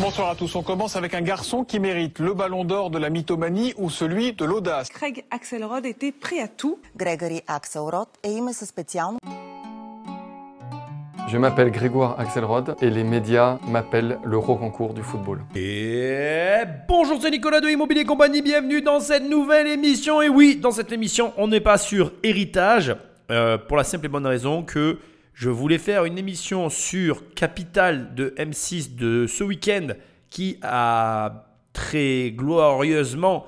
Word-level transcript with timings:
Bonsoir 0.00 0.30
à 0.30 0.34
tous. 0.34 0.54
On 0.56 0.62
commence 0.62 0.96
avec 0.96 1.12
un 1.12 1.20
garçon 1.20 1.62
qui 1.62 1.78
mérite 1.78 2.20
le 2.20 2.32
ballon 2.32 2.64
d'or 2.64 2.88
de 2.88 2.96
la 2.96 3.10
mythomanie 3.10 3.74
ou 3.76 3.90
celui 3.90 4.32
de 4.32 4.46
l'audace. 4.46 4.88
Craig 4.88 5.26
Axelrod 5.30 5.84
était 5.84 6.10
prêt 6.10 6.40
à 6.40 6.48
tout. 6.48 6.78
Gregory 6.96 7.42
Axelrod 7.46 8.08
je 11.28 11.36
m'appelle 11.38 11.70
Grégoire 11.70 12.18
Axelrod 12.18 12.76
et 12.80 12.90
les 12.90 13.04
médias 13.04 13.58
m'appellent 13.68 14.18
le 14.24 14.38
Rocancourt 14.38 14.94
du 14.94 15.02
football. 15.02 15.42
Et 15.54 16.62
bonjour, 16.88 17.20
c'est 17.20 17.30
Nicolas 17.30 17.60
de 17.60 17.68
Immobilier 17.68 18.04
Compagnie, 18.04 18.42
bienvenue 18.42 18.82
dans 18.82 18.98
cette 19.00 19.28
nouvelle 19.28 19.68
émission. 19.68 20.22
Et 20.22 20.28
oui, 20.28 20.56
dans 20.56 20.72
cette 20.72 20.90
émission, 20.90 21.32
on 21.36 21.46
n'est 21.46 21.60
pas 21.60 21.78
sur 21.78 22.12
héritage, 22.24 22.96
euh, 23.30 23.58
pour 23.58 23.76
la 23.76 23.84
simple 23.84 24.06
et 24.06 24.08
bonne 24.08 24.26
raison 24.26 24.64
que 24.64 24.98
je 25.40 25.48
voulais 25.48 25.78
faire 25.78 26.04
une 26.04 26.18
émission 26.18 26.68
sur 26.68 27.32
Capital 27.32 28.14
de 28.14 28.34
M6 28.36 28.94
de 28.94 29.26
ce 29.26 29.42
week-end 29.42 29.86
qui 30.28 30.58
a 30.60 31.46
très 31.72 32.30
glorieusement 32.32 33.46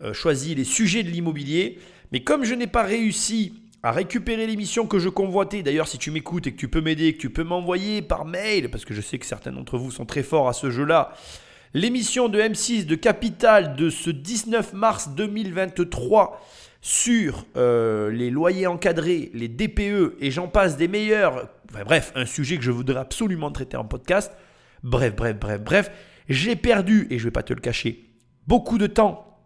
euh, 0.00 0.14
choisi 0.14 0.54
les 0.54 0.64
sujets 0.64 1.02
de 1.02 1.10
l'immobilier. 1.10 1.78
Mais 2.12 2.22
comme 2.22 2.44
je 2.44 2.54
n'ai 2.54 2.66
pas 2.66 2.82
réussi 2.82 3.60
à 3.82 3.92
récupérer 3.92 4.46
l'émission 4.46 4.86
que 4.86 4.98
je 4.98 5.10
convoitais. 5.10 5.62
D'ailleurs, 5.62 5.86
si 5.86 5.98
tu 5.98 6.10
m'écoutes 6.10 6.46
et 6.46 6.52
que 6.52 6.56
tu 6.56 6.68
peux 6.68 6.80
m'aider, 6.80 7.12
que 7.12 7.20
tu 7.20 7.28
peux 7.28 7.44
m'envoyer 7.44 8.00
par 8.00 8.24
mail, 8.24 8.70
parce 8.70 8.86
que 8.86 8.94
je 8.94 9.02
sais 9.02 9.18
que 9.18 9.26
certains 9.26 9.52
d'entre 9.52 9.76
vous 9.76 9.90
sont 9.90 10.06
très 10.06 10.22
forts 10.22 10.48
à 10.48 10.54
ce 10.54 10.70
jeu-là, 10.70 11.12
l'émission 11.74 12.30
de 12.30 12.40
M6 12.40 12.86
de 12.86 12.94
Capital 12.94 13.76
de 13.76 13.90
ce 13.90 14.08
19 14.08 14.72
mars 14.72 15.10
2023 15.10 16.40
sur 16.84 17.46
euh, 17.56 18.10
les 18.10 18.28
loyers 18.28 18.66
encadrés, 18.66 19.30
les 19.32 19.48
DPE 19.48 20.16
et 20.20 20.30
j'en 20.30 20.48
passe 20.48 20.76
des 20.76 20.86
meilleurs. 20.86 21.48
Bref, 21.86 22.12
un 22.14 22.26
sujet 22.26 22.58
que 22.58 22.62
je 22.62 22.70
voudrais 22.70 23.00
absolument 23.00 23.50
traiter 23.50 23.78
en 23.78 23.86
podcast. 23.86 24.30
Bref, 24.82 25.16
bref, 25.16 25.34
bref, 25.40 25.62
bref. 25.62 25.90
J'ai 26.28 26.56
perdu, 26.56 27.06
et 27.08 27.16
je 27.16 27.22
ne 27.22 27.28
vais 27.28 27.32
pas 27.32 27.42
te 27.42 27.54
le 27.54 27.60
cacher, 27.62 28.04
beaucoup 28.46 28.76
de 28.76 28.86
temps 28.86 29.40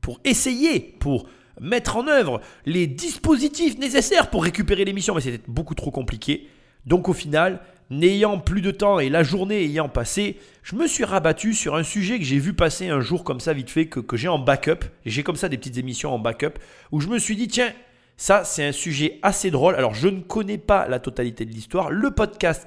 pour 0.00 0.20
essayer, 0.22 0.78
pour 1.00 1.28
mettre 1.60 1.96
en 1.96 2.06
œuvre 2.06 2.40
les 2.66 2.86
dispositifs 2.86 3.76
nécessaires 3.78 4.30
pour 4.30 4.44
récupérer 4.44 4.84
l'émission, 4.84 5.16
mais 5.16 5.20
c'était 5.20 5.42
beaucoup 5.48 5.74
trop 5.74 5.90
compliqué. 5.90 6.46
Donc 6.84 7.08
au 7.08 7.14
final, 7.14 7.62
n'ayant 7.90 8.38
plus 8.38 8.60
de 8.60 8.70
temps 8.70 8.98
et 8.98 9.08
la 9.08 9.22
journée 9.22 9.64
ayant 9.64 9.88
passé, 9.88 10.38
je 10.62 10.74
me 10.74 10.86
suis 10.86 11.04
rabattu 11.04 11.54
sur 11.54 11.76
un 11.76 11.82
sujet 11.82 12.18
que 12.18 12.24
j'ai 12.24 12.38
vu 12.38 12.52
passer 12.52 12.88
un 12.88 13.00
jour 13.00 13.24
comme 13.24 13.40
ça 13.40 13.52
vite 13.52 13.70
fait, 13.70 13.86
que, 13.86 14.00
que 14.00 14.16
j'ai 14.16 14.28
en 14.28 14.38
backup. 14.38 14.84
J'ai 15.04 15.22
comme 15.22 15.36
ça 15.36 15.48
des 15.48 15.58
petites 15.58 15.78
émissions 15.78 16.14
en 16.14 16.18
backup, 16.18 16.58
où 16.92 17.00
je 17.00 17.08
me 17.08 17.18
suis 17.18 17.36
dit, 17.36 17.48
tiens, 17.48 17.72
ça 18.16 18.44
c'est 18.44 18.64
un 18.64 18.72
sujet 18.72 19.18
assez 19.22 19.50
drôle. 19.50 19.74
Alors 19.76 19.94
je 19.94 20.08
ne 20.08 20.20
connais 20.20 20.58
pas 20.58 20.88
la 20.88 20.98
totalité 20.98 21.44
de 21.44 21.52
l'histoire. 21.52 21.90
Le 21.90 22.10
podcast 22.10 22.66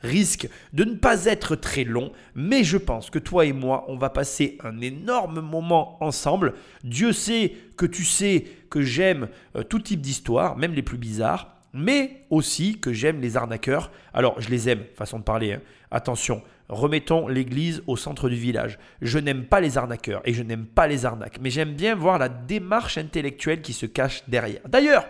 risque 0.00 0.48
de 0.72 0.84
ne 0.84 0.94
pas 0.94 1.24
être 1.24 1.56
très 1.56 1.84
long, 1.84 2.12
mais 2.34 2.62
je 2.62 2.76
pense 2.76 3.10
que 3.10 3.18
toi 3.18 3.46
et 3.46 3.52
moi, 3.52 3.84
on 3.88 3.96
va 3.96 4.10
passer 4.10 4.58
un 4.62 4.80
énorme 4.80 5.40
moment 5.40 6.02
ensemble. 6.02 6.54
Dieu 6.84 7.12
sait 7.12 7.54
que 7.76 7.86
tu 7.86 8.04
sais 8.04 8.44
que 8.70 8.82
j'aime 8.82 9.28
euh, 9.56 9.62
tout 9.62 9.80
type 9.80 10.00
d'histoire, 10.00 10.56
même 10.56 10.74
les 10.74 10.82
plus 10.82 10.98
bizarres, 10.98 11.53
mais 11.74 12.24
aussi 12.30 12.78
que 12.78 12.92
j'aime 12.92 13.20
les 13.20 13.36
arnaqueurs. 13.36 13.90
Alors, 14.14 14.40
je 14.40 14.48
les 14.48 14.68
aime, 14.68 14.84
façon 14.94 15.18
de 15.18 15.24
parler. 15.24 15.52
hein. 15.54 15.60
Attention, 15.90 16.42
remettons 16.68 17.28
l'église 17.28 17.82
au 17.86 17.96
centre 17.96 18.28
du 18.28 18.36
village. 18.36 18.78
Je 19.02 19.18
n'aime 19.18 19.44
pas 19.44 19.60
les 19.60 19.76
arnaqueurs 19.76 20.22
et 20.24 20.32
je 20.32 20.42
n'aime 20.42 20.66
pas 20.66 20.86
les 20.86 21.04
arnaques, 21.04 21.38
mais 21.40 21.50
j'aime 21.50 21.74
bien 21.74 21.94
voir 21.94 22.18
la 22.18 22.28
démarche 22.28 22.96
intellectuelle 22.96 23.60
qui 23.60 23.72
se 23.72 23.86
cache 23.86 24.22
derrière. 24.28 24.60
D'ailleurs, 24.68 25.06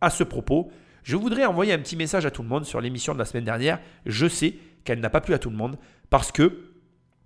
à 0.00 0.10
ce 0.10 0.24
propos, 0.24 0.70
je 1.04 1.16
voudrais 1.16 1.44
envoyer 1.44 1.72
un 1.72 1.78
petit 1.78 1.96
message 1.96 2.26
à 2.26 2.30
tout 2.30 2.42
le 2.42 2.48
monde 2.48 2.64
sur 2.64 2.80
l'émission 2.80 3.14
de 3.14 3.18
la 3.18 3.24
semaine 3.24 3.44
dernière. 3.44 3.80
Je 4.04 4.26
sais 4.26 4.54
qu'elle 4.84 5.00
n'a 5.00 5.10
pas 5.10 5.20
plu 5.20 5.34
à 5.34 5.38
tout 5.38 5.50
le 5.50 5.56
monde 5.56 5.78
parce 6.10 6.32
que 6.32 6.72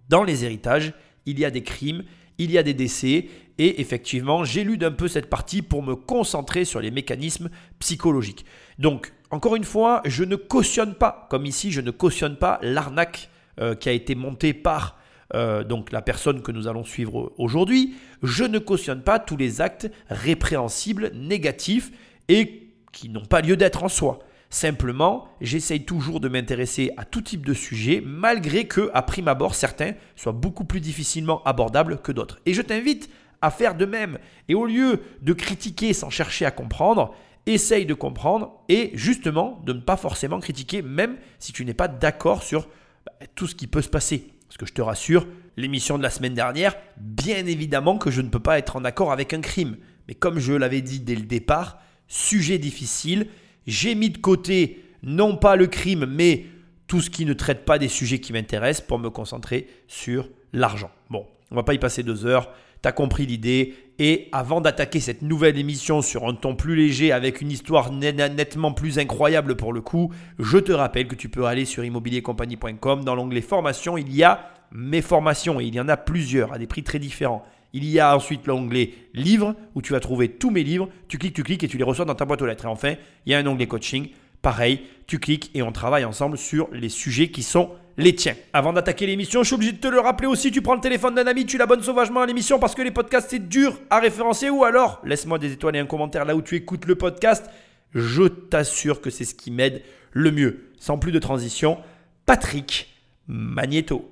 dans 0.09 0.23
les 0.23 0.45
héritages, 0.45 0.93
il 1.27 1.39
y 1.39 1.45
a 1.45 1.51
des 1.51 1.63
crimes, 1.63 2.05
il 2.39 2.51
y 2.51 2.59
a 2.59 2.63
des 2.63 2.75
décès 2.75 3.27
et 3.59 3.81
effectivement, 3.81 4.45
j'ai 4.45 4.65
lu 4.65 4.79
d'un 4.79 4.93
peu 4.93 5.09
cette 5.09 5.29
partie 5.29 5.63
pour 5.63 5.83
me 5.83 5.95
concentrer 5.95 6.65
sur 6.65 6.81
les 6.81 6.91
mécanismes 6.91 7.51
psychologiques. 7.79 8.45
Donc, 8.79 9.13
encore 9.31 9.57
une 9.57 9.65
fois, 9.65 10.03
je 10.05 10.25
ne 10.25 10.37
cautionne 10.37 10.95
pas, 10.95 11.27
comme 11.31 11.47
ici, 11.47 11.71
je 11.71 11.81
ne 11.81 11.91
cautionne 11.91 12.37
pas 12.37 12.59
l'arnaque 12.63 13.31
euh, 13.61 13.75
qui 13.75 13.89
a 13.89 13.93
été 13.93 14.15
montée 14.15 14.55
par 14.55 14.99
euh, 15.35 15.65
donc 15.65 15.93
la 15.93 16.03
personne 16.03 16.43
que 16.43 16.53
nous 16.53 16.69
allons 16.69 16.85
suivre 16.85 17.33
aujourd'hui. 17.39 17.95
Je 18.23 18.45
ne 18.45 18.59
cautionne 18.59 19.03
pas 19.03 19.19
tous 19.19 19.37
les 19.37 19.61
actes 19.61 19.91
répréhensibles, 20.09 21.11
négatifs 21.15 21.91
et 22.29 22.69
qui 22.93 23.09
n'ont 23.09 23.25
pas 23.25 23.41
lieu 23.41 23.57
d'être 23.57 23.85
en 23.85 23.89
soi. 23.89 24.19
Simplement, 24.51 25.29
j'essaye 25.41 25.87
toujours 25.87 26.21
de 26.21 26.29
m'intéresser 26.29 26.91
à 26.99 27.07
tout 27.07 27.23
type 27.23 27.47
de 27.47 27.55
sujet, 27.55 28.03
malgré 28.05 28.67
que, 28.67 28.91
à 28.93 29.01
prime 29.01 29.29
abord, 29.29 29.55
certains 29.55 29.93
soient 30.15 30.33
beaucoup 30.33 30.65
plus 30.65 30.81
difficilement 30.81 31.43
abordables 31.45 32.03
que 32.03 32.13
d'autres. 32.13 32.39
Et 32.45 32.53
je 32.53 32.61
t'invite 32.61 33.09
à 33.43 33.51
faire 33.51 33.75
de 33.75 33.85
même. 33.85 34.19
Et 34.49 34.55
au 34.55 34.65
lieu 34.65 35.01
de 35.21 35.33
critiquer 35.33 35.93
sans 35.93 36.11
chercher 36.11 36.47
à 36.47 36.51
comprendre, 36.51 37.15
essaye 37.47 37.87
de 37.87 37.95
comprendre 37.95 38.53
et 38.69 38.93
justement 38.95 39.61
de 39.67 39.73
ne 39.73 39.81
pas 39.81 39.97
forcément 39.97 40.41
critiquer, 40.41 40.81
même 40.81 41.17
si 41.39 41.53
tu 41.53 41.65
n'es 41.65 41.75
pas 41.75 41.89
d'accord 41.89 42.43
sur 42.43 42.69
bah, 43.05 43.13
tout 43.35 43.47
ce 43.47 43.55
qui 43.55 43.67
peut 43.67 43.83
se 43.83 43.89
passer. 43.89 44.29
Parce 44.47 44.57
que 44.57 44.67
je 44.67 44.73
te 44.73 44.83
rassure, 44.83 45.27
l'émission 45.57 45.99
de 45.99 46.03
la 46.03 46.11
semaine 46.11 46.35
dernière, 46.35 46.77
bien 46.99 47.47
évidemment 47.47 47.99
que 47.99 48.11
je 48.11 48.21
ne 48.21 48.29
peux 48.29 48.41
pas 48.41 48.59
être 48.59 48.77
en 48.77 48.85
accord 48.85 49.13
avec 49.13 49.33
un 49.35 49.41
crime. 49.41 49.77
Mais 50.09 50.15
comme 50.15 50.39
je 50.39 50.53
l'avais 50.53 50.83
dit 50.83 51.01
dès 51.01 51.15
le 51.15 51.23
départ, 51.23 51.79
sujet 52.07 52.59
difficile, 52.59 53.29
j'ai 53.67 53.95
mis 53.95 54.11
de 54.11 54.19
côté 54.19 54.85
non 55.03 55.37
pas 55.37 55.57
le 55.57 55.67
crime, 55.67 56.07
mais 56.07 56.47
tout 56.87 57.01
ce 57.01 57.11
qui 57.11 57.25
ne 57.25 57.33
traite 57.33 57.65
pas 57.65 57.79
des 57.79 57.89
sujets 57.89 58.19
qui 58.19 58.33
m'intéressent 58.33 58.87
pour 58.87 58.99
me 58.99 59.11
concentrer 59.11 59.67
sur 59.89 60.29
l'argent. 60.53 60.91
Bon, 61.11 61.27
on 61.51 61.55
va 61.55 61.63
pas 61.63 61.75
y 61.75 61.79
passer 61.79 62.03
deux 62.03 62.27
heures. 62.27 62.53
T'as 62.83 62.93
compris 62.93 63.27
l'idée. 63.27 63.75
Et 64.01 64.29
avant 64.33 64.61
d'attaquer 64.61 64.99
cette 64.99 65.23
nouvelle 65.23 65.57
émission 65.57 66.03
sur 66.03 66.27
un 66.27 66.35
ton 66.35 66.57
plus 66.57 66.75
léger 66.75 67.13
avec 67.13 67.41
une 67.41 67.53
histoire 67.53 67.93
nettement 67.93 68.73
plus 68.73 68.99
incroyable 68.99 69.57
pour 69.57 69.73
le 69.73 69.81
coup, 69.81 70.13
je 70.41 70.59
te 70.59 70.73
rappelle 70.73 71.07
que 71.07 71.15
tu 71.15 71.29
peux 71.29 71.45
aller 71.45 71.65
sur 71.65 71.85
immobiliercompagnie.com. 71.85 73.05
Dans 73.05 73.15
l'onglet 73.15 73.41
formation, 73.41 73.97
il 73.97 74.13
y 74.13 74.25
a 74.25 74.51
mes 74.73 75.03
formations 75.03 75.61
et 75.61 75.65
il 75.65 75.75
y 75.75 75.81
en 75.81 75.89
a 75.89 75.97
plusieurs 75.97 76.53
à 76.53 76.59
des 76.59 76.67
prix 76.67 76.83
très 76.83 76.99
différents. 76.99 77.45
Il 77.73 77.85
y 77.85 78.01
a 78.01 78.17
ensuite 78.17 78.49
l'onglet 78.49 78.91
livres 79.15 79.55
où 79.77 79.83
tu 79.83 79.93
vas 79.93 80.01
trouver 80.01 80.29
tous 80.29 80.51
mes 80.51 80.65
livres. 80.65 80.89
Tu 81.07 81.19
cliques, 81.19 81.35
tu 81.35 81.45
cliques 81.45 81.63
et 81.63 81.69
tu 81.69 81.79
les 81.79 81.85
reçois 81.85 82.05
dans 82.05 82.17
ta 82.17 82.25
boîte 82.25 82.43
aux 82.43 82.47
lettres. 82.47 82.65
Et 82.65 82.69
enfin, 82.69 82.95
il 83.27 83.33
y 83.33 83.35
a 83.35 83.39
un 83.39 83.47
onglet 83.47 83.69
coaching. 83.69 84.09
Pareil, 84.43 84.81
tu 85.07 85.21
cliques 85.21 85.53
et 85.55 85.63
on 85.63 85.71
travaille 85.71 86.05
ensemble 86.05 86.37
sur 86.37 86.69
les 86.73 86.89
sujets 86.89 87.29
qui 87.29 87.45
sont 87.45 87.71
les 87.97 88.15
tiens. 88.15 88.35
Avant 88.53 88.73
d'attaquer 88.73 89.07
l'émission, 89.07 89.43
je 89.43 89.49
suis 89.49 89.55
obligé 89.55 89.73
de 89.73 89.79
te 89.79 89.89
le 89.89 90.01
rappeler 90.01 90.27
aussi, 90.27 90.51
tu 90.51 90.63
prends 90.63 90.75
le 90.75 90.81
téléphone 90.81 91.15
d'un 91.15 91.27
ami, 91.27 91.47
tu 91.47 91.59
l'abonnes 91.59 91.83
sauvagement 91.83 92.21
à 92.21 92.27
l'émission 92.27 92.59
parce 92.59 92.75
que 92.75 92.83
les 92.83 92.91
podcasts 92.91 93.31
c'est 93.31 93.49
dur 93.49 93.79
à 93.91 93.99
référencer 93.99 94.51
ou 94.51 94.65
alors 94.65 95.01
laisse-moi 95.05 95.39
des 95.39 95.53
étoiles 95.53 95.77
et 95.77 95.79
un 95.79 95.87
commentaire 95.87 96.25
là 96.25 96.37
où 96.37 96.43
tu 96.43 96.57
écoutes 96.57 96.87
le 96.87 96.95
podcast. 96.95 97.51
Je 97.95 98.25
t'assure 98.25 99.01
que 99.01 99.11
c'est 99.11 99.25
ce 99.25 99.35
qui 99.35 99.51
m'aide 99.51 99.83
le 100.13 100.31
mieux. 100.31 100.71
Sans 100.79 100.99
plus 100.99 101.13
de 101.13 101.19
transition, 101.19 101.79
Patrick 102.27 102.89
Magneto. 103.29 104.11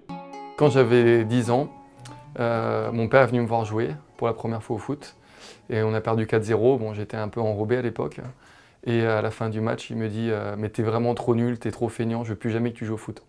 Quand 0.57 0.71
j'avais 0.71 1.25
10 1.25 1.51
ans, 1.51 1.73
euh, 2.39 2.93
mon 2.93 3.09
père 3.09 3.23
est 3.23 3.27
venu 3.27 3.41
me 3.41 3.47
voir 3.47 3.65
jouer 3.65 3.91
pour 4.17 4.27
la 4.27 4.35
première 4.35 4.63
fois 4.63 4.77
au 4.77 4.79
foot. 4.79 5.17
Et 5.71 5.83
on 5.83 5.95
a 5.95 6.01
perdu 6.01 6.27
4-0. 6.27 6.79
Bon, 6.79 6.93
j'étais 6.95 7.17
un 7.17 7.29
peu 7.29 7.41
enrobé 7.41 7.77
à 7.77 7.83
l'époque. 7.83 8.21
Et 8.85 9.03
à 9.03 9.23
la 9.23 9.31
fin 9.31 9.49
du 9.49 9.61
match, 9.61 9.91
il 9.91 9.97
me 9.97 10.09
dit 10.09 10.29
euh, 10.31 10.57
Mais 10.59 10.69
t'es 10.69 10.83
vraiment 10.83 11.15
trop 11.15 11.35
nul, 11.35 11.59
t'es 11.59 11.71
trop 11.71 11.89
feignant, 11.89 12.25
je 12.25 12.31
veux 12.31 12.39
plus 12.39 12.51
jamais 12.51 12.73
que 12.73 12.79
tu 12.79 12.87
joues 12.87 12.95
au 12.95 12.99
foot. 12.99 13.23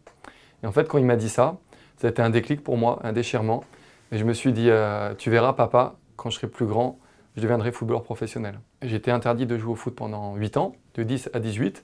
Et 0.63 0.67
en 0.67 0.71
fait, 0.71 0.87
quand 0.87 0.97
il 0.97 1.05
m'a 1.05 1.15
dit 1.15 1.29
ça, 1.29 1.57
ça 1.97 2.07
a 2.07 2.09
été 2.09 2.21
un 2.21 2.29
déclic 2.29 2.63
pour 2.63 2.77
moi, 2.77 2.99
un 3.03 3.13
déchirement. 3.13 3.63
Et 4.11 4.17
je 4.17 4.23
me 4.23 4.33
suis 4.33 4.53
dit 4.53 4.69
euh, 4.69 5.13
Tu 5.15 5.29
verras, 5.29 5.53
papa, 5.53 5.95
quand 6.15 6.29
je 6.29 6.37
serai 6.37 6.47
plus 6.47 6.65
grand, 6.65 6.99
je 7.35 7.41
deviendrai 7.41 7.71
footballeur 7.71 8.03
professionnel. 8.03 8.59
J'étais 8.81 9.11
interdit 9.11 9.45
de 9.45 9.57
jouer 9.57 9.71
au 9.71 9.75
foot 9.75 9.95
pendant 9.95 10.35
8 10.35 10.57
ans, 10.57 10.75
de 10.95 11.03
10 11.03 11.29
à 11.33 11.39
18. 11.39 11.83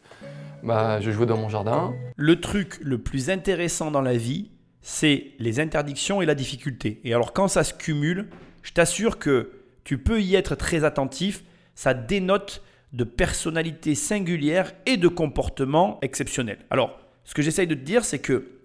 Bah, 0.63 0.99
je 0.99 1.11
jouais 1.11 1.25
dans 1.25 1.37
mon 1.37 1.49
jardin. 1.49 1.93
Le 2.15 2.41
truc 2.41 2.79
le 2.81 2.97
plus 2.97 3.29
intéressant 3.29 3.91
dans 3.91 4.01
la 4.01 4.17
vie, 4.17 4.49
c'est 4.81 5.31
les 5.39 5.59
interdictions 5.59 6.21
et 6.21 6.25
la 6.25 6.35
difficulté. 6.35 6.99
Et 7.03 7.13
alors 7.13 7.33
quand 7.33 7.47
ça 7.47 7.63
se 7.63 7.73
cumule, 7.73 8.27
je 8.63 8.73
t'assure 8.73 9.19
que 9.19 9.51
tu 9.83 9.97
peux 9.97 10.21
y 10.21 10.35
être 10.35 10.55
très 10.55 10.83
attentif, 10.83 11.43
ça 11.75 11.93
dénote 11.93 12.63
de 12.93 13.03
personnalité 13.03 13.95
singulière 13.95 14.73
et 14.85 14.97
de 14.97 15.07
comportement 15.07 15.99
exceptionnel. 16.01 16.57
Alors, 16.69 16.99
ce 17.23 17.33
que 17.33 17.41
j'essaye 17.41 17.67
de 17.67 17.75
te 17.75 17.81
dire, 17.81 18.03
c'est 18.03 18.19
que 18.19 18.56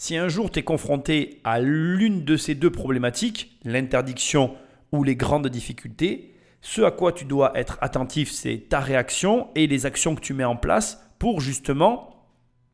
si 0.00 0.16
un 0.16 0.28
jour 0.28 0.50
tu 0.50 0.60
es 0.60 0.62
confronté 0.62 1.42
à 1.44 1.60
l'une 1.60 2.24
de 2.24 2.38
ces 2.38 2.54
deux 2.54 2.70
problématiques, 2.70 3.58
l'interdiction 3.64 4.56
ou 4.92 5.04
les 5.04 5.14
grandes 5.14 5.48
difficultés, 5.48 6.32
ce 6.62 6.80
à 6.80 6.90
quoi 6.90 7.12
tu 7.12 7.26
dois 7.26 7.52
être 7.54 7.76
attentif, 7.82 8.30
c'est 8.30 8.64
ta 8.70 8.80
réaction 8.80 9.48
et 9.54 9.66
les 9.66 9.84
actions 9.84 10.14
que 10.14 10.22
tu 10.22 10.32
mets 10.32 10.42
en 10.42 10.56
place 10.56 11.06
pour 11.18 11.42
justement, 11.42 12.26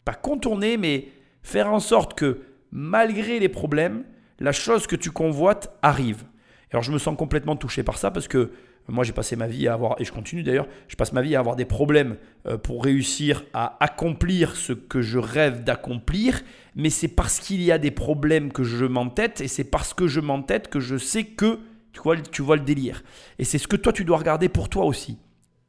pas 0.04 0.14
contourner, 0.14 0.76
mais 0.76 1.08
faire 1.42 1.72
en 1.72 1.80
sorte 1.80 2.14
que 2.14 2.42
malgré 2.70 3.40
les 3.40 3.48
problèmes, 3.48 4.04
la 4.38 4.52
chose 4.52 4.86
que 4.86 4.94
tu 4.94 5.10
convoites 5.10 5.76
arrive. 5.82 6.22
Alors 6.70 6.84
je 6.84 6.92
me 6.92 6.98
sens 6.98 7.16
complètement 7.16 7.56
touché 7.56 7.82
par 7.82 7.98
ça 7.98 8.12
parce 8.12 8.28
que 8.28 8.52
Moi, 8.88 9.02
j'ai 9.02 9.12
passé 9.12 9.34
ma 9.34 9.48
vie 9.48 9.66
à 9.66 9.74
avoir, 9.74 10.00
et 10.00 10.04
je 10.04 10.12
continue 10.12 10.44
d'ailleurs, 10.44 10.68
je 10.86 10.94
passe 10.94 11.12
ma 11.12 11.20
vie 11.20 11.34
à 11.34 11.40
avoir 11.40 11.56
des 11.56 11.64
problèmes 11.64 12.16
euh, 12.46 12.56
pour 12.56 12.84
réussir 12.84 13.44
à 13.52 13.76
accomplir 13.80 14.54
ce 14.54 14.72
que 14.72 15.02
je 15.02 15.18
rêve 15.18 15.64
d'accomplir, 15.64 16.42
mais 16.76 16.90
c'est 16.90 17.08
parce 17.08 17.40
qu'il 17.40 17.62
y 17.62 17.72
a 17.72 17.78
des 17.78 17.90
problèmes 17.90 18.52
que 18.52 18.62
je 18.62 18.84
m'entête, 18.84 19.40
et 19.40 19.48
c'est 19.48 19.64
parce 19.64 19.92
que 19.92 20.06
je 20.06 20.20
m'entête 20.20 20.68
que 20.68 20.78
je 20.78 20.96
sais 20.96 21.24
que, 21.24 21.58
tu 21.92 22.00
vois, 22.00 22.16
tu 22.16 22.42
vois 22.42 22.56
le 22.56 22.62
délire. 22.62 23.02
Et 23.40 23.44
c'est 23.44 23.58
ce 23.58 23.66
que 23.66 23.76
toi, 23.76 23.92
tu 23.92 24.04
dois 24.04 24.18
regarder 24.18 24.48
pour 24.48 24.68
toi 24.68 24.84
aussi. 24.84 25.18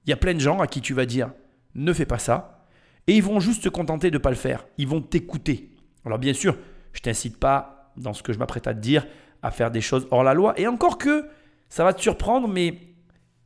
Il 0.05 0.11
y 0.11 0.13
a 0.13 0.17
plein 0.17 0.35
de 0.35 0.39
gens 0.39 0.59
à 0.59 0.67
qui 0.67 0.81
tu 0.81 0.93
vas 0.93 1.07
dire, 1.07 1.31
ne 1.73 1.93
fais 1.93 2.05
pas 2.05 2.19
ça, 2.19 2.65
et 3.07 3.15
ils 3.15 3.23
vont 3.23 3.39
juste 3.39 3.63
se 3.63 3.69
contenter 3.69 4.11
de 4.11 4.17
ne 4.17 4.21
pas 4.21 4.29
le 4.29 4.35
faire. 4.35 4.67
Ils 4.77 4.87
vont 4.87 5.01
t'écouter. 5.01 5.71
Alors 6.05 6.19
bien 6.19 6.33
sûr, 6.33 6.55
je 6.93 7.01
t'incite 7.01 7.37
pas, 7.37 7.91
dans 7.97 8.13
ce 8.13 8.21
que 8.21 8.31
je 8.31 8.37
m'apprête 8.37 8.67
à 8.67 8.75
te 8.75 8.79
dire, 8.79 9.07
à 9.41 9.49
faire 9.49 9.71
des 9.71 9.81
choses 9.81 10.07
hors 10.11 10.23
la 10.23 10.35
loi, 10.35 10.53
et 10.59 10.67
encore 10.67 10.99
que, 10.99 11.25
ça 11.67 11.83
va 11.83 11.93
te 11.93 12.01
surprendre, 12.01 12.47
mais 12.47 12.77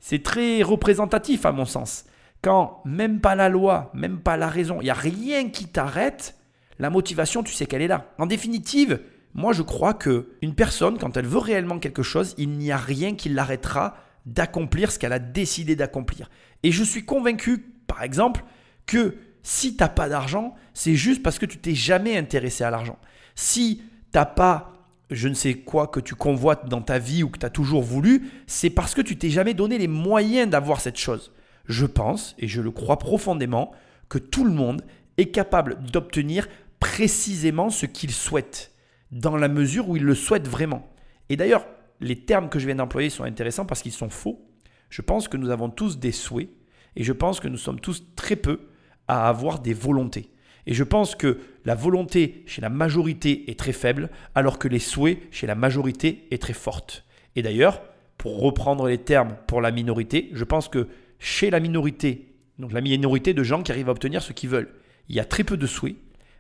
c'est 0.01 0.24
très 0.24 0.63
représentatif 0.63 1.45
à 1.45 1.53
mon 1.53 1.63
sens. 1.65 2.03
Quand 2.42 2.81
même 2.86 3.21
pas 3.21 3.36
la 3.36 3.48
loi, 3.48 3.92
même 3.94 4.19
pas 4.19 4.36
la 4.36 4.50
raison, 4.50 4.81
il 4.81 4.86
n'y 4.86 4.89
a 4.89 4.95
rien 4.95 5.50
qui 5.50 5.68
t'arrête, 5.68 6.36
la 6.80 6.89
motivation, 6.89 7.44
tu 7.44 7.53
sais 7.53 7.68
qu'elle 7.68 7.83
est 7.83 7.88
là. 7.88 8.12
En 8.18 8.25
définitive, 8.25 9.00
moi 9.36 9.53
je 9.53 9.62
crois 9.62 9.94
que 9.94 10.33
une 10.42 10.56
personne, 10.56 10.98
quand 10.98 11.15
elle 11.15 11.27
veut 11.27 11.38
réellement 11.38 11.80
quelque 11.80 12.03
chose, 12.03 12.33
il 12.38 12.50
n'y 12.57 12.71
a 12.71 12.77
rien 12.77 13.15
qui 13.15 13.30
l'arrêtera 13.30 13.95
d'accomplir 14.25 14.92
ce 14.92 15.00
qu'elle 15.00 15.13
a 15.13 15.19
décidé 15.19 15.75
d'accomplir. 15.75 16.30
Et 16.63 16.71
je 16.71 16.83
suis 16.83 17.06
convaincu, 17.06 17.59
par 17.86 18.01
exemple, 18.04 18.44
que 18.88 19.15
si 19.44 19.75
tu 19.75 19.83
n'as 19.83 19.89
pas 19.89 20.09
d'argent, 20.09 20.56
c'est 20.74 20.95
juste 20.95 21.21
parce 21.21 21.39
que 21.39 21.45
tu 21.45 21.59
t'es 21.59 21.75
jamais 21.75 22.18
intéressé 22.18 22.63
à 22.63 22.71
l'argent. 22.71 22.97
Si 23.36 23.77
tu 24.12 24.18
n'as 24.18 24.25
pas 24.25 24.74
je 25.12 25.28
ne 25.28 25.34
sais 25.34 25.56
quoi 25.56 25.88
que 25.88 26.00
tu 26.00 26.16
convoites 26.16 26.69
dans 26.69 26.81
ta 26.81 26.98
vie 26.98 27.22
ou 27.22 27.30
que 27.30 27.38
tu 27.38 27.46
as 27.46 27.50
toujours 27.50 27.84
voulu, 27.84 28.31
c'est 28.48 28.69
parce 28.69 28.96
que 28.96 29.02
tu 29.02 29.18
t'es 29.18 29.30
jamais 29.30 29.54
donné 29.54 29.78
les 29.78 29.90
moyens 29.90 30.50
d'avoir 30.50 30.80
cette 30.80 30.98
chose. 30.98 31.34
Je 31.66 31.86
pense, 31.86 32.36
et 32.40 32.48
je 32.48 32.62
le 32.62 32.72
crois 32.72 32.98
profondément, 32.98 33.74
que 34.10 34.18
tout 34.18 34.46
le 34.46 34.54
monde 34.54 34.81
est 35.18 35.28
capable 35.28 35.84
d'obtenir 35.84 36.48
précisément 36.80 37.69
ce 37.69 37.86
qu'il 37.86 38.12
souhaite, 38.12 38.72
dans 39.12 39.36
la 39.36 39.50
mesure 39.50 39.90
où 39.90 39.98
il 39.98 40.04
le 40.04 40.16
souhaite 40.16 40.48
vraiment. 40.48 40.90
Et 41.30 41.36
d'ailleurs, 41.36 41.66
les 42.00 42.25
termes 42.25 42.50
que 42.50 42.57
je 42.57 42.66
viens 42.66 42.75
d'employer 42.75 43.10
sont 43.10 43.24
intéressants 43.24 43.66
parce 43.66 43.81
qu'ils 43.81 43.92
sont 43.92 44.10
faux. 44.10 44.48
Je 44.90 45.02
pense 45.02 45.28
que 45.28 45.38
nous 45.38 45.50
avons 45.50 45.69
tous 45.69 46.00
des 46.00 46.12
souhaits, 46.12 46.50
et 46.96 47.04
je 47.04 47.14
pense 47.14 47.40
que 47.40 47.48
nous 47.48 47.57
sommes 47.57 47.80
tous 47.80 48.04
très 48.16 48.36
peu 48.36 48.62
à 49.07 49.28
avoir 49.28 49.60
des 49.60 49.74
volontés. 49.74 50.31
Et 50.68 50.74
je 50.74 50.84
pense 50.84 51.16
que 51.16 51.40
la 51.66 51.75
volonté 51.75 52.44
chez 52.46 52.62
la 52.62 52.69
majorité 52.69 53.50
est 53.50 53.58
très 53.58 53.74
faible, 53.74 54.10
alors 54.36 54.60
que 54.60 54.68
les 54.68 54.80
souhaits 54.80 55.19
chez 55.31 55.48
la 55.48 55.56
majorité 55.56 56.28
est 56.31 56.42
très 56.42 56.54
forte. 56.54 57.06
Et 57.36 57.42
d'ailleurs, 57.42 57.81
pour 58.18 58.40
reprendre 58.40 58.88
les 58.88 59.00
termes 59.00 59.36
pour 59.48 59.62
la 59.62 59.72
minorité, 59.72 60.30
je 60.34 60.44
pense 60.44 60.68
que 60.68 60.88
chez 61.19 61.50
la 61.50 61.60
minorité, 61.60 62.36
donc 62.60 62.74
la 62.74 62.81
minorité 62.81 63.34
de 63.34 63.44
gens 63.44 63.63
qui 63.63 63.72
arrivent 63.72 63.90
à 63.90 63.94
obtenir 63.94 64.22
ce 64.22 64.34
qu'ils 64.34 64.50
veulent, 64.50 64.74
il 65.10 65.16
y 65.16 65.19
a 65.19 65.25
très 65.25 65.44
peu 65.44 65.58
de 65.58 65.68
souhaits, 65.68 65.96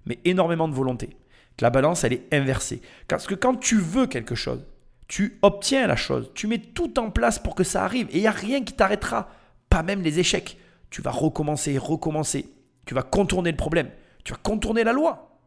mais 0.05 0.19
énormément 0.25 0.67
de 0.67 0.73
volonté. 0.73 1.09
La 1.59 1.69
balance, 1.69 2.03
elle 2.03 2.13
est 2.13 2.33
inversée. 2.33 2.81
Parce 3.07 3.27
que 3.27 3.35
quand 3.35 3.55
tu 3.55 3.77
veux 3.77 4.07
quelque 4.07 4.33
chose, 4.33 4.65
tu 5.07 5.37
obtiens 5.43 5.85
la 5.85 5.95
chose, 5.95 6.31
tu 6.33 6.47
mets 6.47 6.57
tout 6.57 6.99
en 6.99 7.11
place 7.11 7.37
pour 7.37 7.53
que 7.53 7.63
ça 7.63 7.83
arrive, 7.83 8.07
et 8.11 8.17
il 8.17 8.21
n'y 8.21 8.27
a 8.27 8.31
rien 8.31 8.63
qui 8.63 8.73
t'arrêtera, 8.73 9.29
pas 9.69 9.83
même 9.83 10.01
les 10.01 10.19
échecs. 10.19 10.57
Tu 10.89 11.01
vas 11.01 11.11
recommencer, 11.11 11.77
recommencer, 11.77 12.47
tu 12.85 12.95
vas 12.95 13.03
contourner 13.03 13.51
le 13.51 13.57
problème. 13.57 13.89
Tu 14.23 14.33
vas 14.33 14.39
contourner 14.41 14.83
la 14.83 14.93
loi. 14.93 15.39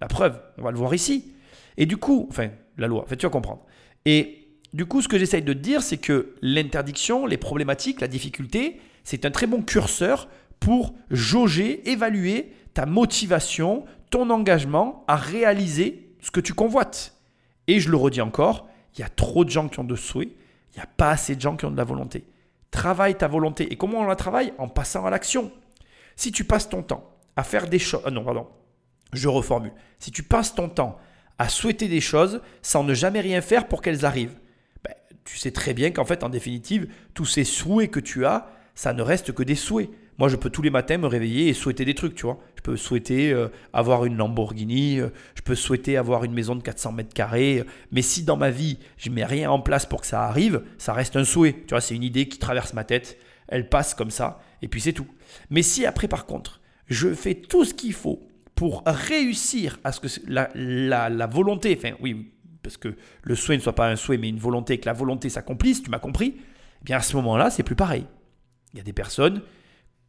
La 0.00 0.08
preuve, 0.08 0.40
on 0.58 0.62
va 0.62 0.70
le 0.70 0.78
voir 0.78 0.94
ici. 0.94 1.32
Et 1.76 1.86
du 1.86 1.96
coup, 1.96 2.26
enfin, 2.30 2.50
la 2.78 2.86
loi, 2.86 3.02
en 3.02 3.06
fait, 3.06 3.16
tu 3.16 3.26
vas 3.26 3.30
comprendre. 3.30 3.64
Et 4.04 4.48
du 4.72 4.86
coup, 4.86 5.02
ce 5.02 5.08
que 5.08 5.18
j'essaye 5.18 5.42
de 5.42 5.52
te 5.52 5.58
dire, 5.58 5.82
c'est 5.82 5.98
que 5.98 6.34
l'interdiction, 6.42 7.26
les 7.26 7.36
problématiques, 7.36 8.00
la 8.00 8.08
difficulté, 8.08 8.80
c'est 9.04 9.24
un 9.24 9.30
très 9.30 9.46
bon 9.46 9.62
curseur 9.62 10.28
pour 10.60 10.94
jauger, 11.10 11.88
évaluer 11.90 12.52
ta 12.74 12.86
motivation, 12.86 13.84
ton 14.10 14.30
engagement 14.30 15.04
à 15.08 15.16
réaliser 15.16 16.14
ce 16.20 16.30
que 16.30 16.40
tu 16.40 16.54
convoites. 16.54 17.16
Et 17.66 17.80
je 17.80 17.90
le 17.90 17.96
redis 17.96 18.20
encore, 18.20 18.68
il 18.96 19.00
y 19.00 19.04
a 19.04 19.08
trop 19.08 19.44
de 19.44 19.50
gens 19.50 19.68
qui 19.68 19.80
ont 19.80 19.84
de 19.84 19.96
souhaits, 19.96 20.28
il 20.72 20.76
n'y 20.76 20.82
a 20.82 20.86
pas 20.86 21.10
assez 21.10 21.34
de 21.34 21.40
gens 21.40 21.56
qui 21.56 21.64
ont 21.64 21.70
de 21.70 21.76
la 21.76 21.84
volonté. 21.84 22.24
Travaille 22.70 23.16
ta 23.16 23.26
volonté. 23.26 23.72
Et 23.72 23.76
comment 23.76 23.98
on 23.98 24.06
la 24.06 24.16
travaille? 24.16 24.52
En 24.58 24.68
passant 24.68 25.04
à 25.04 25.10
l'action. 25.10 25.50
Si 26.14 26.30
tu 26.30 26.44
passes 26.44 26.68
ton 26.68 26.82
temps 26.82 27.09
à 27.36 27.42
faire 27.42 27.68
des 27.68 27.78
choses. 27.78 28.02
Ah 28.04 28.10
non, 28.10 28.24
pardon. 28.24 28.46
Je 29.12 29.28
reformule. 29.28 29.72
Si 29.98 30.10
tu 30.10 30.22
passes 30.22 30.54
ton 30.54 30.68
temps 30.68 30.98
à 31.38 31.48
souhaiter 31.48 31.88
des 31.88 32.00
choses 32.00 32.42
sans 32.62 32.84
ne 32.84 32.94
jamais 32.94 33.20
rien 33.20 33.40
faire 33.40 33.66
pour 33.66 33.82
qu'elles 33.82 34.04
arrivent, 34.04 34.38
ben, 34.84 34.94
tu 35.24 35.36
sais 35.38 35.50
très 35.50 35.74
bien 35.74 35.90
qu'en 35.90 36.04
fait, 36.04 36.22
en 36.22 36.28
définitive, 36.28 36.88
tous 37.14 37.26
ces 37.26 37.44
souhaits 37.44 37.90
que 37.90 38.00
tu 38.00 38.24
as, 38.26 38.48
ça 38.74 38.92
ne 38.92 39.02
reste 39.02 39.32
que 39.32 39.42
des 39.42 39.56
souhaits. 39.56 39.90
Moi, 40.20 40.28
je 40.28 40.36
peux 40.36 40.50
tous 40.50 40.60
les 40.60 40.68
matins 40.68 40.98
me 40.98 41.06
réveiller 41.06 41.48
et 41.48 41.54
souhaiter 41.54 41.86
des 41.86 41.94
trucs, 41.94 42.14
tu 42.14 42.26
vois. 42.26 42.38
Je 42.56 42.60
peux 42.60 42.76
souhaiter 42.76 43.32
euh, 43.32 43.48
avoir 43.72 44.04
une 44.04 44.18
Lamborghini, 44.18 45.00
euh, 45.00 45.08
je 45.34 45.40
peux 45.40 45.54
souhaiter 45.54 45.96
avoir 45.96 46.24
une 46.24 46.34
maison 46.34 46.54
de 46.54 46.62
400 46.62 46.92
mètres 46.92 47.14
carrés. 47.14 47.64
mais 47.90 48.02
si 48.02 48.22
dans 48.22 48.36
ma 48.36 48.50
vie, 48.50 48.78
je 48.98 49.08
mets 49.08 49.24
rien 49.24 49.50
en 49.50 49.60
place 49.60 49.86
pour 49.86 50.02
que 50.02 50.06
ça 50.06 50.24
arrive, 50.24 50.62
ça 50.76 50.92
reste 50.92 51.16
un 51.16 51.24
souhait. 51.24 51.54
Tu 51.66 51.70
vois, 51.70 51.80
c'est 51.80 51.94
une 51.94 52.02
idée 52.02 52.28
qui 52.28 52.38
traverse 52.38 52.74
ma 52.74 52.84
tête, 52.84 53.16
elle 53.48 53.70
passe 53.70 53.94
comme 53.94 54.10
ça, 54.10 54.42
et 54.60 54.68
puis 54.68 54.82
c'est 54.82 54.92
tout. 54.92 55.06
Mais 55.48 55.62
si 55.62 55.86
après, 55.86 56.06
par 56.06 56.26
contre, 56.26 56.59
je 56.90 57.14
fais 57.14 57.36
tout 57.36 57.64
ce 57.64 57.72
qu'il 57.72 57.94
faut 57.94 58.20
pour 58.54 58.82
réussir 58.84 59.78
à 59.84 59.92
ce 59.92 60.00
que 60.00 60.08
la, 60.28 60.50
la, 61.08 61.26
volonté, 61.26 61.74
enfin 61.78 61.94
oui, 62.00 62.32
parce 62.62 62.76
que 62.76 62.94
le 63.22 63.34
souhait 63.34 63.56
ne 63.56 63.62
soit 63.62 63.74
pas 63.74 63.88
un 63.88 63.96
souhait, 63.96 64.18
mais 64.18 64.28
une 64.28 64.38
volonté, 64.38 64.78
que 64.78 64.86
la 64.86 64.92
volonté 64.92 65.30
s'accomplisse, 65.30 65.82
tu 65.82 65.88
m'as 65.88 66.00
compris, 66.00 66.34
eh 66.36 66.84
bien 66.84 66.98
à 66.98 67.00
ce 67.00 67.16
moment-là, 67.16 67.48
c'est 67.48 67.62
plus 67.62 67.76
pareil. 67.76 68.04
Il 68.74 68.76
y 68.76 68.80
a 68.80 68.84
des 68.84 68.92
personnes, 68.92 69.40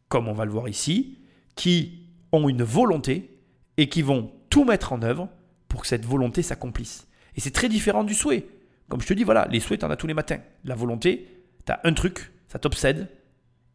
comme 0.08 0.28
on 0.28 0.34
va 0.34 0.44
le 0.44 0.50
voir 0.50 0.68
ici, 0.68 1.18
qui 1.54 2.08
ont 2.32 2.48
une 2.48 2.62
volonté 2.62 3.38
et 3.76 3.88
qui 3.88 4.02
vont 4.02 4.32
tout 4.50 4.64
mettre 4.64 4.92
en 4.92 5.02
œuvre 5.02 5.28
pour 5.68 5.82
que 5.82 5.86
cette 5.86 6.04
volonté 6.04 6.42
s'accomplisse. 6.42 7.06
Et 7.36 7.40
c'est 7.40 7.52
très 7.52 7.68
différent 7.68 8.04
du 8.04 8.14
souhait. 8.14 8.46
Comme 8.88 9.00
je 9.00 9.06
te 9.06 9.14
dis, 9.14 9.24
voilà, 9.24 9.48
les 9.50 9.60
souhaits, 9.60 9.80
tu 9.80 9.86
en 9.86 9.90
as 9.90 9.96
tous 9.96 10.06
les 10.06 10.14
matins. 10.14 10.40
La 10.64 10.74
volonté, 10.74 11.28
tu 11.64 11.72
as 11.72 11.80
un 11.84 11.94
truc, 11.94 12.30
ça 12.48 12.58
t'obsède, 12.58 13.08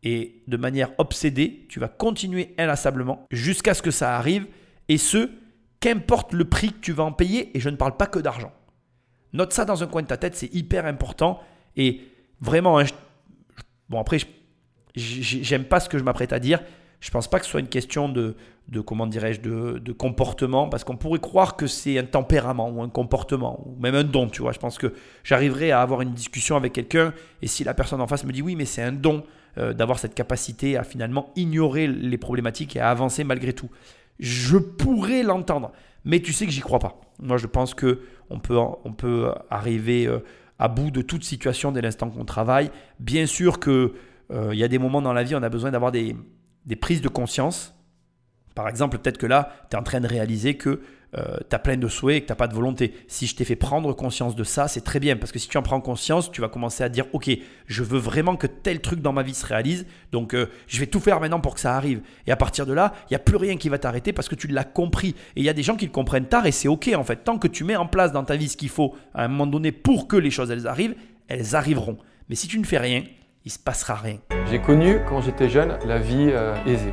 et 0.09 0.42
de 0.48 0.56
manière 0.56 0.92
obsédée, 1.00 1.65
tu 1.68 1.81
vas 1.81 1.89
continuer 1.89 2.56
inlassablement 2.57 3.25
jusqu'à 3.30 3.74
ce 3.74 3.81
que 3.81 3.92
ça 3.92 4.15
arrive, 4.15 4.48
et 4.88 4.98
ce, 4.98 5.30
qu'importe 5.81 6.31
le 6.31 6.45
prix 6.45 6.71
que 6.71 6.80
tu 6.80 6.94
vas 6.94 7.04
en 7.04 7.12
payer, 7.12 7.56
et 7.57 7.59
je 7.59 7.68
ne 7.68 7.75
parle 7.75 7.98
pas 7.98 8.07
que 8.07 8.19
d'argent. 8.19 8.54
Note 9.33 9.51
ça 9.51 9.65
dans 9.65 9.83
un 9.83 9.88
coin 9.88 10.04
de 10.04 10.07
ta 10.07 10.15
tête, 10.15 10.33
c'est 10.33 10.54
hyper 10.56 10.86
important, 10.86 11.42
et 11.75 12.04
vraiment, 12.39 12.80
hein, 12.80 12.86
bon 13.89 14.00
après, 14.00 14.19
j'aime 14.95 15.65
pas 15.65 15.81
ce 15.81 15.89
que 15.89 15.98
je 15.98 16.06
m'apprête 16.06 16.31
à 16.31 16.39
dire, 16.39 16.62
je 17.01 17.12
pense 17.12 17.27
pas 17.27 17.38
que 17.39 17.45
ce 17.45 17.51
soit 17.51 17.59
une 17.59 17.68
question 17.68 18.07
de, 18.07 18.38
de 18.69 18.80
comment 18.80 19.07
dirais-je, 19.07 19.42
de, 19.42 19.77
de, 19.77 19.92
comportement, 19.92 20.69
parce 20.69 20.86
qu'on 20.86 20.95
pourrait 20.95 21.19
croire 21.19 21.57
que 21.57 21.68
c'est 21.68 22.00
un 22.00 22.06
tempérament 22.06 22.69
ou 22.69 22.81
un 22.81 22.88
comportement, 22.88 23.62
ou 23.68 23.78
même 23.78 23.94
un 23.94 24.06
don, 24.06 24.30
tu 24.30 24.42
vois. 24.42 24.54
Je 24.54 24.59
pense 24.59 24.78
que 24.78 24.94
j'arriverai 25.26 25.71
à 25.71 25.81
avoir 25.81 25.99
une 25.99 26.14
discussion 26.14 26.56
avec 26.56 26.71
quelqu'un, 26.71 27.14
et 27.42 27.47
si 27.47 27.66
la 27.66 27.73
personne 27.73 27.99
en 27.99 28.07
face 28.07 28.23
me 28.23 28.31
dit 28.31 28.42
oui, 28.42 28.56
mais 28.56 28.64
c'est 28.64 28.81
un 28.81 28.94
don, 28.94 29.26
euh, 29.57 29.73
d'avoir 29.73 29.99
cette 29.99 30.14
capacité 30.14 30.78
à 30.78 30.83
finalement 30.83 31.31
ignorer 31.35 31.87
les 31.87 32.18
problématiques 32.18 32.76
et 32.76 32.80
à 32.80 32.90
avancer 32.90 33.23
malgré 33.23 33.54
tout. 33.54 33.69
Je 34.19 34.57
pourrais 34.57 35.23
l'entendre, 35.23 35.71
mais 36.06 36.19
tu 36.21 36.33
sais 36.33 36.45
que 36.45 36.52
j'y 36.52 36.61
crois 36.61 36.80
pas. 36.80 37.02
Moi, 37.19 37.37
je 37.37 37.47
pense 37.47 37.73
que 37.73 38.02
on 38.30 38.40
peut, 38.40 38.57
on 38.57 38.94
peut 38.94 39.31
arriver 39.49 40.06
euh, 40.06 40.19
à 40.59 40.68
bout 40.68 40.92
de 40.92 41.02
toute 41.02 41.23
situation 41.23 41.71
dès 41.71 41.81
l'instant 41.81 42.09
qu'on 42.09 42.26
travaille. 42.26 42.71
Bien 42.99 43.26
sûr 43.26 43.59
qu'il 43.59 43.92
euh, 44.31 44.54
y 44.54 44.64
a 44.64 44.68
des 44.68 44.80
moments 44.80 45.02
dans 45.02 45.14
la 45.14 45.23
vie, 45.23 45.35
on 45.35 45.44
a 45.44 45.49
besoin 45.49 45.71
d'avoir 45.71 45.92
des, 45.92 46.16
des 46.66 46.76
prises 46.76 47.02
de 47.02 47.09
conscience. 47.09 47.73
Par 48.56 48.68
exemple, 48.68 48.97
peut-être 48.97 49.18
que 49.18 49.28
là, 49.28 49.52
tu 49.69 49.76
es 49.76 49.80
en 49.80 49.83
train 49.83 49.99
de 49.99 50.07
réaliser 50.07 50.56
que 50.56 50.81
euh, 51.16 51.37
tu 51.49 51.56
as 51.56 51.59
plein 51.59 51.78
de 51.78 51.87
souhaits 51.87 52.18
et 52.18 52.21
que 52.21 52.26
tu 52.28 52.31
n'as 52.31 52.35
pas 52.35 52.47
de 52.47 52.54
volonté. 52.54 52.94
Si 53.07 53.28
je 53.28 53.35
t'ai 53.35 53.45
fait 53.45 53.56
prendre 53.56 53.94
conscience 53.94 54.35
de 54.35 54.44
ça, 54.44 54.68
c'est 54.68 54.81
très 54.81 54.99
bien. 54.99 55.16
Parce 55.16 55.31
que 55.31 55.40
si 55.40 55.47
tu 55.47 55.57
en 55.57 55.61
prends 55.61 55.80
conscience, 55.80 56.31
tu 56.31 56.42
vas 56.42 56.49
commencer 56.49 56.83
à 56.83 56.90
dire, 56.90 57.06
OK, 57.14 57.30
je 57.66 57.83
veux 57.83 57.99
vraiment 57.99 58.35
que 58.35 58.47
tel 58.47 58.81
truc 58.81 59.02
dans 59.02 59.14
ma 59.14 59.23
vie 59.23 59.33
se 59.33 59.45
réalise. 59.45 59.85
Donc, 60.11 60.33
euh, 60.33 60.47
je 60.68 60.80
vais 60.80 60.87
tout 60.87 60.99
faire 60.99 61.19
maintenant 61.19 61.40
pour 61.40 61.56
que 61.56 61.59
ça 61.59 61.76
arrive. 61.76 62.02
Et 62.26 62.31
à 62.31 62.35
partir 62.35 62.66
de 62.66 62.73
là, 62.73 62.94
il 63.04 63.14
n'y 63.14 63.16
a 63.16 63.19
plus 63.19 63.37
rien 63.37 63.57
qui 63.57 63.69
va 63.69 63.78
t'arrêter 63.78 64.11
parce 64.11 64.28
que 64.28 64.35
tu 64.35 64.47
l'as 64.47 64.66
compris. 64.66 65.16
Et 65.35 65.42
il 65.42 65.44
y 65.44 65.49
a 65.49 65.54
des 65.54 65.64
gens 65.64 65.76
qui 65.76 65.85
le 65.85 65.92
comprennent 65.92 66.28
tard 66.28 66.45
et 66.45 66.52
c'est 66.52 66.68
OK 66.68 66.90
en 66.95 67.04
fait. 67.04 67.23
Tant 67.23 67.37
que 67.37 67.47
tu 67.47 67.64
mets 67.64 67.78
en 67.78 67.87
place 67.87 68.11
dans 68.11 68.23
ta 68.23 68.35
vie 68.35 68.49
ce 68.49 68.57
qu'il 68.57 68.69
faut 68.69 68.95
à 69.14 69.26
un 69.26 69.28
moment 69.28 69.47
donné 69.47 69.71
pour 69.71 70.07
que 70.07 70.18
les 70.18 70.31
choses 70.31 70.52
elles 70.52 70.68
arrivent, 70.68 70.95
elles 71.28 71.56
arriveront. 71.56 71.97
Mais 72.30 72.35
si 72.35 72.47
tu 72.47 72.59
ne 72.59 72.66
fais 72.66 72.78
rien, 72.78 73.04
il 73.45 73.52
se 73.52 73.59
passera 73.59 73.95
rien. 73.95 74.18
J'ai 74.49 74.59
connu 74.59 74.99
quand 75.07 75.21
j'étais 75.21 75.49
jeune 75.49 75.78
la 75.85 75.99
vie 75.99 76.30
euh, 76.30 76.54
aisée. 76.66 76.92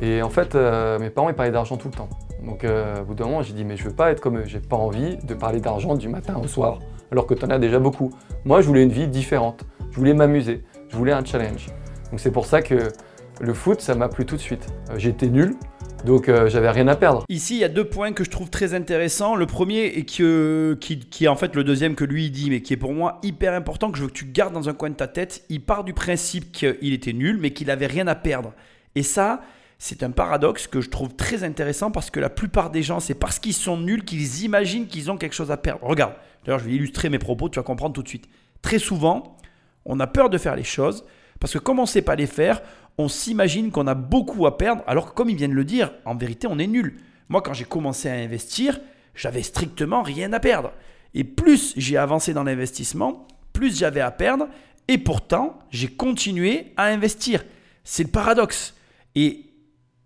Et 0.00 0.22
en 0.22 0.30
fait, 0.30 0.54
mes 0.54 1.10
parents 1.10 1.28
ils 1.28 1.34
parlaient 1.34 1.52
d'argent 1.52 1.76
tout 1.76 1.88
le 1.88 1.94
temps. 1.94 2.08
Donc 2.44 2.64
euh, 2.64 3.00
au 3.02 3.04
bout 3.04 3.14
d'un 3.14 3.24
moment, 3.24 3.42
j'ai 3.42 3.54
dit 3.54 3.64
mais 3.64 3.76
je 3.76 3.84
veux 3.84 3.94
pas 3.94 4.10
être 4.10 4.20
comme 4.20 4.38
eux, 4.38 4.44
j'ai 4.46 4.60
pas 4.60 4.76
envie 4.76 5.16
de 5.16 5.34
parler 5.34 5.60
d'argent 5.60 5.94
du 5.94 6.08
matin 6.08 6.40
au 6.42 6.46
soir, 6.46 6.78
alors 7.10 7.26
que 7.26 7.34
tu 7.34 7.44
en 7.44 7.50
as 7.50 7.58
déjà 7.58 7.78
beaucoup. 7.78 8.10
Moi, 8.44 8.60
je 8.60 8.66
voulais 8.66 8.82
une 8.82 8.92
vie 8.92 9.08
différente, 9.08 9.64
je 9.90 9.96
voulais 9.96 10.14
m'amuser, 10.14 10.62
je 10.88 10.96
voulais 10.96 11.12
un 11.12 11.24
challenge. 11.24 11.68
Donc 12.10 12.20
c'est 12.20 12.30
pour 12.30 12.46
ça 12.46 12.62
que 12.62 12.92
le 13.40 13.54
foot, 13.54 13.80
ça 13.80 13.94
m'a 13.94 14.08
plu 14.08 14.26
tout 14.26 14.36
de 14.36 14.40
suite. 14.40 14.66
Euh, 14.90 14.94
j'étais 14.98 15.28
nul, 15.28 15.56
Donc 16.04 16.28
euh, 16.28 16.48
j'avais 16.48 16.70
rien 16.70 16.86
à 16.88 16.96
perdre. 16.96 17.24
Ici, 17.28 17.54
il 17.54 17.60
y 17.60 17.64
a 17.64 17.68
deux 17.68 17.84
points 17.84 18.12
que 18.12 18.24
je 18.24 18.30
trouve 18.30 18.50
très 18.50 18.74
intéressants. 18.74 19.34
Le 19.34 19.46
premier, 19.46 19.86
et 19.86 20.04
que, 20.04 20.76
qui, 20.80 21.24
est 21.24 21.28
en 21.28 21.36
fait 21.36 21.56
le 21.56 21.64
deuxième 21.64 21.94
que 21.94 22.04
lui 22.04 22.30
dit, 22.30 22.50
mais 22.50 22.60
qui 22.60 22.74
est 22.74 22.76
pour 22.76 22.92
moi 22.92 23.18
hyper 23.22 23.54
important, 23.54 23.90
que 23.90 23.98
je 23.98 24.02
veux 24.02 24.08
que 24.08 24.14
tu 24.14 24.26
gardes 24.26 24.52
dans 24.52 24.68
un 24.68 24.74
coin 24.74 24.90
de 24.90 24.94
ta 24.94 25.08
tête. 25.08 25.44
Il 25.48 25.62
part 25.62 25.82
du 25.82 25.94
principe 25.94 26.52
qu'il 26.52 26.92
était 26.92 27.12
nul, 27.12 27.38
mais 27.40 27.52
qu'il 27.52 27.70
avait 27.70 27.86
rien 27.86 28.06
à 28.06 28.14
perdre. 28.14 28.52
Et 28.94 29.02
ça, 29.02 29.40
c'est 29.78 30.02
un 30.02 30.10
paradoxe 30.10 30.66
que 30.66 30.80
je 30.80 30.90
trouve 30.90 31.14
très 31.14 31.44
intéressant 31.44 31.90
parce 31.90 32.10
que 32.10 32.20
la 32.20 32.30
plupart 32.30 32.70
des 32.70 32.82
gens, 32.82 33.00
c'est 33.00 33.14
parce 33.14 33.38
qu'ils 33.38 33.54
sont 33.54 33.76
nuls 33.76 34.04
qu'ils 34.04 34.44
imaginent 34.44 34.86
qu'ils 34.86 35.10
ont 35.10 35.16
quelque 35.16 35.34
chose 35.34 35.50
à 35.50 35.56
perdre. 35.56 35.84
Regarde, 35.84 36.14
d'ailleurs, 36.44 36.60
je 36.60 36.64
vais 36.64 36.72
illustrer 36.72 37.10
mes 37.10 37.18
propos, 37.18 37.48
tu 37.48 37.58
vas 37.58 37.64
comprendre 37.64 37.94
tout 37.94 38.02
de 38.02 38.08
suite. 38.08 38.28
Très 38.62 38.78
souvent, 38.78 39.36
on 39.84 40.00
a 40.00 40.06
peur 40.06 40.30
de 40.30 40.38
faire 40.38 40.56
les 40.56 40.64
choses 40.64 41.04
parce 41.40 41.52
que 41.52 41.58
comme 41.58 41.78
on 41.78 41.82
ne 41.82 41.88
sait 41.88 42.02
pas 42.02 42.16
les 42.16 42.26
faire, 42.26 42.62
on 42.96 43.08
s'imagine 43.08 43.70
qu'on 43.70 43.86
a 43.86 43.94
beaucoup 43.94 44.46
à 44.46 44.56
perdre, 44.56 44.82
alors 44.86 45.10
que 45.10 45.14
comme 45.14 45.28
ils 45.28 45.36
viennent 45.36 45.52
le 45.52 45.64
dire, 45.64 45.92
en 46.04 46.14
vérité, 46.14 46.46
on 46.46 46.58
est 46.58 46.66
nul. 46.66 46.96
Moi, 47.28 47.42
quand 47.42 47.52
j'ai 47.52 47.64
commencé 47.64 48.08
à 48.08 48.14
investir, 48.14 48.80
j'avais 49.14 49.42
strictement 49.42 50.02
rien 50.02 50.32
à 50.32 50.40
perdre. 50.40 50.72
Et 51.12 51.24
plus 51.24 51.74
j'ai 51.76 51.96
avancé 51.96 52.32
dans 52.34 52.44
l'investissement, 52.44 53.26
plus 53.52 53.78
j'avais 53.78 54.00
à 54.00 54.10
perdre, 54.10 54.48
et 54.88 54.98
pourtant, 54.98 55.58
j'ai 55.70 55.88
continué 55.88 56.72
à 56.76 56.86
investir. 56.86 57.44
C'est 57.84 58.04
le 58.04 58.10
paradoxe. 58.10 58.74
Et 59.14 59.46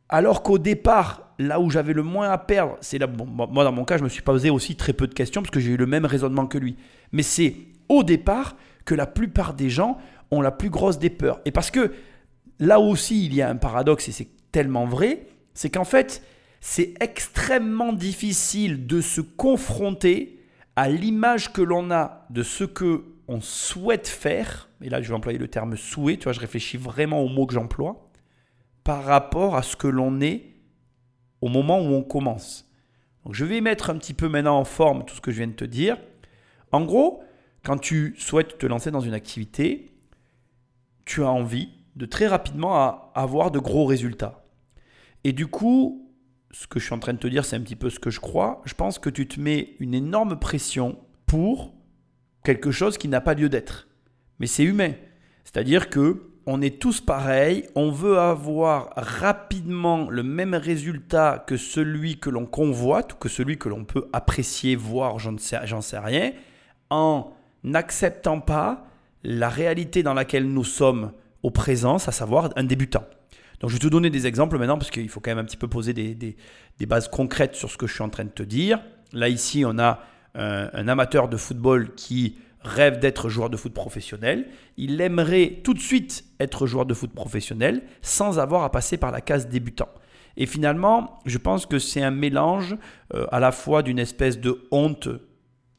alors 0.08 0.42
qu'au 0.42 0.58
départ, 0.58 1.34
là 1.38 1.60
où 1.60 1.70
j'avais 1.70 1.92
le 1.92 2.02
moins 2.02 2.30
à 2.30 2.38
perdre, 2.38 2.76
c'est 2.80 2.98
là, 2.98 3.06
moi 3.06 3.64
dans 3.64 3.72
mon 3.72 3.84
cas, 3.84 3.98
je 3.98 4.04
me 4.04 4.08
suis 4.08 4.22
posé 4.22 4.50
aussi 4.50 4.76
très 4.76 4.92
peu 4.92 5.06
de 5.06 5.14
questions 5.14 5.42
parce 5.42 5.50
que 5.50 5.60
j'ai 5.60 5.72
eu 5.72 5.76
le 5.76 5.86
même 5.86 6.06
raisonnement 6.06 6.46
que 6.46 6.58
lui. 6.58 6.76
Mais 7.12 7.22
c'est 7.22 7.56
au 7.88 8.02
départ 8.02 8.56
que 8.84 8.94
la 8.94 9.06
plupart 9.06 9.54
des 9.54 9.68
gens 9.68 9.98
ont 10.30 10.40
la 10.40 10.50
plus 10.50 10.70
grosse 10.70 10.98
des 10.98 11.10
peurs. 11.10 11.40
Et 11.44 11.50
parce 11.50 11.70
que 11.70 11.92
là 12.58 12.80
aussi, 12.80 13.26
il 13.26 13.34
y 13.34 13.42
a 13.42 13.50
un 13.50 13.56
paradoxe 13.56 14.08
et 14.08 14.12
c'est 14.12 14.28
tellement 14.50 14.86
vrai, 14.86 15.26
c'est 15.52 15.70
qu'en 15.70 15.84
fait, 15.84 16.22
c'est 16.60 16.94
extrêmement 17.00 17.92
difficile 17.92 18.86
de 18.86 19.00
se 19.00 19.20
confronter 19.20 20.40
à 20.74 20.88
l'image 20.88 21.52
que 21.52 21.62
l'on 21.62 21.90
a 21.90 22.26
de 22.30 22.42
ce 22.42 22.64
que 22.64 23.04
on 23.28 23.42
souhaite 23.42 24.08
faire. 24.08 24.70
Et 24.82 24.88
là, 24.88 25.02
je 25.02 25.08
vais 25.08 25.14
employer 25.14 25.38
le 25.38 25.48
terme 25.48 25.76
souhait, 25.76 26.16
tu 26.16 26.24
vois, 26.24 26.32
je 26.32 26.40
réfléchis 26.40 26.78
vraiment 26.78 27.20
au 27.20 27.28
mot 27.28 27.46
que 27.46 27.52
j'emploie 27.52 28.07
par 28.88 29.04
rapport 29.04 29.54
à 29.54 29.62
ce 29.62 29.76
que 29.76 29.86
l'on 29.86 30.22
est 30.22 30.46
au 31.42 31.48
moment 31.48 31.78
où 31.78 31.92
on 31.92 32.02
commence. 32.02 32.72
Je 33.28 33.44
vais 33.44 33.60
mettre 33.60 33.90
un 33.90 33.98
petit 33.98 34.14
peu 34.14 34.30
maintenant 34.30 34.58
en 34.58 34.64
forme 34.64 35.04
tout 35.04 35.14
ce 35.14 35.20
que 35.20 35.30
je 35.30 35.36
viens 35.36 35.46
de 35.46 35.52
te 35.52 35.66
dire. 35.66 35.98
En 36.72 36.86
gros, 36.86 37.22
quand 37.62 37.76
tu 37.76 38.14
souhaites 38.16 38.56
te 38.56 38.64
lancer 38.64 38.90
dans 38.90 39.02
une 39.02 39.12
activité, 39.12 39.92
tu 41.04 41.22
as 41.22 41.28
envie 41.28 41.68
de 41.96 42.06
très 42.06 42.28
rapidement 42.28 43.12
avoir 43.12 43.50
de 43.50 43.58
gros 43.58 43.84
résultats. 43.84 44.46
Et 45.22 45.34
du 45.34 45.48
coup, 45.48 46.10
ce 46.50 46.66
que 46.66 46.80
je 46.80 46.86
suis 46.86 46.94
en 46.94 46.98
train 46.98 47.12
de 47.12 47.18
te 47.18 47.28
dire, 47.28 47.44
c'est 47.44 47.56
un 47.56 47.60
petit 47.60 47.76
peu 47.76 47.90
ce 47.90 47.98
que 47.98 48.08
je 48.08 48.20
crois. 48.20 48.62
Je 48.64 48.72
pense 48.72 48.98
que 48.98 49.10
tu 49.10 49.28
te 49.28 49.38
mets 49.38 49.76
une 49.80 49.92
énorme 49.92 50.38
pression 50.38 50.98
pour 51.26 51.74
quelque 52.42 52.70
chose 52.70 52.96
qui 52.96 53.08
n'a 53.08 53.20
pas 53.20 53.34
lieu 53.34 53.50
d'être. 53.50 53.86
Mais 54.38 54.46
c'est 54.46 54.64
humain. 54.64 54.94
C'est-à-dire 55.44 55.90
que 55.90 56.32
on 56.50 56.62
est 56.62 56.80
tous 56.80 57.02
pareils, 57.02 57.66
on 57.74 57.90
veut 57.90 58.18
avoir 58.18 58.88
rapidement 58.96 60.08
le 60.08 60.22
même 60.22 60.54
résultat 60.54 61.44
que 61.46 61.58
celui 61.58 62.18
que 62.18 62.30
l'on 62.30 62.46
convoite 62.46 63.12
ou 63.12 63.16
que 63.16 63.28
celui 63.28 63.58
que 63.58 63.68
l'on 63.68 63.84
peut 63.84 64.08
apprécier, 64.14 64.74
voir, 64.74 65.18
j'en 65.18 65.36
sais, 65.36 65.98
rien, 65.98 66.32
en 66.88 67.30
n'acceptant 67.64 68.40
pas 68.40 68.86
la 69.24 69.50
réalité 69.50 70.02
dans 70.02 70.14
laquelle 70.14 70.48
nous 70.48 70.64
sommes 70.64 71.12
au 71.42 71.50
présent, 71.50 71.96
à 71.96 72.12
savoir 72.12 72.48
un 72.56 72.64
débutant. 72.64 73.04
Donc 73.60 73.68
je 73.68 73.74
vais 73.74 73.80
te 73.80 73.88
donner 73.88 74.08
des 74.08 74.26
exemples 74.26 74.56
maintenant 74.56 74.78
parce 74.78 74.90
qu'il 74.90 75.10
faut 75.10 75.20
quand 75.20 75.32
même 75.32 75.44
un 75.44 75.44
petit 75.44 75.58
peu 75.58 75.68
poser 75.68 75.92
des, 75.92 76.36
bases 76.86 77.08
concrètes 77.08 77.56
sur 77.56 77.70
ce 77.70 77.76
que 77.76 77.86
je 77.86 77.92
suis 77.92 78.02
en 78.02 78.08
train 78.08 78.24
de 78.24 78.30
te 78.30 78.42
dire. 78.42 78.80
Là 79.12 79.28
ici, 79.28 79.64
on 79.66 79.78
a 79.78 80.00
un, 80.34 80.70
un 80.72 80.88
amateur 80.88 81.28
de 81.28 81.36
football 81.36 81.94
qui 81.94 82.38
rêve 82.62 82.98
d'être 82.98 83.28
joueur 83.28 83.50
de 83.50 83.56
foot 83.56 83.72
professionnel. 83.72 84.48
Il 84.76 85.00
aimerait 85.00 85.60
tout 85.64 85.74
de 85.74 85.80
suite 85.80 86.24
être 86.40 86.66
joueur 86.66 86.86
de 86.86 86.94
foot 86.94 87.12
professionnel 87.12 87.82
sans 88.02 88.38
avoir 88.38 88.64
à 88.64 88.70
passer 88.70 88.96
par 88.96 89.10
la 89.10 89.20
case 89.20 89.48
débutant. 89.48 89.88
Et 90.36 90.46
finalement, 90.46 91.18
je 91.26 91.38
pense 91.38 91.66
que 91.66 91.78
c'est 91.78 92.02
un 92.02 92.12
mélange 92.12 92.76
euh, 93.14 93.26
à 93.32 93.40
la 93.40 93.52
fois 93.52 93.82
d'une 93.82 93.98
espèce 93.98 94.38
de 94.38 94.66
honte 94.70 95.08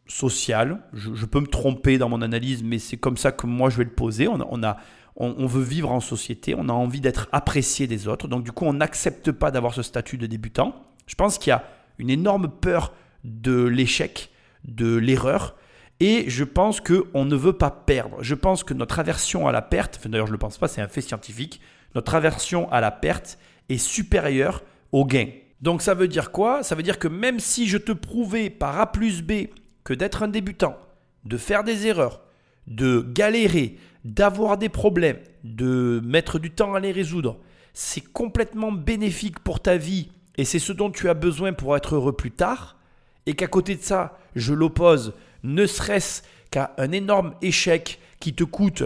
sociale. 0.05 0.81
Je, 0.93 1.25
peux 1.25 1.39
me 1.39 1.47
tromper 1.47 1.97
dans 1.97 2.09
mon 2.09 2.21
analyse, 2.21 2.63
mais 2.63 2.79
c'est 2.79 2.97
comme 2.97 3.15
ça 3.15 3.31
que 3.31 3.47
moi 3.47 3.69
je 3.69 3.77
vais 3.77 3.83
le 3.85 3.91
poser. 3.91 4.27
On, 4.27 4.63
a, 4.63 4.77
on, 5.15 5.45
veut 5.45 5.63
vivre 5.63 5.91
en 5.91 5.99
société, 5.99 6.55
on 6.57 6.67
a 6.67 6.73
envie 6.73 6.99
d'être 6.99 7.29
apprécié 7.31 7.87
des 7.87 8.07
autres. 8.07 8.27
Donc 8.27 8.43
du 8.43 8.51
coup, 8.51 8.65
on 8.65 8.73
n'accepte 8.73 9.31
pas 9.31 9.51
d'avoir 9.51 9.73
ce 9.73 9.81
statut 9.81 10.17
de 10.17 10.25
débutant. 10.25 10.75
Je 11.07 11.15
pense 11.15 11.37
qu'il 11.37 11.51
y 11.51 11.53
a 11.53 11.63
une 11.97 12.09
énorme 12.09 12.49
peur 12.49 12.93
de 13.23 13.63
l'échec, 13.63 14.29
de 14.65 14.95
l'erreur. 14.95 15.55
Et 15.99 16.29
je 16.29 16.43
pense 16.43 16.79
qu'on 16.79 17.25
ne 17.25 17.35
veut 17.35 17.53
pas 17.53 17.71
perdre. 17.71 18.17
Je 18.21 18.35
pense 18.35 18.63
que 18.63 18.73
notre 18.73 18.99
aversion 18.99 19.47
à 19.47 19.51
la 19.51 19.61
perte, 19.61 19.99
d'ailleurs 20.07 20.27
je 20.27 20.31
ne 20.31 20.35
le 20.35 20.39
pense 20.39 20.57
pas, 20.57 20.67
c'est 20.67 20.81
un 20.81 20.87
fait 20.87 21.01
scientifique, 21.01 21.59
notre 21.95 22.15
aversion 22.15 22.71
à 22.71 22.79
la 22.79 22.91
perte 22.91 23.37
est 23.67 23.77
supérieure 23.77 24.63
au 24.91 25.05
gain. 25.05 25.27
Donc 25.61 25.81
ça 25.81 25.93
veut 25.93 26.07
dire 26.07 26.31
quoi? 26.31 26.63
Ça 26.63 26.75
veut 26.75 26.83
dire 26.83 26.99
que 26.99 27.07
même 27.07 27.39
si 27.39 27.67
je 27.67 27.77
te 27.77 27.91
prouvais 27.91 28.49
par 28.49 28.79
A 28.79 28.91
plus 28.91 29.21
B 29.21 29.47
que 29.83 29.93
d'être 29.93 30.23
un 30.23 30.29
débutant, 30.29 30.77
de 31.25 31.37
faire 31.37 31.63
des 31.63 31.87
erreurs, 31.87 32.21
de 32.67 33.01
galérer, 33.01 33.77
d'avoir 34.05 34.57
des 34.57 34.69
problèmes, 34.69 35.19
de 35.43 36.01
mettre 36.05 36.39
du 36.39 36.51
temps 36.51 36.75
à 36.75 36.79
les 36.79 36.93
résoudre, 36.93 37.39
c'est 37.73 38.01
complètement 38.01 38.71
bénéfique 38.71 39.39
pour 39.39 39.59
ta 39.59 39.75
vie 39.75 40.09
et 40.37 40.45
c'est 40.45 40.59
ce 40.59 40.71
dont 40.71 40.89
tu 40.89 41.09
as 41.09 41.13
besoin 41.13 41.51
pour 41.51 41.75
être 41.75 41.95
heureux 41.95 42.13
plus 42.13 42.31
tard, 42.31 42.77
et 43.25 43.33
qu'à 43.33 43.47
côté 43.47 43.75
de 43.75 43.81
ça, 43.81 44.17
je 44.35 44.53
l'oppose 44.53 45.13
ne 45.43 45.65
serait-ce 45.65 46.23
qu'à 46.51 46.73
un 46.77 46.91
énorme 46.91 47.33
échec 47.41 47.99
qui 48.19 48.33
te 48.33 48.43
coûte 48.43 48.83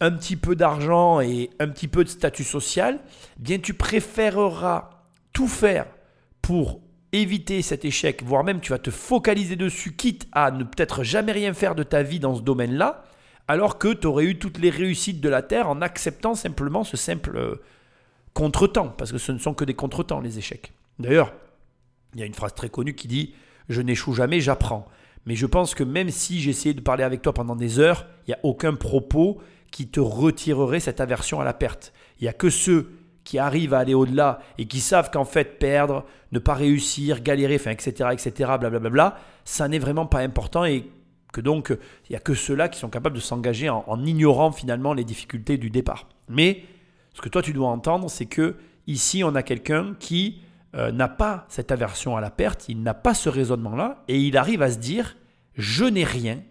un 0.00 0.12
petit 0.12 0.36
peu 0.36 0.54
d'argent 0.54 1.20
et 1.20 1.50
un 1.58 1.68
petit 1.68 1.88
peu 1.88 2.04
de 2.04 2.08
statut 2.08 2.44
social, 2.44 3.00
eh 3.38 3.42
bien 3.42 3.58
tu 3.58 3.74
préféreras 3.74 4.90
tout 5.32 5.48
faire 5.48 5.86
pour 6.42 6.80
éviter 7.12 7.62
cet 7.62 7.84
échec, 7.84 8.22
voire 8.22 8.44
même 8.44 8.60
tu 8.60 8.72
vas 8.72 8.78
te 8.78 8.90
focaliser 8.90 9.56
dessus, 9.56 9.94
quitte 9.94 10.28
à 10.32 10.50
ne 10.50 10.64
peut-être 10.64 11.02
jamais 11.02 11.32
rien 11.32 11.54
faire 11.54 11.74
de 11.74 11.82
ta 11.82 12.02
vie 12.02 12.20
dans 12.20 12.34
ce 12.34 12.42
domaine-là, 12.42 13.04
alors 13.48 13.78
que 13.78 13.92
tu 13.92 14.06
aurais 14.06 14.24
eu 14.24 14.38
toutes 14.38 14.58
les 14.58 14.70
réussites 14.70 15.20
de 15.20 15.28
la 15.28 15.42
Terre 15.42 15.68
en 15.68 15.80
acceptant 15.80 16.34
simplement 16.34 16.84
ce 16.84 16.96
simple 16.96 17.36
euh, 17.36 17.62
contretemps, 18.34 18.88
parce 18.88 19.12
que 19.12 19.18
ce 19.18 19.32
ne 19.32 19.38
sont 19.38 19.54
que 19.54 19.64
des 19.64 19.74
contretemps, 19.74 20.20
les 20.20 20.38
échecs. 20.38 20.72
D'ailleurs, 20.98 21.32
il 22.14 22.20
y 22.20 22.22
a 22.22 22.26
une 22.26 22.34
phrase 22.34 22.54
très 22.54 22.68
connue 22.68 22.94
qui 22.94 23.08
dit⁇ 23.08 23.34
Je 23.68 23.80
n'échoue 23.80 24.12
jamais, 24.12 24.40
j'apprends⁇ 24.40 24.88
mais 25.26 25.34
je 25.34 25.46
pense 25.46 25.74
que 25.74 25.84
même 25.84 26.10
si 26.10 26.40
j'essayais 26.40 26.74
de 26.74 26.80
parler 26.80 27.02
avec 27.02 27.20
toi 27.20 27.34
pendant 27.34 27.56
des 27.56 27.78
heures, 27.80 28.06
il 28.26 28.30
n'y 28.30 28.34
a 28.34 28.40
aucun 28.44 28.74
propos 28.74 29.38
qui 29.72 29.88
te 29.88 30.00
retirerait 30.00 30.80
cette 30.80 31.00
aversion 31.00 31.40
à 31.40 31.44
la 31.44 31.52
perte. 31.52 31.92
Il 32.20 32.24
n'y 32.24 32.28
a 32.28 32.32
que 32.32 32.48
ceux 32.48 32.92
qui 33.24 33.38
arrivent 33.38 33.74
à 33.74 33.80
aller 33.80 33.92
au-delà 33.92 34.38
et 34.56 34.66
qui 34.66 34.78
savent 34.78 35.10
qu'en 35.10 35.24
fait 35.24 35.58
perdre, 35.58 36.04
ne 36.30 36.38
pas 36.38 36.54
réussir, 36.54 37.22
galérer, 37.22 37.56
enfin, 37.56 37.72
etc., 37.72 38.10
etc., 38.12 38.52
blablabla, 38.58 39.18
ça 39.44 39.66
n'est 39.66 39.80
vraiment 39.80 40.06
pas 40.06 40.20
important 40.20 40.64
et 40.64 40.88
que 41.32 41.40
donc 41.40 41.76
il 42.08 42.12
n'y 42.12 42.16
a 42.16 42.20
que 42.20 42.34
ceux-là 42.34 42.68
qui 42.68 42.78
sont 42.78 42.88
capables 42.88 43.16
de 43.16 43.20
s'engager 43.20 43.68
en, 43.68 43.84
en, 43.88 44.04
ignorant 44.04 44.52
finalement 44.52 44.94
les 44.94 45.04
difficultés 45.04 45.58
du 45.58 45.70
départ. 45.70 46.08
Mais 46.28 46.62
ce 47.14 47.20
que 47.20 47.28
toi 47.28 47.42
tu 47.42 47.52
dois 47.52 47.68
entendre, 47.68 48.08
c'est 48.08 48.26
que 48.26 48.54
ici 48.86 49.24
on 49.24 49.34
a 49.34 49.42
quelqu'un 49.42 49.96
qui 49.98 50.40
euh, 50.76 50.92
n'a 50.92 51.08
pas 51.08 51.46
cette 51.48 51.72
aversion 51.72 52.16
à 52.16 52.20
la 52.20 52.30
perte, 52.30 52.68
il 52.68 52.82
n'a 52.82 52.94
pas 52.94 53.14
ce 53.14 53.28
raisonnement-là, 53.28 54.04
et 54.08 54.20
il 54.20 54.36
arrive 54.36 54.62
à 54.62 54.70
se 54.70 54.78
dire, 54.78 55.16
je 55.54 55.84
n'ai 55.84 56.04
rien, 56.04 56.42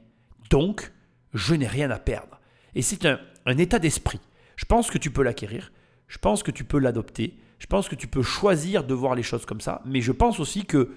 donc 0.49 0.91
je 1.33 1.53
n'ai 1.53 1.67
rien 1.67 1.91
à 1.91 1.99
perdre. 1.99 2.39
Et 2.73 2.81
c'est 2.81 3.05
un, 3.05 3.19
état 3.57 3.77
d'esprit. 3.77 4.19
Je 4.55 4.65
pense 4.65 4.89
que 4.89 4.97
tu 4.97 5.11
peux 5.11 5.21
l'acquérir, 5.21 5.71
je 6.07 6.17
pense 6.17 6.43
que 6.43 6.51
tu 6.51 6.63
peux 6.63 6.79
l'adopter, 6.79 7.37
je 7.59 7.67
pense 7.67 7.87
que 7.87 7.95
tu 7.95 8.07
peux 8.07 8.23
choisir 8.23 8.83
de 8.83 8.93
voir 8.93 9.15
les 9.15 9.23
choses 9.23 9.45
comme 9.45 9.61
ça, 9.61 9.81
mais 9.85 10.01
je 10.01 10.11
pense 10.11 10.39
aussi 10.39 10.65
que 10.65 10.91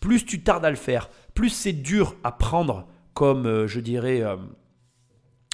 plus 0.00 0.24
tu 0.24 0.42
tardes 0.42 0.64
à 0.64 0.70
le 0.70 0.76
faire, 0.76 1.08
plus 1.34 1.50
c'est 1.50 1.72
dur 1.72 2.16
à 2.24 2.32
prendre 2.32 2.88
comme, 3.14 3.46
euh, 3.46 3.66
je 3.68 3.80
dirais, 3.80 4.22
euh, 4.22 4.36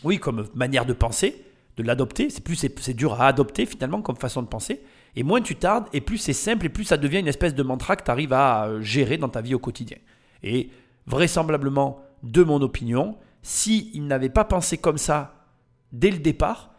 oui, 0.05 0.19
comme 0.19 0.47
manière 0.55 0.87
de 0.87 0.93
penser, 0.93 1.45
de 1.77 1.83
l'adopter, 1.83 2.31
c'est 2.31 2.43
plus 2.43 2.57
c'est 2.57 2.95
dur 2.95 3.21
à 3.21 3.27
adopter 3.27 3.67
finalement 3.67 4.03
comme 4.03 4.17
façon 4.17 4.43
de 4.43 4.49
penser, 4.49 4.83
et 5.17 5.23
moins 5.23 5.41
tu 5.41 5.57
tardes, 5.57 5.87
et 5.93 6.01
plus 6.01 6.19
c'est 6.19 6.33
simple, 6.33 6.67
et 6.67 6.69
plus 6.69 6.85
ça 6.85 6.97
devient 6.97 7.21
une 7.21 7.29
espèce 7.29 7.55
de 7.55 7.63
mantra 7.63 7.97
que 7.97 8.05
tu 8.05 8.11
arrives 8.11 8.33
à 8.33 8.67
euh, 8.67 8.81
gérer 8.81 9.19
dans 9.19 9.29
ta 9.29 9.41
vie 9.41 9.55
au 9.55 9.59
quotidien. 9.59 9.99
Et 10.43 10.71
vraisemblablement, 11.07 12.03
de 12.23 12.43
mon 12.43 12.61
opinion, 12.63 13.17
s'il 13.43 14.07
n'avait 14.07 14.29
pas 14.29 14.45
pensé 14.45 14.79
comme 14.79 14.99
ça 14.99 15.47
dès 15.93 16.11
le 16.11 16.19
départ, 16.19 16.73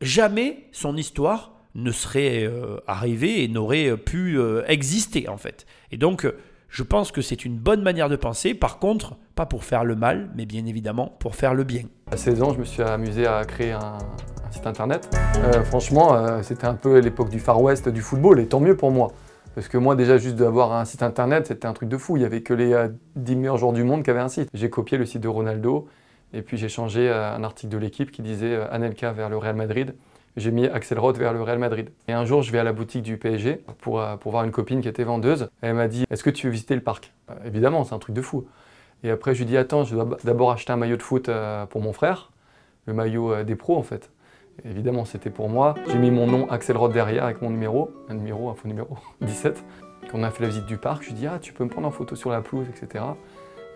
jamais 0.00 0.68
son 0.72 0.96
histoire 0.96 1.52
ne 1.74 1.90
serait 1.90 2.44
euh, 2.44 2.78
arrivée 2.86 3.44
et 3.44 3.48
n'aurait 3.48 3.88
euh, 3.88 3.96
pu 3.96 4.38
exister 4.66 5.28
en 5.28 5.36
fait. 5.36 5.66
Et 5.90 5.96
donc, 5.96 6.26
je 6.68 6.82
pense 6.82 7.12
que 7.12 7.20
c'est 7.20 7.44
une 7.44 7.58
bonne 7.58 7.82
manière 7.82 8.08
de 8.08 8.16
penser. 8.16 8.54
Par 8.54 8.78
contre, 8.78 9.16
pas 9.34 9.46
pour 9.46 9.64
faire 9.64 9.84
le 9.84 9.94
mal, 9.94 10.30
mais 10.34 10.46
bien 10.46 10.66
évidemment 10.66 11.08
pour 11.20 11.36
faire 11.36 11.54
le 11.54 11.64
bien. 11.64 11.82
À 12.10 12.16
16 12.16 12.42
ans, 12.42 12.54
je 12.54 12.58
me 12.58 12.64
suis 12.64 12.82
amusé 12.82 13.26
à 13.26 13.44
créer 13.44 13.72
un, 13.72 13.98
site 14.52 14.66
internet. 14.66 15.08
Euh, 15.38 15.62
franchement, 15.64 16.14
euh, 16.14 16.42
c'était 16.42 16.66
un 16.66 16.74
peu 16.74 16.98
l'époque 16.98 17.30
du 17.30 17.40
Far 17.40 17.60
West 17.60 17.88
du 17.88 18.00
football, 18.00 18.40
et 18.40 18.46
tant 18.46 18.60
mieux 18.60 18.76
pour 18.76 18.90
moi. 18.90 19.12
Parce 19.54 19.68
que 19.68 19.76
moi, 19.76 19.96
déjà, 19.96 20.16
juste 20.16 20.36
d'avoir 20.36 20.72
un 20.72 20.84
site 20.84 21.02
internet, 21.02 21.46
c'était 21.48 21.66
un 21.66 21.72
truc 21.72 21.88
de 21.88 21.98
fou. 21.98 22.16
Il 22.16 22.22
y 22.22 22.26
avait 22.26 22.42
que 22.42 22.54
les 22.54 22.72
euh, 22.72 22.88
10 23.16 23.36
meilleurs 23.36 23.58
joueurs 23.58 23.72
du 23.72 23.84
monde 23.84 24.02
qui 24.02 24.10
avaient 24.10 24.20
un 24.20 24.28
site. 24.28 24.48
J'ai 24.54 24.70
copié 24.70 24.96
le 24.96 25.04
site 25.04 25.20
de 25.20 25.28
Ronaldo 25.28 25.88
et 26.32 26.40
puis 26.42 26.56
j'ai 26.56 26.68
changé 26.68 27.08
euh, 27.10 27.34
un 27.34 27.44
article 27.44 27.70
de 27.72 27.78
l'équipe 27.78 28.10
qui 28.10 28.22
disait 28.22 28.54
euh, 28.54 28.66
Anelka 28.70 29.12
vers 29.12 29.28
le 29.28 29.36
Real 29.36 29.54
Madrid. 29.54 29.94
J'ai 30.36 30.50
mis 30.50 30.66
Axel 30.66 30.98
Roth 30.98 31.18
vers 31.18 31.34
le 31.34 31.42
Real 31.42 31.58
Madrid. 31.58 31.90
Et 32.08 32.12
un 32.12 32.24
jour, 32.24 32.42
je 32.42 32.50
vais 32.50 32.58
à 32.58 32.64
la 32.64 32.72
boutique 32.72 33.02
du 33.02 33.18
PSG 33.18 33.62
pour, 33.80 34.00
euh, 34.00 34.16
pour 34.16 34.32
voir 34.32 34.44
une 34.44 34.50
copine 34.50 34.80
qui 34.80 34.88
était 34.88 35.04
vendeuse. 35.04 35.50
Elle 35.60 35.74
m'a 35.74 35.88
dit 35.88 36.04
Est-ce 36.10 36.24
que 36.24 36.30
tu 36.30 36.46
veux 36.46 36.52
visiter 36.52 36.74
le 36.74 36.80
parc? 36.80 37.12
Euh, 37.30 37.34
Évidemment, 37.44 37.84
c'est 37.84 37.94
un 37.94 37.98
truc 37.98 38.14
de 38.14 38.22
fou. 38.22 38.46
Et 39.04 39.10
après, 39.10 39.34
je 39.34 39.40
lui 39.40 39.46
dis 39.46 39.58
Attends, 39.58 39.84
je 39.84 39.94
dois 39.94 40.16
d'abord 40.24 40.50
acheter 40.50 40.72
un 40.72 40.76
maillot 40.76 40.96
de 40.96 41.02
foot 41.02 41.28
euh, 41.28 41.66
pour 41.66 41.82
mon 41.82 41.92
frère, 41.92 42.30
le 42.86 42.94
maillot 42.94 43.32
euh, 43.32 43.44
des 43.44 43.56
pros 43.56 43.76
en 43.76 43.82
fait. 43.82 44.10
Évidemment, 44.64 45.04
c'était 45.04 45.30
pour 45.30 45.48
moi. 45.48 45.74
J'ai 45.88 45.98
mis 45.98 46.10
mon 46.10 46.26
nom 46.26 46.48
Axel 46.50 46.76
Roth 46.76 46.92
derrière 46.92 47.24
avec 47.24 47.42
mon 47.42 47.50
numéro, 47.50 47.90
un 48.08 48.14
numéro, 48.14 48.50
un 48.50 48.54
faux 48.54 48.68
numéro, 48.68 48.96
17. 49.20 49.62
Quand 50.10 50.18
on 50.18 50.22
a 50.22 50.30
fait 50.30 50.42
la 50.42 50.48
visite 50.48 50.66
du 50.66 50.76
parc, 50.76 51.02
je 51.02 51.08
lui 51.08 51.14
dis 51.14 51.26
Ah, 51.26 51.38
tu 51.40 51.52
peux 51.52 51.64
me 51.64 51.68
prendre 51.70 51.86
en 51.88 51.90
photo 51.90 52.14
sur 52.14 52.30
la 52.30 52.40
pelouse, 52.40 52.66
etc. 52.68 53.04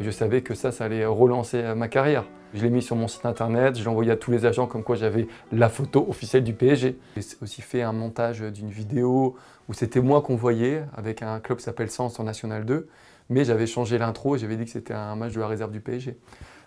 Et 0.01 0.05
je 0.05 0.11
savais 0.11 0.43
que 0.43 0.55
ça, 0.55 0.73
ça 0.73 0.85
allait 0.85 1.07
relancer 1.07 1.59
euh, 1.59 1.75
ma 1.75 1.89
carrière. 1.89 2.25
Je 2.55 2.63
l'ai 2.63 2.71
mis 2.71 2.83
sur 2.83 2.97
mon 2.97 3.09
site 3.09 3.27
internet, 3.27 3.77
je 3.77 3.83
l'ai 3.83 3.89
envoyé 3.89 4.11
à 4.13 4.17
tous 4.17 4.31
les 4.31 4.47
agents 4.47 4.67
comme 4.67 4.83
quoi 4.83 4.97
j'avais 4.97 5.27
la 5.53 5.69
photo 5.69 6.07
officielle 6.09 6.45
du 6.45 6.55
PSG. 6.55 6.97
J'ai 7.17 7.23
aussi 7.43 7.61
fait 7.61 7.83
un 7.83 7.93
montage 7.93 8.41
d'une 8.41 8.71
vidéo 8.71 9.37
où 9.69 9.75
c'était 9.75 10.01
moi 10.01 10.23
qu'on 10.23 10.37
voyait 10.37 10.83
avec 10.97 11.23
un 11.23 11.41
club 11.41 11.59
qui 11.59 11.65
s'appelle 11.65 11.91
Sens 11.91 12.21
en 12.21 12.25
National 12.25 12.65
2, 12.65 12.89
mais 13.31 13.45
j'avais 13.45 13.67
changé 13.67 13.99
l'intro 13.99 14.37
et 14.37 14.39
j'avais 14.39 14.57
dit 14.57 14.65
que 14.65 14.71
c'était 14.71 14.95
un 14.95 15.17
match 15.17 15.33
de 15.33 15.41
la 15.41 15.49
réserve 15.49 15.73
du 15.73 15.81
PSG. 15.81 16.17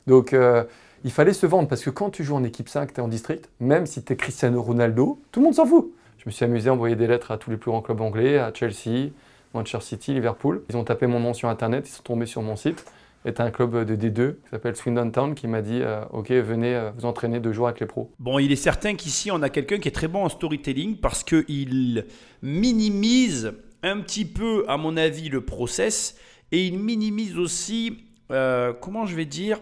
Donc 0.06 0.34
euh, 0.34 0.63
il 1.03 1.12
fallait 1.12 1.34
se 1.34 1.46
vendre 1.46 1.68
parce 1.68 1.84
que 1.84 1.89
quand 1.89 2.10
tu 2.10 2.24
joues 2.24 2.36
en 2.36 2.44
équipe 2.44 2.70
5, 2.70 2.94
tu 2.94 3.00
es 3.00 3.03
en 3.03 3.08
district, 3.08 3.50
même 3.60 3.86
si 3.86 4.03
tu 4.03 4.13
es 4.13 4.15
Cristiano 4.15 4.62
Ronaldo, 4.62 5.20
tout 5.32 5.39
le 5.39 5.46
monde 5.46 5.56
s'en 5.56 5.65
fout. 5.65 5.91
Je 6.18 6.24
me 6.25 6.32
suis 6.32 6.44
amusé 6.46 6.70
à 6.70 6.74
envoyer 6.74 6.96
des 6.96 7.08
lettres 7.08 7.32
à 7.32 7.38
tous 7.38 7.50
les 7.50 7.58
plus 7.58 7.72
grands 7.72 7.82
clubs 7.82 8.01
anglais, 8.01 8.38
à 8.38 8.51
Chelsea, 8.53 9.12
Manchester 9.53 9.86
City, 9.86 10.13
Liverpool. 10.13 10.63
Ils 10.70 10.77
ont 10.77 10.84
tapé 10.84 11.08
mon 11.08 11.20
nom 11.20 11.34
sur 11.34 11.50
internet, 11.50 11.88
ils 11.88 11.91
sont 11.91 12.03
tombés 12.03 12.25
sur 12.25 12.41
mon 12.41 12.56
site. 12.56 12.86
C'est 13.25 13.41
un 13.41 13.51
club 13.51 13.86
de 13.86 13.96
D2 13.96 14.36
qui 14.36 14.50
s'appelle 14.50 14.75
Swindon 14.75 15.12
Town 15.12 15.36
qui 15.36 15.48
m'a 15.48 15.62
dit 15.62 15.82
euh, 15.82 16.01
Ok, 16.12 16.32
venez 16.32 16.75
euh, 16.75 16.91
vous 16.91 17.06
entraîner 17.06 17.39
deux 17.39 17.51
jours 17.51 17.68
avec 17.68 17.82
les 17.82 17.86
pros. 17.86 18.12
Bon, 18.18 18.39
il 18.39 18.51
est 18.51 18.58
certain 18.58 18.96
qu'ici, 18.96 19.29
on 19.29 19.41
a 19.41 19.50
quelqu'un 19.50 19.77
qui 19.77 19.89
est 19.89 19.94
très 19.94 20.08
bon 20.08 20.24
en 20.24 20.29
storytelling 20.29 20.98
parce 20.98 21.24
qu'il 21.24 22.06
minimise 22.41 23.53
un 23.84 24.00
petit 24.00 24.25
peu, 24.25 24.63
à 24.68 24.77
mon 24.77 24.96
avis, 24.96 25.27
le 25.29 25.41
process 25.41 26.15
et 26.51 26.65
il 26.65 26.79
minimise 26.79 27.38
aussi, 27.38 27.98
euh, 28.32 28.74
comment 28.74 29.06
je 29.06 29.15
vais 29.15 29.25
dire, 29.25 29.60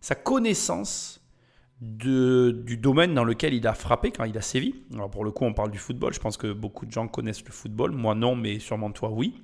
sa 0.00 0.14
connaissance 0.14 1.20
de, 1.80 2.62
du 2.64 2.76
domaine 2.76 3.14
dans 3.14 3.24
lequel 3.24 3.54
il 3.54 3.66
a 3.66 3.74
frappé 3.74 4.10
quand 4.10 4.24
il 4.24 4.36
a 4.36 4.40
sévi. 4.40 4.74
Alors 4.92 5.10
pour 5.10 5.24
le 5.24 5.30
coup, 5.30 5.44
on 5.44 5.54
parle 5.54 5.70
du 5.70 5.78
football. 5.78 6.12
Je 6.12 6.20
pense 6.20 6.36
que 6.36 6.52
beaucoup 6.52 6.86
de 6.86 6.92
gens 6.92 7.08
connaissent 7.08 7.44
le 7.44 7.52
football. 7.52 7.92
Moi 7.92 8.14
non, 8.14 8.34
mais 8.34 8.58
sûrement 8.58 8.90
toi 8.90 9.10
oui. 9.10 9.34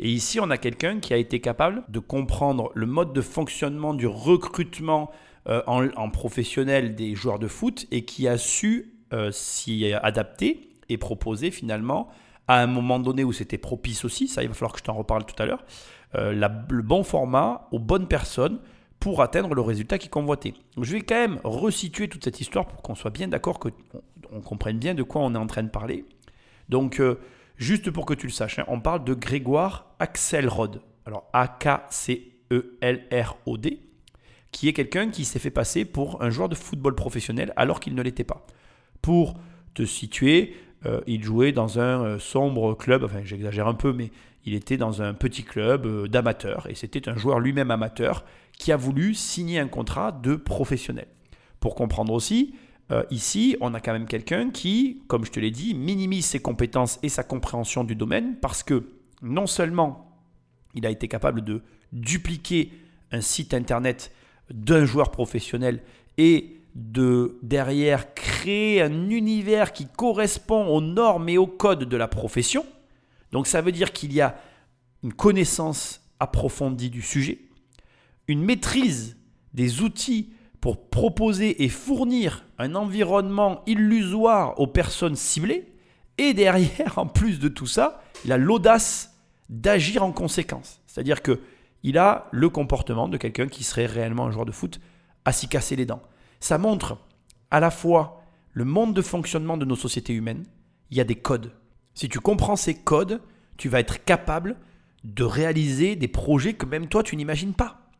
Et 0.00 0.10
ici, 0.10 0.40
on 0.40 0.50
a 0.50 0.58
quelqu'un 0.58 0.98
qui 0.98 1.14
a 1.14 1.16
été 1.16 1.40
capable 1.40 1.84
de 1.88 2.00
comprendre 2.00 2.72
le 2.74 2.86
mode 2.86 3.12
de 3.12 3.20
fonctionnement 3.20 3.94
du 3.94 4.06
recrutement 4.08 5.10
euh, 5.48 5.62
en, 5.66 6.10
professionnel 6.10 6.94
des 6.94 7.14
joueurs 7.14 7.38
de 7.38 7.48
foot 7.48 7.86
et 7.90 8.04
qui 8.04 8.26
a 8.26 8.38
su 8.38 8.94
euh, 9.12 9.30
s'y 9.30 9.92
adapter 9.92 10.68
et 10.88 10.96
proposer 10.96 11.50
finalement 11.50 12.08
à 12.48 12.60
un 12.60 12.66
moment 12.66 12.98
donné 12.98 13.24
où 13.24 13.32
c'était 13.32 13.58
propice 13.58 14.04
aussi, 14.04 14.28
ça 14.28 14.42
il 14.42 14.48
va 14.48 14.54
falloir 14.54 14.72
que 14.72 14.78
je 14.78 14.84
t'en 14.84 14.94
reparle 14.94 15.24
tout 15.24 15.40
à 15.42 15.46
l'heure, 15.46 15.64
euh, 16.14 16.32
le 16.32 16.82
bon 16.82 17.02
format 17.02 17.68
aux 17.72 17.78
bonnes 17.78 18.06
personnes 18.08 18.58
pour 19.04 19.20
atteindre 19.20 19.54
le 19.54 19.60
résultat 19.60 19.98
convoitaient. 19.98 20.54
Donc, 20.76 20.86
je 20.86 20.92
vais 20.92 21.02
quand 21.02 21.14
même 21.14 21.38
resituer 21.44 22.08
toute 22.08 22.24
cette 22.24 22.40
histoire 22.40 22.66
pour 22.66 22.80
qu'on 22.80 22.94
soit 22.94 23.10
bien 23.10 23.28
d'accord, 23.28 23.58
qu'on 23.58 23.70
on 24.32 24.40
comprenne 24.40 24.78
bien 24.78 24.94
de 24.94 25.02
quoi 25.02 25.20
on 25.20 25.34
est 25.34 25.38
en 25.38 25.46
train 25.46 25.62
de 25.62 25.68
parler. 25.68 26.06
Donc, 26.70 27.00
euh, 27.00 27.20
juste 27.58 27.90
pour 27.90 28.06
que 28.06 28.14
tu 28.14 28.26
le 28.26 28.32
saches, 28.32 28.60
hein, 28.60 28.64
on 28.66 28.80
parle 28.80 29.04
de 29.04 29.12
Grégoire 29.12 29.94
Axelrod. 29.98 30.80
Alors, 31.04 31.28
A-K-C-E-L-R-O-D, 31.34 31.80
qui 34.52 34.68
est 34.68 34.72
quelqu'un 34.72 35.10
qui 35.10 35.26
s'est 35.26 35.38
fait 35.38 35.50
passer 35.50 35.84
pour 35.84 36.22
un 36.22 36.30
joueur 36.30 36.48
de 36.48 36.54
football 36.54 36.94
professionnel 36.94 37.52
alors 37.56 37.80
qu'il 37.80 37.94
ne 37.94 38.00
l'était 38.00 38.24
pas. 38.24 38.46
Pour 39.02 39.34
te 39.74 39.84
situer, 39.84 40.56
euh, 40.86 41.02
il 41.06 41.22
jouait 41.22 41.52
dans 41.52 41.78
un 41.78 42.04
euh, 42.04 42.18
sombre 42.18 42.72
club, 42.72 43.04
enfin 43.04 43.20
j'exagère 43.22 43.68
un 43.68 43.74
peu, 43.74 43.92
mais 43.92 44.10
il 44.44 44.54
était 44.54 44.76
dans 44.76 45.02
un 45.02 45.14
petit 45.14 45.42
club 45.42 45.86
euh, 45.86 46.08
d'amateurs 46.08 46.66
et 46.68 46.74
c'était 46.74 47.08
un 47.08 47.16
joueur 47.16 47.40
lui-même 47.40 47.70
amateur 47.70 48.24
qui 48.58 48.72
a 48.72 48.76
voulu 48.76 49.14
signer 49.14 49.58
un 49.58 49.68
contrat 49.68 50.12
de 50.12 50.36
professionnel. 50.36 51.06
Pour 51.60 51.74
comprendre 51.74 52.12
aussi, 52.12 52.54
euh, 52.92 53.02
ici, 53.10 53.56
on 53.60 53.72
a 53.74 53.80
quand 53.80 53.92
même 53.92 54.06
quelqu'un 54.06 54.50
qui, 54.50 55.02
comme 55.08 55.24
je 55.24 55.30
te 55.30 55.40
l'ai 55.40 55.50
dit, 55.50 55.74
minimise 55.74 56.26
ses 56.26 56.40
compétences 56.40 56.98
et 57.02 57.08
sa 57.08 57.24
compréhension 57.24 57.84
du 57.84 57.96
domaine 57.96 58.36
parce 58.40 58.62
que 58.62 58.84
non 59.22 59.46
seulement 59.46 60.20
il 60.74 60.86
a 60.86 60.90
été 60.90 61.08
capable 61.08 61.42
de 61.42 61.62
dupliquer 61.92 62.72
un 63.12 63.20
site 63.20 63.54
internet 63.54 64.12
d'un 64.50 64.84
joueur 64.84 65.10
professionnel 65.10 65.82
et 66.18 66.60
de 66.74 67.38
derrière 67.42 68.14
créer 68.14 68.82
un 68.82 69.08
univers 69.08 69.72
qui 69.72 69.86
correspond 69.86 70.66
aux 70.66 70.80
normes 70.80 71.28
et 71.28 71.38
aux 71.38 71.46
codes 71.46 71.84
de 71.84 71.96
la 71.96 72.08
profession. 72.08 72.66
Donc 73.34 73.48
ça 73.48 73.60
veut 73.60 73.72
dire 73.72 73.92
qu'il 73.92 74.12
y 74.12 74.20
a 74.20 74.36
une 75.02 75.12
connaissance 75.12 76.08
approfondie 76.20 76.88
du 76.88 77.02
sujet, 77.02 77.40
une 78.28 78.44
maîtrise 78.44 79.16
des 79.54 79.82
outils 79.82 80.32
pour 80.60 80.88
proposer 80.88 81.64
et 81.64 81.68
fournir 81.68 82.46
un 82.58 82.76
environnement 82.76 83.62
illusoire 83.66 84.60
aux 84.60 84.68
personnes 84.68 85.16
ciblées, 85.16 85.72
et 86.16 86.32
derrière, 86.32 86.96
en 86.96 87.06
plus 87.06 87.40
de 87.40 87.48
tout 87.48 87.66
ça, 87.66 88.04
il 88.24 88.30
a 88.30 88.38
l'audace 88.38 89.18
d'agir 89.48 90.04
en 90.04 90.12
conséquence. 90.12 90.80
C'est-à-dire 90.86 91.20
que 91.20 91.40
il 91.82 91.98
a 91.98 92.28
le 92.30 92.48
comportement 92.48 93.08
de 93.08 93.16
quelqu'un 93.16 93.48
qui 93.48 93.64
serait 93.64 93.86
réellement 93.86 94.26
un 94.26 94.30
joueur 94.30 94.46
de 94.46 94.52
foot 94.52 94.78
à 95.24 95.32
s'y 95.32 95.48
casser 95.48 95.74
les 95.74 95.86
dents. 95.86 96.02
Ça 96.38 96.56
montre 96.56 96.98
à 97.50 97.58
la 97.58 97.72
fois 97.72 98.22
le 98.52 98.64
monde 98.64 98.94
de 98.94 99.02
fonctionnement 99.02 99.56
de 99.56 99.64
nos 99.64 99.74
sociétés 99.74 100.12
humaines, 100.12 100.44
il 100.92 100.98
y 100.98 101.00
a 101.00 101.04
des 101.04 101.16
codes. 101.16 101.50
Si 101.94 102.08
tu 102.08 102.20
comprends 102.20 102.56
ces 102.56 102.74
codes, 102.74 103.20
tu 103.56 103.68
vas 103.68 103.80
être 103.80 104.04
capable 104.04 104.56
de 105.04 105.24
réaliser 105.24 105.96
des 105.96 106.08
projets 106.08 106.54
que 106.54 106.66
même 106.66 106.88
toi 106.88 107.02
tu 107.02 107.16
n'imagines 107.16 107.54
pas. 107.54 107.90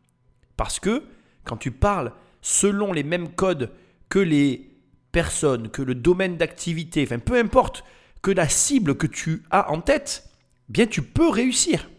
Parce 0.57 0.79
que 0.79 1.03
quand 1.43 1.57
tu 1.57 1.71
parles 1.71 2.11
selon 2.41 2.93
les 2.93 3.03
mêmes 3.03 3.29
codes 3.29 3.71
que 4.09 4.19
les 4.19 4.69
personnes, 5.11 5.69
que 5.69 5.81
le 5.81 5.95
domaine 5.95 6.37
d'activité, 6.37 7.03
enfin 7.03 7.19
peu 7.19 7.37
importe, 7.37 7.83
que 8.21 8.31
la 8.31 8.49
cible 8.49 8.97
que 8.97 9.07
tu 9.07 9.43
as 9.51 9.71
en 9.71 9.81
tête, 9.81 10.29
bien 10.67 10.87
tu 10.87 11.01
peux 11.01 11.29
réussir. 11.29 11.89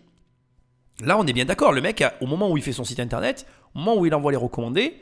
Là, 1.01 1.19
on 1.19 1.27
est 1.27 1.33
bien 1.33 1.45
d'accord. 1.45 1.73
Le 1.73 1.81
mec, 1.81 2.03
au 2.21 2.27
moment 2.27 2.51
où 2.51 2.57
il 2.57 2.63
fait 2.63 2.73
son 2.73 2.85
site 2.85 3.01
internet, 3.01 3.47
au 3.75 3.79
moment 3.79 3.97
où 3.97 4.07
il 4.07 4.15
envoie 4.15 4.33
les 4.33 4.37
recommandés, 4.37 4.97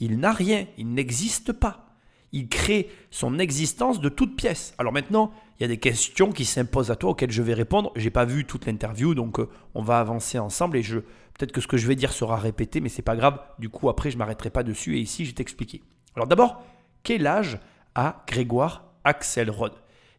il 0.00 0.18
n'a 0.18 0.32
rien, 0.32 0.66
il 0.76 0.92
n'existe 0.92 1.52
pas. 1.52 1.86
Il 2.32 2.48
crée 2.48 2.90
son 3.10 3.38
existence 3.38 4.00
de 4.00 4.08
toutes 4.08 4.36
pièces. 4.36 4.74
Alors 4.78 4.92
maintenant, 4.92 5.32
il 5.58 5.62
y 5.62 5.64
a 5.64 5.68
des 5.68 5.78
questions 5.78 6.32
qui 6.32 6.44
s'imposent 6.44 6.90
à 6.90 6.96
toi 6.96 7.10
auxquelles 7.10 7.30
je 7.30 7.42
vais 7.42 7.54
répondre. 7.54 7.90
J'ai 7.96 8.10
pas 8.10 8.26
vu 8.26 8.44
toute 8.44 8.66
l'interview, 8.66 9.14
donc 9.14 9.40
euh, 9.40 9.48
on 9.74 9.82
va 9.82 9.98
avancer 10.00 10.38
ensemble 10.38 10.76
et 10.76 10.82
je 10.82 10.98
peut-être 10.98 11.52
que 11.52 11.60
ce 11.60 11.66
que 11.66 11.76
je 11.78 11.86
vais 11.86 11.94
dire 11.94 12.12
sera 12.12 12.36
répété, 12.36 12.80
mais 12.80 12.90
c'est 12.90 13.02
pas 13.02 13.16
grave. 13.16 13.38
Du 13.58 13.70
coup, 13.70 13.88
après, 13.88 14.10
je 14.10 14.18
m'arrêterai 14.18 14.50
pas 14.50 14.62
dessus 14.62 14.96
et 14.96 15.00
ici, 15.00 15.24
je 15.24 15.30
vais 15.30 15.36
t'expliquer. 15.36 15.82
Alors 16.14 16.26
d'abord, 16.26 16.62
quel 17.02 17.26
âge 17.26 17.58
a 17.94 18.22
Grégoire 18.26 18.84
Axelrod? 19.04 19.72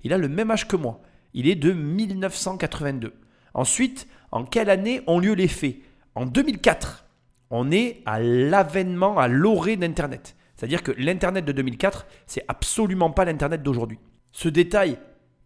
Il 0.03 0.13
a 0.13 0.17
le 0.17 0.27
même 0.27 0.49
âge 0.49 0.67
que 0.67 0.75
moi. 0.75 1.01
Il 1.33 1.47
est 1.47 1.55
de 1.55 1.71
1982. 1.71 3.13
Ensuite, 3.53 4.07
en 4.31 4.43
quelle 4.43 4.69
année 4.69 5.01
ont 5.05 5.19
lieu 5.19 5.33
les 5.33 5.47
faits? 5.47 5.77
En 6.15 6.25
2004. 6.25 7.05
On 7.49 7.71
est 7.71 8.01
à 8.05 8.19
l'avènement, 8.19 9.17
à 9.17 9.27
l'orée 9.27 9.77
d'Internet. 9.77 10.35
C'est-à-dire 10.55 10.83
que 10.83 10.91
l'Internet 10.91 11.45
de 11.45 11.51
2004, 11.51 12.07
c'est 12.25 12.43
absolument 12.47 13.11
pas 13.11 13.25
l'Internet 13.25 13.63
d'aujourd'hui. 13.63 13.99
Ce 14.31 14.49
détail 14.49 14.97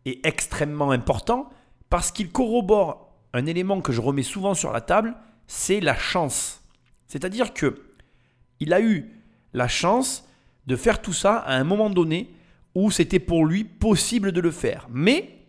est 0.06 0.26
extrêmement 0.26 0.92
important 0.92 1.50
parce 1.90 2.12
qu'il 2.12 2.32
corrobore 2.32 3.12
un 3.34 3.46
élément 3.46 3.82
que 3.82 3.92
je 3.92 4.02
remets 4.02 4.24
souvent 4.24 4.54
sur 4.54 4.72
la 4.72 4.82
table, 4.82 5.16
c'est 5.48 5.80
la 5.80 5.96
chance. 5.96 6.62
C'est-à-dire 7.08 7.54
que 7.54 7.82
il 8.60 8.74
a 8.74 8.82
eu 8.82 9.10
la 9.54 9.68
chance 9.68 10.28
de 10.68 10.76
faire 10.76 11.02
tout 11.02 11.14
ça 11.14 11.38
à 11.38 11.56
un 11.56 11.64
moment 11.64 11.90
donné 11.90 12.34
où 12.76 12.92
c'était 12.92 13.20
pour 13.20 13.46
lui 13.46 13.64
possible 13.64 14.32
de 14.32 14.40
le 14.40 14.52
faire. 14.52 14.88
Mais 14.90 15.40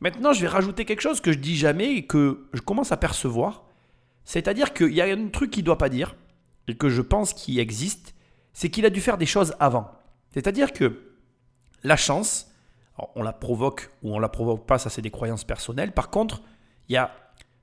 maintenant, 0.00 0.32
je 0.32 0.40
vais 0.40 0.48
rajouter 0.48 0.84
quelque 0.84 1.02
chose 1.02 1.20
que 1.20 1.32
je 1.32 1.38
dis 1.38 1.56
jamais 1.56 1.94
et 1.94 2.06
que 2.06 2.48
je 2.52 2.60
commence 2.60 2.92
à 2.92 2.96
percevoir. 2.96 3.64
C'est-à-dire 4.24 4.72
qu'il 4.72 4.92
y 4.92 5.00
a 5.00 5.04
un 5.04 5.28
truc 5.28 5.50
qu'il 5.50 5.62
ne 5.62 5.66
doit 5.66 5.78
pas 5.78 5.88
dire 5.88 6.16
et 6.66 6.76
que 6.76 6.88
je 6.88 7.02
pense 7.02 7.34
qu'il 7.34 7.58
existe, 7.58 8.14
c'est 8.52 8.70
qu'il 8.70 8.86
a 8.86 8.90
dû 8.90 9.00
faire 9.00 9.18
des 9.18 9.26
choses 9.26 9.54
avant. 9.60 9.90
C'est-à-dire 10.32 10.72
que 10.72 11.14
la 11.82 11.96
chance, 11.96 12.49
on 13.14 13.22
la 13.22 13.32
provoque 13.32 13.90
ou 14.02 14.14
on 14.14 14.18
la 14.18 14.28
provoque 14.28 14.66
pas, 14.66 14.78
ça 14.78 14.90
c'est 14.90 15.02
des 15.02 15.10
croyances 15.10 15.44
personnelles. 15.44 15.92
Par 15.92 16.10
contre, 16.10 16.42
il 16.88 16.94
y 16.94 16.96
a 16.96 17.14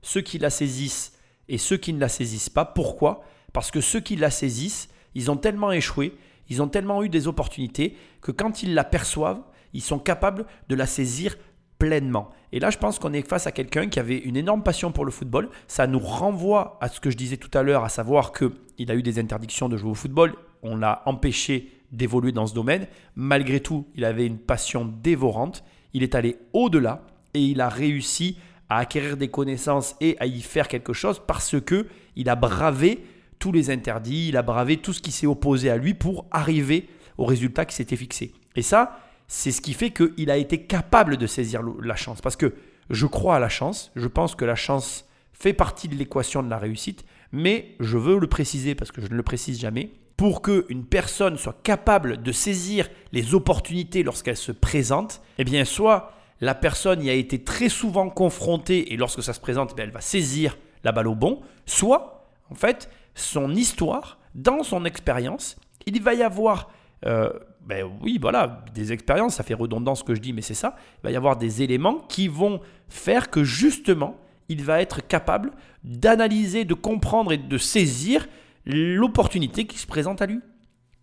ceux 0.02 0.20
qui 0.20 0.38
la 0.38 0.50
saisissent 0.50 1.12
et 1.48 1.58
ceux 1.58 1.76
qui 1.76 1.92
ne 1.92 2.00
la 2.00 2.08
saisissent 2.08 2.50
pas. 2.50 2.64
Pourquoi? 2.64 3.22
Parce 3.52 3.70
que 3.70 3.80
ceux 3.80 4.00
qui 4.00 4.16
la 4.16 4.30
saisissent, 4.30 4.88
ils 5.14 5.30
ont 5.30 5.36
tellement 5.36 5.72
échoué, 5.72 6.16
ils 6.48 6.62
ont 6.62 6.68
tellement 6.68 7.02
eu 7.02 7.08
des 7.08 7.28
opportunités 7.28 7.96
que 8.20 8.32
quand 8.32 8.62
ils 8.62 8.74
l'aperçoivent, 8.74 9.42
ils 9.72 9.82
sont 9.82 9.98
capables 9.98 10.46
de 10.68 10.74
la 10.74 10.86
saisir 10.86 11.36
pleinement. 11.78 12.30
Et 12.52 12.60
là, 12.60 12.70
je 12.70 12.78
pense 12.78 12.98
qu'on 12.98 13.12
est 13.12 13.26
face 13.26 13.46
à 13.46 13.52
quelqu'un 13.52 13.88
qui 13.88 14.00
avait 14.00 14.18
une 14.18 14.36
énorme 14.36 14.62
passion 14.62 14.90
pour 14.90 15.04
le 15.04 15.10
football. 15.10 15.50
Ça 15.66 15.86
nous 15.86 15.98
renvoie 15.98 16.78
à 16.80 16.88
ce 16.88 17.00
que 17.00 17.10
je 17.10 17.16
disais 17.16 17.36
tout 17.36 17.50
à 17.56 17.62
l'heure, 17.62 17.84
à 17.84 17.88
savoir 17.88 18.32
qu'il 18.32 18.90
a 18.90 18.94
eu 18.94 19.02
des 19.02 19.18
interdictions 19.18 19.68
de 19.68 19.76
jouer 19.76 19.90
au 19.90 19.94
football. 19.94 20.34
On 20.62 20.76
l'a 20.76 21.02
empêché 21.06 21.77
d'évoluer 21.92 22.32
dans 22.32 22.46
ce 22.46 22.54
domaine. 22.54 22.86
Malgré 23.16 23.60
tout, 23.60 23.86
il 23.94 24.04
avait 24.04 24.26
une 24.26 24.38
passion 24.38 24.92
dévorante. 25.02 25.64
Il 25.94 26.02
est 26.02 26.14
allé 26.14 26.36
au-delà 26.52 27.02
et 27.34 27.42
il 27.42 27.60
a 27.60 27.68
réussi 27.68 28.38
à 28.68 28.78
acquérir 28.78 29.16
des 29.16 29.28
connaissances 29.28 29.96
et 30.00 30.16
à 30.20 30.26
y 30.26 30.40
faire 30.40 30.68
quelque 30.68 30.92
chose 30.92 31.20
parce 31.26 31.58
que 31.60 31.86
il 32.16 32.28
a 32.28 32.36
bravé 32.36 33.04
tous 33.38 33.52
les 33.52 33.70
interdits, 33.70 34.28
il 34.28 34.36
a 34.36 34.42
bravé 34.42 34.78
tout 34.78 34.92
ce 34.92 35.00
qui 35.00 35.12
s'est 35.12 35.26
opposé 35.26 35.70
à 35.70 35.76
lui 35.76 35.94
pour 35.94 36.26
arriver 36.30 36.88
au 37.16 37.24
résultat 37.24 37.64
qui 37.64 37.74
s'était 37.74 37.96
fixé. 37.96 38.32
Et 38.56 38.62
ça, 38.62 38.98
c'est 39.28 39.52
ce 39.52 39.60
qui 39.60 39.74
fait 39.74 39.90
qu'il 39.90 40.30
a 40.30 40.36
été 40.36 40.62
capable 40.62 41.16
de 41.16 41.26
saisir 41.26 41.62
la 41.82 41.96
chance. 41.96 42.20
Parce 42.20 42.36
que 42.36 42.54
je 42.90 43.06
crois 43.06 43.36
à 43.36 43.38
la 43.38 43.48
chance, 43.48 43.92
je 43.94 44.06
pense 44.06 44.34
que 44.34 44.44
la 44.44 44.54
chance 44.54 45.06
fait 45.32 45.52
partie 45.52 45.88
de 45.88 45.94
l'équation 45.94 46.42
de 46.42 46.50
la 46.50 46.58
réussite, 46.58 47.04
mais 47.30 47.76
je 47.78 47.96
veux 47.96 48.18
le 48.18 48.26
préciser 48.26 48.74
parce 48.74 48.90
que 48.90 49.00
je 49.00 49.08
ne 49.08 49.14
le 49.14 49.22
précise 49.22 49.60
jamais. 49.60 49.92
Pour 50.18 50.42
qu'une 50.42 50.84
personne 50.84 51.38
soit 51.38 51.62
capable 51.62 52.20
de 52.20 52.32
saisir 52.32 52.90
les 53.12 53.36
opportunités 53.36 54.02
lorsqu'elles 54.02 54.36
se 54.36 54.50
présentent, 54.50 55.22
eh 55.38 55.44
bien, 55.44 55.64
soit 55.64 56.12
la 56.40 56.56
personne 56.56 57.04
y 57.04 57.08
a 57.08 57.12
été 57.12 57.44
très 57.44 57.68
souvent 57.68 58.10
confrontée 58.10 58.92
et 58.92 58.96
lorsque 58.96 59.22
ça 59.22 59.32
se 59.32 59.38
présente, 59.38 59.74
eh 59.78 59.80
elle 59.80 59.92
va 59.92 60.00
saisir 60.00 60.58
la 60.82 60.90
balle 60.90 61.06
au 61.06 61.14
bon, 61.14 61.40
soit, 61.66 62.32
en 62.50 62.56
fait, 62.56 62.90
son 63.14 63.54
histoire, 63.54 64.18
dans 64.34 64.64
son 64.64 64.84
expérience, 64.84 65.56
il 65.86 66.02
va 66.02 66.14
y 66.14 66.24
avoir, 66.24 66.72
euh, 67.06 67.32
ben 67.64 67.88
oui, 68.02 68.18
voilà, 68.20 68.64
des 68.74 68.92
expériences, 68.92 69.36
ça 69.36 69.44
fait 69.44 69.54
redondant 69.54 69.94
ce 69.94 70.02
que 70.02 70.16
je 70.16 70.20
dis, 70.20 70.32
mais 70.32 70.42
c'est 70.42 70.52
ça, 70.52 70.74
il 70.98 71.04
va 71.04 71.10
y 71.12 71.16
avoir 71.16 71.36
des 71.36 71.62
éléments 71.62 72.00
qui 72.08 72.26
vont 72.26 72.60
faire 72.88 73.30
que 73.30 73.44
justement, 73.44 74.16
il 74.48 74.64
va 74.64 74.82
être 74.82 75.06
capable 75.06 75.52
d'analyser, 75.84 76.64
de 76.64 76.74
comprendre 76.74 77.30
et 77.30 77.38
de 77.38 77.58
saisir 77.58 78.26
l'opportunité 78.68 79.66
qui 79.66 79.78
se 79.78 79.86
présente 79.86 80.22
à 80.22 80.26
lui. 80.26 80.40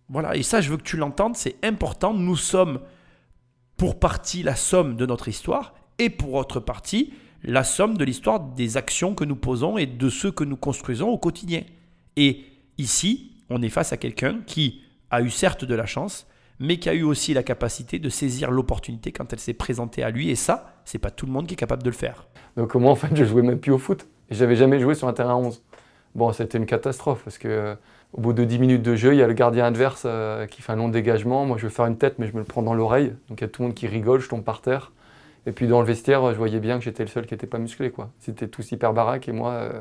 Voilà, 0.08 0.36
et 0.36 0.42
ça, 0.42 0.60
je 0.60 0.70
veux 0.70 0.76
que 0.76 0.82
tu 0.82 0.96
l'entendes, 0.96 1.36
c'est 1.36 1.56
important. 1.64 2.14
Nous 2.14 2.36
sommes 2.36 2.80
pour 3.76 3.98
partie 3.98 4.42
la 4.42 4.54
somme 4.54 4.96
de 4.96 5.04
notre 5.04 5.28
histoire 5.28 5.74
et 5.98 6.08
pour 6.08 6.34
autre 6.34 6.60
partie 6.60 7.12
la 7.42 7.64
somme 7.64 7.96
de 7.96 8.04
l'histoire 8.04 8.40
des 8.40 8.76
actions 8.76 9.14
que 9.14 9.24
nous 9.24 9.36
posons 9.36 9.78
et 9.78 9.86
de 9.86 10.08
ceux 10.08 10.30
que 10.30 10.44
nous 10.44 10.56
construisons 10.56 11.08
au 11.08 11.18
quotidien. 11.18 11.62
Et 12.16 12.44
ici, 12.78 13.32
on 13.50 13.62
est 13.62 13.68
face 13.68 13.92
à 13.92 13.96
quelqu'un 13.96 14.40
qui 14.46 14.82
a 15.10 15.20
eu 15.22 15.30
certes 15.30 15.64
de 15.64 15.74
la 15.74 15.86
chance, 15.86 16.26
mais 16.58 16.78
qui 16.78 16.88
a 16.88 16.94
eu 16.94 17.02
aussi 17.02 17.34
la 17.34 17.42
capacité 17.42 17.98
de 17.98 18.08
saisir 18.08 18.50
l'opportunité 18.50 19.12
quand 19.12 19.32
elle 19.32 19.38
s'est 19.38 19.54
présentée 19.54 20.02
à 20.02 20.10
lui. 20.10 20.30
Et 20.30 20.36
ça, 20.36 20.80
c'est 20.84 20.98
pas 20.98 21.10
tout 21.10 21.26
le 21.26 21.32
monde 21.32 21.46
qui 21.46 21.54
est 21.54 21.58
capable 21.58 21.82
de 21.82 21.90
le 21.90 21.96
faire. 21.96 22.26
Donc 22.56 22.74
moi, 22.74 22.90
en 22.90 22.96
fait, 22.96 23.14
je 23.14 23.24
jouais 23.24 23.42
même 23.42 23.58
plus 23.58 23.72
au 23.72 23.78
foot. 23.78 24.08
J'avais 24.30 24.56
jamais 24.56 24.80
joué 24.80 24.94
sur 24.94 25.06
un 25.08 25.12
terrain 25.12 25.36
11. 25.36 25.62
Bon, 26.16 26.32
c'était 26.32 26.56
une 26.56 26.64
catastrophe 26.64 27.22
parce 27.24 27.36
que 27.36 27.76
au 28.14 28.22
bout 28.22 28.32
de 28.32 28.42
10 28.42 28.58
minutes 28.58 28.82
de 28.82 28.96
jeu, 28.96 29.12
il 29.12 29.18
y 29.18 29.22
a 29.22 29.26
le 29.26 29.34
gardien 29.34 29.66
adverse 29.66 30.04
euh, 30.06 30.46
qui 30.46 30.62
fait 30.62 30.72
un 30.72 30.76
long 30.76 30.88
dégagement. 30.88 31.44
Moi, 31.44 31.58
je 31.58 31.64
veux 31.64 31.68
faire 31.68 31.84
une 31.84 31.98
tête, 31.98 32.18
mais 32.18 32.26
je 32.26 32.32
me 32.32 32.38
le 32.38 32.44
prends 32.44 32.62
dans 32.62 32.72
l'oreille. 32.72 33.12
Donc 33.28 33.38
il 33.38 33.42
y 33.42 33.44
a 33.44 33.48
tout 33.48 33.60
le 33.60 33.68
monde 33.68 33.74
qui 33.74 33.86
rigole, 33.86 34.20
je 34.20 34.28
tombe 34.30 34.42
par 34.42 34.62
terre. 34.62 34.92
Et 35.44 35.52
puis 35.52 35.68
dans 35.68 35.78
le 35.78 35.86
vestiaire, 35.86 36.32
je 36.32 36.38
voyais 36.38 36.58
bien 36.58 36.78
que 36.78 36.84
j'étais 36.84 37.02
le 37.02 37.10
seul 37.10 37.26
qui 37.26 37.34
n'était 37.34 37.46
pas 37.46 37.58
musclé. 37.58 37.92
C'était 38.18 38.48
tous 38.48 38.72
hyper 38.72 38.94
baraque 38.94 39.28
et 39.28 39.32
moi, 39.32 39.50
euh, 39.50 39.80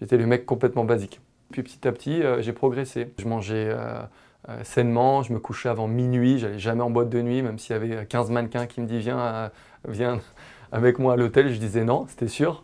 j'étais 0.00 0.16
le 0.16 0.24
mec 0.24 0.46
complètement 0.46 0.84
basique. 0.84 1.20
Puis 1.52 1.62
petit 1.62 1.86
à 1.86 1.92
petit, 1.92 2.22
euh, 2.22 2.40
j'ai 2.40 2.54
progressé. 2.54 3.12
Je 3.18 3.28
mangeais 3.28 3.70
sainement, 4.62 5.22
je 5.22 5.34
me 5.34 5.38
couchais 5.38 5.68
avant 5.68 5.86
minuit, 5.86 6.38
j'allais 6.38 6.58
jamais 6.58 6.80
en 6.80 6.88
boîte 6.88 7.10
de 7.10 7.20
nuit, 7.20 7.42
même 7.42 7.58
s'il 7.58 7.74
y 7.74 7.76
avait 7.76 8.06
15 8.06 8.30
mannequins 8.30 8.64
qui 8.64 8.80
me 8.80 8.86
disaient 8.86 9.00
viens, 9.00 9.50
viens 9.86 10.20
avec 10.72 10.98
moi 10.98 11.12
à 11.12 11.16
l'hôtel, 11.16 11.52
je 11.52 11.58
disais 11.58 11.84
non, 11.84 12.06
c'était 12.08 12.28
sûr. 12.28 12.62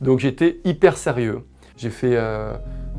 Donc 0.00 0.18
j'étais 0.18 0.60
hyper 0.64 0.96
sérieux. 0.96 1.44
J'ai 1.80 1.90
fait 1.90 2.16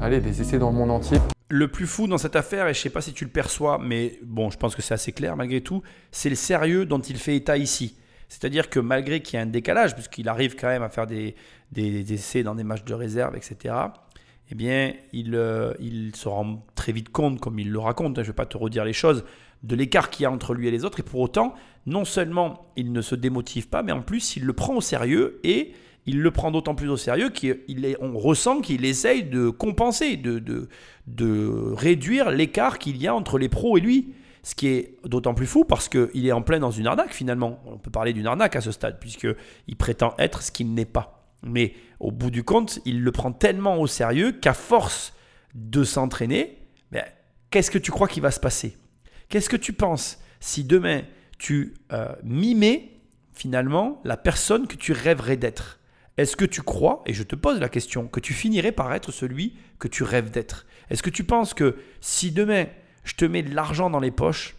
allez, 0.02 0.22
des 0.22 0.42
essais 0.42 0.58
dans 0.58 0.72
le 0.72 0.76
monde 0.76 0.92
entier 0.92 1.20
le 1.52 1.68
plus 1.68 1.86
fou 1.86 2.08
dans 2.08 2.18
cette 2.18 2.38
affaire, 2.38 2.68
et 2.68 2.74
je 2.74 2.80
ne 2.80 2.84
sais 2.84 2.90
pas 2.90 3.02
si 3.02 3.12
tu 3.12 3.26
le 3.26 3.30
perçois, 3.30 3.78
mais 3.78 4.18
bon, 4.24 4.50
je 4.50 4.58
pense 4.58 4.74
que 4.74 4.82
c'est 4.82 4.94
assez 4.94 5.12
clair 5.12 5.36
malgré 5.36 5.60
tout, 5.60 5.84
c'est 6.10 6.30
le 6.30 6.36
sérieux 6.36 6.86
dont 6.86 7.00
il 7.00 7.18
fait 7.18 7.36
état 7.36 7.58
ici. 7.58 7.98
C'est-à-dire 8.30 8.70
que 8.70 8.80
malgré 8.80 9.22
qu'il 9.22 9.38
y 9.38 9.42
ait 9.42 9.44
un 9.44 9.50
décalage, 9.50 9.94
puisqu'il 9.94 10.30
arrive 10.30 10.56
quand 10.56 10.70
même 10.70 10.82
à 10.82 10.88
faire 10.88 11.08
des, 11.08 11.36
essais 11.76 12.44
dans 12.44 12.56
des 12.56 12.64
matchs 12.64 12.86
de 12.86 12.94
réserve, 12.94 13.36
etc., 13.36 13.76
eh 14.50 14.56
bien, 14.56 14.94
il, 15.12 15.36
euh, 15.36 15.74
il 15.82 16.16
se 16.16 16.30
rend 16.30 16.66
très 16.76 16.94
vite 16.94 17.10
compte, 17.10 17.42
comme 17.42 17.60
il 17.60 17.70
le 17.70 17.80
raconte, 17.80 18.18
hein, 18.18 18.24
je 18.24 18.30
ne 18.30 18.32
vais 18.32 18.36
pas 18.36 18.46
te 18.46 18.58
redire 18.58 18.86
les 18.86 18.94
choses, 18.94 19.26
de 19.64 19.76
l'écart 19.76 20.10
qu'il 20.10 20.24
y 20.24 20.26
a 20.26 20.32
entre 20.32 20.54
lui 20.54 20.70
et 20.70 20.72
les 20.72 20.86
autres. 20.86 21.02
Et 21.02 21.04
pour 21.04 21.20
autant, 21.20 21.54
non 21.86 22.06
seulement 22.06 22.72
il 22.78 22.94
ne 22.94 23.02
se 23.02 23.16
démotive 23.16 23.68
pas, 23.68 23.84
mais 23.84 23.92
en 23.92 24.02
plus, 24.02 24.38
il 24.38 24.46
le 24.46 24.54
prend 24.54 24.76
au 24.76 24.82
sérieux 24.82 25.42
et 25.44 25.74
il 26.06 26.22
le 26.22 26.32
prend 26.32 26.52
d'autant 26.52 26.76
plus 26.76 26.90
au 26.90 26.98
sérieux 26.98 27.30
qu'on 27.30 28.18
ressent 28.18 28.62
qu'il 28.62 28.86
essaye 28.86 29.24
de 29.24 29.50
compenser, 29.50 30.18
de, 30.18 30.68
réduire 31.74 32.32
l'écart 32.32 32.80
qu'il 32.80 32.98
y 32.98 33.08
a 33.08 33.14
entre 33.14 33.38
les 33.38 33.50
pros 33.50 33.78
et 33.78 33.82
lui. 33.82 34.14
Ce 34.44 34.56
qui 34.56 34.68
est 34.68 34.98
d'autant 35.06 35.36
plus 35.36 35.46
fou 35.46 35.66
parce 35.66 35.88
qu'il 35.88 36.26
est 36.26 36.32
en 36.32 36.42
plein 36.42 36.60
dans 36.60 36.72
une 36.72 36.88
arnaque 36.88 37.14
finalement. 37.14 37.62
On 37.68 37.78
peut 37.78 37.92
parler 37.92 38.12
d'une 38.12 38.26
arnaque 38.26 38.56
à 38.56 38.62
ce 38.62 38.72
stade, 38.72 39.00
puisqu'il 39.00 39.76
prétend 39.78 40.16
être 40.18 40.42
ce 40.42 40.52
qu'il 40.52 40.74
n'est 40.74 40.86
pas. 40.86 41.28
Mais 41.44 41.74
au 42.00 42.12
bout 42.12 42.32
du 42.32 42.44
compte, 42.44 42.80
il 42.86 43.04
le 43.04 43.12
prend 43.12 43.32
tellement 43.32 43.80
au 43.80 43.86
sérieux 43.86 44.32
qu'à 44.32 44.54
force 44.54 45.14
de 45.54 45.84
s'entraîner, 45.84 46.58
ben, 46.92 47.04
qu'est-ce 47.52 47.70
que 47.70 47.78
tu 47.78 47.92
crois 47.92 48.08
qu'il 48.08 48.24
va 48.24 48.32
se 48.32 48.40
passer? 48.40 48.78
Qu'est-ce 49.30 49.50
que 49.50 49.58
tu 49.58 49.74
penses 49.74 50.20
si 50.40 50.64
demain 50.64 51.04
tu 51.38 51.76
euh, 51.94 52.14
mimais 52.24 52.90
finalement 53.34 54.02
la 54.04 54.18
personne 54.18 54.66
que 54.66 54.76
tu 54.76 54.92
rêverais 54.92 55.38
d'être? 55.38 55.81
Est-ce 56.18 56.36
que 56.36 56.46
tu 56.46 56.62
crois, 56.62 57.02
et 57.06 57.14
je 57.14 57.24
te 57.24 57.36
pose 57.36 57.60
la 57.60 57.70
question, 57.70 58.08
que 58.08 58.20
tu 58.20 58.34
finirais 58.34 58.72
par 58.72 58.94
être 58.94 59.12
celui 59.12 59.56
que 59.80 59.88
tu 59.88 60.04
rêves 60.04 60.32
d'être? 60.32 60.66
Est-ce 60.90 61.04
que 61.04 61.10
tu 61.10 61.24
penses 61.24 61.54
que 61.54 61.78
si 62.02 62.32
demain 62.32 62.66
je 63.04 63.14
te 63.14 63.26
mets 63.26 63.44
de 63.44 63.56
l'argent 63.56 63.90
dans 63.90 64.00
les 64.00 64.12
poches, 64.12 64.56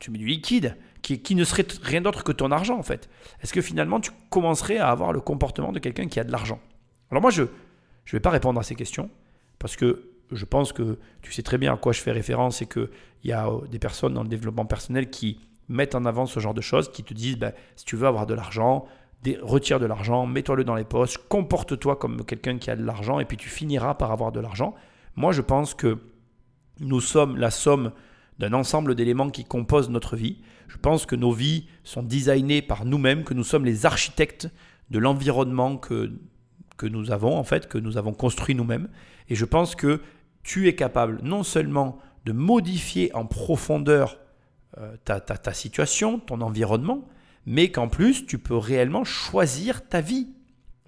tu 0.00 0.10
mets 0.10 0.18
du 0.18 0.26
liquide, 0.26 0.76
qui, 1.02 1.36
ne 1.36 1.44
serait 1.44 1.66
rien 1.82 2.00
d'autre 2.00 2.24
que 2.24 2.32
ton 2.32 2.50
argent 2.50 2.76
en 2.76 2.82
fait, 2.82 3.08
est-ce 3.40 3.52
que 3.52 3.60
finalement 3.60 4.00
tu 4.00 4.10
commencerais 4.28 4.78
à 4.78 4.88
avoir 4.88 5.12
le 5.12 5.20
comportement 5.20 5.70
de 5.70 5.78
quelqu'un 5.78 6.08
qui 6.08 6.18
a 6.18 6.24
de 6.24 6.32
l'argent? 6.32 6.58
Alors 7.12 7.22
moi 7.22 7.30
je 7.30 7.42
ne 7.42 7.48
vais 8.10 8.20
pas 8.20 8.30
répondre 8.30 8.58
à 8.58 8.64
ces 8.64 8.74
questions, 8.74 9.08
parce 9.60 9.76
que 9.76 10.10
je 10.32 10.44
pense 10.44 10.72
que 10.72 10.98
tu 11.22 11.32
sais 11.32 11.42
très 11.42 11.58
bien 11.58 11.72
à 11.72 11.76
quoi 11.76 11.92
je 11.92 12.00
fais 12.00 12.10
référence 12.10 12.60
et 12.60 12.66
qu'il 12.66 12.88
y 13.22 13.32
a 13.32 13.48
euh, 13.48 13.66
des 13.68 13.78
personnes 13.78 14.14
dans 14.14 14.24
le 14.24 14.28
développement 14.28 14.66
personnel 14.66 15.08
qui 15.08 15.38
mettent 15.68 15.94
en 15.94 16.04
avant 16.04 16.26
ce 16.26 16.40
genre 16.40 16.54
de 16.54 16.60
choses, 16.60 16.90
qui 16.90 17.04
te 17.04 17.14
disent, 17.14 17.38
ben, 17.38 17.52
si 17.76 17.84
tu 17.84 17.96
veux 17.96 18.06
avoir 18.06 18.26
de 18.26 18.34
l'argent, 18.34 18.86
retire 19.42 19.80
de 19.80 19.86
l'argent, 19.86 20.26
mets-toi-le 20.26 20.64
dans 20.64 20.74
les 20.74 20.84
poches, 20.84 21.18
comporte-toi 21.28 21.96
comme 21.96 22.24
quelqu'un 22.24 22.58
qui 22.58 22.70
a 22.70 22.76
de 22.76 22.84
l'argent 22.84 23.18
et 23.18 23.24
puis 23.24 23.36
tu 23.36 23.48
finiras 23.48 23.94
par 23.94 24.12
avoir 24.12 24.32
de 24.32 24.40
l'argent. 24.40 24.74
Moi, 25.16 25.32
je 25.32 25.42
pense 25.42 25.74
que 25.74 25.98
nous 26.80 27.00
sommes 27.00 27.36
la 27.36 27.50
somme 27.50 27.92
d'un 28.38 28.52
ensemble 28.52 28.94
d'éléments 28.94 29.30
qui 29.30 29.44
composent 29.44 29.90
notre 29.90 30.16
vie. 30.16 30.38
Je 30.68 30.76
pense 30.76 31.06
que 31.06 31.16
nos 31.16 31.32
vies 31.32 31.66
sont 31.84 32.02
designées 32.02 32.62
par 32.62 32.84
nous-mêmes, 32.84 33.24
que 33.24 33.34
nous 33.34 33.44
sommes 33.44 33.64
les 33.64 33.86
architectes 33.86 34.50
de 34.90 34.98
l'environnement 34.98 35.76
que, 35.76 36.12
que 36.76 36.86
nous 36.86 37.10
avons, 37.10 37.36
en 37.36 37.44
fait, 37.44 37.68
que 37.68 37.78
nous 37.78 37.96
avons 37.96 38.12
construit 38.12 38.54
nous-mêmes. 38.54 38.88
Et 39.28 39.34
je 39.34 39.44
pense 39.44 39.74
que 39.74 40.02
tu 40.42 40.68
es 40.68 40.74
capable 40.74 41.20
non 41.22 41.42
seulement 41.42 41.98
de 42.24 42.32
modifier 42.32 43.14
en 43.14 43.24
profondeur 43.24 44.18
euh, 44.78 44.96
ta, 45.04 45.20
ta, 45.20 45.38
ta 45.38 45.52
situation, 45.54 46.18
ton 46.18 46.40
environnement, 46.40 47.08
mais 47.46 47.70
qu'en 47.70 47.88
plus, 47.88 48.26
tu 48.26 48.38
peux 48.38 48.56
réellement 48.56 49.04
choisir 49.04 49.86
ta 49.88 50.00
vie. 50.00 50.28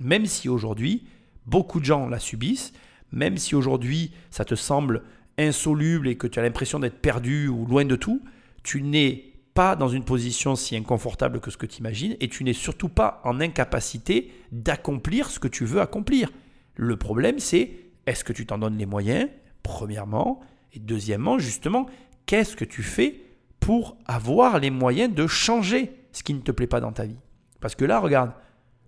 Même 0.00 0.26
si 0.26 0.48
aujourd'hui, 0.48 1.06
beaucoup 1.46 1.80
de 1.80 1.84
gens 1.84 2.08
la 2.08 2.18
subissent, 2.18 2.72
même 3.12 3.38
si 3.38 3.54
aujourd'hui, 3.54 4.12
ça 4.30 4.44
te 4.44 4.54
semble 4.54 5.04
insoluble 5.38 6.08
et 6.08 6.16
que 6.16 6.26
tu 6.26 6.38
as 6.38 6.42
l'impression 6.42 6.80
d'être 6.80 7.00
perdu 7.00 7.48
ou 7.48 7.64
loin 7.64 7.84
de 7.84 7.96
tout, 7.96 8.22
tu 8.62 8.82
n'es 8.82 9.32
pas 9.54 9.76
dans 9.76 9.88
une 9.88 10.04
position 10.04 10.56
si 10.56 10.76
inconfortable 10.76 11.40
que 11.40 11.50
ce 11.50 11.56
que 11.56 11.66
tu 11.66 11.78
imagines 11.78 12.16
et 12.20 12.28
tu 12.28 12.44
n'es 12.44 12.52
surtout 12.52 12.88
pas 12.88 13.20
en 13.24 13.40
incapacité 13.40 14.30
d'accomplir 14.52 15.30
ce 15.30 15.38
que 15.38 15.48
tu 15.48 15.64
veux 15.64 15.80
accomplir. 15.80 16.30
Le 16.76 16.96
problème, 16.96 17.38
c'est 17.38 17.72
est-ce 18.06 18.24
que 18.24 18.32
tu 18.32 18.46
t'en 18.46 18.58
donnes 18.58 18.78
les 18.78 18.86
moyens, 18.86 19.28
premièrement, 19.62 20.40
et 20.72 20.78
deuxièmement, 20.78 21.38
justement, 21.38 21.86
qu'est-ce 22.26 22.56
que 22.56 22.64
tu 22.64 22.82
fais 22.82 23.20
pour 23.58 23.96
avoir 24.06 24.58
les 24.58 24.70
moyens 24.70 25.12
de 25.12 25.26
changer? 25.26 25.97
Ce 26.18 26.24
qui 26.24 26.34
ne 26.34 26.40
te 26.40 26.50
plaît 26.50 26.66
pas 26.66 26.80
dans 26.80 26.92
ta 26.92 27.04
vie. 27.04 27.16
Parce 27.60 27.74
que 27.74 27.84
là, 27.84 28.00
regarde, 28.00 28.32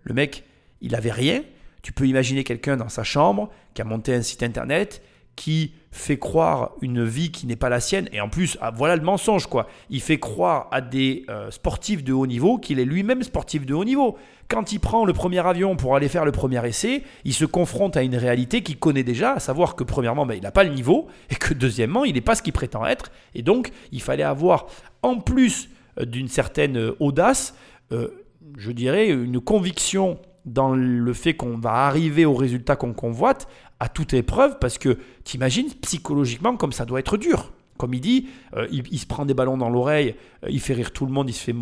le 0.03 0.15
mec, 0.15 0.45
il 0.81 0.95
avait 0.95 1.13
rien. 1.13 1.43
Tu 1.83 1.93
peux 1.93 2.07
imaginer 2.07 2.45
quelqu'un 2.45 2.77
dans 2.77 2.89
sa 2.89 3.05
chambre 3.05 3.51
qui 3.73 3.83
a 3.83 3.85
monté 3.85 4.15
un 4.15 4.23
site 4.23 4.43
internet, 4.43 5.03
qui 5.37 5.73
fait 5.93 6.19
croire 6.19 6.73
une 6.83 7.05
vie 7.05 7.31
qui 7.31 7.47
n'est 7.47 7.57
pas 7.57 7.69
la 7.69 7.81
sienne. 7.81 8.09
Et 8.13 8.21
en 8.21 8.29
plus, 8.29 8.59
ah, 8.61 8.73
voilà 8.75 8.97
le 8.97 9.03
mensonge, 9.03 9.47
quoi. 9.47 9.69
Il 9.91 10.01
fait 10.01 10.19
croire 10.19 10.69
à 10.73 10.81
des 10.81 11.25
euh, 11.29 11.51
sportifs 11.51 12.03
de 12.05 12.13
haut 12.13 12.27
niveau 12.27 12.59
qu'il 12.59 12.81
est 12.81 12.85
lui-même 12.85 13.23
sportif 13.23 13.65
de 13.65 13.75
haut 13.75 13.85
niveau. 13.85 14.19
Quand 14.49 14.73
il 14.73 14.81
prend 14.81 15.05
le 15.05 15.13
premier 15.13 15.39
avion 15.39 15.77
pour 15.77 15.95
aller 15.95 16.09
faire 16.09 16.25
le 16.25 16.33
premier 16.33 16.67
essai, 16.67 17.05
il 17.25 17.33
se 17.33 17.45
confronte 17.45 17.97
à 17.97 18.03
une 18.03 18.17
réalité 18.17 18.63
qu'il 18.63 18.79
connaît 18.79 19.05
déjà, 19.05 19.35
à 19.35 19.41
savoir 19.41 19.77
que 19.77 19.85
premièrement, 19.85 20.27
ben, 20.27 20.35
il 20.35 20.43
n'a 20.43 20.51
pas 20.51 20.65
le 20.65 20.75
niveau, 20.75 21.07
et 21.31 21.37
que 21.37 21.55
deuxièmement, 21.55 22.05
il 22.05 22.15
n'est 22.15 22.21
pas 22.21 22.35
ce 22.35 22.43
qu'il 22.43 22.53
prétend 22.53 22.85
être. 22.85 23.13
Et 23.35 23.43
donc, 23.43 23.71
il 23.93 24.03
fallait 24.03 24.25
avoir, 24.25 24.67
en 25.03 25.19
plus 25.19 25.71
d'une 26.05 26.29
certaine 26.29 26.77
euh, 26.77 26.97
audace, 27.01 27.55
je 27.91 28.71
dirais, 28.71 29.09
une 29.09 29.41
conviction 29.41 30.19
dans 30.45 30.75
le 30.75 31.13
fait 31.13 31.35
qu'on 31.35 31.59
va 31.59 31.73
arriver 31.87 32.25
au 32.25 32.35
résultat 32.35 32.77
qu'on 32.77 32.93
convoite 32.93 33.49
à 33.81 33.89
toute 33.89 34.15
épreuve, 34.15 34.59
parce 34.61 34.79
que 34.79 34.99
t'imagines 35.25 35.69
psychologiquement 35.83 36.57
comme 36.57 36.73
ça 36.73 36.85
doit 36.85 37.01
être 37.01 37.17
dur. 37.17 37.53
Comme 37.81 37.95
il 37.95 38.01
dit, 38.03 38.29
euh, 38.57 38.69
il, 38.71 38.99
se 38.99 39.07
prend 39.07 39.25
des 39.25 39.33
ballons 39.33 39.57
dans 39.57 39.71
l'oreille, 39.71 40.15
euh, 40.45 40.49
il 40.51 40.61
fait 40.61 40.75
rire 40.75 40.93
tout 40.93 41.07
le 41.07 41.13
monde, 41.13 41.31
il 41.31 41.33
se 41.33 41.43
fait 41.43 41.55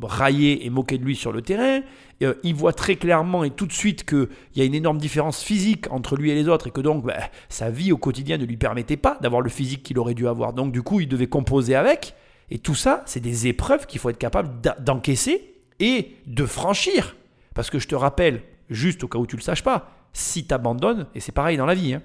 railler 0.00 0.64
et 0.64 0.70
moquer 0.70 0.96
de 0.96 1.04
lui 1.04 1.16
sur 1.16 1.32
le 1.32 1.42
terrain. 1.42 1.80
Euh, 2.22 2.34
il 2.44 2.54
voit 2.54 2.72
très 2.72 2.94
clairement 2.94 3.42
et 3.42 3.50
tout 3.50 3.66
de 3.66 3.72
suite 3.72 4.04
qu'il 4.04 4.28
y 4.54 4.60
a 4.60 4.64
une 4.64 4.76
énorme 4.76 4.98
différence 4.98 5.42
physique 5.42 5.90
entre 5.90 6.14
lui 6.14 6.30
et 6.30 6.36
les 6.36 6.48
autres 6.48 6.68
et 6.68 6.70
que 6.70 6.80
donc 6.80 7.04
bah, 7.04 7.16
sa 7.48 7.68
vie 7.70 7.90
au 7.90 7.96
quotidien 7.96 8.38
ne 8.38 8.44
lui 8.44 8.56
permettait 8.56 8.96
pas 8.96 9.18
d'avoir 9.20 9.42
le 9.42 9.50
physique 9.50 9.82
qu'il 9.82 9.98
aurait 9.98 10.14
dû 10.14 10.28
avoir. 10.28 10.52
Donc 10.52 10.70
du 10.70 10.82
coup, 10.82 11.00
il 11.00 11.08
devait 11.08 11.26
composer 11.26 11.74
avec. 11.74 12.14
Et 12.50 12.58
tout 12.58 12.74
ça, 12.74 13.02
c'est 13.06 13.20
des 13.20 13.46
épreuves 13.46 13.86
qu'il 13.86 14.00
faut 14.00 14.10
être 14.10 14.18
capable 14.18 14.60
d'encaisser 14.80 15.54
et 15.80 16.16
de 16.26 16.46
franchir. 16.46 17.16
Parce 17.54 17.70
que 17.70 17.78
je 17.78 17.88
te 17.88 17.94
rappelle, 17.94 18.42
juste 18.70 19.02
au 19.04 19.08
cas 19.08 19.18
où 19.18 19.26
tu 19.26 19.36
ne 19.36 19.40
le 19.40 19.44
saches 19.44 19.64
pas, 19.64 19.90
si 20.12 20.46
tu 20.46 20.54
abandonnes, 20.54 21.06
et 21.14 21.20
c'est 21.20 21.32
pareil 21.32 21.56
dans 21.56 21.66
la 21.66 21.74
vie, 21.74 21.94
hein, 21.94 22.02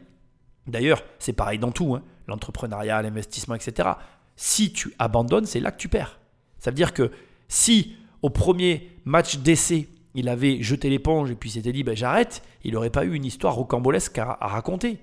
D'ailleurs, 0.67 1.03
c'est 1.19 1.33
pareil 1.33 1.59
dans 1.59 1.71
tout, 1.71 1.95
hein, 1.95 2.03
l'entrepreneuriat, 2.27 3.01
l'investissement, 3.01 3.55
etc. 3.55 3.89
Si 4.35 4.71
tu 4.71 4.93
abandonnes, 4.99 5.45
c'est 5.45 5.59
là 5.59 5.71
que 5.71 5.77
tu 5.77 5.89
perds. 5.89 6.19
Ça 6.59 6.69
veut 6.69 6.75
dire 6.75 6.93
que 6.93 7.11
si 7.47 7.95
au 8.21 8.29
premier 8.29 8.91
match 9.05 9.37
d'essai, 9.37 9.89
il 10.13 10.29
avait 10.29 10.61
jeté 10.61 10.89
l'éponge 10.89 11.31
et 11.31 11.35
puis 11.35 11.49
s'était 11.49 11.71
dit 11.71 11.83
ben, 11.83 11.95
j'arrête, 11.95 12.43
il 12.63 12.73
n'aurait 12.73 12.89
pas 12.89 13.05
eu 13.05 13.13
une 13.13 13.25
histoire 13.25 13.55
rocambolesque 13.55 14.17
à, 14.19 14.37
à 14.39 14.47
raconter. 14.47 14.99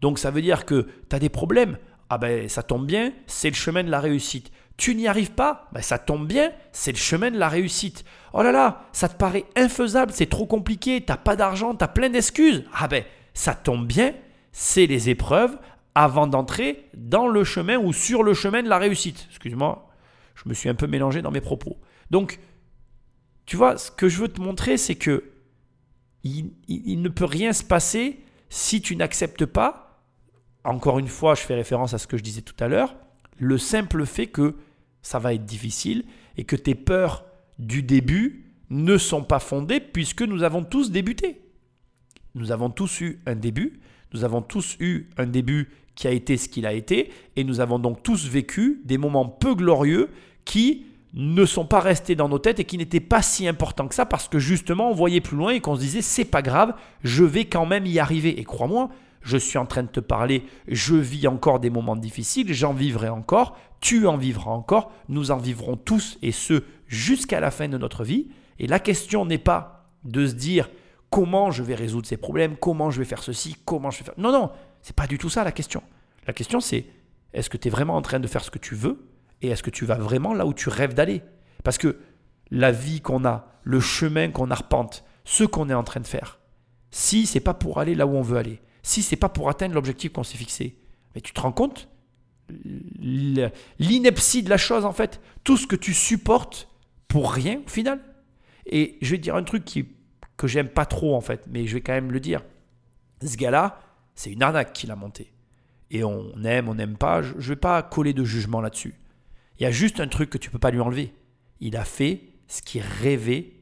Donc 0.00 0.18
ça 0.18 0.30
veut 0.30 0.42
dire 0.42 0.66
que 0.66 0.86
tu 1.08 1.16
as 1.16 1.18
des 1.18 1.28
problèmes. 1.28 1.78
Ah 2.10 2.18
ben 2.18 2.48
ça 2.48 2.62
tombe 2.62 2.86
bien, 2.86 3.12
c'est 3.26 3.50
le 3.50 3.54
chemin 3.54 3.84
de 3.84 3.90
la 3.90 4.00
réussite. 4.00 4.50
Tu 4.78 4.94
n'y 4.94 5.06
arrives 5.08 5.32
pas, 5.32 5.68
ben, 5.72 5.82
ça 5.82 5.98
tombe 5.98 6.26
bien, 6.26 6.52
c'est 6.72 6.92
le 6.92 6.96
chemin 6.98 7.30
de 7.30 7.36
la 7.38 7.48
réussite. 7.48 8.04
Oh 8.32 8.42
là 8.42 8.52
là, 8.52 8.84
ça 8.92 9.08
te 9.08 9.16
paraît 9.16 9.44
infaisable, 9.56 10.12
c'est 10.14 10.30
trop 10.30 10.46
compliqué, 10.46 11.00
t'as 11.04 11.16
pas 11.16 11.34
d'argent, 11.36 11.74
t'as 11.74 11.88
plein 11.88 12.08
d'excuses. 12.08 12.64
Ah 12.72 12.88
ben 12.88 13.04
ça 13.34 13.54
tombe 13.54 13.86
bien, 13.86 14.14
c'est 14.52 14.86
les 14.86 15.10
épreuves 15.10 15.58
avant 15.94 16.26
d'entrer 16.28 16.88
dans 16.94 17.26
le 17.26 17.42
chemin 17.44 17.76
ou 17.76 17.92
sur 17.92 18.22
le 18.22 18.34
chemin 18.34 18.62
de 18.62 18.68
la 18.68 18.78
réussite. 18.78 19.26
Excuse-moi, 19.30 19.88
je 20.36 20.48
me 20.48 20.54
suis 20.54 20.68
un 20.68 20.74
peu 20.76 20.86
mélangé 20.86 21.22
dans 21.22 21.32
mes 21.32 21.40
propos. 21.40 21.76
Donc, 22.10 22.38
tu 23.46 23.56
vois, 23.56 23.78
ce 23.78 23.90
que 23.90 24.08
je 24.08 24.18
veux 24.20 24.28
te 24.28 24.40
montrer, 24.40 24.76
c'est 24.76 24.94
que 24.94 25.24
il, 26.22 26.52
il- 26.68 26.82
il 26.86 27.02
ne 27.02 27.08
peut 27.08 27.24
rien 27.24 27.52
se 27.52 27.64
passer 27.64 28.20
si 28.48 28.80
tu 28.80 28.94
n'acceptes 28.94 29.44
pas, 29.44 30.04
encore 30.64 31.00
une 31.00 31.08
fois, 31.08 31.34
je 31.34 31.40
fais 31.42 31.54
référence 31.54 31.94
à 31.94 31.98
ce 31.98 32.06
que 32.06 32.16
je 32.16 32.22
disais 32.22 32.42
tout 32.42 32.54
à 32.62 32.68
l'heure, 32.68 32.94
le 33.38 33.58
simple 33.58 34.04
fait 34.06 34.26
que 34.28 34.54
ça 35.02 35.18
va 35.18 35.34
être 35.34 35.44
difficile 35.44 36.04
et 36.36 36.44
que 36.44 36.56
tes 36.56 36.74
peurs 36.74 37.24
du 37.58 37.82
début 37.82 38.44
ne 38.70 38.98
sont 38.98 39.22
pas 39.22 39.38
fondées 39.38 39.80
puisque 39.80 40.22
nous 40.22 40.42
avons 40.42 40.64
tous 40.64 40.90
débuté. 40.90 41.40
Nous 42.34 42.52
avons 42.52 42.70
tous 42.70 43.00
eu 43.00 43.20
un 43.26 43.34
début, 43.34 43.80
nous 44.12 44.24
avons 44.24 44.42
tous 44.42 44.76
eu 44.80 45.08
un 45.16 45.26
début 45.26 45.70
qui 45.94 46.06
a 46.06 46.12
été 46.12 46.36
ce 46.36 46.48
qu'il 46.48 46.64
a 46.64 46.72
été, 46.72 47.10
et 47.34 47.42
nous 47.42 47.58
avons 47.58 47.80
donc 47.80 48.04
tous 48.04 48.28
vécu 48.28 48.80
des 48.84 48.98
moments 48.98 49.26
peu 49.26 49.54
glorieux 49.54 50.10
qui 50.44 50.86
ne 51.14 51.44
sont 51.44 51.66
pas 51.66 51.80
restés 51.80 52.14
dans 52.14 52.28
nos 52.28 52.38
têtes 52.38 52.60
et 52.60 52.64
qui 52.64 52.78
n'étaient 52.78 53.00
pas 53.00 53.22
si 53.22 53.48
importants 53.48 53.88
que 53.88 53.94
ça 53.94 54.06
parce 54.06 54.28
que 54.28 54.38
justement 54.38 54.90
on 54.90 54.94
voyait 54.94 55.20
plus 55.20 55.36
loin 55.36 55.52
et 55.52 55.60
qu'on 55.60 55.74
se 55.74 55.80
disait 55.80 56.02
c'est 56.02 56.24
pas 56.24 56.42
grave, 56.42 56.74
je 57.02 57.24
vais 57.24 57.46
quand 57.46 57.66
même 57.66 57.86
y 57.86 57.98
arriver. 57.98 58.38
Et 58.38 58.44
crois-moi, 58.44 58.90
je 59.22 59.36
suis 59.36 59.58
en 59.58 59.66
train 59.66 59.82
de 59.82 59.88
te 59.88 60.00
parler, 60.00 60.44
je 60.68 60.94
vis 60.94 61.26
encore 61.26 61.60
des 61.60 61.70
moments 61.70 61.96
difficiles, 61.96 62.52
j'en 62.52 62.72
vivrai 62.72 63.08
encore, 63.08 63.58
tu 63.80 64.06
en 64.06 64.16
vivras 64.16 64.50
encore, 64.50 64.92
nous 65.08 65.30
en 65.30 65.36
vivrons 65.36 65.76
tous 65.76 66.18
et 66.22 66.32
ce 66.32 66.64
jusqu'à 66.86 67.40
la 67.40 67.50
fin 67.50 67.68
de 67.68 67.78
notre 67.78 68.04
vie. 68.04 68.28
Et 68.58 68.66
la 68.66 68.80
question 68.80 69.24
n'est 69.24 69.38
pas 69.38 69.90
de 70.04 70.26
se 70.26 70.34
dire 70.34 70.68
comment 71.10 71.50
je 71.50 71.62
vais 71.62 71.74
résoudre 71.74 72.06
ces 72.06 72.16
problèmes, 72.16 72.56
comment 72.56 72.90
je 72.90 72.98
vais 72.98 73.04
faire 73.04 73.22
ceci, 73.22 73.56
comment 73.64 73.90
je 73.90 74.00
vais 74.00 74.04
faire? 74.04 74.14
Non, 74.18 74.32
non, 74.32 74.50
c'est 74.82 74.96
pas 74.96 75.06
du 75.06 75.18
tout 75.18 75.30
ça 75.30 75.44
la 75.44 75.52
question. 75.52 75.82
La 76.26 76.32
question 76.32 76.60
c'est 76.60 76.86
est-ce 77.32 77.50
que 77.50 77.56
tu 77.56 77.68
es 77.68 77.70
vraiment 77.70 77.96
en 77.96 78.02
train 78.02 78.20
de 78.20 78.26
faire 78.26 78.44
ce 78.44 78.50
que 78.50 78.58
tu 78.58 78.74
veux 78.74 79.06
et 79.42 79.48
est-ce 79.48 79.62
que 79.62 79.70
tu 79.70 79.84
vas 79.84 79.96
vraiment 79.96 80.34
là 80.34 80.46
où 80.46 80.54
tu 80.54 80.68
rêves 80.68 80.94
d'aller? 80.94 81.22
Parce 81.62 81.78
que 81.78 81.98
la 82.50 82.72
vie 82.72 83.00
qu'on 83.00 83.24
a, 83.24 83.46
le 83.62 83.80
chemin 83.80 84.30
qu'on 84.30 84.50
arpente, 84.50 85.04
ce 85.24 85.44
qu'on 85.44 85.68
est 85.68 85.74
en 85.74 85.84
train 85.84 86.00
de 86.00 86.06
faire, 86.06 86.40
si 86.90 87.26
c'est 87.26 87.40
pas 87.40 87.54
pour 87.54 87.78
aller 87.78 87.94
là 87.94 88.06
où 88.06 88.16
on 88.16 88.22
veut 88.22 88.38
aller, 88.38 88.60
si 88.82 89.02
c'est 89.02 89.16
pas 89.16 89.28
pour 89.28 89.48
atteindre 89.50 89.74
l'objectif 89.74 90.12
qu'on 90.12 90.24
s'est 90.24 90.38
fixé, 90.38 90.78
mais 91.14 91.20
tu 91.20 91.32
te 91.32 91.40
rends 91.40 91.52
compte 91.52 91.88
l'ineptie 92.98 94.42
de 94.42 94.50
la 94.50 94.56
chose 94.56 94.84
en 94.84 94.92
fait, 94.92 95.20
tout 95.44 95.56
ce 95.56 95.66
que 95.66 95.76
tu 95.76 95.94
supportes 95.94 96.68
pour 97.08 97.32
rien 97.32 97.60
au 97.64 97.68
final. 97.68 98.00
Et 98.66 98.98
je 99.00 99.12
vais 99.12 99.18
dire 99.18 99.36
un 99.36 99.42
truc 99.42 99.64
qui, 99.64 99.88
que 100.36 100.46
j'aime 100.46 100.68
pas 100.68 100.86
trop 100.86 101.14
en 101.14 101.20
fait, 101.20 101.44
mais 101.48 101.66
je 101.66 101.74
vais 101.74 101.80
quand 101.80 101.92
même 101.92 102.12
le 102.12 102.20
dire. 102.20 102.42
Ce 103.22 103.36
gars-là, 103.36 103.80
c'est 104.14 104.30
une 104.30 104.42
arnaque 104.42 104.72
qu'il 104.72 104.90
a 104.90 104.96
monté. 104.96 105.32
Et 105.90 106.04
on 106.04 106.42
aime, 106.44 106.68
on 106.68 106.74
n'aime 106.74 106.96
pas, 106.96 107.22
je 107.22 107.48
vais 107.48 107.56
pas 107.56 107.82
coller 107.82 108.12
de 108.12 108.24
jugement 108.24 108.60
là-dessus. 108.60 108.94
Il 109.58 109.62
y 109.62 109.66
a 109.66 109.70
juste 109.70 110.00
un 110.00 110.08
truc 110.08 110.30
que 110.30 110.38
tu 110.38 110.50
peux 110.50 110.58
pas 110.58 110.70
lui 110.70 110.80
enlever. 110.80 111.14
Il 111.60 111.76
a 111.76 111.84
fait 111.84 112.20
ce 112.46 112.62
qu'il 112.62 112.82
rêvait 112.82 113.54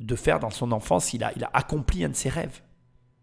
de 0.00 0.16
faire 0.16 0.40
dans 0.40 0.50
son 0.50 0.72
enfance, 0.72 1.14
il 1.14 1.24
a, 1.24 1.32
il 1.36 1.44
a 1.44 1.50
accompli 1.52 2.04
un 2.04 2.10
de 2.10 2.14
ses 2.14 2.28
rêves. 2.28 2.60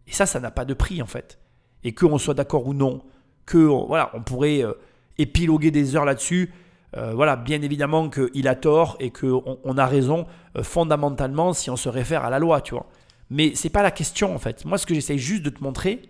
Et 0.07 0.12
ça, 0.12 0.25
ça 0.25 0.39
n'a 0.39 0.51
pas 0.51 0.65
de 0.65 0.73
prix 0.73 1.01
en 1.01 1.05
fait. 1.05 1.39
Et 1.83 1.93
qu'on 1.93 2.17
soit 2.17 2.33
d'accord 2.33 2.67
ou 2.67 2.73
non, 2.73 3.03
que 3.45 3.58
voilà, 3.58 4.12
on 4.13 4.21
pourrait 4.21 4.63
euh, 4.63 4.73
épiloguer 5.17 5.71
des 5.71 5.95
heures 5.95 6.06
là-dessus. 6.06 6.51
Euh, 6.95 7.13
voilà, 7.15 7.36
bien 7.36 7.62
évidemment 7.62 8.10
qu'il 8.10 8.47
a 8.47 8.56
tort 8.56 8.97
et 8.99 9.10
qu'on 9.10 9.60
on 9.63 9.77
a 9.77 9.86
raison 9.86 10.27
euh, 10.58 10.63
fondamentalement 10.63 11.53
si 11.53 11.69
on 11.69 11.75
se 11.75 11.89
réfère 11.89 12.23
à 12.23 12.29
la 12.29 12.39
loi, 12.39 12.62
tu 12.62 12.75
vois. 12.75 12.88
Mais 13.29 13.53
c'est 13.56 13.69
pas 13.69 13.82
la 13.82 13.91
question 13.91 14.34
en 14.36 14.38
fait. 14.38 14.63
Moi, 14.65 14.77
ce 14.77 14.86
que 14.86 14.93
j'essaye 14.93 15.17
juste 15.17 15.43
de 15.43 15.49
te 15.49 15.63
montrer, 15.63 16.01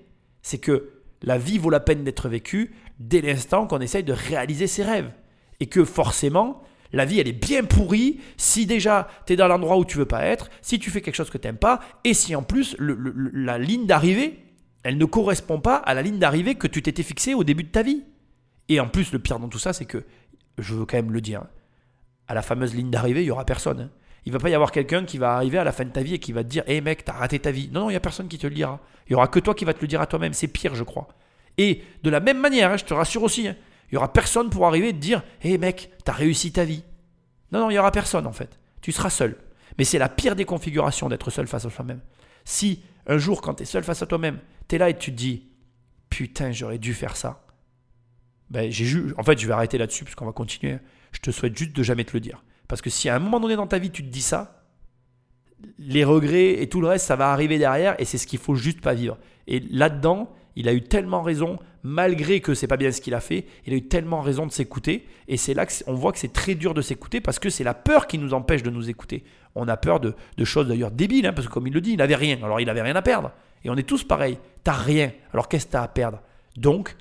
c'est 0.41 0.57
que 0.57 0.89
la 1.21 1.37
vie 1.37 1.57
vaut 1.57 1.69
la 1.69 1.79
peine 1.79 2.03
d'être 2.03 2.27
vécue 2.27 2.75
dès 2.99 3.21
l'instant 3.21 3.65
qu'on 3.65 3.79
essaye 3.79 4.03
de 4.03 4.13
réaliser 4.13 4.67
ses 4.67 4.83
rêves. 4.83 5.09
Et 5.59 5.67
que 5.67 5.85
forcément, 5.85 6.61
la 6.91 7.05
vie, 7.05 7.19
elle 7.19 7.29
est 7.29 7.31
bien 7.31 7.63
pourrie 7.63 8.19
si 8.35 8.65
déjà 8.65 9.07
tu 9.25 9.33
es 9.33 9.35
dans 9.37 9.47
l'endroit 9.47 9.77
où 9.77 9.85
tu 9.85 9.97
veux 9.97 10.05
pas 10.05 10.25
être, 10.25 10.49
si 10.61 10.79
tu 10.79 10.91
fais 10.91 11.01
quelque 11.01 11.15
chose 11.15 11.29
que 11.29 11.37
tu 11.37 11.47
n'aimes 11.47 11.57
pas, 11.57 11.79
et 12.03 12.13
si 12.13 12.35
en 12.35 12.43
plus 12.43 12.75
la 12.79 13.57
ligne 13.57 13.85
d'arrivée, 13.85 14.42
elle 14.83 14.97
ne 14.97 15.05
correspond 15.05 15.59
pas 15.59 15.77
à 15.77 15.93
la 15.93 16.01
ligne 16.01 16.19
d'arrivée 16.19 16.55
que 16.55 16.67
tu 16.67 16.81
t'étais 16.81 17.03
fixée 17.03 17.33
au 17.33 17.43
début 17.43 17.63
de 17.63 17.69
ta 17.69 17.83
vie. 17.83 18.03
Et 18.69 18.79
en 18.79 18.87
plus, 18.87 19.11
le 19.11 19.19
pire 19.19 19.39
dans 19.39 19.49
tout 19.49 19.59
ça, 19.59 19.73
c'est 19.73 19.85
que, 19.85 20.03
je 20.57 20.75
veux 20.75 20.85
quand 20.85 20.97
même 20.97 21.11
le 21.11 21.21
dire, 21.21 21.43
à 22.27 22.33
la 22.33 22.41
fameuse 22.41 22.75
ligne 22.75 22.89
d'arrivée, 22.89 23.23
il 23.23 23.27
y 23.27 23.31
aura 23.31 23.45
personne. 23.45 23.79
hein. 23.81 23.89
Il 24.25 24.31
va 24.31 24.39
pas 24.39 24.49
y 24.49 24.53
avoir 24.53 24.71
quelqu'un 24.71 25.03
qui 25.03 25.17
va 25.17 25.35
arriver 25.35 25.57
à 25.57 25.63
la 25.63 25.71
fin 25.73 25.83
de 25.83 25.89
ta 25.89 26.01
vie 26.01 26.13
et 26.13 26.19
qui 26.19 26.31
va 26.31 26.43
te 26.43 26.49
dire 26.49 26.63
Hé 26.65 26.79
mec, 26.79 27.03
t'as 27.03 27.13
raté 27.13 27.39
ta 27.39 27.51
vie. 27.51 27.69
Non, 27.73 27.81
non, 27.81 27.89
il 27.89 27.93
y 27.93 27.97
a 27.97 27.99
personne 27.99 28.27
qui 28.27 28.37
te 28.37 28.47
le 28.47 28.53
dira. 28.53 28.79
Il 29.07 29.13
y 29.13 29.15
aura 29.15 29.27
que 29.27 29.39
toi 29.39 29.53
qui 29.53 29.65
va 29.65 29.73
te 29.73 29.81
le 29.81 29.87
dire 29.87 29.99
à 29.99 30.05
toi-même. 30.05 30.33
C'est 30.33 30.47
pire, 30.47 30.75
je 30.75 30.83
crois. 30.83 31.09
Et 31.57 31.83
de 32.03 32.09
la 32.09 32.19
même 32.21 32.39
manière, 32.39 32.71
hein, 32.71 32.77
je 32.77 32.85
te 32.85 32.93
rassure 32.93 33.23
aussi, 33.23 33.47
hein, 33.47 33.55
il 33.91 33.95
y 33.95 33.97
aura 33.97 34.11
personne 34.13 34.49
pour 34.49 34.65
arriver 34.65 34.89
et 34.89 34.93
te 34.93 34.97
dire 34.97 35.23
Hé 35.41 35.57
mec, 35.57 35.91
t'as 36.05 36.13
réussi 36.13 36.53
ta 36.53 36.63
vie. 36.63 36.83
Non, 37.51 37.59
non, 37.59 37.69
il 37.69 37.73
y 37.73 37.79
aura 37.79 37.91
personne 37.91 38.25
en 38.25 38.31
fait. 38.31 38.59
Tu 38.81 38.91
seras 38.91 39.09
seul. 39.09 39.35
Mais 39.77 39.83
c'est 39.83 39.99
la 39.99 40.09
pire 40.09 40.35
des 40.35 40.45
configurations 40.45 41.09
d'être 41.09 41.29
seul 41.29 41.47
face 41.47 41.65
à 41.65 41.69
soi-même. 41.69 41.99
Si 42.45 42.81
un 43.07 43.17
jour, 43.17 43.41
quand 43.41 43.55
tu 43.55 43.63
es 43.63 43.65
seul 43.65 43.83
face 43.83 44.01
à 44.01 44.05
toi-même, 44.05 44.39
tu 44.67 44.75
es 44.75 44.77
là 44.77 44.89
et 44.89 44.97
tu 44.97 45.11
te 45.11 45.17
dis 45.17 45.47
Putain, 46.09 46.51
j'aurais 46.51 46.77
dû 46.77 46.93
faire 46.93 47.15
ça. 47.15 47.45
Ben, 48.49 48.71
j'ai 48.71 48.85
en 49.17 49.23
fait, 49.23 49.39
je 49.39 49.47
vais 49.47 49.53
arrêter 49.53 49.77
là-dessus 49.77 50.03
parce 50.03 50.15
qu'on 50.15 50.25
va 50.25 50.31
continuer. 50.31 50.77
Je 51.11 51.19
te 51.19 51.31
souhaite 51.31 51.57
juste 51.57 51.75
de 51.75 51.83
jamais 51.83 52.03
te 52.03 52.13
le 52.13 52.19
dire. 52.19 52.43
Parce 52.67 52.81
que 52.81 52.89
si 52.89 53.09
à 53.09 53.15
un 53.15 53.19
moment 53.19 53.39
donné 53.39 53.55
dans 53.55 53.67
ta 53.67 53.79
vie, 53.79 53.89
tu 53.89 54.03
te 54.03 54.09
dis 54.09 54.21
ça, 54.21 54.63
les 55.79 56.03
regrets 56.03 56.61
et 56.61 56.69
tout 56.69 56.81
le 56.81 56.87
reste, 56.87 57.05
ça 57.05 57.15
va 57.15 57.31
arriver 57.31 57.57
derrière 57.57 57.99
et 57.99 58.05
c'est 58.05 58.17
ce 58.17 58.27
qu'il 58.27 58.39
faut 58.39 58.55
juste 58.55 58.81
pas 58.81 58.93
vivre. 58.93 59.17
Et 59.47 59.59
là-dedans, 59.59 60.31
il 60.55 60.69
a 60.69 60.73
eu 60.73 60.81
tellement 60.81 61.21
raison, 61.21 61.57
malgré 61.81 62.41
que 62.41 62.53
c'est 62.53 62.67
pas 62.67 62.77
bien 62.77 62.91
ce 62.91 63.01
qu'il 63.01 63.13
a 63.13 63.19
fait, 63.19 63.45
il 63.65 63.73
a 63.73 63.77
eu 63.77 63.87
tellement 63.87 64.21
raison 64.21 64.45
de 64.45 64.51
s'écouter. 64.51 65.07
Et 65.27 65.37
c'est 65.37 65.53
là 65.53 65.65
qu'on 65.65 65.93
voit 65.93 66.11
que 66.11 66.19
c'est 66.19 66.33
très 66.33 66.55
dur 66.55 66.73
de 66.73 66.81
s'écouter 66.81 67.21
parce 67.21 67.39
que 67.39 67.49
c'est 67.49 67.63
la 67.63 67.73
peur 67.73 68.07
qui 68.07 68.17
nous 68.17 68.33
empêche 68.33 68.63
de 68.63 68.69
nous 68.69 68.89
écouter. 68.89 69.23
On 69.55 69.67
a 69.67 69.77
peur 69.77 69.99
de, 69.99 70.15
choses 70.43 70.67
d'ailleurs 70.67 70.91
débiles, 70.91 71.27
hein, 71.27 71.33
parce 71.33 71.47
que 71.47 71.53
comme 71.53 71.67
il 71.67 71.73
le 71.73 71.81
dit, 71.81 71.91
il 71.91 71.97
n'avait 71.97 72.15
rien. 72.15 72.37
Alors 72.43 72.59
il 72.59 72.65
n'avait 72.65 72.81
rien 72.81 72.95
à 72.95 73.01
perdre. 73.01 73.31
Et 73.63 73.69
on 73.69 73.75
est 73.75 73.87
tous 73.87 74.03
pareils. 74.03 74.39
T'as 74.63 74.73
rien. 74.73 75.11
Alors 75.31 75.47
qu'est-ce 75.47 75.67
que 75.67 75.71
t'as 75.71 75.83
à 75.83 75.87
perdre? 75.87 76.19
Donc, 76.57 76.95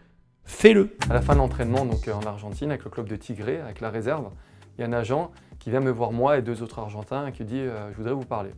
fais-le. 0.45 0.97
À 1.09 1.15
la 1.15 1.23
fin 1.23 1.35
de 1.35 1.39
l'entraînement, 1.39 1.85
donc 1.85 2.09
euh, 2.09 2.13
en 2.13 2.23
Argentine, 2.23 2.71
avec 2.71 2.85
le 2.85 2.91
club 2.91 3.09
de 3.09 3.17
Tigré, 3.17 3.61
avec 3.61 3.81
la 3.81 3.91
réserve, 3.91 4.31
il 4.77 4.83
y 4.83 4.85
a 4.85 4.87
un 4.87 4.93
agent 4.93 5.31
qui 5.59 5.71
vient 5.71 5.81
me 5.81 5.91
voir 5.91 6.13
moi 6.13 6.39
et 6.39 6.43
deux 6.43 6.63
autres 6.63 6.79
Argentins 6.79 7.27
et 7.27 7.33
qui 7.33 7.45
dit 7.45 7.61
euh, 7.61 7.91
Je 7.93 7.97
voudrais 7.97 8.15
vous 8.15 8.25
parler. 8.25 8.51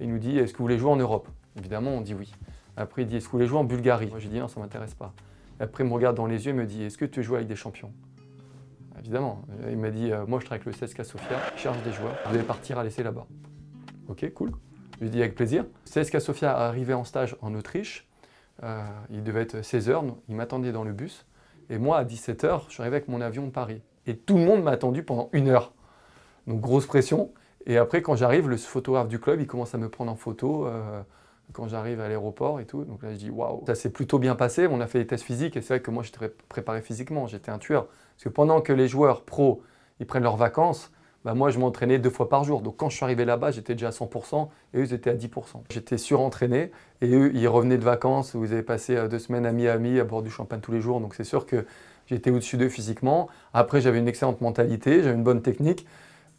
Et 0.00 0.04
il 0.04 0.10
nous 0.10 0.18
dit 0.18 0.38
Est-ce 0.38 0.52
que 0.52 0.58
vous 0.58 0.64
voulez 0.64 0.78
jouer 0.78 0.90
en 0.90 0.96
Europe? 0.96 1.28
Évidemment, 1.58 1.90
on 1.90 2.00
dit 2.00 2.14
oui. 2.14 2.32
Après, 2.76 3.02
il 3.02 3.08
dit 3.08 3.16
Est-ce 3.16 3.26
que 3.26 3.32
vous 3.32 3.38
voulez 3.38 3.48
jouer 3.48 3.58
en 3.58 3.64
Bulgarie? 3.64 4.08
Moi, 4.08 4.18
j'ai 4.18 4.28
dit 4.28 4.38
Non, 4.38 4.48
ça 4.48 4.60
ne 4.60 4.64
m'intéresse 4.64 4.94
pas. 4.94 5.12
Après, 5.60 5.84
il 5.84 5.88
me 5.88 5.94
regarde 5.94 6.16
dans 6.16 6.26
les 6.26 6.46
yeux 6.46 6.50
et 6.50 6.54
me 6.54 6.66
dit 6.66 6.84
Est-ce 6.84 6.98
que 6.98 7.04
tu 7.04 7.22
jouer 7.22 7.36
avec 7.36 7.48
des 7.48 7.56
champions? 7.56 7.92
Évidemment. 9.00 9.42
Il 9.68 9.78
m'a 9.78 9.90
dit 9.90 10.12
euh, 10.12 10.26
Moi, 10.26 10.40
je 10.40 10.46
travaille 10.46 10.62
avec 10.66 10.80
le 10.80 10.86
CSKA 10.86 11.04
Sofia, 11.04 11.38
je 11.56 11.84
des 11.84 11.92
joueurs. 11.92 12.14
Vous 12.26 12.34
allez 12.34 12.44
partir 12.44 12.78
à 12.78 12.84
l'essai 12.84 13.02
là-bas. 13.02 13.26
Ok, 14.08 14.30
cool. 14.34 14.52
Je 14.98 15.04
lui 15.04 15.10
dis 15.10 15.20
avec 15.20 15.34
plaisir. 15.34 15.64
CSKA 15.84 16.20
Sofia 16.20 16.56
arrivait 16.56 16.94
en 16.94 17.04
stage 17.04 17.36
en 17.40 17.54
Autriche. 17.54 18.08
Euh, 18.64 18.82
il 19.10 19.22
devait 19.22 19.42
être 19.42 19.58
16h, 19.58 20.02
il 20.28 20.34
m'attendait 20.34 20.72
dans 20.72 20.84
le 20.84 20.92
bus. 20.92 21.26
Et 21.70 21.78
moi, 21.78 21.98
à 21.98 22.04
17h, 22.04 22.62
je 22.66 22.72
suis 22.72 22.80
arrivé 22.80 22.96
avec 22.96 23.08
mon 23.08 23.20
avion 23.20 23.46
de 23.46 23.50
Paris. 23.50 23.82
Et 24.06 24.16
tout 24.16 24.36
le 24.36 24.44
monde 24.44 24.62
m'a 24.62 24.72
attendu 24.72 25.02
pendant 25.02 25.28
une 25.32 25.48
heure. 25.48 25.72
Donc 26.46 26.60
grosse 26.60 26.86
pression. 26.86 27.32
Et 27.66 27.76
après, 27.76 28.02
quand 28.02 28.16
j'arrive, 28.16 28.48
le 28.48 28.56
photographe 28.56 29.08
du 29.08 29.20
club, 29.20 29.40
il 29.40 29.46
commence 29.46 29.74
à 29.74 29.78
me 29.78 29.88
prendre 29.88 30.10
en 30.10 30.16
photo 30.16 30.66
euh, 30.66 31.02
quand 31.52 31.68
j'arrive 31.68 32.00
à 32.00 32.08
l'aéroport 32.08 32.58
et 32.60 32.64
tout. 32.64 32.84
Donc 32.84 33.02
là, 33.02 33.12
je 33.12 33.18
dis 33.18 33.30
waouh, 33.30 33.64
ça 33.66 33.74
s'est 33.74 33.90
plutôt 33.90 34.18
bien 34.18 34.34
passé. 34.34 34.66
On 34.66 34.80
a 34.80 34.86
fait 34.86 35.00
des 35.00 35.06
tests 35.06 35.24
physiques 35.24 35.56
et 35.56 35.60
c'est 35.60 35.74
vrai 35.74 35.82
que 35.82 35.90
moi, 35.90 36.02
j'étais 36.02 36.30
préparé 36.48 36.80
physiquement. 36.80 37.26
J'étais 37.26 37.50
un 37.50 37.58
tueur. 37.58 37.86
Parce 38.18 38.24
que 38.24 38.28
pendant 38.30 38.60
que 38.60 38.72
les 38.72 38.88
joueurs 38.88 39.22
pros, 39.22 39.62
ils 40.00 40.06
prennent 40.06 40.24
leurs 40.24 40.36
vacances, 40.36 40.90
bah, 41.24 41.34
moi, 41.34 41.50
je 41.50 41.60
m'entraînais 41.60 42.00
deux 42.00 42.10
fois 42.10 42.28
par 42.28 42.42
jour. 42.42 42.62
Donc 42.62 42.76
quand 42.76 42.88
je 42.88 42.96
suis 42.96 43.04
arrivé 43.04 43.24
là-bas, 43.24 43.52
j'étais 43.52 43.74
déjà 43.74 43.88
à 43.88 43.92
100% 43.92 44.48
et 44.74 44.78
eux, 44.78 44.84
ils 44.84 44.92
étaient 44.92 45.10
à 45.10 45.14
10%. 45.14 45.62
J'étais 45.70 45.98
surentraîné 45.98 46.72
et 47.00 47.14
eux, 47.14 47.30
ils 47.32 47.46
revenaient 47.46 47.78
de 47.78 47.84
vacances. 47.84 48.34
Vous 48.34 48.52
avez 48.52 48.64
passé 48.64 48.96
euh, 48.96 49.06
deux 49.06 49.20
semaines 49.20 49.46
à 49.46 49.52
Miami 49.52 50.00
à 50.00 50.04
bord 50.04 50.22
du 50.22 50.30
champagne 50.30 50.60
tous 50.60 50.72
les 50.72 50.80
jours. 50.80 51.00
Donc 51.00 51.14
c'est 51.14 51.22
sûr 51.22 51.46
que 51.46 51.64
j'étais 52.06 52.30
au-dessus 52.30 52.56
d'eux 52.56 52.68
physiquement. 52.68 53.28
Après, 53.54 53.80
j'avais 53.80 54.00
une 54.00 54.08
excellente 54.08 54.40
mentalité, 54.40 55.00
j'avais 55.04 55.14
une 55.14 55.22
bonne 55.22 55.42
technique. 55.42 55.86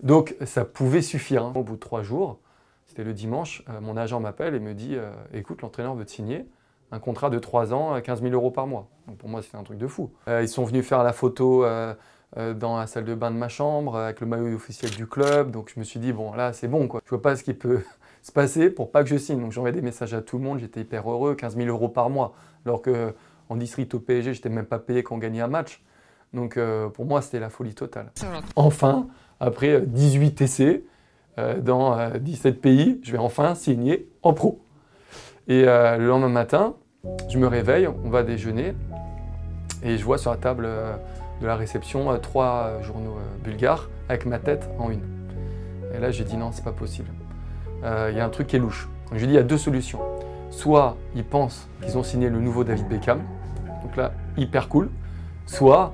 Donc 0.03 0.35
ça 0.45 0.65
pouvait 0.65 1.01
suffire. 1.01 1.45
hein. 1.45 1.53
Au 1.55 1.63
bout 1.63 1.75
de 1.75 1.79
trois 1.79 2.03
jours, 2.03 2.39
c'était 2.87 3.05
le 3.05 3.13
dimanche, 3.13 3.63
euh, 3.69 3.79
mon 3.79 3.95
agent 3.95 4.19
m'appelle 4.19 4.53
et 4.53 4.59
me 4.59 4.73
dit 4.73 4.95
euh, 4.95 5.11
Écoute, 5.33 5.61
l'entraîneur 5.61 5.95
veut 5.95 6.05
te 6.05 6.11
signer 6.11 6.45
un 6.91 6.99
contrat 6.99 7.29
de 7.29 7.39
trois 7.39 7.73
ans 7.73 7.93
à 7.93 8.01
15 8.01 8.21
000 8.21 8.33
euros 8.33 8.51
par 8.51 8.67
mois. 8.67 8.87
Pour 9.17 9.29
moi, 9.29 9.41
c'était 9.41 9.57
un 9.57 9.63
truc 9.63 9.77
de 9.77 9.87
fou. 9.87 10.11
Euh, 10.27 10.41
ils 10.41 10.47
sont 10.47 10.65
venus 10.65 10.85
faire 10.85 11.03
la 11.03 11.13
photo 11.13 11.63
euh, 11.63 11.93
euh, 12.37 12.53
dans 12.53 12.77
la 12.77 12.87
salle 12.87 13.05
de 13.05 13.15
bain 13.15 13.31
de 13.31 13.35
ma 13.35 13.49
chambre 13.49 13.97
avec 13.97 14.21
le 14.21 14.27
maillot 14.27 14.55
officiel 14.55 14.91
du 14.91 15.07
club. 15.07 15.51
Donc 15.51 15.71
je 15.73 15.79
me 15.79 15.85
suis 15.85 15.99
dit 15.99 16.13
Bon, 16.13 16.33
là, 16.33 16.53
c'est 16.53 16.67
bon. 16.67 16.87
Quoi. 16.87 17.01
Je 17.05 17.09
vois 17.09 17.21
pas 17.21 17.35
ce 17.35 17.43
qui 17.43 17.53
peut 17.53 17.81
se 18.21 18.31
passer 18.31 18.69
pour 18.69 18.91
pas 18.91 19.03
que 19.03 19.09
je 19.09 19.17
signe. 19.17 19.39
Donc 19.39 19.51
j'envoyais 19.51 19.75
des 19.75 19.81
messages 19.81 20.13
à 20.13 20.21
tout 20.21 20.37
le 20.37 20.43
monde. 20.43 20.59
J'étais 20.59 20.81
hyper 20.81 21.09
heureux 21.09 21.35
15 21.35 21.55
000 21.55 21.67
euros 21.67 21.89
par 21.89 22.09
mois. 22.09 22.33
Alors 22.65 22.81
que 22.81 23.13
en 23.49 23.55
district 23.55 23.93
au 23.95 23.99
PSG, 23.99 24.33
j'étais 24.33 24.49
même 24.49 24.65
pas 24.65 24.79
payé 24.79 25.01
quand 25.01 25.15
on 25.15 25.17
gagnait 25.17 25.41
un 25.41 25.47
match. 25.47 25.83
Donc 26.33 26.59
pour 26.93 27.05
moi, 27.05 27.23
c'était 27.23 27.39
la 27.39 27.49
folie 27.49 27.73
totale. 27.73 28.11
Enfin, 28.55 29.07
après 29.39 29.69
euh, 29.69 29.81
18 29.85 30.41
essais 30.41 30.83
euh, 31.37 31.59
dans 31.59 31.97
euh, 31.97 32.17
17 32.17 32.61
pays, 32.61 32.99
je 33.03 33.11
vais 33.11 33.17
enfin 33.17 33.55
signer 33.55 34.09
en 34.23 34.33
pro. 34.33 34.61
Et 35.47 35.63
le 35.63 36.05
lendemain 36.05 36.29
matin, 36.29 36.75
je 37.29 37.37
me 37.37 37.47
réveille, 37.47 37.87
on 37.87 38.09
va 38.09 38.23
déjeuner 38.23 38.73
et 39.83 39.97
je 39.97 40.03
vois 40.03 40.17
sur 40.17 40.31
la 40.31 40.37
table 40.37 40.65
euh, 40.67 40.95
de 41.41 41.47
la 41.47 41.55
réception 41.55 42.11
euh, 42.11 42.17
trois 42.17 42.65
euh, 42.65 42.83
journaux 42.83 43.17
bulgares 43.43 43.89
avec 44.09 44.25
ma 44.25 44.39
tête 44.39 44.69
en 44.79 44.89
une. 44.89 45.03
Et 45.95 45.99
là, 45.99 46.11
j'ai 46.11 46.23
dit 46.23 46.37
non, 46.37 46.51
c'est 46.51 46.63
pas 46.63 46.71
possible. 46.71 47.09
Il 47.81 48.17
y 48.17 48.19
a 48.19 48.25
un 48.25 48.29
truc 48.29 48.47
qui 48.47 48.57
est 48.57 48.59
louche. 48.59 48.89
Donc, 49.09 49.19
je 49.19 49.25
dit 49.25 49.31
il 49.31 49.35
y 49.35 49.39
a 49.39 49.43
deux 49.43 49.57
solutions. 49.57 49.99
Soit 50.49 50.97
ils 51.15 51.23
pensent 51.23 51.67
qu'ils 51.81 51.97
ont 51.97 52.03
signé 52.03 52.29
le 52.29 52.39
nouveau 52.39 52.63
David 52.63 52.87
Beckham, 52.89 53.21
donc 53.83 53.95
là, 53.95 54.11
hyper 54.35 54.67
cool. 54.67 54.89
Soit 55.45 55.93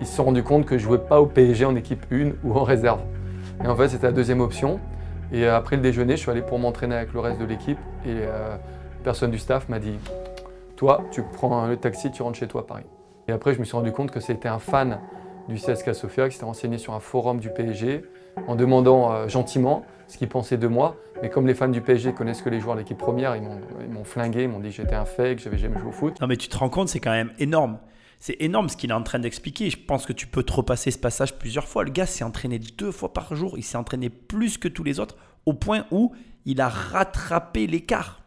ils 0.00 0.06
se 0.06 0.16
sont 0.16 0.24
rendus 0.24 0.42
compte 0.42 0.64
que 0.64 0.78
je 0.78 0.84
jouais 0.84 0.98
pas 0.98 1.20
au 1.20 1.26
PSG 1.26 1.66
en 1.66 1.76
équipe 1.76 2.06
1 2.10 2.30
ou 2.44 2.54
en 2.54 2.62
réserve. 2.62 3.00
Et 3.62 3.66
en 3.66 3.76
fait, 3.76 3.88
c'était 3.88 4.06
la 4.06 4.12
deuxième 4.12 4.40
option. 4.40 4.80
Et 5.32 5.46
après 5.46 5.76
le 5.76 5.82
déjeuner, 5.82 6.16
je 6.16 6.22
suis 6.22 6.30
allé 6.30 6.40
pour 6.40 6.58
m'entraîner 6.58 6.94
avec 6.94 7.12
le 7.12 7.20
reste 7.20 7.38
de 7.38 7.44
l'équipe. 7.44 7.78
Et 8.06 8.16
personne 9.04 9.30
du 9.30 9.38
staff 9.38 9.68
m'a 9.68 9.78
dit 9.78 9.98
Toi, 10.78 11.04
tu 11.10 11.24
prends 11.24 11.66
le 11.66 11.76
taxi, 11.76 12.12
tu 12.12 12.22
rentres 12.22 12.38
chez 12.38 12.46
toi 12.46 12.60
à 12.60 12.64
Paris. 12.64 12.84
Et 13.26 13.32
après, 13.32 13.52
je 13.52 13.58
me 13.58 13.64
suis 13.64 13.74
rendu 13.74 13.90
compte 13.90 14.12
que 14.12 14.20
c'était 14.20 14.46
un 14.46 14.60
fan 14.60 15.00
du 15.48 15.56
CSKA 15.56 15.92
Sofia 15.92 16.28
qui 16.28 16.34
s'était 16.34 16.46
renseigné 16.46 16.78
sur 16.78 16.94
un 16.94 17.00
forum 17.00 17.40
du 17.40 17.50
PSG 17.50 18.04
en 18.46 18.54
demandant 18.54 19.10
euh, 19.10 19.26
gentiment 19.26 19.84
ce 20.06 20.16
qu'il 20.18 20.28
pensait 20.28 20.56
de 20.56 20.68
moi. 20.68 20.94
Mais 21.20 21.30
comme 21.30 21.48
les 21.48 21.54
fans 21.54 21.66
du 21.66 21.80
PSG 21.80 22.12
connaissent 22.12 22.42
que 22.42 22.48
les 22.48 22.60
joueurs 22.60 22.76
de 22.76 22.82
l'équipe 22.82 22.96
première, 22.96 23.34
ils 23.34 23.42
m'ont 23.42 23.60
ils 23.80 23.90
m'ont 23.90 24.04
flingué, 24.04 24.44
ils 24.44 24.48
m'ont 24.48 24.60
dit 24.60 24.68
que 24.68 24.76
j'étais 24.76 24.94
un 24.94 25.04
fake, 25.04 25.38
que 25.38 25.42
j'avais 25.42 25.58
jamais 25.58 25.80
joué 25.80 25.88
au 25.88 25.92
foot. 25.92 26.20
Non, 26.20 26.28
mais 26.28 26.36
tu 26.36 26.46
te 26.46 26.56
rends 26.56 26.68
compte, 26.68 26.88
c'est 26.88 27.00
quand 27.00 27.10
même 27.10 27.32
énorme. 27.40 27.80
C'est 28.20 28.36
énorme 28.38 28.68
ce 28.68 28.76
qu'il 28.76 28.90
est 28.90 28.94
en 28.94 29.02
train 29.02 29.18
d'expliquer. 29.18 29.70
Je 29.70 29.78
pense 29.84 30.06
que 30.06 30.12
tu 30.12 30.28
peux 30.28 30.44
te 30.44 30.52
repasser 30.52 30.92
ce 30.92 30.98
passage 30.98 31.40
plusieurs 31.40 31.66
fois. 31.66 31.82
Le 31.82 31.90
gars 31.90 32.06
s'est 32.06 32.22
entraîné 32.22 32.60
deux 32.60 32.92
fois 32.92 33.12
par 33.12 33.34
jour. 33.34 33.58
Il 33.58 33.64
s'est 33.64 33.76
entraîné 33.76 34.10
plus 34.10 34.58
que 34.58 34.68
tous 34.68 34.84
les 34.84 35.00
autres 35.00 35.16
au 35.44 35.54
point 35.54 35.86
où 35.90 36.14
il 36.44 36.60
a 36.60 36.68
rattrapé 36.68 37.66
l'écart. 37.66 38.22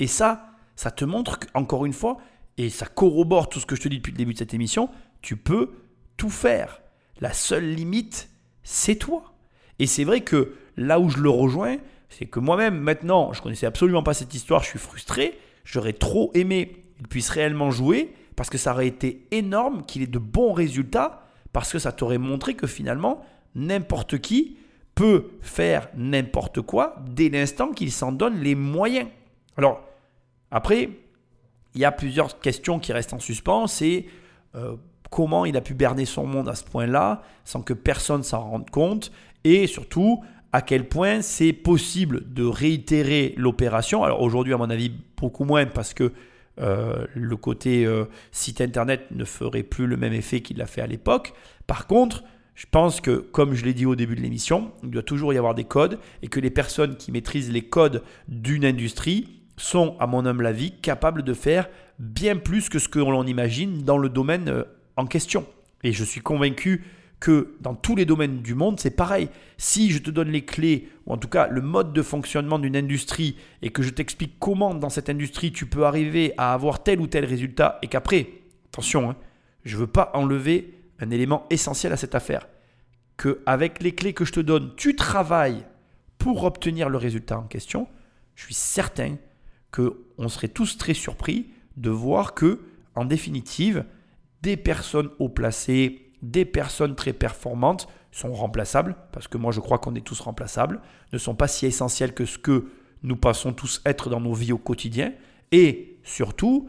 Et 0.00 0.08
ça, 0.08 0.47
ça 0.78 0.92
te 0.92 1.04
montre 1.04 1.40
encore 1.54 1.86
une 1.86 1.92
fois, 1.92 2.18
et 2.56 2.70
ça 2.70 2.86
corrobore 2.86 3.48
tout 3.48 3.58
ce 3.58 3.66
que 3.66 3.74
je 3.74 3.80
te 3.80 3.88
dis 3.88 3.96
depuis 3.96 4.12
le 4.12 4.16
début 4.16 4.32
de 4.32 4.38
cette 4.38 4.54
émission, 4.54 4.88
tu 5.22 5.36
peux 5.36 5.72
tout 6.16 6.30
faire. 6.30 6.80
La 7.20 7.32
seule 7.32 7.74
limite, 7.74 8.30
c'est 8.62 8.94
toi. 8.94 9.34
Et 9.80 9.88
c'est 9.88 10.04
vrai 10.04 10.20
que 10.20 10.54
là 10.76 11.00
où 11.00 11.08
je 11.08 11.18
le 11.18 11.30
rejoins, 11.30 11.78
c'est 12.08 12.26
que 12.26 12.38
moi-même, 12.38 12.78
maintenant, 12.78 13.32
je 13.32 13.42
connaissais 13.42 13.66
absolument 13.66 14.04
pas 14.04 14.14
cette 14.14 14.32
histoire, 14.34 14.62
je 14.62 14.68
suis 14.68 14.78
frustré. 14.78 15.36
J'aurais 15.64 15.94
trop 15.94 16.30
aimé 16.34 16.84
qu'il 16.96 17.08
puisse 17.08 17.30
réellement 17.30 17.72
jouer 17.72 18.14
parce 18.36 18.48
que 18.48 18.56
ça 18.56 18.72
aurait 18.72 18.86
été 18.86 19.26
énorme 19.32 19.84
qu'il 19.84 20.02
ait 20.02 20.06
de 20.06 20.20
bons 20.20 20.52
résultats 20.52 21.26
parce 21.52 21.72
que 21.72 21.80
ça 21.80 21.90
t'aurait 21.90 22.18
montré 22.18 22.54
que 22.54 22.68
finalement, 22.68 23.24
n'importe 23.56 24.18
qui 24.18 24.58
peut 24.94 25.30
faire 25.40 25.88
n'importe 25.96 26.60
quoi 26.60 26.94
dès 27.10 27.30
l'instant 27.30 27.72
qu'il 27.72 27.90
s'en 27.90 28.12
donne 28.12 28.38
les 28.38 28.54
moyens. 28.54 29.08
Alors, 29.56 29.87
après, 30.50 30.90
il 31.74 31.80
y 31.80 31.84
a 31.84 31.92
plusieurs 31.92 32.40
questions 32.40 32.78
qui 32.78 32.92
restent 32.92 33.12
en 33.12 33.18
suspens. 33.18 33.66
C'est 33.66 34.06
euh, 34.54 34.76
comment 35.10 35.44
il 35.44 35.56
a 35.56 35.60
pu 35.60 35.74
berner 35.74 36.04
son 36.04 36.26
monde 36.26 36.48
à 36.48 36.54
ce 36.54 36.64
point-là 36.64 37.22
sans 37.44 37.62
que 37.62 37.72
personne 37.72 38.22
s'en 38.22 38.40
rende 38.40 38.70
compte 38.70 39.12
et 39.44 39.66
surtout 39.66 40.22
à 40.52 40.62
quel 40.62 40.88
point 40.88 41.20
c'est 41.20 41.52
possible 41.52 42.32
de 42.32 42.44
réitérer 42.44 43.34
l'opération. 43.36 44.02
Alors 44.02 44.22
aujourd'hui, 44.22 44.54
à 44.54 44.56
mon 44.56 44.70
avis, 44.70 44.90
beaucoup 45.16 45.44
moins 45.44 45.66
parce 45.66 45.92
que 45.92 46.12
euh, 46.60 47.06
le 47.14 47.36
côté 47.36 47.84
euh, 47.84 48.06
site 48.32 48.60
internet 48.60 49.06
ne 49.10 49.24
ferait 49.24 49.62
plus 49.62 49.86
le 49.86 49.96
même 49.96 50.12
effet 50.12 50.40
qu'il 50.40 50.56
l'a 50.56 50.66
fait 50.66 50.80
à 50.80 50.86
l'époque. 50.86 51.34
Par 51.66 51.86
contre, 51.86 52.24
je 52.54 52.66
pense 52.68 53.00
que, 53.00 53.18
comme 53.18 53.54
je 53.54 53.64
l'ai 53.64 53.74
dit 53.74 53.86
au 53.86 53.94
début 53.94 54.16
de 54.16 54.20
l'émission, 54.20 54.72
il 54.82 54.90
doit 54.90 55.02
toujours 55.02 55.32
y 55.32 55.38
avoir 55.38 55.54
des 55.54 55.64
codes 55.64 56.00
et 56.22 56.28
que 56.28 56.40
les 56.40 56.50
personnes 56.50 56.96
qui 56.96 57.12
maîtrisent 57.12 57.52
les 57.52 57.62
codes 57.62 58.02
d'une 58.26 58.64
industrie 58.64 59.37
sont, 59.58 59.96
à 60.00 60.06
mon 60.06 60.24
humble 60.24 60.46
avis, 60.46 60.72
capables 60.72 61.22
de 61.22 61.34
faire 61.34 61.68
bien 61.98 62.36
plus 62.36 62.68
que 62.68 62.78
ce 62.78 62.88
que 62.88 62.98
l'on 62.98 63.26
imagine 63.26 63.82
dans 63.82 63.98
le 63.98 64.08
domaine 64.08 64.48
euh, 64.48 64.64
en 64.96 65.06
question. 65.06 65.46
Et 65.84 65.92
je 65.92 66.04
suis 66.04 66.20
convaincu 66.20 66.84
que 67.20 67.56
dans 67.60 67.74
tous 67.74 67.96
les 67.96 68.04
domaines 68.04 68.42
du 68.42 68.54
monde, 68.54 68.78
c'est 68.78 68.94
pareil. 68.94 69.28
Si 69.56 69.90
je 69.90 69.98
te 69.98 70.10
donne 70.10 70.30
les 70.30 70.44
clés, 70.44 70.88
ou 71.06 71.12
en 71.12 71.16
tout 71.16 71.28
cas 71.28 71.48
le 71.48 71.60
mode 71.60 71.92
de 71.92 72.02
fonctionnement 72.02 72.58
d'une 72.58 72.76
industrie, 72.76 73.36
et 73.62 73.70
que 73.70 73.82
je 73.82 73.90
t'explique 73.90 74.38
comment 74.38 74.74
dans 74.74 74.88
cette 74.88 75.10
industrie 75.10 75.52
tu 75.52 75.66
peux 75.66 75.84
arriver 75.84 76.32
à 76.38 76.54
avoir 76.54 76.82
tel 76.82 77.00
ou 77.00 77.06
tel 77.06 77.24
résultat, 77.24 77.78
et 77.82 77.88
qu'après, 77.88 78.28
attention, 78.72 79.10
hein, 79.10 79.16
je 79.64 79.74
ne 79.74 79.80
veux 79.80 79.86
pas 79.88 80.12
enlever 80.14 80.74
un 81.00 81.10
élément 81.10 81.46
essentiel 81.50 81.92
à 81.92 81.96
cette 81.96 82.14
affaire, 82.14 82.46
que 83.16 83.40
avec 83.46 83.82
les 83.82 83.92
clés 83.92 84.12
que 84.12 84.24
je 84.24 84.32
te 84.32 84.40
donne, 84.40 84.72
tu 84.76 84.94
travailles 84.94 85.64
pour 86.18 86.44
obtenir 86.44 86.88
le 86.88 86.98
résultat 86.98 87.38
en 87.38 87.44
question, 87.44 87.88
je 88.36 88.44
suis 88.44 88.54
certain 88.54 89.16
que 89.70 90.04
on 90.18 90.28
serait 90.28 90.48
tous 90.48 90.78
très 90.78 90.94
surpris 90.94 91.50
de 91.76 91.90
voir 91.90 92.34
que, 92.34 92.60
en 92.94 93.04
définitive, 93.04 93.84
des 94.42 94.56
personnes 94.56 95.10
haut 95.18 95.28
placées, 95.28 96.12
des 96.22 96.44
personnes 96.44 96.94
très 96.94 97.12
performantes 97.12 97.88
sont 98.10 98.32
remplaçables, 98.32 98.96
parce 99.12 99.28
que 99.28 99.38
moi 99.38 99.52
je 99.52 99.60
crois 99.60 99.78
qu'on 99.78 99.94
est 99.94 100.04
tous 100.04 100.20
remplaçables, 100.20 100.80
ne 101.12 101.18
sont 101.18 101.34
pas 101.34 101.48
si 101.48 101.66
essentielles 101.66 102.14
que 102.14 102.24
ce 102.24 102.38
que 102.38 102.66
nous 103.02 103.16
passons 103.16 103.52
tous 103.52 103.80
être 103.86 104.10
dans 104.10 104.20
nos 104.20 104.32
vies 104.32 104.52
au 104.52 104.58
quotidien, 104.58 105.12
et 105.52 105.98
surtout, 106.02 106.68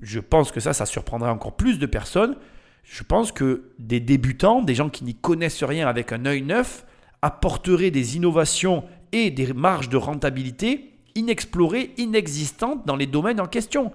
je 0.00 0.20
pense 0.20 0.52
que 0.52 0.60
ça, 0.60 0.72
ça 0.72 0.86
surprendrait 0.86 1.30
encore 1.30 1.56
plus 1.56 1.78
de 1.78 1.86
personnes, 1.86 2.36
je 2.84 3.02
pense 3.02 3.32
que 3.32 3.70
des 3.78 4.00
débutants, 4.00 4.62
des 4.62 4.74
gens 4.74 4.88
qui 4.88 5.04
n'y 5.04 5.14
connaissent 5.14 5.64
rien 5.64 5.88
avec 5.88 6.12
un 6.12 6.24
œil 6.26 6.42
neuf, 6.42 6.86
apporteraient 7.22 7.90
des 7.90 8.16
innovations 8.16 8.84
et 9.12 9.30
des 9.30 9.52
marges 9.52 9.88
de 9.88 9.96
rentabilité 9.96 10.97
inexplorées, 11.18 11.92
inexistantes 11.98 12.86
dans 12.86 12.96
les 12.96 13.06
domaines 13.06 13.40
en 13.40 13.46
question. 13.46 13.92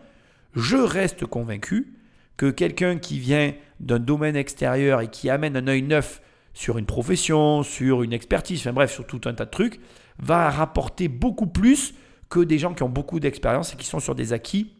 Je 0.54 0.78
reste 0.78 1.26
convaincu 1.26 1.94
que 2.38 2.50
quelqu'un 2.50 2.98
qui 2.98 3.20
vient 3.20 3.54
d'un 3.80 4.00
domaine 4.00 4.36
extérieur 4.36 5.02
et 5.02 5.08
qui 5.08 5.30
amène 5.30 5.58
un 5.58 5.68
œil 5.68 5.82
neuf 5.82 6.22
sur 6.54 6.78
une 6.78 6.86
profession, 6.86 7.64
sur 7.64 8.04
une 8.04 8.14
expertise, 8.14 8.60
enfin 8.60 8.74
bref, 8.74 8.92
sur 8.92 9.06
tout 9.06 9.22
un 9.26 9.34
tas 9.34 9.46
de 9.46 9.50
trucs, 9.50 9.80
va 10.20 10.50
rapporter 10.50 11.08
beaucoup 11.08 11.48
plus 11.48 11.96
que 12.30 12.40
des 12.40 12.60
gens 12.60 12.74
qui 12.74 12.84
ont 12.84 12.90
beaucoup 12.90 13.20
d'expérience 13.20 13.74
et 13.74 13.78
qui 13.78 13.86
sont 13.86 14.00
sur 14.00 14.16
des 14.16 14.34
acquis 14.34 14.74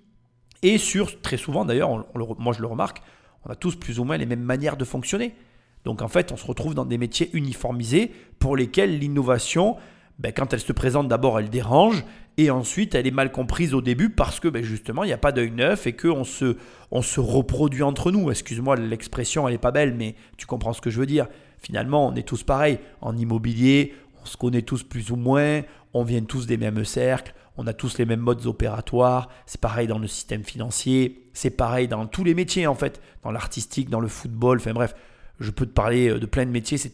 et 0.62 0.78
sur, 0.78 1.22
très 1.22 1.38
souvent 1.38 1.66
d'ailleurs, 1.66 2.06
moi 2.40 2.54
je 2.54 2.62
le 2.62 2.68
remarque, 2.68 3.02
on 3.46 3.52
a 3.52 3.56
tous 3.56 3.76
plus 3.76 4.00
ou 4.00 4.06
moins 4.06 4.18
les 4.18 4.26
mêmes 4.26 4.42
manières 4.42 4.78
de 4.78 4.86
fonctionner. 4.86 5.36
Donc 5.84 6.02
en 6.02 6.08
fait, 6.08 6.32
on 6.32 6.38
se 6.38 6.46
retrouve 6.46 6.74
dans 6.74 6.86
des 6.86 6.98
métiers 6.98 7.30
uniformisés 7.34 8.12
pour 8.40 8.56
lesquels 8.56 8.98
l'innovation, 8.98 9.76
ben, 10.20 10.32
quand 10.32 10.54
elle 10.54 10.62
se 10.62 10.72
présente 10.72 11.08
d'abord, 11.08 11.40
elle 11.40 11.50
dérange 11.50 12.06
et 12.38 12.50
ensuite 12.50 12.96
elle 12.96 13.08
est 13.08 13.12
mal 13.12 13.32
comprise 13.32 13.74
au 13.74 13.82
début 13.82 14.10
parce 14.10 14.40
que 14.40 14.48
ben, 14.48 14.64
justement, 14.64 15.04
il 15.04 15.08
n'y 15.08 15.14
a 15.14 15.18
pas 15.18 15.32
d'œil 15.32 15.52
neuf 15.52 15.88
et 15.88 15.94
qu'on 15.94 16.24
se, 16.24 16.58
on 16.92 17.02
se 17.02 17.20
reproduit 17.20 17.84
entre 17.84 18.12
nous. 18.12 18.32
Excuse-moi, 18.32 18.76
l'expression, 18.76 19.48
elle 19.48 19.54
n'est 19.54 19.60
pas 19.60 19.72
belle, 19.72 19.94
mais 19.94 20.16
tu 20.38 20.46
comprends 20.46 20.74
ce 20.74 20.82
que 20.82 20.90
je 20.90 21.00
veux 21.00 21.06
dire. 21.06 21.28
Finalement, 21.60 22.08
on 22.08 22.16
est 22.16 22.28
tous 22.28 22.44
pareils. 22.44 22.80
En 23.02 23.16
immobilier, 23.16 23.94
on 24.22 24.26
se 24.26 24.38
connaît 24.38 24.62
tous 24.62 24.84
plus 24.84 25.12
ou 25.12 25.16
moins, 25.16 25.62
on 25.94 26.04
vient 26.04 26.24
tous 26.24 26.48
des 26.48 26.58
mêmes 26.58 26.86
cercles, 26.86 27.34
on 27.58 27.68
a 27.68 27.74
tous 27.74 27.98
les 27.98 28.06
mêmes 28.06 28.20
modes 28.20 28.46
opératoires, 28.46 29.30
c'est 29.46 29.62
pareil 29.62 29.88
dans 29.88 30.00
le 30.00 30.08
système 30.08 30.44
financier, 30.44 31.30
c'est 31.34 31.52
pareil 31.52 31.88
dans 31.88 32.08
tous 32.08 32.24
les 32.24 32.34
métiers 32.34 32.68
en 32.68 32.76
fait, 32.76 33.02
dans 33.22 33.32
l'artistique, 33.32 33.90
dans 33.90 34.00
le 34.00 34.08
football, 34.08 34.58
enfin 34.58 34.74
bref, 34.74 34.96
je 35.40 35.52
peux 35.52 35.66
te 35.66 35.72
parler 35.72 36.20
de 36.20 36.26
plein 36.26 36.46
de 36.46 36.52
métiers, 36.52 36.78
c'est 36.78 36.94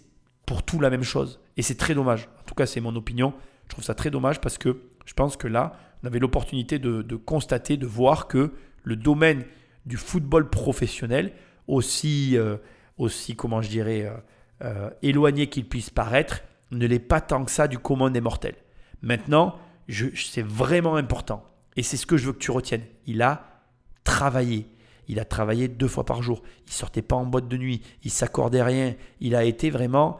pour 0.49 0.63
tout 0.63 0.79
la 0.79 0.89
même 0.89 1.03
chose. 1.03 1.39
Et 1.57 1.61
c'est 1.61 1.75
très 1.75 1.93
dommage. 1.93 2.27
En 2.39 2.43
tout 2.43 2.55
cas, 2.55 2.65
c'est 2.65 2.81
mon 2.81 2.95
opinion. 2.95 3.33
Je 3.65 3.69
trouve 3.69 3.83
ça 3.83 3.93
très 3.93 4.09
dommage 4.09 4.41
parce 4.41 4.57
que 4.57 4.81
je 5.10 5.16
pense 5.16 5.38
que 5.38 5.47
là, 5.47 5.74
on 6.03 6.07
avait 6.07 6.20
l'opportunité 6.20 6.78
de, 6.78 7.16
constater, 7.16 7.78
de 7.78 7.88
voir 7.88 8.28
que 8.28 8.53
le 8.84 8.95
domaine 8.95 9.43
du 9.88 9.97
football 9.97 10.51
professionnel, 10.51 11.34
aussi, 11.66 12.38
euh, 12.38 12.57
comment 13.36 13.64
je 13.64 13.70
dirais, 13.70 14.05
euh, 14.05 14.14
euh, 14.66 14.89
éloigné 15.01 15.47
qu'il 15.47 15.68
puisse 15.68 15.89
paraître, 15.89 16.43
ne 16.70 16.86
l'est 16.86 16.99
pas 16.99 17.22
tant 17.22 17.43
que 17.43 17.49
ça 17.49 17.68
du 17.68 17.80
commun 17.80 18.12
des 18.12 18.22
mortels. 18.22 18.53
Maintenant, 19.01 19.55
je, 19.88 20.05
c'est 20.14 20.45
vraiment 20.45 20.95
important. 20.95 21.43
Et 21.76 21.82
c'est 21.82 21.97
ce 21.97 22.05
que 22.05 22.16
je 22.16 22.28
veux 22.28 22.34
que 22.34 22.38
tu 22.38 22.51
retiennes. 22.51 22.86
Il 23.07 23.24
a 23.24 23.64
travaillé. 24.03 24.68
Il 25.07 25.20
a 25.20 25.26
travaillé 25.26 25.68
deux 25.68 25.88
fois 25.88 26.05
par 26.05 26.22
jour. 26.22 26.43
Il 26.68 26.72
sortait 26.74 27.01
pas 27.01 27.16
en 27.16 27.26
boîte 27.26 27.47
de 27.47 27.57
nuit. 27.57 27.82
Il 28.03 28.12
s'accordait 28.12 28.62
rien. 28.62 28.93
Il 29.22 29.34
a 29.34 29.43
été 29.43 29.72
vraiment 29.72 30.20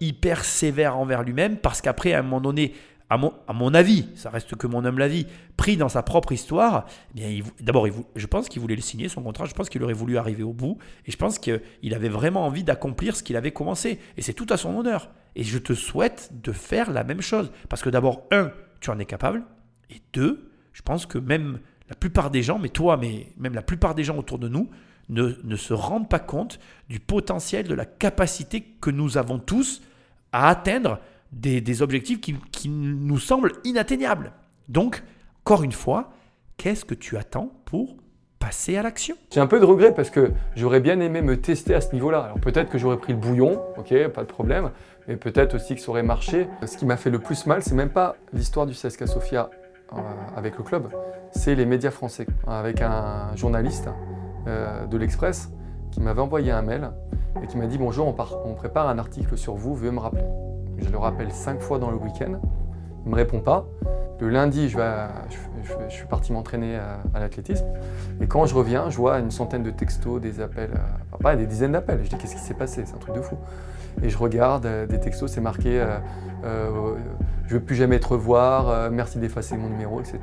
hyper 0.00 0.44
sévère 0.44 0.96
envers 0.96 1.22
lui-même 1.22 1.58
parce 1.58 1.82
qu'après, 1.82 2.14
à 2.14 2.20
un 2.20 2.22
moment 2.22 2.40
donné, 2.40 2.72
à 3.08 3.18
mon, 3.18 3.74
avis, 3.74 4.08
ça 4.16 4.30
reste 4.30 4.56
que 4.56 4.66
mon 4.66 4.84
homme 4.84 4.98
la 4.98 5.06
vie, 5.06 5.26
pris 5.56 5.76
dans 5.76 5.88
sa 5.88 6.02
propre 6.02 6.32
histoire, 6.32 6.86
eh 7.12 7.14
bien, 7.14 7.44
d'abord, 7.60 7.86
je 8.16 8.26
pense 8.26 8.48
qu'il 8.48 8.60
voulait 8.60 8.74
le 8.74 8.82
signer, 8.82 9.08
son 9.08 9.22
contrat, 9.22 9.44
je 9.44 9.54
pense 9.54 9.68
qu'il 9.68 9.82
aurait 9.84 9.92
voulu 9.92 10.18
arriver 10.18 10.42
au 10.42 10.52
bout, 10.52 10.78
et 11.06 11.12
je 11.12 11.16
pense 11.16 11.38
qu'il 11.38 11.94
avait 11.94 12.08
vraiment 12.08 12.44
envie 12.44 12.64
d'accomplir 12.64 13.14
ce 13.14 13.22
qu'il 13.22 13.36
avait 13.36 13.52
commencé. 13.52 14.00
Et 14.16 14.22
c'est 14.22 14.32
tout 14.32 14.46
à 14.50 14.56
son 14.56 14.76
honneur. 14.76 15.10
Et 15.36 15.44
je 15.44 15.58
te 15.58 15.72
souhaite 15.72 16.30
de 16.42 16.50
faire 16.50 16.90
la 16.90 17.04
même 17.04 17.20
chose. 17.20 17.52
Parce 17.68 17.80
que 17.80 17.90
d'abord, 17.90 18.24
un, 18.32 18.50
tu 18.80 18.90
en 18.90 18.98
es 18.98 19.04
capable, 19.04 19.44
et 19.88 20.00
deux, 20.12 20.50
je 20.72 20.82
pense 20.82 21.06
que 21.06 21.18
même 21.18 21.60
la 21.88 21.94
plupart 21.94 22.32
des 22.32 22.42
gens, 22.42 22.58
mais 22.58 22.70
toi, 22.70 22.96
mais 22.96 23.28
même 23.36 23.54
la 23.54 23.62
plupart 23.62 23.94
des 23.94 24.02
gens 24.02 24.16
autour 24.16 24.40
de 24.40 24.48
nous, 24.48 24.68
ne 25.08 25.56
se 25.56 25.72
rendent 25.72 26.08
pas 26.08 26.18
compte 26.18 26.58
du 26.88 26.98
potentiel, 26.98 27.68
de 27.68 27.74
la 27.74 27.84
capacité 27.84 28.62
que 28.80 28.90
nous 28.90 29.16
avons 29.16 29.38
tous 29.38 29.80
à 30.32 30.48
atteindre 30.48 30.98
des, 31.32 31.82
objectifs 31.82 32.20
qui, 32.20 32.68
nous 32.68 33.18
semblent 33.18 33.52
inatteignables. 33.64 34.32
Donc, 34.68 35.02
encore 35.44 35.62
une 35.62 35.72
fois, 35.72 36.10
qu'est-ce 36.56 36.84
que 36.84 36.94
tu 36.94 37.16
attends 37.16 37.52
pour 37.64 37.96
passer 38.38 38.76
à 38.76 38.82
l'action? 38.82 39.16
J'ai 39.32 39.40
un 39.40 39.46
peu 39.46 39.60
de 39.60 39.64
regret 39.64 39.94
parce 39.94 40.10
que 40.10 40.32
j'aurais 40.54 40.80
bien 40.80 41.00
aimé 41.00 41.22
me 41.22 41.40
tester 41.40 41.74
à 41.74 41.80
ce 41.80 41.92
niveau-là. 41.92 42.20
Alors 42.20 42.40
peut-être 42.40 42.70
que 42.70 42.78
j'aurais 42.78 42.96
pris 42.96 43.12
le 43.12 43.18
bouillon, 43.18 43.60
ok, 43.76 44.08
pas 44.08 44.22
de 44.22 44.28
problème, 44.28 44.70
mais 45.08 45.16
peut-être 45.16 45.54
aussi 45.54 45.74
que 45.74 45.80
ça 45.80 45.90
aurait 45.90 46.02
marché. 46.02 46.48
Ce 46.64 46.76
qui 46.76 46.86
m'a 46.86 46.96
fait 46.96 47.10
le 47.10 47.18
plus 47.18 47.46
mal, 47.46 47.62
c'est 47.62 47.74
même 47.74 47.90
pas 47.90 48.16
l'histoire 48.32 48.66
du 48.66 48.72
CSKA 48.72 49.06
Sofia 49.06 49.50
euh, 49.92 49.96
avec 50.36 50.58
le 50.58 50.64
club, 50.64 50.88
c'est 51.30 51.54
les 51.54 51.66
médias 51.66 51.92
français, 51.92 52.26
avec 52.46 52.82
un 52.82 53.34
journaliste 53.36 53.88
euh, 54.48 54.86
de 54.86 54.96
l'Express 54.96 55.50
qui 55.92 56.00
m'avait 56.00 56.20
envoyé 56.20 56.50
un 56.50 56.62
mail 56.62 56.90
et 57.42 57.46
qui 57.46 57.56
m'a 57.56 57.66
dit 57.66 57.78
bonjour, 57.78 58.06
on, 58.06 58.50
on 58.50 58.54
prépare 58.54 58.88
un 58.88 58.98
article 58.98 59.38
sur 59.38 59.54
vous, 59.54 59.74
veuillez 59.76 59.92
me 59.92 60.00
rappeler. 60.00 60.24
Je 60.78 60.90
le 60.90 60.98
rappelle 60.98 61.32
cinq 61.32 61.60
fois 61.60 61.78
dans 61.78 61.90
le 61.90 61.96
week-end. 61.96 62.40
Il 63.04 63.10
ne 63.10 63.10
me 63.10 63.16
répond 63.16 63.40
pas. 63.40 63.66
Le 64.18 64.30
lundi, 64.30 64.70
je, 64.70 64.78
suis 65.88 66.06
parti 66.06 66.32
m'entraîner 66.32 66.76
à, 66.76 67.18
l'athlétisme. 67.18 67.66
Et 68.20 68.26
quand 68.26 68.46
je 68.46 68.54
reviens, 68.54 68.88
je 68.88 68.96
vois 68.96 69.18
une 69.18 69.30
centaine 69.30 69.62
de 69.62 69.70
textos, 69.70 70.20
des 70.20 70.40
appels, 70.40 70.70
euh, 70.74 70.78
enfin 71.12 71.22
pas 71.22 71.36
des 71.36 71.46
dizaines 71.46 71.72
d'appels. 71.72 72.00
Je 72.02 72.08
dis 72.08 72.16
qu'est-ce 72.16 72.34
qui 72.34 72.40
s'est 72.40 72.54
passé? 72.54 72.84
C'est 72.86 72.94
un 72.94 72.98
truc 72.98 73.14
de 73.14 73.20
fou. 73.20 73.36
Et 74.02 74.08
je 74.08 74.16
regarde 74.16 74.64
euh, 74.64 74.86
des 74.86 74.98
textos, 75.00 75.30
c'est 75.30 75.40
marqué 75.40 75.80
euh, 75.80 75.98
je 77.46 77.54
ne 77.54 77.58
veux 77.58 77.64
plus 77.64 77.76
jamais 77.76 78.00
te 78.00 78.08
revoir, 78.08 78.90
merci 78.90 79.18
d'effacer 79.18 79.56
mon 79.56 79.68
numéro, 79.68 80.00
etc. 80.00 80.18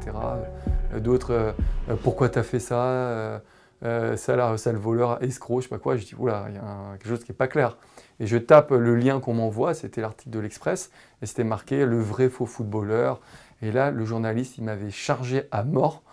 D'autres 1.00 1.56
pourquoi 2.04 2.28
tu 2.30 2.40
as 2.40 2.44
fait 2.44 2.60
ça? 2.60 3.42
Ça, 3.82 4.36
le 4.36 4.78
voleur, 4.78 5.24
escroc, 5.24 5.62
je 5.62 5.64
sais 5.64 5.70
pas 5.70 5.80
quoi. 5.80 5.96
Je 5.96 6.06
dis 6.06 6.16
oula, 6.18 6.46
il 6.50 6.56
y 6.56 6.58
a 6.58 6.98
quelque 6.98 7.10
chose 7.10 7.24
qui 7.24 7.32
n'est 7.32 7.38
pas 7.38 7.48
clair. 7.48 7.78
Et 8.24 8.26
je 8.26 8.38
tape 8.38 8.72
le 8.72 8.96
lien 8.96 9.20
qu'on 9.20 9.34
m'envoie, 9.34 9.74
c'était 9.74 10.00
l'article 10.00 10.30
de 10.30 10.40
l'Express, 10.40 10.92
et 11.22 11.26
c'était 11.26 11.44
marqué 11.44 11.86
le 11.86 12.00
vrai 12.00 12.30
faux 12.30 12.46
footballeur. 12.46 13.20
Et 13.62 13.70
là, 13.70 13.92
le 13.92 14.06
journaliste, 14.06 14.58
il 14.58 14.64
m'avait 14.64 14.92
chargé 14.92 15.44
à 15.52 15.64
mort. 15.64 16.04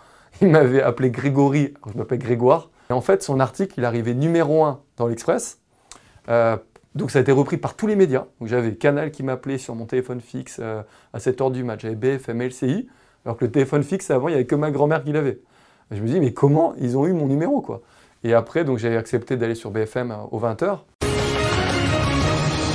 Il 0.40 0.48
m'avait 0.48 0.82
appelé 0.82 1.10
Grégory, 1.10 1.74
je 1.86 1.96
m'appelle 1.96 2.18
Grégoire. 2.18 2.70
Et 2.90 2.92
en 2.92 3.00
fait, 3.00 3.22
son 3.22 3.38
article, 3.38 3.74
il 3.78 3.84
arrivait 3.84 4.14
numéro 4.14 4.64
1 4.64 4.80
dans 4.96 5.06
l'Express. 5.06 5.60
Euh, 6.28 6.56
donc 6.96 7.12
ça 7.12 7.20
a 7.20 7.22
été 7.22 7.30
repris 7.30 7.58
par 7.58 7.76
tous 7.76 7.86
les 7.86 7.94
médias. 7.94 8.24
J'avais 8.42 8.74
Canal 8.74 9.12
qui 9.12 9.22
m'appelait 9.22 9.58
sur 9.58 9.76
mon 9.76 9.86
téléphone 9.86 10.20
fixe 10.20 10.58
euh, 10.60 10.82
à 11.12 11.18
7h 11.18 11.52
du 11.52 11.62
match. 11.62 11.82
J'avais 11.82 11.94
BFM, 11.94 12.42
LCI. 12.42 12.88
Alors 13.24 13.36
que 13.36 13.44
le 13.44 13.52
téléphone 13.52 13.84
fixe, 13.84 14.10
avant, 14.10 14.26
il 14.26 14.32
n'y 14.32 14.36
avait 14.36 14.46
que 14.46 14.56
ma 14.56 14.72
grand-mère 14.72 15.04
qui 15.04 15.12
l'avait. 15.12 15.38
Je 15.92 16.00
me 16.00 16.08
dis, 16.08 16.18
mais 16.18 16.32
comment 16.32 16.74
ils 16.80 16.98
ont 16.98 17.06
eu 17.06 17.12
mon 17.12 17.26
numéro 17.26 17.60
quoi? 17.60 17.82
Et 18.24 18.34
après, 18.34 18.64
donc 18.64 18.78
j'ai 18.78 18.96
accepté 18.96 19.36
d'aller 19.36 19.54
sur 19.54 19.70
BFM 19.70 20.10
euh, 20.10 20.16
aux 20.32 20.40
20h. 20.40 20.80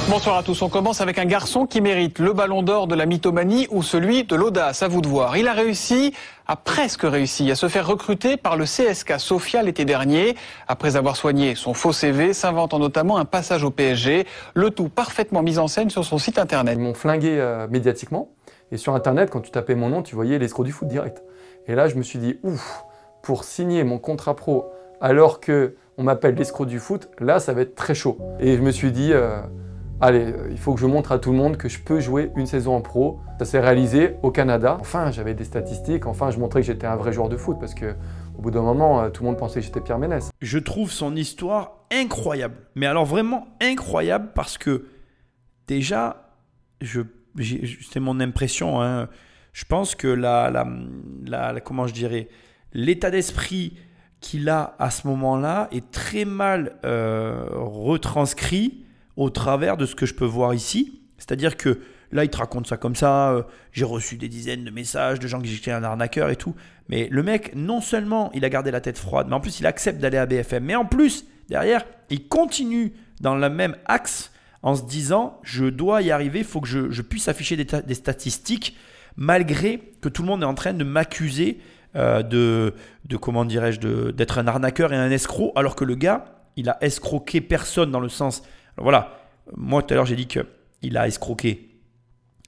Bonsoir 0.08 0.38
à 0.38 0.44
tous. 0.44 0.62
On 0.62 0.70
commence 0.70 1.02
avec 1.02 1.18
un 1.18 1.26
garçon 1.26 1.66
qui 1.66 1.82
mérite 1.82 2.20
le 2.20 2.32
ballon 2.32 2.62
d'or 2.62 2.86
de 2.86 2.94
la 2.94 3.08
mythomanie 3.08 3.68
ou 3.72 3.82
celui 3.82 4.24
de 4.24 4.36
l'audace. 4.36 4.84
À 4.84 4.88
vous 4.88 5.02
de 5.02 5.08
voir. 5.08 5.36
Il 5.36 5.48
a 5.48 5.54
réussi, 5.54 6.14
a 6.46 6.56
presque 6.56 7.02
réussi 7.02 7.50
à 7.50 7.56
se 7.56 7.68
faire 7.68 7.88
recruter 7.88 8.38
par 8.38 8.56
le 8.56 8.66
CSK 8.66 9.20
Sofia 9.20 9.64
l'été 9.64 9.84
dernier. 9.84 10.36
Après 10.68 10.96
avoir 10.96 11.16
soigné 11.16 11.56
son 11.56 11.74
faux 11.74 11.92
CV, 11.92 12.34
s'inventant 12.34 12.78
notamment 12.78 13.18
un 13.18 13.26
passage 13.26 13.64
au 13.64 13.72
PSG. 13.72 14.28
Le 14.54 14.70
tout 14.70 14.90
parfaitement 14.90 15.42
mis 15.42 15.58
en 15.58 15.68
scène 15.68 15.90
sur 15.90 16.06
son 16.06 16.20
site 16.20 16.38
internet. 16.38 16.76
Ils 16.78 16.84
m'ont 16.84 16.94
flingué 16.94 17.40
euh, 17.40 17.68
médiatiquement. 17.68 18.30
Et 18.72 18.78
sur 18.78 18.94
internet, 18.94 19.32
quand 19.32 19.42
tu 19.42 19.50
tapais 19.50 19.74
mon 19.74 19.90
nom, 19.90 20.04
tu 20.04 20.14
voyais 20.14 20.38
l'escroc 20.38 20.66
du 20.66 20.72
foot 20.72 20.88
direct. 20.88 21.24
Et 21.68 21.74
là, 21.74 21.88
je 21.88 21.96
me 21.96 22.04
suis 22.04 22.20
dit, 22.20 22.38
ouf, 22.44 22.84
pour 23.24 23.44
signer 23.44 23.84
mon 23.84 23.98
contrat 23.98 24.36
pro 24.36 24.72
alors 25.02 25.40
que 25.40 25.76
on 25.98 26.04
m'appelle 26.04 26.36
l'escroc 26.36 26.66
du 26.66 26.80
foot, 26.80 27.10
là, 27.20 27.40
ça 27.40 27.54
va 27.54 27.62
être 27.62 27.74
très 27.74 27.96
chaud. 27.96 28.20
Et 28.40 28.56
je 28.56 28.62
me 28.62 28.72
suis 28.72 28.92
dit, 28.92 29.14
euh, 29.14 29.40
allez, 30.02 30.34
il 30.52 30.58
faut 30.58 30.74
que 30.74 30.80
je 30.80 30.86
montre 30.86 31.12
à 31.12 31.20
tout 31.20 31.32
le 31.32 31.38
monde 31.38 31.58
que 31.58 31.70
je 31.70 31.80
peux 31.80 32.00
jouer 32.00 32.32
une 32.36 32.46
saison 32.46 32.76
en 32.76 32.82
pro. 32.82 33.20
Ça 33.40 33.46
s'est 33.46 33.60
réalisé 33.60 34.16
au 34.24 34.32
Canada. 34.32 34.78
Enfin, 34.80 35.12
j'avais 35.12 35.34
des 35.34 35.44
statistiques, 35.44 36.06
enfin, 36.06 36.32
je 36.32 36.40
montrais 36.40 36.62
que 36.62 36.68
j'étais 36.68 36.88
un 36.88 36.96
vrai 36.96 37.14
joueur 37.14 37.30
de 37.30 37.38
foot 37.38 37.58
parce 37.60 37.74
que 37.74 37.96
au 38.38 38.42
bout 38.42 38.52
d'un 38.52 38.62
moment, 38.62 39.02
euh, 39.02 39.10
tout 39.10 39.24
le 39.24 39.30
monde 39.30 39.38
pensait 39.38 39.60
que 39.60 39.66
j'étais 39.66 39.82
Pierre 39.82 40.00
Ménès. 40.00 40.30
Je 40.42 40.60
trouve 40.60 40.92
son 40.92 41.16
histoire 41.16 41.86
incroyable. 41.92 42.56
Mais 42.76 42.86
alors 42.86 43.06
vraiment 43.06 43.48
incroyable 43.62 44.30
parce 44.36 44.58
que 44.58 44.88
déjà, 45.68 46.32
c'est 46.82 48.00
mon 48.00 48.20
impression, 48.20 48.82
hein. 48.82 49.08
je 49.54 49.66
pense 49.66 49.96
que 49.96 50.08
la, 50.08 50.66
comment 51.64 51.88
je 51.88 51.94
dirais, 51.94 52.28
l'état 52.74 53.12
d'esprit 53.12 53.78
qu'il 54.20 54.50
a 54.50 54.76
à 54.80 54.90
ce 54.90 55.08
moment-là 55.08 55.68
est 55.72 55.92
très 55.92 56.26
mal 56.26 56.78
euh, 56.84 57.46
retranscrit 57.52 58.85
au 59.18 59.30
travers 59.30 59.78
de 59.78 59.86
ce 59.86 59.96
que 59.96 60.06
je 60.06 60.14
peux 60.14 60.26
voir 60.26 60.54
ici. 60.54 61.02
C'est-à-dire 61.18 61.58
que 61.58 61.80
là, 62.12 62.24
il 62.24 62.30
te 62.30 62.38
raconte 62.38 62.68
ça 62.68 62.78
comme 62.78 62.96
ça. 62.96 63.32
Euh, 63.32 63.44
j'ai 63.72 63.86
reçu 63.86 64.18
des 64.18 64.30
dizaines 64.30 64.64
de 64.64 64.72
messages 64.72 65.20
de 65.20 65.28
gens 65.28 65.42
qui 65.42 65.50
j'étais 65.50 65.72
un 65.72 65.84
arnaqueur 65.84 66.30
et 66.30 66.36
tout. 66.36 66.56
Mais 66.90 67.08
le 67.12 67.24
mec, 67.24 67.56
non 67.56 67.82
seulement 67.82 68.32
il 68.34 68.46
a 68.46 68.50
gardé 68.50 68.72
la 68.72 68.82
tête 68.82 68.98
froide, 68.98 69.28
mais 69.30 69.36
en 69.36 69.40
plus 69.40 69.60
il 69.60 69.66
accepte 69.66 70.00
d'aller 70.00 70.18
à 70.18 70.26
BFM. 70.26 70.64
Mais 70.64 70.76
en 70.76 70.86
plus, 70.86 71.26
derrière, 71.50 71.86
il 72.10 72.28
continue 72.28 72.94
dans 73.22 73.36
le 73.36 73.50
même 73.50 73.76
axe 73.86 74.32
en 74.62 74.76
se 74.76 74.84
disant 74.84 75.40
je 75.44 75.66
dois 75.66 76.02
y 76.02 76.12
arriver, 76.12 76.40
il 76.40 76.46
faut 76.46 76.62
que 76.62 76.68
je, 76.68 77.02
puisse 77.02 77.28
afficher 77.28 77.56
des, 77.56 77.94
statistiques 77.94 78.76
malgré 79.16 79.94
que 80.02 80.10
tout 80.10 80.22
le 80.22 80.28
monde 80.28 80.42
est 80.42 80.48
en 80.48 80.56
train 80.56 80.74
de 80.74 80.84
m'accuser 80.84 81.60
euh, 81.96 82.24
de, 82.24 82.74
de, 83.06 83.16
comment 83.16 83.46
dirais-je, 83.46 83.80
d'être 84.12 84.40
un 84.40 84.48
arnaqueur 84.48 84.92
et 84.92 84.98
un 84.98 85.10
escroc, 85.12 85.54
alors 85.56 85.76
que 85.76 85.86
le 85.86 85.96
gars, 85.96 86.26
il 86.58 86.70
a 86.70 86.78
escroqué 86.82 87.40
personne 87.42 87.92
dans 87.92 88.00
le 88.00 88.10
sens 88.10 88.44
voilà, 88.78 89.20
moi 89.56 89.82
tout 89.84 89.94
à 89.94 89.98
l'heure 89.98 90.06
j'ai 90.06 90.16
dit 90.16 90.28
qu'il 90.28 90.98
a 90.98 91.08
escroqué. 91.08 91.72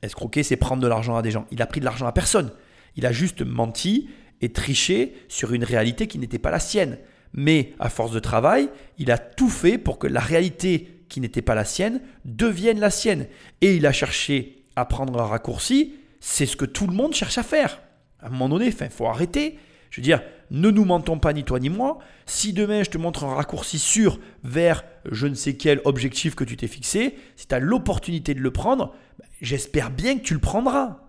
Escroquer, 0.02 0.44
c'est 0.44 0.58
prendre 0.58 0.82
de 0.82 0.88
l'argent 0.88 1.16
à 1.16 1.22
des 1.22 1.32
gens. 1.32 1.48
Il 1.52 1.62
a 1.62 1.66
pris 1.66 1.80
de 1.80 1.86
l'argent 1.86 2.06
à 2.06 2.12
personne. 2.12 2.52
Il 2.96 3.06
a 3.06 3.12
juste 3.12 3.42
menti 3.42 4.10
et 4.42 4.52
triché 4.52 5.16
sur 5.28 5.54
une 5.54 5.64
réalité 5.64 6.08
qui 6.08 6.20
n'était 6.20 6.40
pas 6.40 6.52
la 6.52 6.60
sienne. 6.60 6.98
Mais 7.34 7.74
à 7.80 7.90
force 7.90 8.12
de 8.12 8.20
travail, 8.20 8.70
il 8.98 9.12
a 9.12 9.18
tout 9.18 9.50
fait 9.50 9.78
pour 9.78 10.00
que 10.00 10.08
la 10.08 10.20
réalité 10.20 11.04
qui 11.10 11.22
n'était 11.22 11.42
pas 11.42 11.56
la 11.56 11.66
sienne 11.66 12.02
devienne 12.26 12.80
la 12.80 12.90
sienne. 12.90 13.28
Et 13.62 13.76
il 13.76 13.86
a 13.86 13.92
cherché 13.92 14.66
à 14.76 14.86
prendre 14.86 15.20
un 15.20 15.26
raccourci. 15.26 15.96
C'est 16.20 16.46
ce 16.46 16.56
que 16.56 16.66
tout 16.66 16.88
le 16.88 16.94
monde 16.94 17.14
cherche 17.14 17.38
à 17.38 17.44
faire. 17.44 17.82
À 18.20 18.28
un 18.28 18.30
moment 18.30 18.50
donné, 18.50 18.68
il 18.68 18.90
faut 18.90 19.08
arrêter. 19.08 19.58
Je 19.98 20.02
veux 20.02 20.06
dire, 20.06 20.22
ne 20.52 20.70
nous 20.70 20.86
mentons 20.86 21.18
pas 21.18 21.34
ni 21.34 21.44
toi 21.44 21.60
ni 21.60 21.70
moi. 21.70 21.98
Si 22.28 22.54
demain 22.54 22.84
je 22.84 22.92
te 22.92 23.00
montre 23.00 23.24
un 23.24 23.34
raccourci 23.34 23.80
sûr 23.80 24.20
vers 24.44 24.84
je 25.10 25.26
ne 25.26 25.34
sais 25.34 25.56
quel 25.56 25.82
objectif 25.86 26.36
que 26.36 26.44
tu 26.44 26.56
t'es 26.56 26.68
fixé, 26.68 27.18
si 27.36 27.48
tu 27.48 27.56
as 27.56 27.60
l'opportunité 27.60 28.36
de 28.36 28.40
le 28.40 28.52
prendre, 28.52 28.94
ben, 29.18 29.26
j'espère 29.42 29.90
bien 29.90 30.20
que 30.20 30.24
tu 30.24 30.36
le 30.36 30.40
prendras. 30.40 31.00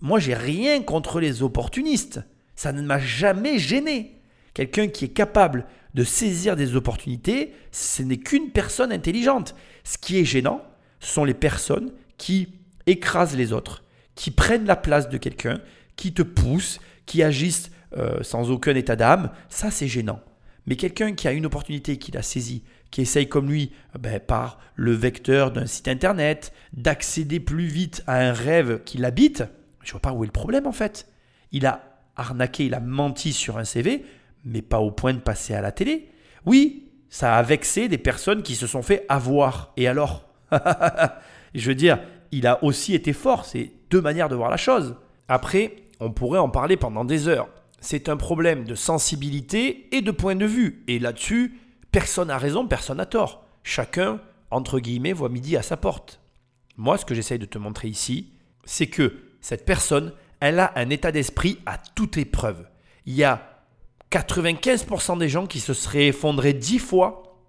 Moi, 0.00 0.20
j'ai 0.20 0.32
rien 0.32 0.80
contre 0.80 1.20
les 1.20 1.42
opportunistes. 1.42 2.22
Ça 2.56 2.72
ne 2.72 2.80
m'a 2.80 2.98
jamais 2.98 3.58
gêné. 3.58 4.22
Quelqu'un 4.54 4.88
qui 4.88 5.04
est 5.04 5.08
capable 5.08 5.66
de 5.92 6.02
saisir 6.02 6.56
des 6.56 6.76
opportunités, 6.76 7.52
ce 7.72 8.02
n'est 8.02 8.16
qu'une 8.16 8.52
personne 8.52 8.90
intelligente. 8.90 9.54
Ce 9.84 9.98
qui 9.98 10.18
est 10.18 10.24
gênant, 10.24 10.62
ce 11.00 11.12
sont 11.12 11.26
les 11.26 11.34
personnes 11.34 11.92
qui 12.16 12.54
écrasent 12.86 13.36
les 13.36 13.52
autres, 13.52 13.84
qui 14.14 14.30
prennent 14.30 14.64
la 14.64 14.76
place 14.76 15.10
de 15.10 15.18
quelqu'un, 15.18 15.60
qui 15.96 16.14
te 16.14 16.22
poussent, 16.22 16.80
qui 17.04 17.22
agissent 17.22 17.70
euh, 17.96 18.22
sans 18.22 18.50
aucun 18.50 18.74
état 18.74 18.96
d'âme, 18.96 19.30
ça 19.48 19.70
c'est 19.70 19.88
gênant. 19.88 20.20
Mais 20.66 20.76
quelqu'un 20.76 21.14
qui 21.14 21.28
a 21.28 21.32
une 21.32 21.46
opportunité, 21.46 21.96
qui 21.96 22.12
l'a 22.12 22.22
saisie, 22.22 22.62
qui 22.90 23.00
essaye 23.02 23.28
comme 23.28 23.48
lui, 23.48 23.72
ben, 23.98 24.20
par 24.20 24.58
le 24.74 24.92
vecteur 24.92 25.50
d'un 25.50 25.66
site 25.66 25.88
internet, 25.88 26.52
d'accéder 26.74 27.40
plus 27.40 27.66
vite 27.66 28.02
à 28.06 28.20
un 28.20 28.32
rêve 28.32 28.82
qui 28.84 28.98
l'habite, 28.98 29.44
je 29.82 29.92
vois 29.92 30.00
pas 30.00 30.12
où 30.12 30.24
est 30.24 30.26
le 30.26 30.32
problème 30.32 30.66
en 30.66 30.72
fait. 30.72 31.08
Il 31.52 31.66
a 31.66 31.82
arnaqué, 32.16 32.66
il 32.66 32.74
a 32.74 32.80
menti 32.80 33.32
sur 33.32 33.58
un 33.58 33.64
CV, 33.64 34.04
mais 34.44 34.62
pas 34.62 34.80
au 34.80 34.90
point 34.90 35.14
de 35.14 35.20
passer 35.20 35.54
à 35.54 35.60
la 35.60 35.72
télé. 35.72 36.10
Oui, 36.44 36.90
ça 37.08 37.36
a 37.36 37.42
vexé 37.42 37.88
des 37.88 37.98
personnes 37.98 38.42
qui 38.42 38.54
se 38.54 38.66
sont 38.66 38.82
fait 38.82 39.06
avoir. 39.08 39.72
Et 39.76 39.88
alors 39.88 40.28
Je 41.54 41.68
veux 41.68 41.74
dire, 41.74 41.98
il 42.32 42.46
a 42.46 42.62
aussi 42.62 42.94
été 42.94 43.12
fort. 43.12 43.44
C'est 43.44 43.72
deux 43.90 44.00
manières 44.00 44.28
de 44.28 44.34
voir 44.34 44.50
la 44.50 44.56
chose. 44.56 44.96
Après, 45.28 45.76
on 46.00 46.10
pourrait 46.10 46.38
en 46.38 46.48
parler 46.48 46.76
pendant 46.76 47.04
des 47.04 47.28
heures. 47.28 47.48
C'est 47.80 48.08
un 48.08 48.16
problème 48.16 48.64
de 48.64 48.74
sensibilité 48.74 49.88
et 49.96 50.02
de 50.02 50.10
point 50.10 50.34
de 50.34 50.46
vue. 50.46 50.84
Et 50.88 50.98
là-dessus, 50.98 51.58
personne 51.92 52.28
n'a 52.28 52.38
raison, 52.38 52.66
personne 52.66 52.98
n'a 52.98 53.06
tort. 53.06 53.44
Chacun, 53.62 54.20
entre 54.50 54.80
guillemets, 54.80 55.12
voit 55.12 55.28
midi 55.28 55.56
à 55.56 55.62
sa 55.62 55.76
porte. 55.76 56.20
Moi, 56.76 56.98
ce 56.98 57.04
que 57.04 57.14
j'essaye 57.14 57.38
de 57.38 57.46
te 57.46 57.58
montrer 57.58 57.88
ici, 57.88 58.32
c'est 58.64 58.88
que 58.88 59.16
cette 59.40 59.64
personne, 59.64 60.12
elle 60.40 60.58
a 60.58 60.72
un 60.76 60.90
état 60.90 61.12
d'esprit 61.12 61.58
à 61.66 61.78
toute 61.78 62.16
épreuve. 62.16 62.68
Il 63.06 63.14
y 63.14 63.24
a 63.24 63.64
95% 64.10 65.18
des 65.18 65.28
gens 65.28 65.46
qui 65.46 65.60
se 65.60 65.74
seraient 65.74 66.06
effondrés 66.06 66.54
10 66.54 66.78
fois 66.78 67.40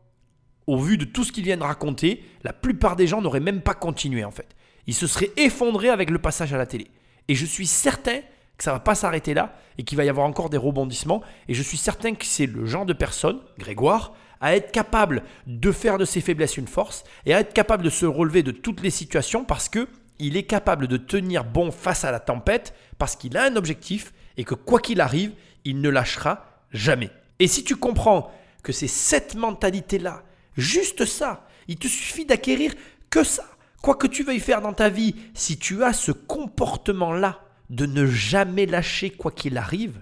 au 0.67 0.77
vu 0.77 0.97
de 0.97 1.05
tout 1.05 1.23
ce 1.23 1.31
qu'ils 1.31 1.43
viennent 1.43 1.63
raconter. 1.63 2.23
La 2.43 2.53
plupart 2.53 2.95
des 2.95 3.07
gens 3.07 3.21
n'auraient 3.21 3.39
même 3.39 3.61
pas 3.61 3.73
continué 3.73 4.23
en 4.23 4.31
fait. 4.31 4.55
Ils 4.87 4.93
se 4.93 5.07
seraient 5.07 5.31
effondrés 5.37 5.89
avec 5.89 6.09
le 6.09 6.19
passage 6.19 6.53
à 6.53 6.57
la 6.57 6.65
télé. 6.65 6.87
Et 7.27 7.35
je 7.35 7.45
suis 7.45 7.67
certain 7.67 8.19
que 8.59 8.63
ça 8.65 8.73
va 8.73 8.79
pas 8.79 8.93
s'arrêter 8.93 9.33
là 9.33 9.55
et 9.79 9.83
qu'il 9.83 9.97
va 9.97 10.03
y 10.03 10.09
avoir 10.09 10.27
encore 10.27 10.49
des 10.49 10.57
rebondissements. 10.57 11.23
Et 11.47 11.55
je 11.55 11.63
suis 11.63 11.77
certain 11.77 12.13
que 12.13 12.25
c'est 12.25 12.45
le 12.45 12.65
genre 12.65 12.85
de 12.85 12.93
personne, 12.93 13.39
Grégoire, 13.57 14.13
à 14.41 14.55
être 14.55 14.71
capable 14.71 15.23
de 15.47 15.71
faire 15.71 15.97
de 15.97 16.05
ses 16.05 16.21
faiblesses 16.21 16.57
une 16.57 16.67
force 16.67 17.03
et 17.25 17.33
à 17.33 17.39
être 17.39 17.53
capable 17.53 17.83
de 17.83 17.89
se 17.89 18.05
relever 18.05 18.43
de 18.43 18.51
toutes 18.51 18.81
les 18.81 18.89
situations 18.89 19.43
parce 19.43 19.69
que 19.69 19.87
il 20.19 20.35
est 20.35 20.43
capable 20.43 20.87
de 20.87 20.97
tenir 20.97 21.45
bon 21.45 21.71
face 21.71 22.03
à 22.03 22.11
la 22.11 22.19
tempête 22.19 22.75
parce 22.97 23.15
qu'il 23.15 23.37
a 23.37 23.43
un 23.43 23.55
objectif 23.55 24.13
et 24.35 24.43
que 24.43 24.55
quoi 24.55 24.79
qu'il 24.79 24.99
arrive, 24.99 25.31
il 25.63 25.79
ne 25.79 25.89
lâchera 25.89 26.45
jamais. 26.71 27.09
Et 27.39 27.47
si 27.47 27.63
tu 27.63 27.77
comprends 27.77 28.29
que 28.61 28.73
c'est 28.73 28.87
cette 28.87 29.35
mentalité-là, 29.35 30.23
juste 30.57 31.05
ça, 31.05 31.47
il 31.69 31.77
te 31.77 31.87
suffit 31.87 32.25
d'acquérir 32.25 32.73
que 33.09 33.23
ça. 33.23 33.45
Quoi 33.81 33.95
que 33.95 34.07
tu 34.07 34.23
veuilles 34.23 34.41
faire 34.41 34.61
dans 34.61 34.73
ta 34.73 34.89
vie, 34.89 35.15
si 35.33 35.57
tu 35.57 35.81
as 35.85 35.93
ce 35.93 36.11
comportement-là 36.11 37.39
de 37.69 37.85
ne 37.85 38.05
jamais 38.05 38.65
lâcher 38.65 39.09
quoi 39.11 39.31
qu'il 39.31 39.57
arrive, 39.57 40.01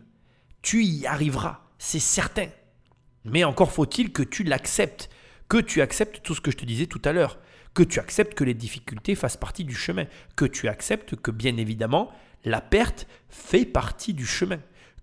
tu 0.62 0.84
y 0.84 1.06
arriveras, 1.06 1.62
c'est 1.78 2.00
certain. 2.00 2.48
Mais 3.26 3.44
encore 3.44 3.72
faut-il 3.72 4.12
que 4.12 4.24
tu 4.24 4.44
l'acceptes, 4.44 5.10
que 5.50 5.58
tu 5.58 5.82
acceptes 5.82 6.22
tout 6.24 6.36
ce 6.36 6.42
que 6.42 6.52
je 6.52 6.58
te 6.58 6.66
disais 6.66 6.86
tout 6.86 7.02
à 7.04 7.12
l'heure, 7.12 7.40
que 7.74 7.84
tu 7.84 8.00
acceptes 8.00 8.34
que 8.34 8.44
les 8.44 8.54
difficultés 8.54 9.16
fassent 9.16 9.38
partie 9.38 9.66
du 9.66 9.76
chemin, 9.76 10.06
que 10.36 10.46
tu 10.46 10.68
acceptes 10.68 11.16
que 11.16 11.32
bien 11.32 11.58
évidemment 11.58 12.12
la 12.44 12.62
perte 12.62 13.08
fait 13.30 13.66
partie 13.66 14.14
du 14.14 14.26
chemin, 14.26 14.60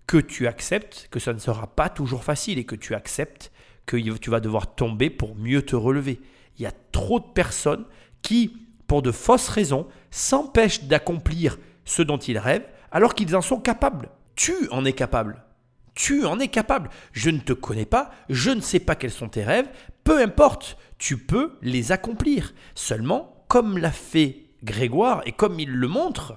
que 0.07 0.17
tu 0.17 0.47
acceptes 0.47 1.07
que 1.11 1.19
ça 1.19 1.33
ne 1.33 1.39
sera 1.39 1.67
pas 1.67 1.89
toujours 1.89 2.23
facile 2.23 2.57
et 2.57 2.65
que 2.65 2.75
tu 2.75 2.95
acceptes 2.95 3.51
que 3.85 3.97
tu 3.97 4.29
vas 4.29 4.39
devoir 4.39 4.75
tomber 4.75 5.09
pour 5.09 5.35
mieux 5.35 5.61
te 5.61 5.75
relever. 5.75 6.19
Il 6.57 6.63
y 6.63 6.65
a 6.65 6.73
trop 6.91 7.19
de 7.19 7.25
personnes 7.33 7.85
qui, 8.21 8.57
pour 8.87 9.01
de 9.01 9.11
fausses 9.11 9.49
raisons, 9.49 9.87
s'empêchent 10.09 10.83
d'accomplir 10.85 11.57
ce 11.85 12.01
dont 12.01 12.17
ils 12.17 12.37
rêvent 12.37 12.67
alors 12.91 13.15
qu'ils 13.15 13.35
en 13.35 13.41
sont 13.41 13.59
capables. 13.59 14.09
Tu 14.35 14.53
en 14.71 14.83
es 14.85 14.93
capable. 14.93 15.43
Tu 15.93 16.25
en 16.25 16.39
es 16.39 16.49
capable. 16.49 16.89
Je 17.13 17.29
ne 17.29 17.39
te 17.39 17.53
connais 17.53 17.85
pas, 17.85 18.11
je 18.29 18.51
ne 18.51 18.61
sais 18.61 18.79
pas 18.79 18.95
quels 18.95 19.11
sont 19.11 19.29
tes 19.29 19.43
rêves, 19.43 19.69
peu 20.03 20.21
importe, 20.21 20.77
tu 20.97 21.17
peux 21.17 21.57
les 21.61 21.91
accomplir. 21.91 22.53
Seulement, 22.75 23.45
comme 23.47 23.77
l'a 23.77 23.91
fait 23.91 24.41
Grégoire 24.63 25.21
et 25.25 25.31
comme 25.31 25.59
il 25.59 25.71
le 25.71 25.87
montre, 25.87 26.35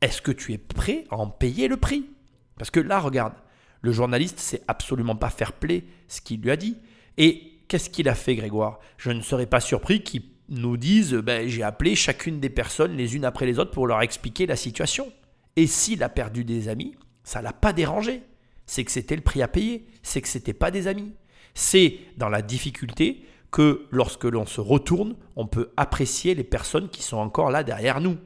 est-ce 0.00 0.20
que 0.20 0.32
tu 0.32 0.52
es 0.52 0.58
prêt 0.58 1.04
à 1.10 1.16
en 1.16 1.28
payer 1.28 1.68
le 1.68 1.76
prix? 1.76 2.06
Parce 2.58 2.70
que 2.70 2.80
là, 2.80 2.98
regarde, 3.00 3.34
le 3.82 3.92
journaliste, 3.92 4.38
c'est 4.40 4.62
absolument 4.68 5.16
pas 5.16 5.30
fair 5.30 5.52
play 5.52 5.84
ce 6.08 6.20
qu'il 6.20 6.40
lui 6.40 6.50
a 6.50 6.56
dit. 6.56 6.76
Et 7.18 7.60
qu'est-ce 7.68 7.90
qu'il 7.90 8.08
a 8.08 8.14
fait, 8.14 8.34
Grégoire? 8.34 8.80
Je 8.98 9.10
ne 9.10 9.20
serais 9.20 9.46
pas 9.46 9.60
surpris 9.60 10.02
qu'il 10.02 10.22
nous 10.48 10.76
dise 10.76 11.14
ben, 11.14 11.48
j'ai 11.48 11.62
appelé 11.62 11.94
chacune 11.94 12.40
des 12.40 12.50
personnes 12.50 12.96
les 12.96 13.16
unes 13.16 13.24
après 13.24 13.46
les 13.46 13.58
autres 13.58 13.70
pour 13.70 13.86
leur 13.86 14.02
expliquer 14.02 14.46
la 14.46 14.56
situation. 14.56 15.12
Et 15.56 15.66
s'il 15.66 16.02
a 16.02 16.08
perdu 16.08 16.44
des 16.44 16.68
amis, 16.68 16.94
ça 17.24 17.42
l'a 17.42 17.52
pas 17.52 17.72
dérangé. 17.72 18.22
C'est 18.66 18.84
que 18.84 18.90
c'était 18.90 19.16
le 19.16 19.22
prix 19.22 19.42
à 19.42 19.48
payer. 19.48 19.86
C'est 20.02 20.20
que 20.20 20.28
c'était 20.28 20.52
pas 20.52 20.70
des 20.70 20.86
amis. 20.86 21.12
C'est 21.54 21.98
dans 22.16 22.28
la 22.28 22.42
difficulté 22.42 23.24
que 23.50 23.86
lorsque 23.90 24.24
l'on 24.24 24.44
se 24.44 24.60
retourne, 24.60 25.16
on 25.36 25.46
peut 25.46 25.70
apprécier 25.76 26.34
les 26.34 26.44
personnes 26.44 26.88
qui 26.88 27.02
sont 27.02 27.16
encore 27.16 27.50
là 27.50 27.62
derrière 27.62 28.00
nous. 28.00 28.18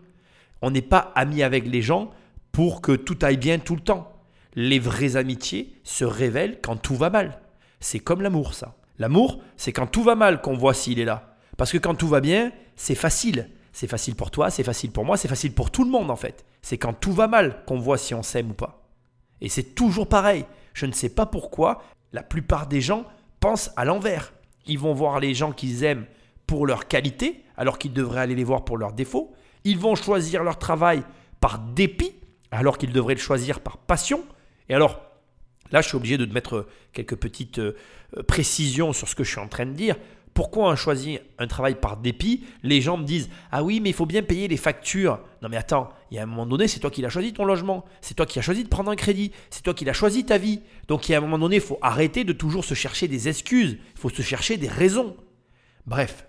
On 0.63 0.71
n'est 0.71 0.83
pas 0.83 1.13
amis 1.15 1.43
avec 1.43 1.67
les 1.67 1.83
gens 1.83 2.11
pour 2.53 2.81
que 2.81 2.93
tout 2.93 3.19
aille 3.23 3.37
bien 3.37 3.59
tout 3.59 3.77
le 3.77 3.83
temps. 3.83 4.13
Les 4.55 4.79
vraies 4.79 5.17
amitiés 5.17 5.77
se 5.85 6.05
révèlent 6.05 6.59
quand 6.61 6.77
tout 6.77 6.97
va 6.97 7.11
mal. 7.11 7.41
C'est 7.79 8.01
comme 8.01 8.23
l'amour, 8.23 8.55
ça. 8.55 8.77
L'amour, 8.99 9.41
c'est 9.57 9.73
quand 9.73 9.87
tout 9.87 10.03
va 10.03 10.17
mal 10.17 10.43
qu'on 10.43 10.57
voit 10.57 10.75
s'il 10.75 10.99
est 10.99 11.05
là. 11.05 11.30
Parce 11.61 11.73
que 11.73 11.77
quand 11.77 11.95
tout 11.95 12.09
va 12.09 12.23
bien, 12.23 12.53
c'est 12.75 12.95
facile. 12.95 13.51
C'est 13.75 13.87
facile 13.87 14.15
pour 14.15 14.31
toi, 14.31 14.49
c'est 14.49 14.63
facile 14.63 14.93
pour 14.93 15.05
moi, 15.05 15.19
c'est 15.19 15.29
facile 15.29 15.53
pour 15.53 15.71
tout 15.71 15.85
le 15.85 15.91
monde 15.91 16.11
en 16.11 16.17
fait. 16.17 16.47
C'est 16.63 16.79
quand 16.79 16.95
tout 16.95 17.13
va 17.13 17.29
mal 17.29 17.65
qu'on 17.67 17.79
voit 17.79 17.99
si 17.99 18.15
on 18.15 18.23
s'aime 18.23 18.53
ou 18.53 18.55
pas. 18.55 18.89
Et 19.43 19.51
c'est 19.51 19.75
toujours 19.75 20.09
pareil. 20.09 20.47
Je 20.73 20.87
ne 20.87 20.93
sais 20.93 21.11
pas 21.11 21.27
pourquoi 21.27 21.83
la 22.15 22.23
plupart 22.23 22.67
des 22.67 22.81
gens 22.81 23.05
pensent 23.41 23.73
à 23.77 23.85
l'envers. 23.85 24.33
Ils 24.65 24.79
vont 24.79 24.95
voir 24.95 25.21
les 25.21 25.35
gens 25.35 25.53
qu'ils 25.53 25.85
aiment 25.85 26.07
pour 26.47 26.67
leur 26.67 26.89
qualité, 26.89 27.45
alors 27.59 27.77
qu'ils 27.77 27.93
devraient 27.93 28.23
aller 28.23 28.35
les 28.35 28.43
voir 28.43 28.65
pour 28.65 28.79
leurs 28.79 28.95
défauts. 28.95 29.35
Ils 29.65 29.79
vont 29.79 29.97
choisir 29.97 30.43
leur 30.43 30.59
travail 30.59 31.03
par 31.41 31.59
dépit, 31.59 32.15
alors 32.53 32.79
qu'ils 32.79 32.95
devraient 32.95 33.17
le 33.17 33.21
choisir 33.21 33.61
par 33.61 33.77
passion. 33.77 34.25
Et 34.71 34.75
alors, 34.75 34.99
là, 35.73 35.83
je 35.83 35.89
suis 35.89 35.97
obligé 35.99 36.17
de 36.17 36.25
mettre 36.25 36.67
quelques 36.95 37.17
petites 37.17 37.59
euh, 37.59 37.77
précisions 38.27 38.95
sur 38.95 39.09
ce 39.09 39.15
que 39.15 39.25
je 39.25 39.31
suis 39.33 39.41
en 39.41 39.49
train 39.49 39.67
de 39.67 39.73
dire. 39.73 39.97
Pourquoi 40.41 40.71
on 40.71 40.75
choisit 40.75 41.21
un 41.39 41.47
travail 41.47 41.75
par 41.75 41.99
dépit 41.99 42.45
Les 42.63 42.81
gens 42.81 42.97
me 42.97 43.05
disent 43.05 43.29
Ah 43.53 43.63
oui, 43.63 43.79
mais 43.79 43.91
il 43.91 43.93
faut 43.93 44.07
bien 44.07 44.23
payer 44.23 44.49
les 44.49 44.57
factures. 44.57 45.21
Non, 45.43 45.51
mais 45.51 45.59
attends, 45.59 45.91
il 46.11 46.17
y 46.17 46.19
a 46.19 46.23
un 46.23 46.27
moment 46.27 46.47
donné, 46.47 46.67
c'est 46.67 46.81
toi 46.81 46.91
qui 46.91 47.03
l'as 47.03 47.11
choisi 47.11 47.35
ton 47.35 47.45
logement. 47.45 47.85
C'est 48.01 48.15
toi 48.15 48.25
qui 48.25 48.39
as 48.39 48.43
choisi 48.43 48.65
de 48.65 48.69
prendre 48.71 48.91
un 48.91 48.97
crédit. 48.97 49.33
C'est 49.51 49.63
toi 49.63 49.75
qui 49.75 49.85
l'as 49.85 49.93
choisi 49.93 50.25
ta 50.25 50.39
vie. 50.39 50.63
Donc, 50.89 51.07
il 51.07 51.13
y 51.13 51.15
a 51.15 51.19
un 51.19 51.21
moment 51.21 51.39
donné, 51.39 51.57
il 51.57 51.61
faut 51.61 51.79
arrêter 51.83 52.25
de 52.25 52.33
toujours 52.33 52.65
se 52.65 52.73
chercher 52.73 53.07
des 53.07 53.29
excuses. 53.29 53.77
Il 53.93 54.01
faut 54.01 54.09
se 54.09 54.23
chercher 54.23 54.57
des 54.57 54.69
raisons. 54.69 55.15
Bref, 55.85 56.27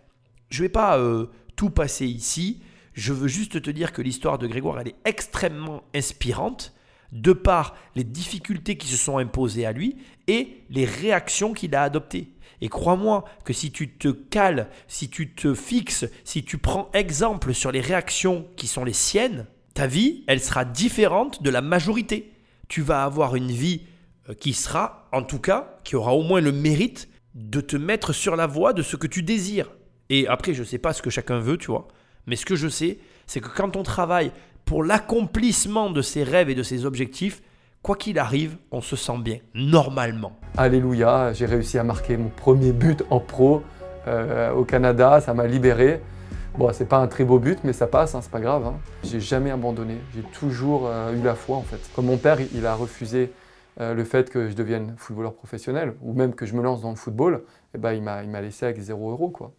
je 0.49 0.61
ne 0.61 0.65
vais 0.65 0.69
pas 0.73 0.97
euh, 0.97 1.27
tout 1.55 1.69
passer 1.69 2.05
ici. 2.05 2.61
Je 2.91 3.13
veux 3.13 3.29
juste 3.29 3.61
te 3.61 3.71
dire 3.71 3.93
que 3.93 4.01
l'histoire 4.01 4.39
de 4.39 4.47
Grégoire, 4.47 4.81
elle 4.81 4.89
est 4.89 4.95
extrêmement 5.05 5.83
inspirante 5.95 6.73
de 7.13 7.31
par 7.31 7.77
les 7.95 8.03
difficultés 8.03 8.75
qui 8.75 8.89
se 8.89 8.97
sont 8.97 9.19
imposées 9.19 9.65
à 9.65 9.71
lui 9.71 9.95
et 10.27 10.65
les 10.69 10.83
réactions 10.83 11.53
qu'il 11.53 11.73
a 11.75 11.83
adoptées. 11.83 12.27
Et 12.61 12.69
crois-moi 12.69 13.25
que 13.43 13.53
si 13.53 13.71
tu 13.71 13.89
te 13.89 14.07
cales, 14.07 14.69
si 14.87 15.09
tu 15.09 15.33
te 15.33 15.53
fixes, 15.53 16.05
si 16.23 16.43
tu 16.43 16.57
prends 16.57 16.89
exemple 16.93 17.53
sur 17.53 17.71
les 17.71 17.81
réactions 17.81 18.47
qui 18.55 18.67
sont 18.67 18.83
les 18.83 18.93
siennes, 18.93 19.47
ta 19.73 19.87
vie, 19.87 20.23
elle 20.27 20.41
sera 20.41 20.63
différente 20.63 21.41
de 21.41 21.49
la 21.49 21.61
majorité. 21.61 22.33
Tu 22.67 22.81
vas 22.81 23.03
avoir 23.03 23.35
une 23.35 23.51
vie 23.51 23.81
euh, 24.29 24.33
qui 24.33 24.53
sera, 24.53 25.09
en 25.11 25.23
tout 25.23 25.39
cas, 25.39 25.75
qui 25.83 25.95
aura 25.95 26.13
au 26.13 26.21
moins 26.21 26.41
le 26.41 26.51
mérite 26.51 27.09
de 27.33 27.61
te 27.61 27.77
mettre 27.77 28.13
sur 28.13 28.35
la 28.35 28.47
voie 28.47 28.73
de 28.73 28.83
ce 28.83 28.95
que 28.95 29.07
tu 29.07 29.23
désires. 29.23 29.71
Et 30.09 30.27
après, 30.27 30.53
je 30.53 30.61
ne 30.61 30.67
sais 30.67 30.77
pas 30.77 30.93
ce 30.93 31.01
que 31.01 31.09
chacun 31.09 31.39
veut, 31.39 31.57
tu 31.57 31.67
vois. 31.67 31.87
Mais 32.27 32.35
ce 32.35 32.45
que 32.45 32.55
je 32.55 32.67
sais, 32.67 32.99
c'est 33.25 33.39
que 33.39 33.47
quand 33.47 33.75
on 33.75 33.83
travaille 33.83 34.31
pour 34.65 34.83
l'accomplissement 34.83 35.89
de 35.89 36.01
ses 36.01 36.23
rêves 36.23 36.49
et 36.49 36.55
de 36.55 36.63
ses 36.63 36.85
objectifs, 36.85 37.41
quoi 37.81 37.95
qu'il 37.95 38.19
arrive, 38.19 38.57
on 38.71 38.81
se 38.81 38.95
sent 38.95 39.17
bien, 39.19 39.37
normalement. 39.55 40.33
Alléluia, 40.57 41.33
j'ai 41.33 41.45
réussi 41.45 41.79
à 41.79 41.83
marquer 41.83 42.15
mon 42.15 42.29
premier 42.29 42.73
but 42.73 43.03
en 43.09 43.19
pro 43.19 43.63
euh, 44.07 44.51
au 44.51 44.63
Canada, 44.63 45.19
ça 45.19 45.33
m'a 45.33 45.47
libéré. 45.47 46.01
Bon, 46.57 46.71
c'est 46.73 46.85
pas 46.85 46.97
un 46.97 47.07
très 47.07 47.23
beau 47.23 47.39
but, 47.39 47.59
mais 47.63 47.73
ça 47.73 47.87
passe, 47.87 48.13
hein, 48.13 48.19
c'est 48.21 48.31
pas 48.31 48.41
grave. 48.41 48.67
Hein. 48.67 48.75
J'ai 49.03 49.19
jamais 49.19 49.51
abandonné, 49.51 49.97
j'ai 50.13 50.21
toujours 50.21 50.87
euh, 50.87 51.13
eu 51.13 51.23
la 51.23 51.33
foi 51.33 51.57
en 51.57 51.61
fait. 51.63 51.79
Comme 51.95 52.05
mon 52.05 52.17
père, 52.17 52.37
il 52.53 52.65
a 52.65 52.75
refusé 52.75 53.31
euh, 53.79 53.93
le 53.93 54.03
fait 54.03 54.29
que 54.29 54.49
je 54.49 54.53
devienne 54.53 54.93
footballeur 54.97 55.33
professionnel, 55.33 55.93
ou 56.01 56.13
même 56.13 56.35
que 56.35 56.45
je 56.45 56.53
me 56.53 56.61
lance 56.61 56.81
dans 56.81 56.89
le 56.89 56.97
football, 56.97 57.43
eh 57.73 57.77
ben, 57.77 57.93
il 57.93 58.03
m'a 58.03 58.41
laissé 58.41 58.65
avec 58.65 58.79
zéro 58.79 59.11
euro. 59.11 59.29
Quoi. 59.29 59.53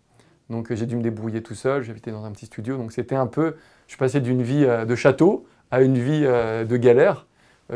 Donc 0.50 0.72
j'ai 0.72 0.86
dû 0.86 0.96
me 0.96 1.02
débrouiller 1.02 1.42
tout 1.42 1.54
seul, 1.54 1.82
j'habitais 1.82 2.12
dans 2.12 2.24
un 2.24 2.30
petit 2.30 2.46
studio, 2.46 2.76
donc 2.76 2.92
c'était 2.92 3.16
un 3.16 3.26
peu, 3.26 3.56
je 3.88 3.96
passais 3.96 4.20
d'une 4.20 4.42
vie 4.42 4.66
de 4.66 4.94
château 4.94 5.46
à 5.70 5.80
une 5.80 5.96
vie 5.96 6.20
de 6.20 6.76
galère, 6.76 7.26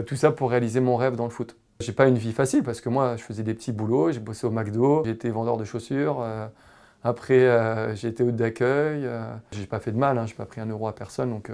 tout 0.05 0.17
ça 0.17 0.33
pour 0.33 0.51
réaliser 0.51 0.81
mon 0.81 0.97
rêve 0.97 1.17
dans 1.17 1.25
le 1.25 1.31
foot. 1.31 1.57
J'ai 1.81 1.93
pas 1.93 2.09
une 2.09 2.17
vie 2.17 2.33
facile 2.33 2.63
parce 2.63 2.81
que 2.81 2.89
moi, 2.89 3.17
je 3.17 3.23
faisais 3.23 3.43
des 3.43 3.53
petits 3.53 3.73
boulots, 3.73 4.11
j'ai 4.11 4.21
bossé 4.21 4.47
au 4.47 4.51
McDo, 4.51 5.05
été 5.05 5.29
vendeur 5.29 5.57
de 5.59 5.65
chaussures. 5.65 6.21
Euh, 6.23 6.47
après, 7.05 7.41
euh, 7.41 7.95
j'ai 7.95 8.09
été 8.09 8.23
hôte 8.23 8.37
d'accueil. 8.37 9.03
Euh, 9.05 9.27
j'ai 9.53 9.67
pas 9.67 9.79
fait 9.79 9.93
de 9.93 9.99
mal, 9.99 10.17
hein, 10.17 10.25
j'ai 10.27 10.35
pas 10.35 10.47
pris 10.47 10.61
un 10.61 10.67
euro 10.67 10.89
à 10.89 10.95
personne. 10.95 11.31
Donc, 11.31 11.51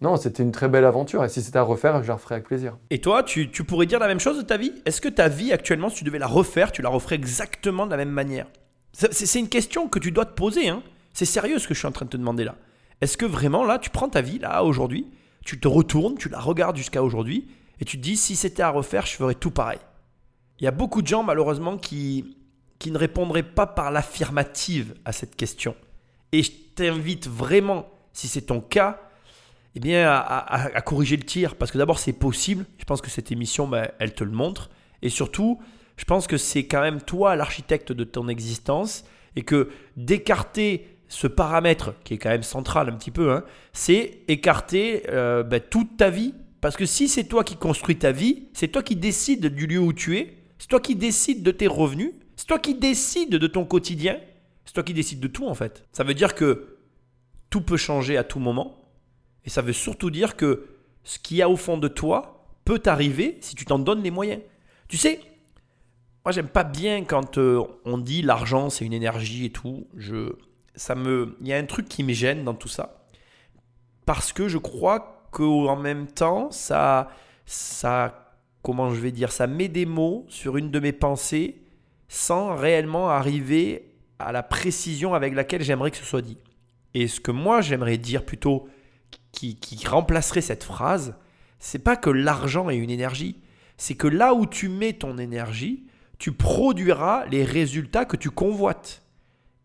Non, 0.00 0.16
c'était 0.16 0.42
une 0.42 0.50
très 0.50 0.68
belle 0.68 0.84
aventure 0.84 1.24
et 1.24 1.28
si 1.28 1.42
c'était 1.42 1.58
à 1.58 1.62
refaire, 1.62 2.02
je 2.02 2.08
la 2.08 2.14
referais 2.14 2.34
avec 2.34 2.46
plaisir. 2.46 2.76
Et 2.90 3.00
toi, 3.00 3.22
tu, 3.22 3.48
pourrais 3.48 3.86
dire 3.86 4.00
la 4.00 4.08
même 4.08 4.20
chose 4.20 4.36
de 4.36 4.42
ta 4.42 4.56
vie? 4.56 4.72
Est-ce 4.84 5.00
que 5.00 5.08
ta 5.08 5.28
vie 5.28 5.52
actuellement, 5.52 5.90
si 5.90 5.98
tu 5.98 6.04
devais 6.04 6.18
la 6.18 6.26
refaire, 6.26 6.72
tu 6.72 6.82
la 6.82 6.88
referais 6.88 7.14
exactement 7.14 7.86
de 7.86 7.92
la 7.92 7.96
même 7.98 8.10
manière? 8.10 8.46
C'est 8.92 9.12
c'est 9.12 9.38
une 9.38 9.48
question 9.48 9.88
que 9.88 9.98
tu 9.98 10.10
dois 10.10 10.24
te 10.24 10.34
poser. 10.34 10.68
Hein. 10.68 10.82
C'est 11.12 11.24
sérieux 11.24 11.58
ce 11.58 11.68
que 11.68 11.74
je 11.74 11.78
suis 11.78 11.88
en 11.88 11.92
train 11.92 12.04
de 12.04 12.10
te 12.10 12.16
demander 12.16 12.44
là. 12.44 12.56
Est-ce 13.00 13.16
que 13.16 13.26
vraiment 13.26 13.64
là, 13.64 13.78
tu 13.78 13.90
prends 13.90 14.08
ta 14.08 14.22
vie 14.22 14.38
là 14.38 14.64
aujourd'hui, 14.64 15.06
tu 15.46 15.58
te 15.60 15.68
retournes, 15.68 16.18
tu 16.18 16.28
la 16.28 16.40
regardes 16.40 16.76
jusqu'à 16.76 17.02
aujourd'hui 17.02 17.48
et 17.80 17.84
tu 17.84 17.96
te 17.96 18.02
dis 18.02 18.16
si 18.16 18.36
c'était 18.36 18.62
à 18.62 18.70
refaire, 18.70 19.06
je 19.06 19.12
ferais 19.12 19.34
tout 19.34 19.50
pareil. 19.52 19.78
Il 20.58 20.64
y 20.64 20.66
a 20.66 20.72
beaucoup 20.72 21.02
de 21.02 21.06
gens 21.06 21.22
malheureusement 21.22 21.78
qui, 21.78 22.36
qui 22.78 22.90
ne 22.90 22.98
répondraient 22.98 23.42
pas 23.42 23.66
par 23.66 23.90
l'affirmative 23.90 24.94
à 25.04 25.12
cette 25.12 25.36
question. 25.36 25.76
Et 26.32 26.42
je 26.42 26.50
t'invite 26.74 27.28
vraiment, 27.28 27.88
si 28.12 28.26
c'est 28.26 28.42
ton 28.42 28.60
cas, 28.60 29.00
eh 29.76 29.80
bien, 29.80 30.10
à, 30.10 30.18
à- 30.76 30.80
corriger 30.80 31.16
le 31.16 31.22
tir. 31.22 31.54
Parce 31.54 31.70
que 31.70 31.78
d'abord, 31.78 31.98
c'est 31.98 32.14
possible. 32.14 32.64
Je 32.78 32.84
pense 32.84 33.00
que 33.00 33.10
cette 33.10 33.30
émission, 33.30 33.68
ben, 33.68 33.90
elle 33.98 34.14
te 34.14 34.24
le 34.24 34.30
montre. 34.30 34.70
Et 35.02 35.10
surtout, 35.10 35.60
je 35.96 36.04
pense 36.04 36.26
que 36.26 36.38
c'est 36.38 36.66
quand 36.66 36.80
même 36.80 37.00
toi 37.02 37.36
l'architecte 37.36 37.92
de 37.92 38.04
ton 38.04 38.28
existence. 38.28 39.04
Et 39.36 39.42
que 39.42 39.70
d'écarter 39.98 40.95
ce 41.08 41.26
paramètre, 41.26 41.94
qui 42.04 42.14
est 42.14 42.18
quand 42.18 42.30
même 42.30 42.42
central 42.42 42.88
un 42.88 42.92
petit 42.92 43.10
peu, 43.10 43.32
hein, 43.32 43.44
c'est 43.72 44.22
écarter 44.28 45.04
euh, 45.08 45.42
ben, 45.42 45.60
toute 45.60 45.96
ta 45.96 46.10
vie. 46.10 46.34
Parce 46.60 46.76
que 46.76 46.86
si 46.86 47.08
c'est 47.08 47.24
toi 47.24 47.44
qui 47.44 47.56
construis 47.56 47.96
ta 47.96 48.12
vie, 48.12 48.48
c'est 48.52 48.68
toi 48.68 48.82
qui 48.82 48.96
décides 48.96 49.46
du 49.46 49.66
lieu 49.66 49.78
où 49.78 49.92
tu 49.92 50.18
es, 50.18 50.36
c'est 50.58 50.68
toi 50.68 50.80
qui 50.80 50.96
décides 50.96 51.42
de 51.42 51.50
tes 51.50 51.66
revenus, 51.66 52.12
c'est 52.34 52.46
toi 52.46 52.58
qui 52.58 52.74
décides 52.74 53.30
de 53.30 53.46
ton 53.46 53.64
quotidien, 53.64 54.18
c'est 54.64 54.72
toi 54.72 54.82
qui 54.82 54.94
décides 54.94 55.20
de 55.20 55.28
tout 55.28 55.46
en 55.46 55.54
fait. 55.54 55.84
Ça 55.92 56.02
veut 56.02 56.14
dire 56.14 56.34
que 56.34 56.76
tout 57.50 57.60
peut 57.60 57.76
changer 57.76 58.16
à 58.16 58.24
tout 58.24 58.38
moment. 58.38 58.82
Et 59.44 59.50
ça 59.50 59.62
veut 59.62 59.72
surtout 59.72 60.10
dire 60.10 60.36
que 60.36 60.66
ce 61.04 61.18
qu'il 61.18 61.36
y 61.36 61.42
a 61.42 61.48
au 61.48 61.56
fond 61.56 61.78
de 61.78 61.88
toi 61.88 62.48
peut 62.64 62.80
t'arriver 62.80 63.38
si 63.40 63.54
tu 63.54 63.64
t'en 63.64 63.78
donnes 63.78 64.02
les 64.02 64.10
moyens. 64.10 64.42
Tu 64.88 64.96
sais, 64.96 65.20
moi 66.24 66.32
j'aime 66.32 66.48
pas 66.48 66.64
bien 66.64 67.04
quand 67.04 67.38
euh, 67.38 67.62
on 67.84 67.98
dit 67.98 68.22
l'argent 68.22 68.70
c'est 68.70 68.84
une 68.84 68.92
énergie 68.92 69.44
et 69.44 69.50
tout. 69.50 69.86
Je, 69.96 70.32
ça 70.76 70.94
me, 70.94 71.36
il 71.40 71.48
y 71.48 71.52
a 71.52 71.56
un 71.56 71.64
truc 71.64 71.88
qui 71.88 72.04
me 72.04 72.12
gêne 72.12 72.44
dans 72.44 72.54
tout 72.54 72.68
ça 72.68 73.06
parce 74.04 74.32
que 74.32 74.48
je 74.48 74.58
crois 74.58 75.26
qu'en 75.32 75.76
même 75.76 76.06
temps 76.06 76.50
ça, 76.50 77.10
ça, 77.44 78.36
comment 78.62 78.90
je 78.90 79.00
vais 79.00 79.12
dire, 79.12 79.32
ça 79.32 79.46
met 79.46 79.68
des 79.68 79.86
mots 79.86 80.24
sur 80.28 80.56
une 80.56 80.70
de 80.70 80.80
mes 80.80 80.92
pensées 80.92 81.62
sans 82.08 82.54
réellement 82.54 83.10
arriver 83.10 83.94
à 84.18 84.32
la 84.32 84.42
précision 84.42 85.14
avec 85.14 85.34
laquelle 85.34 85.62
j'aimerais 85.62 85.90
que 85.90 85.96
ce 85.96 86.04
soit 86.04 86.22
dit. 86.22 86.38
Et 86.94 87.08
ce 87.08 87.20
que 87.20 87.32
moi 87.32 87.60
j'aimerais 87.60 87.98
dire 87.98 88.24
plutôt 88.24 88.68
qui, 89.32 89.56
qui 89.56 89.86
remplacerait 89.86 90.40
cette 90.40 90.64
phrase, 90.64 91.14
c'est 91.58 91.78
pas 91.78 91.96
que 91.96 92.10
l'argent 92.10 92.70
est 92.70 92.76
une 92.76 92.90
énergie, 92.90 93.36
c'est 93.76 93.94
que 93.94 94.06
là 94.06 94.34
où 94.34 94.46
tu 94.46 94.68
mets 94.68 94.94
ton 94.94 95.18
énergie, 95.18 95.86
tu 96.18 96.32
produiras 96.32 97.26
les 97.26 97.44
résultats 97.44 98.04
que 98.04 98.16
tu 98.16 98.30
convoites. 98.30 99.02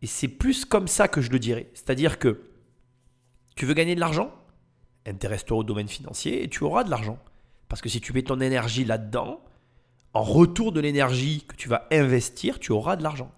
Et 0.02 0.08
c'est 0.08 0.28
plus 0.28 0.66
comme 0.66 0.88
ça 0.88 1.08
que 1.08 1.22
je 1.22 1.30
le 1.32 1.40
dirais. 1.40 1.70
C'est-à-dire 1.74 2.20
que 2.20 2.42
tu 3.56 3.66
veux 3.66 3.74
gagner 3.74 3.96
de 3.96 4.00
l'argent 4.00 4.32
Intéresse-toi 5.06 5.58
au 5.58 5.64
domaine 5.64 5.88
financier 5.88 6.44
et 6.44 6.48
tu 6.48 6.64
auras 6.64 6.84
de 6.84 6.92
l'argent. 6.92 7.18
Parce 7.68 7.82
que 7.82 7.90
si 7.90 8.02
tu 8.02 8.14
mets 8.14 8.22
ton 8.22 8.40
énergie 8.40 8.86
là-dedans, 8.86 9.42
en 10.14 10.22
retour 10.22 10.72
de 10.72 10.80
l'énergie 10.80 11.44
que 11.48 11.56
tu 11.56 11.70
vas 11.70 11.88
investir, 11.92 12.60
tu 12.60 12.72
auras 12.72 12.96
de 12.96 13.04
l'argent. 13.04 13.32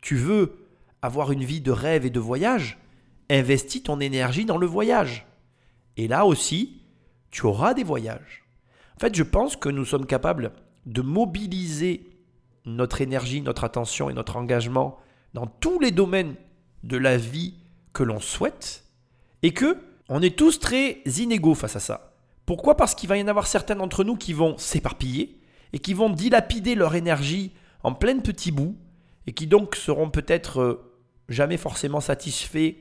Tu 0.00 0.14
veux 0.14 0.68
avoir 1.00 1.32
une 1.32 1.42
vie 1.42 1.60
de 1.60 1.72
rêve 1.72 2.06
et 2.06 2.10
de 2.10 2.20
voyage 2.20 2.78
Investis 3.30 3.82
ton 3.82 3.98
énergie 3.98 4.44
dans 4.44 4.58
le 4.58 4.66
voyage. 4.66 5.26
Et 5.96 6.06
là 6.06 6.26
aussi, 6.26 6.82
tu 7.30 7.46
auras 7.46 7.72
des 7.72 7.84
voyages. 7.84 8.44
En 8.96 9.00
fait, 9.00 9.14
je 9.14 9.22
pense 9.22 9.56
que 9.56 9.70
nous 9.70 9.86
sommes 9.86 10.06
capables 10.06 10.52
de 10.84 11.00
mobiliser 11.00 12.10
notre 12.66 13.00
énergie, 13.00 13.40
notre 13.40 13.64
attention 13.64 14.10
et 14.10 14.12
notre 14.12 14.36
engagement 14.36 14.98
dans 15.34 15.46
tous 15.46 15.78
les 15.80 15.90
domaines 15.90 16.34
de 16.82 16.96
la 16.96 17.16
vie 17.16 17.54
que 17.92 18.02
l'on 18.02 18.20
souhaite 18.20 18.84
et 19.42 19.52
que 19.52 19.78
on 20.08 20.20
est 20.20 20.36
tous 20.36 20.58
très 20.58 21.02
inégaux 21.06 21.54
face 21.54 21.76
à 21.76 21.80
ça. 21.80 22.12
Pourquoi? 22.44 22.76
Parce 22.76 22.94
qu'il 22.94 23.08
va 23.08 23.16
y 23.16 23.22
en 23.22 23.28
avoir 23.28 23.46
certains 23.46 23.76
d'entre 23.76 24.04
nous 24.04 24.16
qui 24.16 24.32
vont 24.32 24.58
s'éparpiller 24.58 25.40
et 25.72 25.78
qui 25.78 25.94
vont 25.94 26.10
dilapider 26.10 26.74
leur 26.74 26.94
énergie 26.94 27.52
en 27.82 27.94
plein 27.94 28.18
petits 28.18 28.52
bouts 28.52 28.76
et 29.26 29.32
qui 29.32 29.46
donc 29.46 29.76
seront 29.76 30.10
peut-être 30.10 30.60
euh, 30.60 30.92
jamais 31.28 31.56
forcément 31.56 32.00
satisfaits 32.00 32.74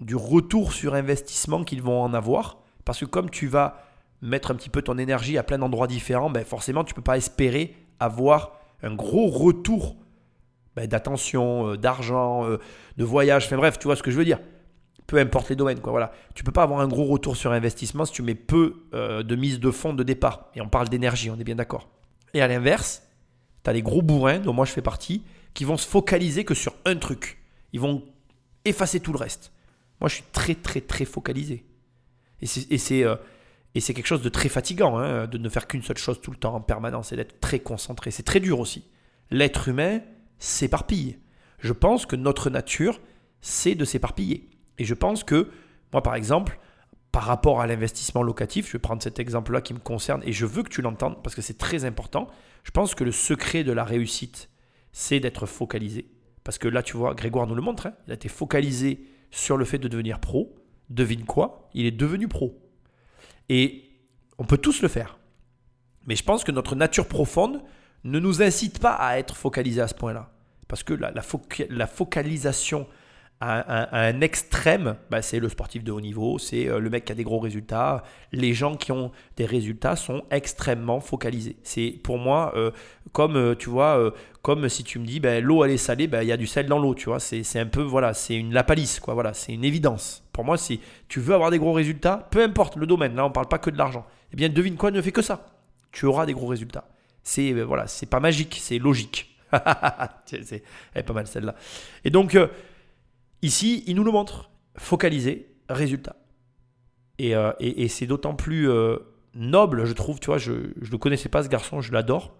du 0.00 0.14
retour 0.14 0.72
sur 0.72 0.94
investissement 0.94 1.64
qu'ils 1.64 1.82
vont 1.82 2.02
en 2.02 2.14
avoir. 2.14 2.58
Parce 2.84 3.00
que 3.00 3.06
comme 3.06 3.30
tu 3.30 3.48
vas 3.48 3.84
mettre 4.22 4.50
un 4.50 4.54
petit 4.54 4.70
peu 4.70 4.82
ton 4.82 4.98
énergie 4.98 5.38
à 5.38 5.42
plein 5.42 5.58
d'endroits 5.58 5.86
différents, 5.86 6.30
ben 6.30 6.44
forcément 6.44 6.84
tu 6.84 6.92
ne 6.92 6.96
peux 6.96 7.02
pas 7.02 7.16
espérer 7.16 7.74
avoir 7.98 8.52
un 8.82 8.94
gros 8.94 9.26
retour 9.26 9.96
ben, 10.78 10.86
d'attention, 10.86 11.72
euh, 11.72 11.76
d'argent, 11.76 12.48
euh, 12.48 12.58
de 12.96 13.04
voyage, 13.04 13.46
enfin 13.46 13.56
bref, 13.56 13.80
tu 13.80 13.86
vois 13.86 13.96
ce 13.96 14.02
que 14.02 14.12
je 14.12 14.16
veux 14.16 14.24
dire. 14.24 14.38
Peu 15.08 15.18
importe 15.18 15.48
les 15.48 15.56
domaines, 15.56 15.80
quoi. 15.80 15.90
Voilà. 15.90 16.12
Tu 16.34 16.44
peux 16.44 16.52
pas 16.52 16.62
avoir 16.62 16.78
un 16.78 16.86
gros 16.86 17.04
retour 17.04 17.36
sur 17.36 17.50
investissement 17.50 18.04
si 18.04 18.12
tu 18.12 18.22
mets 18.22 18.36
peu 18.36 18.84
euh, 18.94 19.24
de 19.24 19.34
mise 19.34 19.58
de 19.58 19.72
fonds 19.72 19.92
de 19.92 20.04
départ. 20.04 20.50
Et 20.54 20.60
on 20.60 20.68
parle 20.68 20.88
d'énergie, 20.88 21.30
on 21.30 21.38
est 21.40 21.44
bien 21.44 21.56
d'accord. 21.56 21.88
Et 22.32 22.42
à 22.42 22.46
l'inverse, 22.46 23.02
tu 23.64 23.70
as 23.70 23.72
les 23.72 23.82
gros 23.82 24.02
bourrins, 24.02 24.38
dont 24.38 24.52
moi 24.52 24.66
je 24.66 24.70
fais 24.70 24.82
partie, 24.82 25.24
qui 25.52 25.64
vont 25.64 25.76
se 25.76 25.88
focaliser 25.88 26.44
que 26.44 26.54
sur 26.54 26.74
un 26.84 26.94
truc. 26.94 27.38
Ils 27.72 27.80
vont 27.80 28.04
effacer 28.64 29.00
tout 29.00 29.12
le 29.12 29.18
reste. 29.18 29.50
Moi, 30.00 30.08
je 30.08 30.14
suis 30.14 30.24
très, 30.30 30.54
très, 30.54 30.80
très 30.80 31.04
focalisé. 31.04 31.64
Et 32.40 32.46
c'est, 32.46 33.04
et 33.74 33.80
c'est 33.80 33.94
quelque 33.94 34.06
chose 34.06 34.22
de 34.22 34.28
très 34.28 34.48
fatigant, 34.48 34.96
hein, 34.96 35.26
de 35.26 35.38
ne 35.38 35.48
faire 35.48 35.66
qu'une 35.66 35.82
seule 35.82 35.98
chose 35.98 36.20
tout 36.20 36.30
le 36.30 36.36
temps 36.36 36.54
en 36.54 36.60
permanence 36.60 37.10
et 37.10 37.16
d'être 37.16 37.40
très 37.40 37.58
concentré. 37.58 38.12
C'est 38.12 38.22
très 38.22 38.38
dur 38.38 38.60
aussi. 38.60 38.84
L'être 39.32 39.66
humain 39.66 40.00
s'éparpille. 40.38 41.18
Je 41.58 41.72
pense 41.72 42.06
que 42.06 42.16
notre 42.16 42.50
nature, 42.50 43.00
c'est 43.40 43.74
de 43.74 43.84
s'éparpiller. 43.84 44.48
Et 44.78 44.84
je 44.84 44.94
pense 44.94 45.24
que, 45.24 45.50
moi 45.92 46.02
par 46.02 46.14
exemple, 46.14 46.58
par 47.12 47.24
rapport 47.24 47.60
à 47.60 47.66
l'investissement 47.66 48.22
locatif, 48.22 48.66
je 48.66 48.72
vais 48.72 48.78
prendre 48.78 49.02
cet 49.02 49.18
exemple-là 49.18 49.60
qui 49.60 49.74
me 49.74 49.78
concerne 49.78 50.22
et 50.24 50.32
je 50.32 50.46
veux 50.46 50.62
que 50.62 50.68
tu 50.68 50.82
l'entendes 50.82 51.22
parce 51.22 51.34
que 51.34 51.42
c'est 51.42 51.58
très 51.58 51.84
important. 51.84 52.28
Je 52.62 52.70
pense 52.70 52.94
que 52.94 53.04
le 53.04 53.12
secret 53.12 53.64
de 53.64 53.72
la 53.72 53.84
réussite, 53.84 54.50
c'est 54.92 55.20
d'être 55.20 55.46
focalisé. 55.46 56.10
Parce 56.44 56.58
que 56.58 56.68
là, 56.68 56.82
tu 56.82 56.96
vois, 56.96 57.14
Grégoire 57.14 57.46
nous 57.46 57.54
le 57.54 57.62
montre, 57.62 57.86
hein, 57.86 57.94
il 58.06 58.12
a 58.12 58.14
été 58.14 58.28
focalisé 58.28 59.04
sur 59.30 59.56
le 59.56 59.64
fait 59.64 59.78
de 59.78 59.88
devenir 59.88 60.20
pro. 60.20 60.54
Devine 60.90 61.24
quoi? 61.24 61.68
Il 61.74 61.86
est 61.86 61.90
devenu 61.90 62.28
pro. 62.28 62.58
Et 63.48 63.84
on 64.38 64.44
peut 64.44 64.58
tous 64.58 64.82
le 64.82 64.88
faire. 64.88 65.18
Mais 66.06 66.16
je 66.16 66.24
pense 66.24 66.44
que 66.44 66.52
notre 66.52 66.74
nature 66.74 67.06
profonde 67.06 67.62
ne 68.10 68.18
nous 68.18 68.42
incite 68.42 68.80
pas 68.80 68.92
à 68.92 69.18
être 69.18 69.36
focalisé 69.36 69.80
à 69.80 69.88
ce 69.88 69.94
point-là. 69.94 70.30
Parce 70.68 70.82
que 70.82 70.94
la, 70.94 71.10
la, 71.10 71.22
foca- 71.22 71.66
la 71.70 71.86
focalisation 71.86 72.86
à, 73.40 73.96
un 73.96 74.20
extrême, 74.20 74.96
bah, 75.10 75.22
c'est 75.22 75.38
le 75.38 75.48
sportif 75.48 75.84
de 75.84 75.92
haut 75.92 76.00
niveau, 76.00 76.38
c'est 76.38 76.68
euh, 76.68 76.80
le 76.80 76.90
mec 76.90 77.04
qui 77.04 77.12
a 77.12 77.14
des 77.14 77.22
gros 77.22 77.38
résultats. 77.38 78.02
Les 78.32 78.52
gens 78.52 78.74
qui 78.74 78.90
ont 78.90 79.12
des 79.36 79.46
résultats 79.46 79.94
sont 79.94 80.24
extrêmement 80.32 81.00
focalisés. 81.00 81.56
C'est 81.62 82.00
pour 82.02 82.18
moi 82.18 82.52
euh, 82.56 82.72
comme, 83.12 83.36
euh, 83.36 83.54
tu 83.54 83.70
vois, 83.70 84.12
comme 84.42 84.68
si 84.68 84.82
tu 84.82 84.98
me 84.98 85.06
dis, 85.06 85.20
ben, 85.20 85.42
l'eau 85.42 85.64
elle 85.64 85.70
est 85.70 85.76
salée, 85.76 86.08
ben, 86.08 86.22
il 86.22 86.28
y 86.28 86.32
a 86.32 86.36
du 86.36 86.48
sel 86.48 86.66
dans 86.66 86.80
l'eau, 86.80 86.96
tu 86.96 87.06
vois. 87.06 87.20
C'est 87.20 87.44
c'est 87.44 87.60
un 87.60 87.66
peu, 87.66 87.82
voilà, 87.82 88.12
c'est 88.12 88.34
une 88.34 88.52
lapalisse, 88.52 88.98
quoi. 88.98 89.14
Voilà, 89.14 89.32
c'est 89.34 89.52
une 89.52 89.64
évidence. 89.64 90.24
Pour 90.32 90.44
moi, 90.44 90.56
si 90.58 90.80
tu 91.08 91.20
veux 91.20 91.34
avoir 91.34 91.50
des 91.52 91.58
gros 91.60 91.72
résultats, 91.72 92.26
peu 92.32 92.42
importe 92.42 92.74
le 92.76 92.86
domaine, 92.86 93.14
là 93.14 93.24
on 93.24 93.30
parle 93.30 93.48
pas 93.48 93.58
que 93.58 93.70
de 93.70 93.78
l'argent. 93.78 94.04
Eh 94.32 94.36
bien, 94.36 94.48
devine 94.48 94.76
quoi, 94.76 94.90
ne 94.90 95.00
fais 95.00 95.12
que 95.12 95.22
ça. 95.22 95.46
Tu 95.92 96.06
auras 96.06 96.26
des 96.26 96.32
gros 96.34 96.48
résultats. 96.48 96.88
C'est 97.28 97.52
euh, 97.52 97.62
voilà, 97.64 97.86
c'est 97.86 98.06
pas 98.06 98.20
magique, 98.20 98.56
c'est 98.58 98.78
logique. 98.78 99.36
C'est- 100.24 100.62
elle 100.94 101.00
est 101.00 101.02
pas 101.02 101.12
mal 101.12 101.26
celle-là. 101.26 101.54
Et 102.04 102.10
donc, 102.10 102.34
euh, 102.34 102.48
ici, 103.42 103.84
il 103.86 103.96
nous 103.96 104.04
le 104.04 104.10
montre. 104.12 104.50
Focaliser, 104.76 105.48
résultat. 105.68 106.16
Et, 107.18 107.34
euh, 107.34 107.52
et- 107.60 107.82
et 107.82 107.88
c'est 107.88 108.06
d'autant 108.06 108.34
plus 108.34 108.68
noble, 109.34 109.84
je 109.84 109.92
trouve, 109.92 110.20
tu 110.20 110.26
vois, 110.26 110.38
je 110.38 110.52
ne 110.52 110.90
le 110.90 110.98
connaissais 110.98 111.28
pas 111.28 111.42
ce 111.42 111.48
garçon, 111.48 111.80
je 111.82 111.92
l'adore. 111.92 112.34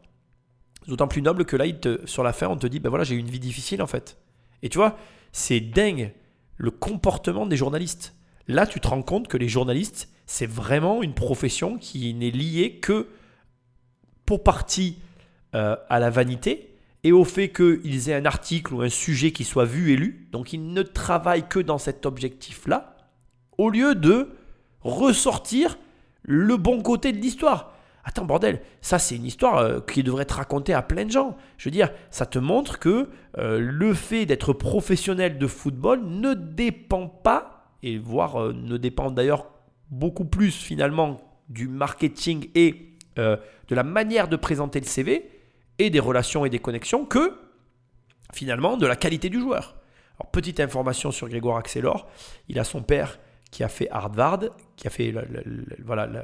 D'autant 0.87 1.09
plus 1.09 1.21
noble 1.21 1.45
que 1.45 1.57
là, 1.57 1.67
il 1.67 1.81
te- 1.81 2.07
sur 2.07 2.23
la 2.23 2.33
fin, 2.33 2.47
on 2.49 2.57
te 2.57 2.67
dit, 2.67 2.79
ben 2.81 2.89
voilà, 2.89 3.05
j'ai 3.05 3.15
eu 3.15 3.19
une 3.19 3.29
vie 3.31 3.41
difficile 3.41 3.83
en 3.83 3.87
fait. 3.87 4.17
Et 4.63 4.69
tu 4.71 4.79
vois, 4.79 4.97
c'est 5.33 5.61
dingue 5.61 6.13
le 6.57 6.71
comportement 6.71 7.45
des 7.47 7.57
journalistes. 7.57 8.15
Là, 8.47 8.67
tu 8.67 8.81
te 8.81 8.89
rends 8.89 9.03
compte 9.03 9.29
que 9.29 9.37
les 9.37 9.49
journalistes, 9.49 10.09
c'est 10.27 10.47
vraiment 10.49 11.03
une 11.03 11.13
profession 11.15 11.77
qui 11.77 12.15
n'est 12.15 12.31
liée 12.31 12.79
que 12.81 13.09
pour 14.29 14.43
partie 14.43 14.99
euh, 15.55 15.75
à 15.89 15.99
la 15.99 16.11
vanité 16.11 16.75
et 17.03 17.13
au 17.13 17.25
fait 17.25 17.49
qu'ils 17.49 18.11
aient 18.11 18.15
un 18.15 18.27
article 18.27 18.75
ou 18.75 18.83
un 18.83 18.91
sujet 18.91 19.33
qui 19.33 19.43
soit 19.43 19.65
vu 19.65 19.95
et 19.95 19.97
lu. 19.97 20.29
Donc 20.33 20.53
ils 20.53 20.71
ne 20.75 20.83
travaillent 20.83 21.49
que 21.49 21.59
dans 21.59 21.79
cet 21.79 22.05
objectif-là, 22.05 22.95
au 23.57 23.71
lieu 23.71 23.95
de 23.95 24.29
ressortir 24.83 25.79
le 26.25 26.59
bon 26.59 26.83
côté 26.83 27.13
de 27.13 27.17
l'histoire. 27.17 27.73
Attends, 28.05 28.27
bordel, 28.27 28.61
ça 28.83 28.99
c'est 28.99 29.17
une 29.17 29.25
histoire 29.25 29.57
euh, 29.57 29.81
qui 29.81 30.03
devrait 30.03 30.25
être 30.25 30.33
racontée 30.33 30.75
à 30.75 30.83
plein 30.83 31.07
de 31.07 31.11
gens. 31.11 31.35
Je 31.57 31.65
veux 31.65 31.73
dire, 31.73 31.89
ça 32.11 32.27
te 32.27 32.39
montre 32.39 32.79
que 32.79 33.09
euh, 33.39 33.59
le 33.59 33.95
fait 33.95 34.27
d'être 34.27 34.53
professionnel 34.53 35.39
de 35.39 35.47
football 35.47 36.05
ne 36.05 36.35
dépend 36.35 37.07
pas, 37.07 37.73
et 37.83 37.97
voire 37.97 38.53
ne 38.53 38.77
dépend 38.77 39.11
d'ailleurs 39.11 39.47
beaucoup 39.91 40.27
plus 40.27 40.55
finalement 40.55 41.17
du 41.49 41.67
marketing 41.67 42.51
et 42.55 42.89
euh, 43.19 43.37
de 43.69 43.75
la 43.75 43.83
manière 43.83 44.29
de 44.29 44.37
présenter 44.37 44.81
le 44.81 44.87
CV 44.87 45.31
et 45.79 45.91
des 45.91 46.01
relations 46.01 46.45
et 46.45 46.51
des 46.51 46.59
connexions 46.59 47.05
que 47.05 47.39
finalement 48.33 48.77
de 48.77 48.87
la 48.87 48.97
qualité 48.97 49.29
du 49.29 49.41
joueur. 49.41 49.77
Alors, 50.19 50.31
petite 50.31 50.61
information 50.61 51.11
sur 51.11 51.29
Grégoire 51.29 51.59
Axelor, 51.59 52.09
il 52.49 52.59
a 52.59 52.65
son 52.65 52.83
père 52.83 53.19
qui 53.51 53.65
a 53.65 53.69
fait 53.69 53.89
Harvard, 53.91 54.41
qui 54.77 54.87
a 54.87 54.91
fait 54.91 55.15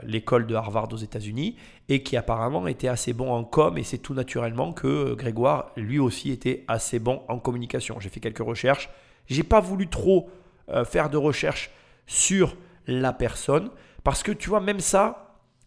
l'école 0.05 0.47
de 0.47 0.55
Harvard 0.55 0.93
aux 0.93 0.97
États-Unis, 0.97 1.57
et 1.89 2.03
qui 2.03 2.17
apparemment 2.17 2.67
était 2.67 2.89
assez 2.89 3.13
bon 3.13 3.33
en 3.33 3.45
com, 3.45 3.79
et 3.79 3.83
c'est 3.83 3.99
tout 3.99 4.15
naturellement 4.15 4.73
que 4.73 4.87
euh, 4.87 5.15
Grégoire, 5.15 5.71
lui 5.77 5.99
aussi, 5.99 6.31
était 6.31 6.65
assez 6.69 6.99
bon 6.99 7.23
en 7.29 7.39
communication. 7.39 7.99
J'ai 7.99 8.11
fait 8.11 8.21
quelques 8.21 8.39
recherches. 8.39 8.91
J'ai 9.27 9.43
pas 9.43 9.61
voulu 9.61 9.89
trop 9.89 10.29
euh, 10.69 10.85
faire 10.85 11.09
de 11.09 11.17
recherches 11.17 11.71
sur 12.07 12.57
la 12.87 13.13
personne, 13.13 13.71
parce 14.03 14.23
que 14.23 14.33
tu 14.33 14.51
vois, 14.51 14.61
même 14.61 14.81
ça, 14.81 15.24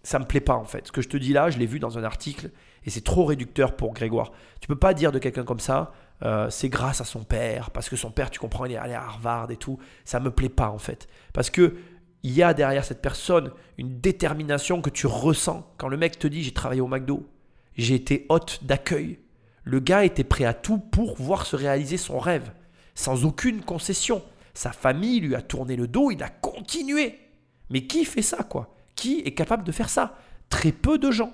ça 0.08 0.20
me 0.20 0.26
plaît 0.26 0.39
pas 0.39 0.55
en 0.55 0.64
fait. 0.64 0.88
Ce 0.88 0.91
que 0.93 1.01
je 1.01 1.10
te 1.10 1.18
dis 1.18 1.34
là, 1.34 1.49
je 1.49 1.60
l'ai 1.60 1.66
vu 1.66 1.80
dans 1.80 1.97
un 1.97 2.03
article, 2.05 2.51
et 2.86 2.89
c'est 2.89 3.03
trop 3.03 3.26
réducteur 3.26 3.76
pour 3.76 3.93
Grégoire. 3.93 4.32
Tu 4.62 4.68
peux 4.70 4.78
pas 4.78 4.93
dire 4.93 5.12
de 5.12 5.20
quelqu'un 5.20 5.43
comme 5.43 5.60
ça, 5.60 5.91
euh, 6.24 6.49
c'est 6.49 6.70
grâce 6.70 7.01
à 7.01 7.03
son 7.03 7.26
père, 7.26 7.72
parce 7.72 7.89
que 7.89 7.97
son 7.97 8.10
père, 8.10 8.30
tu 8.30 8.39
comprends, 8.39 8.64
il 8.64 8.72
est 8.72 8.78
allé 8.78 8.93
à 8.93 9.03
Harvard 9.03 9.51
et 9.51 9.58
tout. 9.58 9.80
Ça 10.05 10.22
me 10.22 10.32
plaît 10.32 10.47
pas 10.47 10.70
en 10.70 10.78
fait. 10.78 11.10
Parce 11.34 11.49
que 11.49 11.76
il 12.24 12.32
y 12.32 12.41
a 12.41 12.53
derrière 12.53 12.86
cette 12.86 13.01
personne 13.01 13.51
une 13.78 13.99
détermination 13.99 14.82
que 14.82 14.89
tu 14.89 15.08
ressens. 15.08 15.70
Quand 15.78 15.89
le 15.89 15.97
mec 15.97 16.18
te 16.18 16.28
dit 16.28 16.41
j'ai 16.41 16.53
travaillé 16.53 16.80
au 16.80 16.88
McDo, 16.88 17.28
j'ai 17.76 17.95
été 17.95 18.28
hôte 18.30 18.64
d'accueil. 18.64 19.20
Le 19.66 19.82
gars 19.82 20.05
était 20.05 20.24
prêt 20.24 20.45
à 20.45 20.53
tout 20.53 20.78
pour 20.78 21.22
voir 21.22 21.45
se 21.45 21.58
réaliser 21.58 21.97
son 21.97 22.18
rêve, 22.18 22.53
sans 22.95 23.26
aucune 23.26 23.62
concession. 23.62 24.24
Sa 24.53 24.72
famille 24.72 25.20
lui 25.20 25.36
a 25.36 25.41
tourné 25.41 25.76
le 25.76 25.89
dos, 25.89 26.12
il 26.12 26.24
a 26.24 26.30
continué. 26.30 27.20
Mais 27.70 27.88
qui 27.88 28.05
fait 28.05 28.22
ça, 28.22 28.43
quoi? 28.43 28.76
Qui 28.98 29.22
est 29.26 29.34
capable 29.34 29.64
de 29.64 29.72
faire 29.72 29.88
ça? 29.88 30.18
Très 30.50 30.74
peu 30.74 30.98
de 30.98 31.10
gens. 31.10 31.32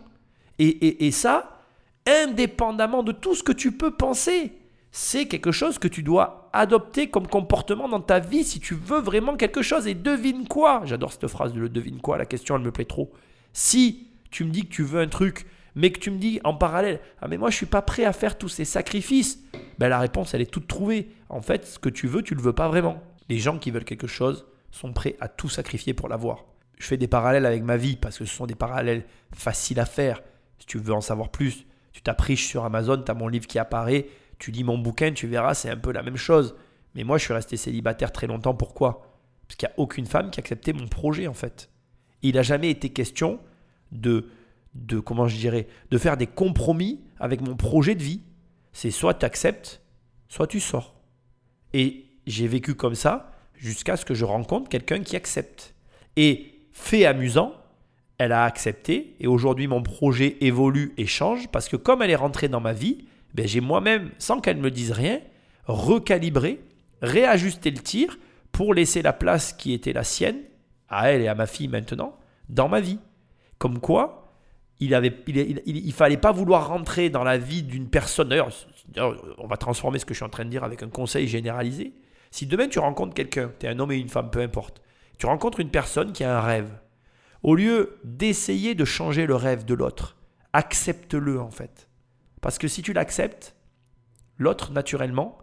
Et, 0.59 1.07
et 1.07 1.11
ça, 1.11 1.59
indépendamment 2.05 3.01
de 3.01 3.11
tout 3.11 3.33
ce 3.33 3.41
que 3.41 3.51
tu 3.51 3.71
peux 3.71 3.95
penser 3.95 4.53
c'est 4.95 5.25
quelque 5.25 5.51
chose 5.51 5.79
que 5.79 5.87
tu 5.87 6.03
dois 6.03 6.51
adopter 6.53 7.09
comme 7.09 7.27
comportement 7.27 7.89
dans 7.89 7.99
ta 7.99 8.19
vie 8.19 8.43
si 8.43 8.59
tu 8.59 8.75
veux 8.75 9.01
vraiment 9.01 9.35
quelque 9.35 9.63
chose. 9.63 9.87
Et 9.87 9.95
devine 9.95 10.47
quoi? 10.47 10.83
J'adore 10.85 11.11
cette 11.11 11.27
phrase 11.27 11.51
de 11.51 11.59
le 11.59 11.67
devine 11.67 11.99
quoi, 11.99 12.19
la 12.19 12.27
question 12.27 12.55
elle 12.55 12.61
me 12.61 12.71
plaît 12.71 12.85
trop. 12.85 13.11
Si 13.53 14.07
tu 14.29 14.45
me 14.45 14.51
dis 14.51 14.61
que 14.61 14.71
tu 14.71 14.83
veux 14.83 15.01
un 15.01 15.07
truc, 15.07 15.47
mais 15.73 15.91
que 15.91 15.99
tu 15.99 16.11
me 16.11 16.19
dis 16.19 16.39
en 16.43 16.53
parallèle, 16.53 16.99
ah 17.21 17.27
mais 17.27 17.37
moi 17.37 17.49
je 17.49 17.55
suis 17.55 17.65
pas 17.65 17.81
prêt 17.81 18.05
à 18.05 18.13
faire 18.13 18.37
tous 18.37 18.49
ces 18.49 18.65
sacrifices, 18.65 19.39
ben 19.79 19.89
la 19.89 19.97
réponse 19.97 20.35
elle 20.35 20.41
est 20.41 20.51
toute 20.51 20.67
trouvée. 20.67 21.09
En 21.27 21.41
fait, 21.41 21.65
ce 21.65 21.79
que 21.79 21.89
tu 21.89 22.05
veux, 22.05 22.21
tu 22.21 22.35
le 22.35 22.41
veux 22.43 22.53
pas 22.53 22.67
vraiment. 22.67 23.01
Les 23.29 23.39
gens 23.39 23.57
qui 23.57 23.71
veulent 23.71 23.85
quelque 23.85 24.05
chose 24.05 24.45
sont 24.69 24.93
prêts 24.93 25.15
à 25.19 25.27
tout 25.27 25.49
sacrifier 25.49 25.95
pour 25.95 26.07
l'avoir. 26.07 26.45
Je 26.77 26.87
fais 26.87 26.97
des 26.97 27.07
parallèles 27.07 27.45
avec 27.45 27.63
ma 27.63 27.77
vie 27.77 27.95
parce 27.95 28.17
que 28.17 28.25
ce 28.25 28.35
sont 28.35 28.45
des 28.45 28.55
parallèles 28.55 29.05
faciles 29.33 29.79
à 29.79 29.85
faire. 29.85 30.21
Si 30.59 30.65
tu 30.65 30.77
veux 30.77 30.93
en 30.93 31.01
savoir 31.01 31.29
plus, 31.29 31.65
tu 31.91 32.01
t'appriches 32.01 32.47
sur 32.47 32.65
Amazon, 32.65 33.01
tu 33.01 33.11
as 33.11 33.13
mon 33.13 33.27
livre 33.27 33.47
qui 33.47 33.59
apparaît 33.59 34.07
tu 34.43 34.51
lis 34.51 34.65
mon 34.65 34.77
bouquin, 34.77 35.13
tu 35.13 35.25
verras, 35.25 35.53
c'est 35.53 35.69
un 35.69 35.77
peu 35.77 35.93
la 35.93 36.03
même 36.03 36.17
chose. 36.17 36.55
Mais 36.95 37.05
moi, 37.05 37.17
je 37.17 37.23
suis 37.23 37.33
resté 37.33 37.55
célibataire 37.55 38.11
très 38.11 38.27
longtemps. 38.27 38.53
Pourquoi? 38.53 39.07
Parce 39.47 39.55
qu'il 39.55 39.69
n'y 39.69 39.73
a 39.73 39.79
aucune 39.79 40.05
femme 40.05 40.31
qui 40.31 40.39
a 40.39 40.41
accepté 40.41 40.73
mon 40.73 40.87
projet, 40.89 41.27
en 41.27 41.33
fait. 41.33 41.69
Il 42.23 42.35
n'a 42.35 42.41
jamais 42.41 42.69
été 42.69 42.89
question 42.89 43.39
de, 43.93 44.29
de, 44.75 44.99
comment 44.99 45.29
je 45.29 45.37
dirais, 45.37 45.67
de 45.91 45.97
faire 45.97 46.17
des 46.17 46.27
compromis 46.27 46.99
avec 47.21 47.39
mon 47.39 47.55
projet 47.55 47.95
de 47.95 48.03
vie. 48.03 48.21
C'est 48.73 48.91
soit 48.91 49.13
tu 49.13 49.25
acceptes, 49.25 49.81
soit 50.27 50.47
tu 50.47 50.59
sors. 50.59 50.93
Et 51.71 52.05
j'ai 52.27 52.47
vécu 52.49 52.75
comme 52.75 52.95
ça 52.95 53.31
jusqu'à 53.55 53.95
ce 53.95 54.03
que 54.03 54.13
je 54.13 54.25
rencontre 54.25 54.67
quelqu'un 54.67 54.99
qui 54.99 55.15
accepte. 55.15 55.73
Et 56.17 56.52
fait 56.73 57.05
amusant, 57.05 57.53
elle 58.17 58.31
a 58.31 58.43
accepté 58.43 59.15
et 59.19 59.27
aujourd'hui 59.27 59.67
mon 59.67 59.81
projet 59.81 60.37
évolue 60.41 60.93
et 60.97 61.05
change 61.05 61.47
parce 61.49 61.69
que 61.69 61.75
comme 61.75 62.01
elle 62.01 62.11
est 62.11 62.15
rentrée 62.15 62.47
dans 62.47 62.59
ma 62.59 62.73
vie, 62.73 63.05
ben, 63.33 63.47
j'ai 63.47 63.61
moi-même, 63.61 64.11
sans 64.19 64.39
qu'elle 64.39 64.57
me 64.57 64.69
dise 64.69 64.91
rien, 64.91 65.19
recalibré, 65.65 66.59
réajusté 67.01 67.71
le 67.71 67.79
tir 67.79 68.17
pour 68.51 68.73
laisser 68.73 69.01
la 69.01 69.13
place 69.13 69.53
qui 69.53 69.73
était 69.73 69.93
la 69.93 70.03
sienne, 70.03 70.37
à 70.89 71.11
elle 71.11 71.21
et 71.21 71.27
à 71.27 71.35
ma 71.35 71.47
fille 71.47 71.67
maintenant, 71.67 72.15
dans 72.49 72.69
ma 72.69 72.79
vie. 72.79 72.99
Comme 73.57 73.79
quoi, 73.79 74.35
il 74.79 74.91
ne 74.91 75.91
fallait 75.91 76.17
pas 76.17 76.31
vouloir 76.31 76.67
rentrer 76.67 77.09
dans 77.09 77.23
la 77.23 77.37
vie 77.37 77.63
d'une 77.63 77.89
personne. 77.89 78.29
D'ailleurs, 78.29 78.51
on 79.37 79.47
va 79.47 79.57
transformer 79.57 79.97
ce 79.97 80.05
que 80.05 80.13
je 80.13 80.19
suis 80.19 80.25
en 80.25 80.29
train 80.29 80.45
de 80.45 80.49
dire 80.49 80.63
avec 80.63 80.83
un 80.83 80.89
conseil 80.89 81.27
généralisé. 81.27 81.93
Si 82.29 82.45
demain 82.45 82.67
tu 82.67 82.79
rencontres 82.79 83.13
quelqu'un, 83.13 83.51
tu 83.59 83.65
es 83.65 83.69
un 83.69 83.79
homme 83.79 83.91
et 83.91 83.97
une 83.97 84.09
femme, 84.09 84.29
peu 84.29 84.41
importe, 84.41 84.81
tu 85.17 85.25
rencontres 85.25 85.59
une 85.59 85.69
personne 85.69 86.11
qui 86.11 86.23
a 86.23 86.37
un 86.37 86.41
rêve, 86.41 86.71
au 87.43 87.55
lieu 87.55 87.99
d'essayer 88.03 88.75
de 88.75 88.85
changer 88.85 89.25
le 89.25 89.35
rêve 89.35 89.65
de 89.65 89.73
l'autre, 89.73 90.17
accepte-le 90.53 91.39
en 91.39 91.51
fait. 91.51 91.89
Parce 92.41 92.57
que 92.57 92.67
si 92.67 92.81
tu 92.81 92.93
l'acceptes, 92.93 93.55
l'autre, 94.37 94.71
naturellement, 94.71 95.37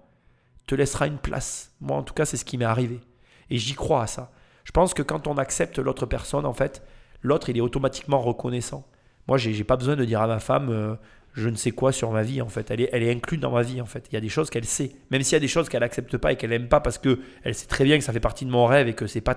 te 0.66 0.75
laissera 0.75 1.07
une 1.07 1.18
place. 1.18 1.75
Moi, 1.81 1.97
en 1.97 2.03
tout 2.03 2.14
cas, 2.14 2.25
c'est 2.25 2.37
ce 2.37 2.45
qui 2.45 2.59
m'est 2.59 2.64
arrivé. 2.64 3.01
Et 3.49 3.59
j'y 3.59 3.75
crois 3.75 4.03
à 4.03 4.07
ça. 4.07 4.31
Je 4.64 4.73
pense 4.73 4.95
que 4.95 5.03
quand 5.03 5.27
on 5.27 5.37
accepte 5.37 5.79
l'autre 5.79 6.07
personne, 6.07 6.47
en 6.47 6.53
fait, 6.53 6.87
l'autre, 7.23 7.49
il 7.49 7.57
est 7.57 7.62
automatiquement 7.62 8.21
reconnaissant. 8.21 8.87
Moi, 9.27 9.39
j'ai 9.39 9.64
pas 9.64 9.77
besoin 9.77 9.97
de 9.97 10.05
dire 10.05 10.21
à 10.21 10.27
ma 10.27 10.41
femme, 10.41 10.71
euh, 10.71 10.97
je 11.33 11.49
ne 11.49 11.57
sais 11.57 11.70
quoi 11.70 11.93
sur 11.93 12.11
ma 12.11 12.22
vie, 12.22 12.43
en 12.43 12.49
fait. 12.49 12.70
Elle 12.70 12.81
est, 12.83 12.91
elle 12.93 13.03
est 13.03 13.11
inclue 13.11 13.39
dans 13.39 13.53
ma 13.53 13.62
vie, 13.62 13.81
en 13.81 13.87
fait. 13.87 14.07
Il 14.11 14.14
y 14.14 14.16
a 14.16 14.20
des 14.20 14.28
choses 14.28 14.51
qu'elle 14.51 14.64
sait. 14.64 14.93
Même 15.11 15.22
s'il 15.22 15.35
y 15.35 15.37
a 15.37 15.41
des 15.41 15.49
choses 15.49 15.68
qu'elle 15.68 15.81
n'accepte 15.81 16.16
pas 16.16 16.33
et 16.33 16.37
qu'elle 16.37 16.51
n'aime 16.51 16.68
pas 16.68 16.81
parce 16.81 16.99
qu'elle 16.99 17.18
sait 17.55 17.66
très 17.66 17.85
bien 17.85 17.99
que 17.99 18.05
ça 18.05 18.12
fait 18.12 18.20
partie 18.20 18.45
de 18.45 18.51
mon 18.51 18.66
rêve 18.66 18.89
et 18.89 18.95
que 18.95 19.07
c'est 19.07 19.20
pas, 19.20 19.37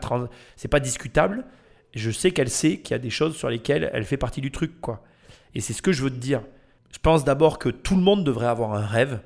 c'est 0.55 0.67
pas 0.67 0.79
discutable, 0.79 1.45
je 1.93 2.09
sais 2.09 2.31
qu'elle 2.31 2.49
sait 2.49 2.77
qu'il 2.79 2.91
y 2.91 2.95
a 2.95 2.99
des 2.99 3.11
choses 3.11 3.35
sur 3.35 3.49
lesquelles 3.49 3.89
elle 3.93 4.05
fait 4.05 4.17
partie 4.17 4.41
du 4.41 4.51
truc, 4.51 4.81
quoi. 4.81 5.03
Et 5.53 5.61
c'est 5.61 5.73
ce 5.73 5.81
que 5.81 5.91
je 5.91 6.03
veux 6.03 6.09
te 6.09 6.15
dire. 6.15 6.41
Je 6.91 6.97
pense 6.99 7.23
d'abord 7.23 7.59
que 7.59 7.69
tout 7.69 7.95
le 7.95 8.01
monde 8.01 8.23
devrait 8.23 8.47
avoir 8.47 8.73
un 8.73 8.85
rêve, 8.85 9.21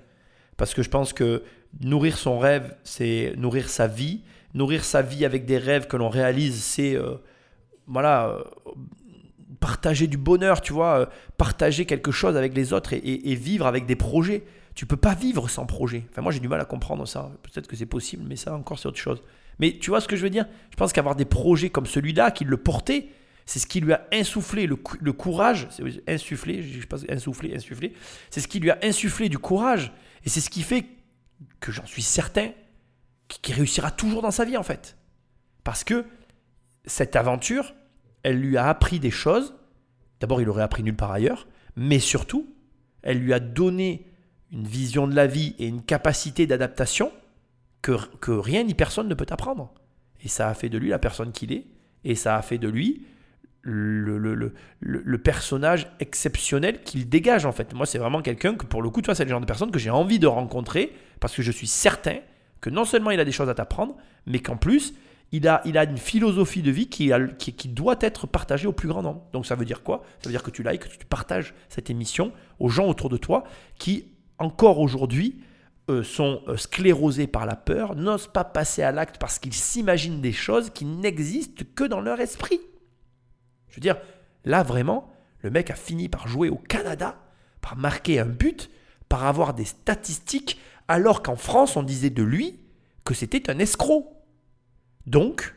parce 0.57 0.73
que 0.73 0.83
je 0.83 0.89
pense 0.89 1.13
que 1.13 1.43
nourrir 1.81 2.17
son 2.17 2.37
rêve, 2.39 2.75
c'est 2.83 3.33
nourrir 3.37 3.69
sa 3.69 3.87
vie. 3.87 4.21
Nourrir 4.53 4.83
sa 4.83 5.01
vie 5.01 5.23
avec 5.25 5.45
des 5.45 5.57
rêves 5.57 5.87
que 5.87 5.97
l'on 5.97 6.09
réalise, 6.09 6.63
c'est 6.63 6.95
euh, 6.95 7.15
voilà, 7.85 8.29
euh, 8.29 8.43
partager 9.59 10.07
du 10.07 10.17
bonheur, 10.17 10.61
tu 10.61 10.73
vois, 10.73 10.99
euh, 10.99 11.05
partager 11.37 11.85
quelque 11.85 12.11
chose 12.11 12.35
avec 12.37 12.55
les 12.55 12.73
autres 12.73 12.93
et, 12.93 13.35
vivre 13.35 13.67
avec 13.67 13.85
des 13.85 13.95
projets. 13.95 14.43
Tu 14.75 14.85
peux 14.85 14.97
pas 14.97 15.15
vivre 15.15 15.49
sans 15.49 15.65
projet. 15.65 16.05
Enfin, 16.11 16.21
moi, 16.21 16.31
j'ai 16.31 16.39
du 16.39 16.47
mal 16.47 16.61
à 16.61 16.65
comprendre 16.65 17.07
ça. 17.07 17.31
Peut-être 17.41 17.67
que 17.67 17.75
c'est 17.75 17.87
possible, 17.87 18.23
mais 18.27 18.35
ça 18.35 18.55
encore, 18.55 18.77
c'est 18.77 18.87
autre 18.87 18.99
chose. 18.99 19.23
Mais 19.59 19.77
tu 19.79 19.89
vois 19.89 20.01
ce 20.01 20.07
que 20.07 20.15
je 20.15 20.21
veux 20.21 20.29
dire? 20.29 20.45
Je 20.69 20.75
pense 20.75 20.93
qu'avoir 20.93 21.15
des 21.15 21.25
projets 21.25 21.69
comme 21.69 21.87
celui-là, 21.87 22.29
qui 22.29 22.43
le 22.43 22.57
portait, 22.57 23.09
c'est 23.47 23.59
ce 23.59 23.65
qui 23.65 23.79
lui 23.79 23.93
a 23.93 24.05
insufflé 24.13 24.67
le, 24.67 24.75
courage, 24.75 25.69
insufflé, 26.07 26.61
je 26.61 26.81
sais 26.81 26.85
pas, 26.85 26.97
insufflé, 27.09 27.55
insufflé, 27.55 27.93
c'est 28.29 28.41
ce 28.41 28.47
qui 28.47 28.59
lui 28.59 28.69
a 28.69 28.77
insufflé 28.83 29.29
du 29.29 29.39
courage, 29.39 29.93
et 30.25 30.29
c'est 30.29 30.41
ce 30.41 30.49
qui 30.49 30.61
fait 30.61 30.85
que 31.61 31.71
j'en 31.71 31.85
suis 31.85 32.01
certain 32.01 32.49
qu'il 33.29 33.55
réussira 33.55 33.89
toujours 33.89 34.21
dans 34.21 34.31
sa 34.31 34.43
vie 34.43 34.57
en 34.57 34.63
fait. 34.63 34.97
Parce 35.63 35.85
que 35.85 36.05
cette 36.85 37.15
aventure, 37.15 37.73
elle 38.27 38.41
lui 38.41 38.57
a 38.57 38.67
appris 38.67 38.99
des 38.99 39.09
choses, 39.09 39.53
d'abord 40.19 40.41
il 40.41 40.49
aurait 40.49 40.61
appris 40.61 40.83
nulle 40.83 40.97
part 40.97 41.13
ailleurs, 41.13 41.47
mais 41.77 41.99
surtout, 41.99 42.53
elle 43.01 43.19
lui 43.19 43.31
a 43.31 43.39
donné 43.39 44.05
une 44.51 44.67
vision 44.67 45.07
de 45.07 45.15
la 45.15 45.27
vie 45.27 45.55
et 45.59 45.67
une 45.67 45.81
capacité 45.81 46.45
d'adaptation 46.45 47.13
que, 47.81 47.95
rien 48.27 48.65
ni 48.65 48.73
personne 48.73 49.07
ne 49.07 49.13
peut 49.13 49.27
apprendre. 49.29 49.73
Et 50.25 50.27
ça 50.27 50.49
a 50.49 50.53
fait 50.53 50.67
de 50.67 50.77
lui 50.77 50.89
la 50.89 50.99
personne 50.99 51.31
qu'il 51.31 51.53
est, 51.53 51.67
et 52.03 52.15
ça 52.15 52.35
a 52.35 52.41
fait 52.41 52.57
de 52.57 52.67
lui 52.67 53.05
le, 53.61 54.17
le, 54.17 54.53
le, 54.81 55.17
personnage 55.17 55.87
exceptionnel 56.01 56.81
qu'il 56.81 57.07
dégage 57.07 57.45
en 57.45 57.53
fait. 57.53 57.73
Moi, 57.73 57.85
c'est 57.85 57.97
vraiment 57.97 58.21
quelqu'un 58.21 58.55
que 58.55 58.65
pour 58.65 58.81
le 58.81 58.89
coup, 58.89 59.01
toi, 59.01 59.15
c'est 59.15 59.23
le 59.23 59.29
genre 59.29 59.39
de 59.39 59.45
personne 59.45 59.71
que 59.71 59.79
j'ai 59.79 59.89
envie 59.89 60.19
de 60.19 60.27
rencontrer 60.27 60.91
parce 61.21 61.33
que 61.33 61.41
je 61.41 61.51
suis 61.53 61.67
certain 61.67 62.17
que 62.59 62.69
non 62.69 62.83
seulement 62.83 63.11
il 63.11 63.21
a 63.21 63.25
des 63.25 63.31
choses 63.31 63.49
à 63.49 63.53
t'apprendre, 63.53 63.95
mais 64.25 64.39
qu'en 64.39 64.57
plus, 64.57 64.95
il 65.31 65.47
a, 65.47 65.61
il 65.65 65.77
a 65.77 65.83
une 65.83 65.97
philosophie 65.97 66.61
de 66.61 66.71
vie 66.71 66.87
qui, 66.87 67.11
qui, 67.37 67.67
doit 67.67 67.97
être 67.99 68.27
partagée 68.27 68.67
au 68.67 68.71
plus 68.71 68.87
grand 68.87 69.01
nombre. 69.01 69.23
Donc 69.33 69.45
ça 69.45 69.55
veut 69.55 69.65
dire 69.65 69.83
quoi? 69.83 70.03
Ça 70.19 70.29
veut 70.29 70.33
dire 70.33 70.43
que 70.43 70.51
tu 70.51 70.63
likes, 70.63 70.83
que 70.83 70.97
tu 70.97 71.05
partages 71.05 71.53
cette 71.69 71.89
émission 71.89 72.31
aux 72.59 72.69
gens 72.69 72.87
autour 72.87 73.09
de 73.09 73.17
toi 73.17 73.43
qui, 73.77 74.13
encore 74.39 74.79
aujourd'hui, 74.79 75.41
euh, 75.89 76.03
sont 76.03 76.41
euh, 76.47 76.57
sclérosés 76.57 77.27
par 77.27 77.45
la 77.45 77.55
peur, 77.55 77.95
n'osent 77.95 78.27
pas 78.27 78.43
passer 78.43 78.83
à 78.83 78.91
l'acte 78.91 79.17
parce 79.19 79.39
qu'ils 79.39 79.53
s'imaginent 79.53 80.21
des 80.21 80.33
choses 80.33 80.69
qui 80.69 80.85
n'existent 80.85 81.63
que 81.75 81.83
dans 81.83 82.01
leur 82.01 82.19
esprit. 82.19 82.59
Je 83.69 83.75
veux 83.75 83.81
dire, 83.81 83.97
là 84.43 84.63
vraiment, 84.63 85.11
le 85.39 85.49
mec 85.49 85.71
a 85.71 85.75
fini 85.75 86.09
par 86.09 86.27
jouer 86.27 86.49
au 86.49 86.57
Canada, 86.57 87.17
par 87.61 87.77
marquer 87.77 88.19
un 88.19 88.25
but, 88.25 88.69
par 89.07 89.25
avoir 89.25 89.53
des 89.53 89.65
statistiques, 89.65 90.59
alors 90.87 91.21
qu'en 91.21 91.35
France, 91.35 91.75
on 91.75 91.83
disait 91.83 92.09
de 92.09 92.23
lui 92.23 92.59
que 93.05 93.13
c'était 93.13 93.49
un 93.49 93.59
escroc. 93.59 94.16
Donc, 95.07 95.55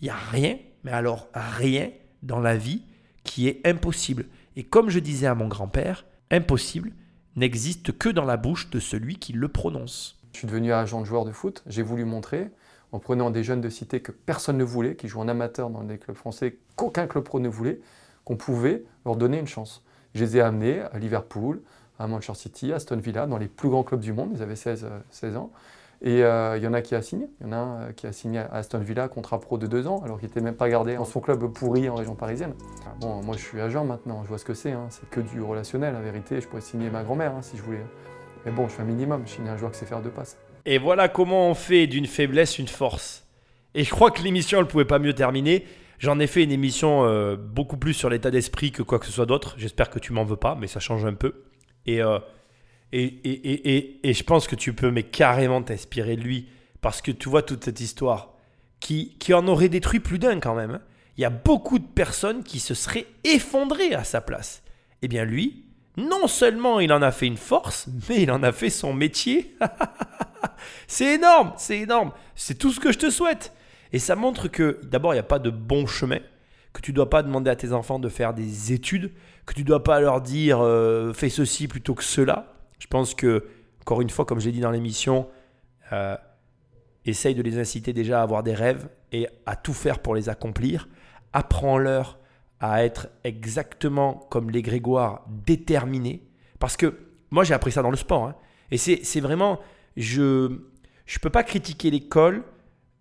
il 0.00 0.04
n'y 0.04 0.10
a 0.10 0.16
rien, 0.16 0.58
mais 0.82 0.90
alors 0.90 1.28
rien 1.34 1.90
dans 2.22 2.40
la 2.40 2.56
vie 2.56 2.82
qui 3.22 3.48
est 3.48 3.64
impossible. 3.64 4.26
Et 4.56 4.64
comme 4.64 4.90
je 4.90 4.98
disais 4.98 5.28
à 5.28 5.36
mon 5.36 5.46
grand-père, 5.46 6.04
impossible 6.30 6.90
n'existe 7.36 7.96
que 7.96 8.08
dans 8.08 8.24
la 8.24 8.36
bouche 8.36 8.70
de 8.70 8.80
celui 8.80 9.16
qui 9.16 9.32
le 9.32 9.48
prononce. 9.48 10.18
Je 10.32 10.38
suis 10.38 10.48
devenu 10.48 10.72
agent 10.72 11.00
de 11.00 11.06
joueur 11.06 11.24
de 11.24 11.30
foot, 11.30 11.62
j'ai 11.66 11.82
voulu 11.82 12.04
montrer 12.04 12.50
en 12.90 12.98
prenant 12.98 13.30
des 13.30 13.44
jeunes 13.44 13.60
de 13.60 13.70
cité 13.70 14.00
que 14.00 14.12
personne 14.12 14.58
ne 14.58 14.64
voulait, 14.64 14.96
qui 14.96 15.08
jouent 15.08 15.20
en 15.20 15.28
amateur 15.28 15.70
dans 15.70 15.84
des 15.84 15.96
clubs 15.96 16.16
français 16.16 16.58
qu'aucun 16.76 17.06
club 17.06 17.24
pro 17.24 17.40
ne 17.40 17.48
voulait, 17.48 17.80
qu'on 18.24 18.36
pouvait 18.36 18.84
leur 19.06 19.16
donner 19.16 19.38
une 19.38 19.46
chance. 19.46 19.84
Je 20.14 20.24
les 20.24 20.36
ai 20.36 20.40
amenés 20.40 20.80
à 20.80 20.98
Liverpool, 20.98 21.62
à 21.98 22.06
Manchester 22.06 22.34
City, 22.34 22.72
à 22.72 22.76
Aston 22.76 22.96
Villa, 22.96 23.26
dans 23.26 23.38
les 23.38 23.48
plus 23.48 23.70
grands 23.70 23.84
clubs 23.84 24.00
du 24.00 24.12
monde, 24.12 24.32
ils 24.34 24.42
avaient 24.42 24.56
16, 24.56 24.86
16 25.10 25.36
ans. 25.36 25.52
Et 26.04 26.24
euh, 26.24 26.56
il 26.56 26.64
y 26.64 26.66
en 26.66 26.72
a 26.72 26.82
qui 26.82 26.96
a 26.96 27.02
signé. 27.02 27.28
Il 27.40 27.46
y 27.46 27.50
en 27.50 27.52
a 27.52 27.56
un 27.56 27.80
euh, 27.80 27.92
qui 27.92 28.08
a 28.08 28.12
signé 28.12 28.40
à 28.40 28.48
Aston 28.54 28.80
Villa, 28.80 29.06
contrat 29.06 29.38
pro 29.38 29.56
de 29.56 29.68
deux 29.68 29.86
ans, 29.86 30.02
alors 30.04 30.18
qu'il 30.18 30.28
n'était 30.28 30.40
même 30.40 30.56
pas 30.56 30.68
gardé 30.68 30.96
dans 30.96 31.04
son 31.04 31.20
club 31.20 31.46
pourri 31.52 31.88
en 31.88 31.94
région 31.94 32.16
parisienne. 32.16 32.54
bon, 33.00 33.22
moi 33.22 33.36
je 33.36 33.42
suis 33.42 33.60
agent 33.60 33.84
maintenant, 33.84 34.22
je 34.24 34.28
vois 34.28 34.38
ce 34.38 34.44
que 34.44 34.54
c'est. 34.54 34.72
Hein. 34.72 34.88
C'est 34.90 35.08
que 35.08 35.20
du 35.20 35.40
relationnel, 35.40 35.94
la 35.94 36.00
vérité. 36.00 36.40
Je 36.40 36.48
pourrais 36.48 36.60
signer 36.60 36.90
ma 36.90 37.04
grand-mère 37.04 37.32
hein, 37.32 37.42
si 37.42 37.56
je 37.56 37.62
voulais. 37.62 37.84
Mais 38.44 38.50
bon, 38.50 38.66
je 38.66 38.74
fais 38.74 38.82
un 38.82 38.86
minimum. 38.86 39.22
Je 39.26 39.34
signe 39.34 39.48
un 39.48 39.56
joueur 39.56 39.70
qui 39.70 39.78
sait 39.78 39.86
faire 39.86 40.02
deux 40.02 40.10
passes. 40.10 40.36
Et 40.64 40.78
voilà 40.78 41.08
comment 41.08 41.48
on 41.48 41.54
fait 41.54 41.86
d'une 41.86 42.06
faiblesse 42.06 42.58
une 42.58 42.68
force. 42.68 43.28
Et 43.74 43.84
je 43.84 43.90
crois 43.90 44.10
que 44.10 44.22
l'émission 44.22 44.58
ne 44.58 44.66
pouvait 44.66 44.84
pas 44.84 44.98
mieux 44.98 45.14
terminer. 45.14 45.66
J'en 46.00 46.18
ai 46.18 46.26
fait 46.26 46.42
une 46.42 46.50
émission 46.50 47.04
euh, 47.04 47.36
beaucoup 47.36 47.76
plus 47.76 47.94
sur 47.94 48.10
l'état 48.10 48.32
d'esprit 48.32 48.72
que 48.72 48.82
quoi 48.82 48.98
que 48.98 49.06
ce 49.06 49.12
soit 49.12 49.26
d'autre. 49.26 49.54
J'espère 49.56 49.88
que 49.88 50.00
tu 50.00 50.12
m'en 50.12 50.24
veux 50.24 50.36
pas, 50.36 50.56
mais 50.56 50.66
ça 50.66 50.80
change 50.80 51.04
un 51.04 51.14
peu. 51.14 51.44
Et 51.86 52.00
et, 52.92 53.04
et, 53.04 53.76
et, 53.76 54.08
et, 54.08 54.14
je 54.14 54.22
pense 54.24 54.46
que 54.46 54.54
tu 54.54 54.74
peux 54.74 54.90
mais 54.90 55.02
carrément 55.02 55.62
t'inspirer 55.62 56.16
de 56.16 56.22
lui. 56.22 56.48
Parce 56.80 57.00
que 57.00 57.10
tu 57.10 57.28
vois 57.28 57.42
toute 57.42 57.64
cette 57.64 57.80
histoire 57.80 58.34
qui, 58.80 59.16
qui 59.18 59.32
en 59.34 59.46
aurait 59.46 59.68
détruit 59.68 60.00
plus 60.00 60.18
d'un 60.18 60.40
quand 60.40 60.54
même. 60.54 60.72
Hein. 60.72 60.80
Il 61.16 61.22
y 61.22 61.24
a 61.24 61.30
beaucoup 61.30 61.78
de 61.78 61.86
personnes 61.86 62.42
qui 62.42 62.58
se 62.58 62.74
seraient 62.74 63.06
effondrées 63.24 63.94
à 63.94 64.04
sa 64.04 64.20
place. 64.20 64.62
Eh 65.02 65.08
bien 65.08 65.24
lui, 65.24 65.64
non 65.96 66.26
seulement 66.26 66.80
il 66.80 66.92
en 66.92 67.02
a 67.02 67.12
fait 67.12 67.26
une 67.26 67.36
force, 67.36 67.86
mais 68.08 68.22
il 68.22 68.30
en 68.30 68.42
a 68.42 68.52
fait 68.52 68.70
son 68.70 68.92
métier. 68.92 69.56
c'est 70.86 71.14
énorme, 71.14 71.52
c'est 71.56 71.78
énorme. 71.78 72.12
C'est 72.34 72.58
tout 72.58 72.72
ce 72.72 72.80
que 72.80 72.92
je 72.92 72.98
te 72.98 73.10
souhaite. 73.10 73.52
Et 73.92 73.98
ça 73.98 74.16
montre 74.16 74.48
que 74.48 74.80
d'abord, 74.84 75.12
il 75.12 75.16
n'y 75.16 75.20
a 75.20 75.24
pas 75.24 75.38
de 75.38 75.50
bon 75.50 75.86
chemin, 75.86 76.20
que 76.72 76.80
tu 76.80 76.92
ne 76.92 76.96
dois 76.96 77.10
pas 77.10 77.22
demander 77.22 77.50
à 77.50 77.56
tes 77.56 77.72
enfants 77.72 77.98
de 77.98 78.08
faire 78.08 78.32
des 78.32 78.72
études, 78.72 79.12
que 79.44 79.52
tu 79.54 79.60
ne 79.60 79.66
dois 79.66 79.82
pas 79.84 80.00
leur 80.00 80.22
dire 80.22 80.60
euh, 80.60 81.12
fais 81.12 81.28
ceci 81.28 81.68
plutôt 81.68 81.94
que 81.94 82.04
cela. 82.04 82.51
Je 82.82 82.88
pense 82.88 83.14
que, 83.14 83.44
encore 83.82 84.00
une 84.00 84.10
fois, 84.10 84.24
comme 84.24 84.40
je 84.40 84.46
l'ai 84.46 84.52
dit 84.52 84.60
dans 84.60 84.72
l'émission, 84.72 85.28
euh, 85.92 86.16
essaye 87.04 87.36
de 87.36 87.40
les 87.40 87.56
inciter 87.60 87.92
déjà 87.92 88.18
à 88.18 88.22
avoir 88.24 88.42
des 88.42 88.54
rêves 88.54 88.88
et 89.12 89.28
à 89.46 89.54
tout 89.54 89.72
faire 89.72 90.00
pour 90.00 90.16
les 90.16 90.28
accomplir. 90.28 90.88
Apprends-leur 91.32 92.18
à 92.58 92.84
être 92.84 93.06
exactement 93.22 94.26
comme 94.30 94.50
les 94.50 94.62
Grégoire, 94.62 95.24
déterminés. 95.28 96.26
Parce 96.58 96.76
que 96.76 96.98
moi, 97.30 97.44
j'ai 97.44 97.54
appris 97.54 97.70
ça 97.70 97.82
dans 97.82 97.90
le 97.92 97.96
sport. 97.96 98.24
Hein. 98.24 98.34
Et 98.72 98.78
c'est 98.78 99.20
vraiment, 99.20 99.60
je 99.96 100.48
ne 100.48 101.18
peux 101.22 101.30
pas 101.30 101.44
critiquer 101.44 101.88
l'école, 101.88 102.42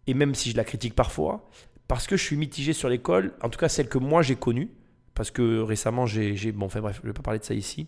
et 0.05 0.13
même 0.13 0.35
si 0.35 0.51
je 0.51 0.57
la 0.57 0.63
critique 0.63 0.93
parfois, 0.93 1.49
parce 1.87 2.05
que 2.05 2.17
je 2.17 2.23
suis 2.23 2.37
mitigé 2.37 2.73
sur 2.73 2.87
l'école, 2.87 3.33
en 3.41 3.49
tout 3.49 3.57
cas 3.57 3.67
celle 3.67 3.89
que 3.89 3.97
moi 3.97 4.21
j'ai 4.21 4.35
connue, 4.35 4.69
parce 5.15 5.31
que 5.31 5.59
récemment 5.59 6.05
j'ai, 6.05 6.51
bon, 6.51 6.67
enfin 6.67 6.81
bref, 6.81 6.97
je 6.97 7.01
ne 7.01 7.07
vais 7.07 7.13
pas 7.13 7.23
parler 7.23 7.39
de 7.39 7.45
ça 7.45 7.55
ici, 7.55 7.87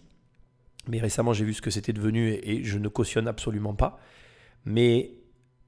mais 0.88 1.00
récemment, 1.00 1.34
j'ai 1.34 1.46
vu 1.46 1.54
ce 1.54 1.62
que 1.62 1.72
c'était 1.72 1.94
devenu 1.94 2.32
et, 2.32 2.64
je 2.64 2.78
ne 2.78 2.88
cautionne 2.88 3.28
absolument 3.28 3.74
pas. 3.74 4.00
Mais 4.66 5.12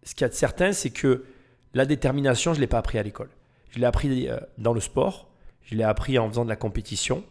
ce 0.03 0.13
qu'il 0.13 0.21
y 0.21 0.25
a 0.25 0.29
de 0.29 0.33
certain, 0.33 0.71
c'est 0.71 0.89
que 0.89 1.25
la 1.73 1.85
détermination, 1.85 2.53
je 2.53 2.59
ne 2.59 2.61
l'ai 2.61 2.67
pas 2.67 2.77
appris 2.77 2.97
à 2.97 3.03
l'école. 3.03 3.29
Je 3.69 3.79
l'ai 3.79 3.85
appris 3.85 4.27
euh, 4.29 4.37
dans 4.57 4.73
le 4.73 4.79
sport, 4.79 5.29
je 5.63 5.75
l'ai 5.75 5.83
appris 5.83 6.17
en 6.19 6.29
faisant 6.29 6.43
de 6.43 6.49
la 6.49 6.55
compétition. 6.55 7.23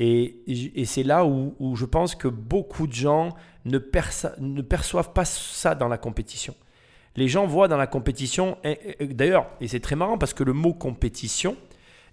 Et, 0.00 0.36
c'est 0.84 1.02
là 1.02 1.26
où, 1.26 1.74
je 1.74 1.84
pense 1.84 2.14
que 2.14 2.28
beaucoup 2.28 2.86
de 2.86 2.92
gens 2.92 3.34
ne, 3.64 3.78
perçoivent 3.78 5.12
pas 5.12 5.24
ça 5.24 5.74
dans 5.74 5.88
la 5.88 5.98
compétition. 5.98 6.54
Les 7.16 7.26
gens 7.26 7.46
voient 7.48 7.66
dans 7.66 7.76
la 7.76 7.88
compétition, 7.88 8.58
d'ailleurs, 9.00 9.48
et 9.60 9.66
c'est 9.66 9.80
très 9.80 9.96
marrant 9.96 10.16
parce 10.16 10.34
que 10.34 10.44
le 10.44 10.52
mot 10.52 10.72
compétition 10.72 11.56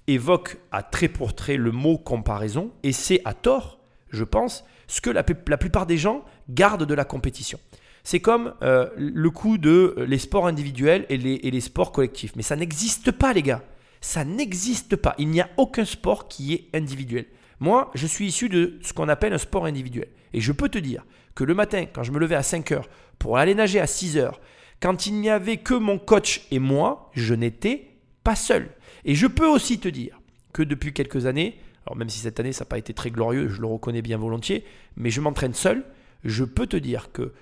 évoque 0.07 0.57
à 0.71 0.81
trait 0.81 1.09
pour 1.09 1.35
trait 1.35 1.57
le 1.57 1.71
mot 1.71 1.99
comparaison, 1.99 2.71
et 2.81 2.91
c'est 2.91 3.21
à 3.23 3.35
tort, 3.35 3.79
je 4.09 4.23
pense, 4.23 4.65
ce 4.87 5.01
que 5.01 5.09
la, 5.09 5.23
plupart 5.23 5.85
des 5.85 5.97
gens 5.97 6.23
gardent 6.49 6.85
de 6.85 6.93
la 6.93 7.05
compétition. 7.05 7.59
C'est 8.03 8.19
comme 8.19 8.53
euh, 8.61 8.87
le 8.97 9.29
coup 9.31 9.57
de 9.57 9.95
euh, 9.97 10.05
les 10.05 10.19
sports 10.19 10.45
individuels 10.47 11.05
et 11.09 11.17
les, 11.17 11.61
sports 11.61 11.91
collectifs. 11.91 12.33
Mais 12.35 12.43
ça 12.43 12.55
n'existe 12.55 13.11
pas, 13.11 13.33
les 13.33 13.41
gars. 13.41 13.63
Ça 14.01 14.23
n'existe 14.23 14.95
pas. 14.95 15.15
Il 15.17 15.29
n'y 15.29 15.41
a 15.41 15.49
aucun 15.57 15.85
sport 15.85 16.27
qui 16.27 16.53
est 16.53 16.69
individuel. 16.73 17.25
Moi, 17.59 17.89
je 17.95 18.05
suis 18.05 18.27
issu 18.27 18.49
de 18.49 18.77
ce 18.83 18.93
qu'on 18.93 19.09
appelle 19.09 19.33
un 19.33 19.39
sport 19.39 19.65
individuel. 19.65 20.07
Et 20.33 20.41
je 20.41 20.51
peux 20.51 20.69
te 20.69 20.77
dire 20.77 21.03
que 21.33 21.43
le 21.43 21.55
matin, 21.55 21.85
quand 21.91 22.03
je 22.03 22.11
me 22.11 22.19
levais 22.19 22.35
à 22.35 22.43
5 22.43 22.71
heures 22.73 22.89
pour 23.17 23.37
aller 23.37 23.55
nager 23.55 23.79
à 23.79 23.87
6 23.87 24.17
heures, 24.17 24.39
quand 24.79 25.07
il 25.07 25.15
n'y 25.15 25.29
avait 25.29 25.57
que 25.57 25.73
mon 25.73 25.97
coach 25.97 26.45
et 26.51 26.59
moi, 26.59 27.09
je 27.13 27.33
n'étais 27.33 27.87
pas 28.23 28.35
seul. 28.35 28.69
Et 29.03 29.15
je 29.15 29.25
peux 29.25 29.47
aussi 29.47 29.79
te 29.79 29.87
dire 29.87 30.19
que 30.53 30.61
depuis 30.61 30.93
quelques 30.93 31.25
années, 31.25 31.57
alors 31.85 31.97
même 31.97 32.09
si 32.09 32.19
cette 32.19 32.39
année 32.39 32.53
ça 32.53 32.63
n'a 32.63 32.69
pas 32.69 32.77
été 32.77 32.93
très 32.93 33.11
glorieux, 33.11 33.47
je 33.47 33.61
le 33.61 33.67
reconnais 33.67 34.01
bien 34.01 34.17
volontiers, 34.17 34.65
mais 34.95 35.09
je 35.09 35.21
m'entraîne 35.21 35.53
seul, 35.53 35.83
je 36.23 36.43
peux 36.43 36.67
te 36.67 36.77
dire 36.77 37.11
que 37.11 37.33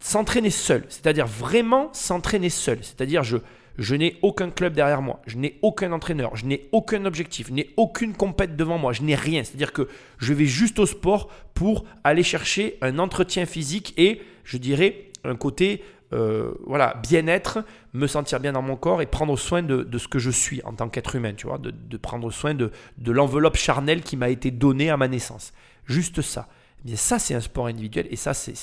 s'entraîner 0.00 0.50
seul, 0.50 0.84
c'est-à-dire 0.88 1.26
vraiment 1.26 1.88
s'entraîner 1.92 2.50
seul, 2.50 2.78
c'est-à-dire 2.82 3.22
je, 3.22 3.38
je 3.78 3.94
n'ai 3.94 4.18
aucun 4.22 4.50
club 4.50 4.74
derrière 4.74 5.00
moi, 5.00 5.20
je 5.26 5.38
n'ai 5.38 5.58
aucun 5.62 5.92
entraîneur, 5.92 6.36
je 6.36 6.44
n'ai 6.44 6.68
aucun 6.72 7.04
objectif, 7.04 7.48
je 7.48 7.52
n'ai 7.52 7.70
aucune 7.76 8.14
compète 8.14 8.56
devant 8.56 8.78
moi, 8.78 8.92
je 8.92 9.02
n'ai 9.02 9.14
rien. 9.14 9.44
C'est-à-dire 9.44 9.72
que 9.72 9.88
je 10.18 10.34
vais 10.34 10.46
juste 10.46 10.78
au 10.78 10.86
sport 10.86 11.28
pour 11.54 11.84
aller 12.04 12.22
chercher 12.22 12.76
un 12.82 12.98
entretien 12.98 13.46
physique 13.46 13.94
et, 13.96 14.20
je 14.44 14.58
dirais, 14.58 15.10
un 15.24 15.36
côté 15.36 15.82
euh, 16.12 16.52
voilà, 16.66 16.94
bien-être, 17.02 17.64
me 17.92 18.06
sentir 18.06 18.40
bien 18.40 18.52
dans 18.52 18.62
mon 18.62 18.76
corps 18.76 19.02
et 19.02 19.06
prendre 19.06 19.36
soin 19.36 19.62
de, 19.62 19.86
ce 19.98 20.08
que 20.08 20.18
je 20.18 20.30
suis 20.30 20.62
en 20.64 20.72
tant 20.74 20.88
qu'être 20.88 21.16
humain, 21.16 21.34
tu 21.34 21.46
vois, 21.46 21.58
de, 21.58 21.96
prendre 21.96 22.30
soin 22.30 22.54
de, 22.54 22.70
de 22.98 23.12
l'enveloppe 23.12 23.56
charnelle 23.56 24.02
qui 24.02 24.16
m'a 24.16 24.28
été 24.28 24.50
donnée 24.50 24.90
à 24.90 24.96
ma 24.96 25.08
naissance. 25.08 25.52
Juste 25.86 26.22
ça. 26.22 26.48
Mais 26.84 26.96
ça, 26.96 27.18
c'est 27.18 27.34
un 27.34 27.40
sport 27.40 27.66
individuel 27.66 28.06
et 28.10 28.16
ça, 28.16 28.34
c'est. 28.34 28.54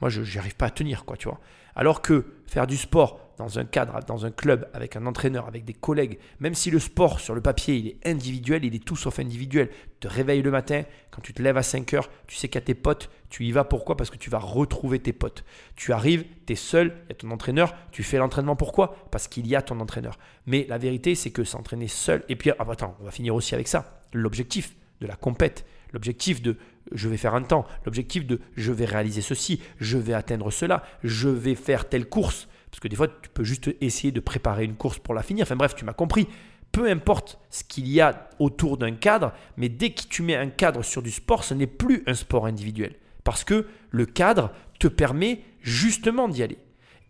Moi, 0.00 0.08
je 0.08 0.22
n'y 0.22 0.38
arrive 0.38 0.56
pas 0.56 0.66
à 0.66 0.70
tenir, 0.70 1.04
quoi, 1.04 1.16
tu 1.16 1.28
vois. 1.28 1.40
Alors 1.74 2.02
que 2.02 2.26
faire 2.46 2.66
du 2.66 2.76
sport 2.76 3.29
dans 3.40 3.58
un 3.58 3.64
cadre, 3.64 3.98
dans 4.06 4.26
un 4.26 4.30
club, 4.30 4.68
avec 4.74 4.96
un 4.96 5.06
entraîneur, 5.06 5.48
avec 5.48 5.64
des 5.64 5.72
collègues, 5.72 6.18
même 6.40 6.54
si 6.54 6.70
le 6.70 6.78
sport 6.78 7.20
sur 7.20 7.34
le 7.34 7.40
papier 7.40 7.74
il 7.74 7.86
est 7.88 7.96
individuel, 8.04 8.64
il 8.64 8.74
est 8.74 8.84
tout 8.84 8.96
sauf 8.96 9.18
individuel. 9.18 9.68
Tu 9.68 10.08
te 10.08 10.08
réveilles 10.08 10.42
le 10.42 10.50
matin, 10.50 10.82
quand 11.10 11.22
tu 11.22 11.32
te 11.32 11.42
lèves 11.42 11.56
à 11.56 11.62
5 11.62 11.94
heures, 11.94 12.10
tu 12.26 12.36
sais 12.36 12.48
qu'à 12.48 12.60
tes 12.60 12.74
potes, 12.74 13.10
tu 13.30 13.46
y 13.46 13.52
vas 13.52 13.64
pourquoi? 13.64 13.96
Parce 13.96 14.10
que 14.10 14.18
tu 14.18 14.28
vas 14.28 14.38
retrouver 14.38 14.98
tes 14.98 15.14
potes. 15.14 15.44
Tu 15.74 15.92
arrives, 15.92 16.24
tu 16.46 16.52
es 16.52 16.56
seul, 16.56 16.94
il 17.06 17.08
y 17.08 17.12
a 17.12 17.14
ton 17.14 17.30
entraîneur, 17.30 17.74
tu 17.92 18.02
fais 18.02 18.18
l'entraînement 18.18 18.56
pourquoi? 18.56 19.08
Parce 19.10 19.26
qu'il 19.26 19.46
y 19.46 19.56
a 19.56 19.62
ton 19.62 19.80
entraîneur. 19.80 20.18
Mais 20.46 20.66
la 20.68 20.76
vérité, 20.76 21.14
c'est 21.14 21.30
que 21.30 21.42
s'entraîner 21.42 21.88
seul, 21.88 22.22
et 22.28 22.36
puis 22.36 22.50
ah, 22.50 22.66
attends, 22.70 22.96
on 23.00 23.04
va 23.04 23.10
finir 23.10 23.34
aussi 23.34 23.54
avec 23.54 23.68
ça. 23.68 24.02
L'objectif 24.12 24.76
de 25.00 25.06
la 25.06 25.16
compète, 25.16 25.64
l'objectif 25.92 26.42
de 26.42 26.56
je 26.92 27.08
vais 27.08 27.16
faire 27.16 27.34
un 27.34 27.42
temps, 27.42 27.66
l'objectif 27.86 28.26
de 28.26 28.40
je 28.56 28.72
vais 28.72 28.84
réaliser 28.84 29.22
ceci, 29.22 29.62
je 29.78 29.96
vais 29.96 30.14
atteindre 30.14 30.50
cela, 30.50 30.82
je 31.04 31.28
vais 31.28 31.54
faire 31.54 31.88
telle 31.88 32.06
course. 32.06 32.48
Parce 32.70 32.80
que 32.80 32.88
des 32.88 32.96
fois, 32.96 33.08
tu 33.08 33.28
peux 33.32 33.44
juste 33.44 33.70
essayer 33.80 34.12
de 34.12 34.20
préparer 34.20 34.64
une 34.64 34.76
course 34.76 34.98
pour 34.98 35.14
la 35.14 35.22
finir. 35.22 35.42
Enfin 35.42 35.56
bref, 35.56 35.74
tu 35.74 35.84
m'as 35.84 35.92
compris. 35.92 36.28
Peu 36.72 36.88
importe 36.88 37.38
ce 37.50 37.64
qu'il 37.64 37.88
y 37.88 38.00
a 38.00 38.30
autour 38.38 38.76
d'un 38.76 38.92
cadre, 38.92 39.32
mais 39.56 39.68
dès 39.68 39.90
que 39.90 40.02
tu 40.02 40.22
mets 40.22 40.36
un 40.36 40.48
cadre 40.48 40.82
sur 40.82 41.02
du 41.02 41.10
sport, 41.10 41.42
ce 41.42 41.54
n'est 41.54 41.66
plus 41.66 42.04
un 42.06 42.14
sport 42.14 42.46
individuel. 42.46 42.94
Parce 43.24 43.42
que 43.42 43.66
le 43.90 44.06
cadre 44.06 44.52
te 44.78 44.86
permet 44.86 45.42
justement 45.60 46.28
d'y 46.28 46.42
aller. 46.42 46.58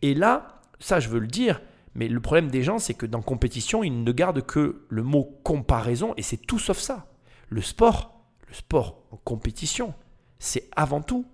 Et 0.02 0.14
là, 0.14 0.60
ça 0.78 0.98
je 0.98 1.08
veux 1.08 1.18
le 1.18 1.26
dire, 1.26 1.60
mais 1.94 2.08
le 2.08 2.20
problème 2.20 2.48
des 2.48 2.62
gens, 2.62 2.78
c'est 2.78 2.94
que 2.94 3.06
dans 3.06 3.20
compétition, 3.20 3.82
ils 3.82 4.02
ne 4.02 4.12
gardent 4.12 4.44
que 4.44 4.86
le 4.88 5.02
mot 5.02 5.38
comparaison, 5.42 6.14
et 6.16 6.22
c'est 6.22 6.36
tout 6.36 6.58
sauf 6.58 6.78
ça. 6.78 7.06
Le 7.48 7.60
sport, 7.60 8.24
le 8.48 8.54
sport 8.54 9.02
en 9.10 9.16
compétition, 9.16 9.94
c'est 10.38 10.68
avant 10.74 11.02
tout 11.02 11.26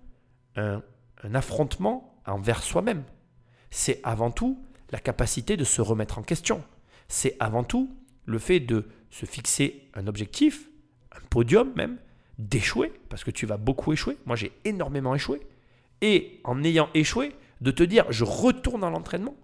un, 0.56 0.82
affrontement 1.34 2.14
envers 2.26 2.62
soi-même 2.62 3.04
c'est 3.70 4.00
avant 4.02 4.30
tout 4.30 4.62
la 4.90 4.98
capacité 4.98 5.56
de 5.56 5.64
se 5.64 5.80
remettre 5.80 6.18
en 6.18 6.22
question. 6.22 6.62
C'est 7.08 7.36
avant 7.40 7.64
tout 7.64 7.94
le 8.24 8.38
fait 8.38 8.60
de 8.60 8.88
se 9.10 9.26
fixer 9.26 9.88
un 9.94 10.06
objectif, 10.06 10.68
un 11.12 11.20
podium 11.30 11.72
même, 11.76 11.98
d'échouer, 12.38 12.92
parce 13.08 13.24
que 13.24 13.30
tu 13.30 13.46
vas 13.46 13.56
beaucoup 13.56 13.92
échouer. 13.92 14.18
Moi, 14.26 14.36
j'ai 14.36 14.52
énormément 14.64 15.14
échoué. 15.14 15.40
Et 16.02 16.40
en 16.44 16.62
ayant 16.62 16.90
échoué, 16.94 17.34
de 17.60 17.70
te 17.70 17.82
dire, 17.82 18.04
je 18.10 18.24
retourne 18.24 18.82
dans 18.82 18.90
l'entraînement, 18.90 19.34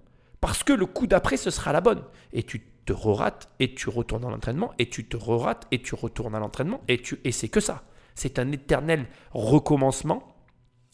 parce 0.41 0.62
que 0.62 0.73
le 0.73 0.87
coup 0.87 1.07
d'après, 1.07 1.37
ce 1.37 1.51
sera 1.51 1.73
la 1.73 1.81
bonne. 1.81 2.03
Et 2.33 2.43
tu 2.43 2.61
te 2.85 2.93
re-rates, 2.93 3.49
et 3.59 3.75
tu 3.75 3.89
retournes 3.89 4.23
dans 4.23 4.31
l'entraînement, 4.31 4.73
et 4.79 4.89
tu 4.89 5.07
te 5.07 5.16
re-rates, 5.16 5.66
et 5.70 5.81
tu 5.81 5.95
retournes 5.95 6.35
à 6.35 6.41
l'entraînement, 6.41 6.83
et, 6.89 6.99
tu... 6.99 7.20
et 7.25 7.33
c'est 7.33 7.49
que 7.49 7.61
ça. 7.61 7.85
C'est 8.14 8.39
un 8.39 8.53
éternel 8.53 9.07
recommencement 9.31 10.37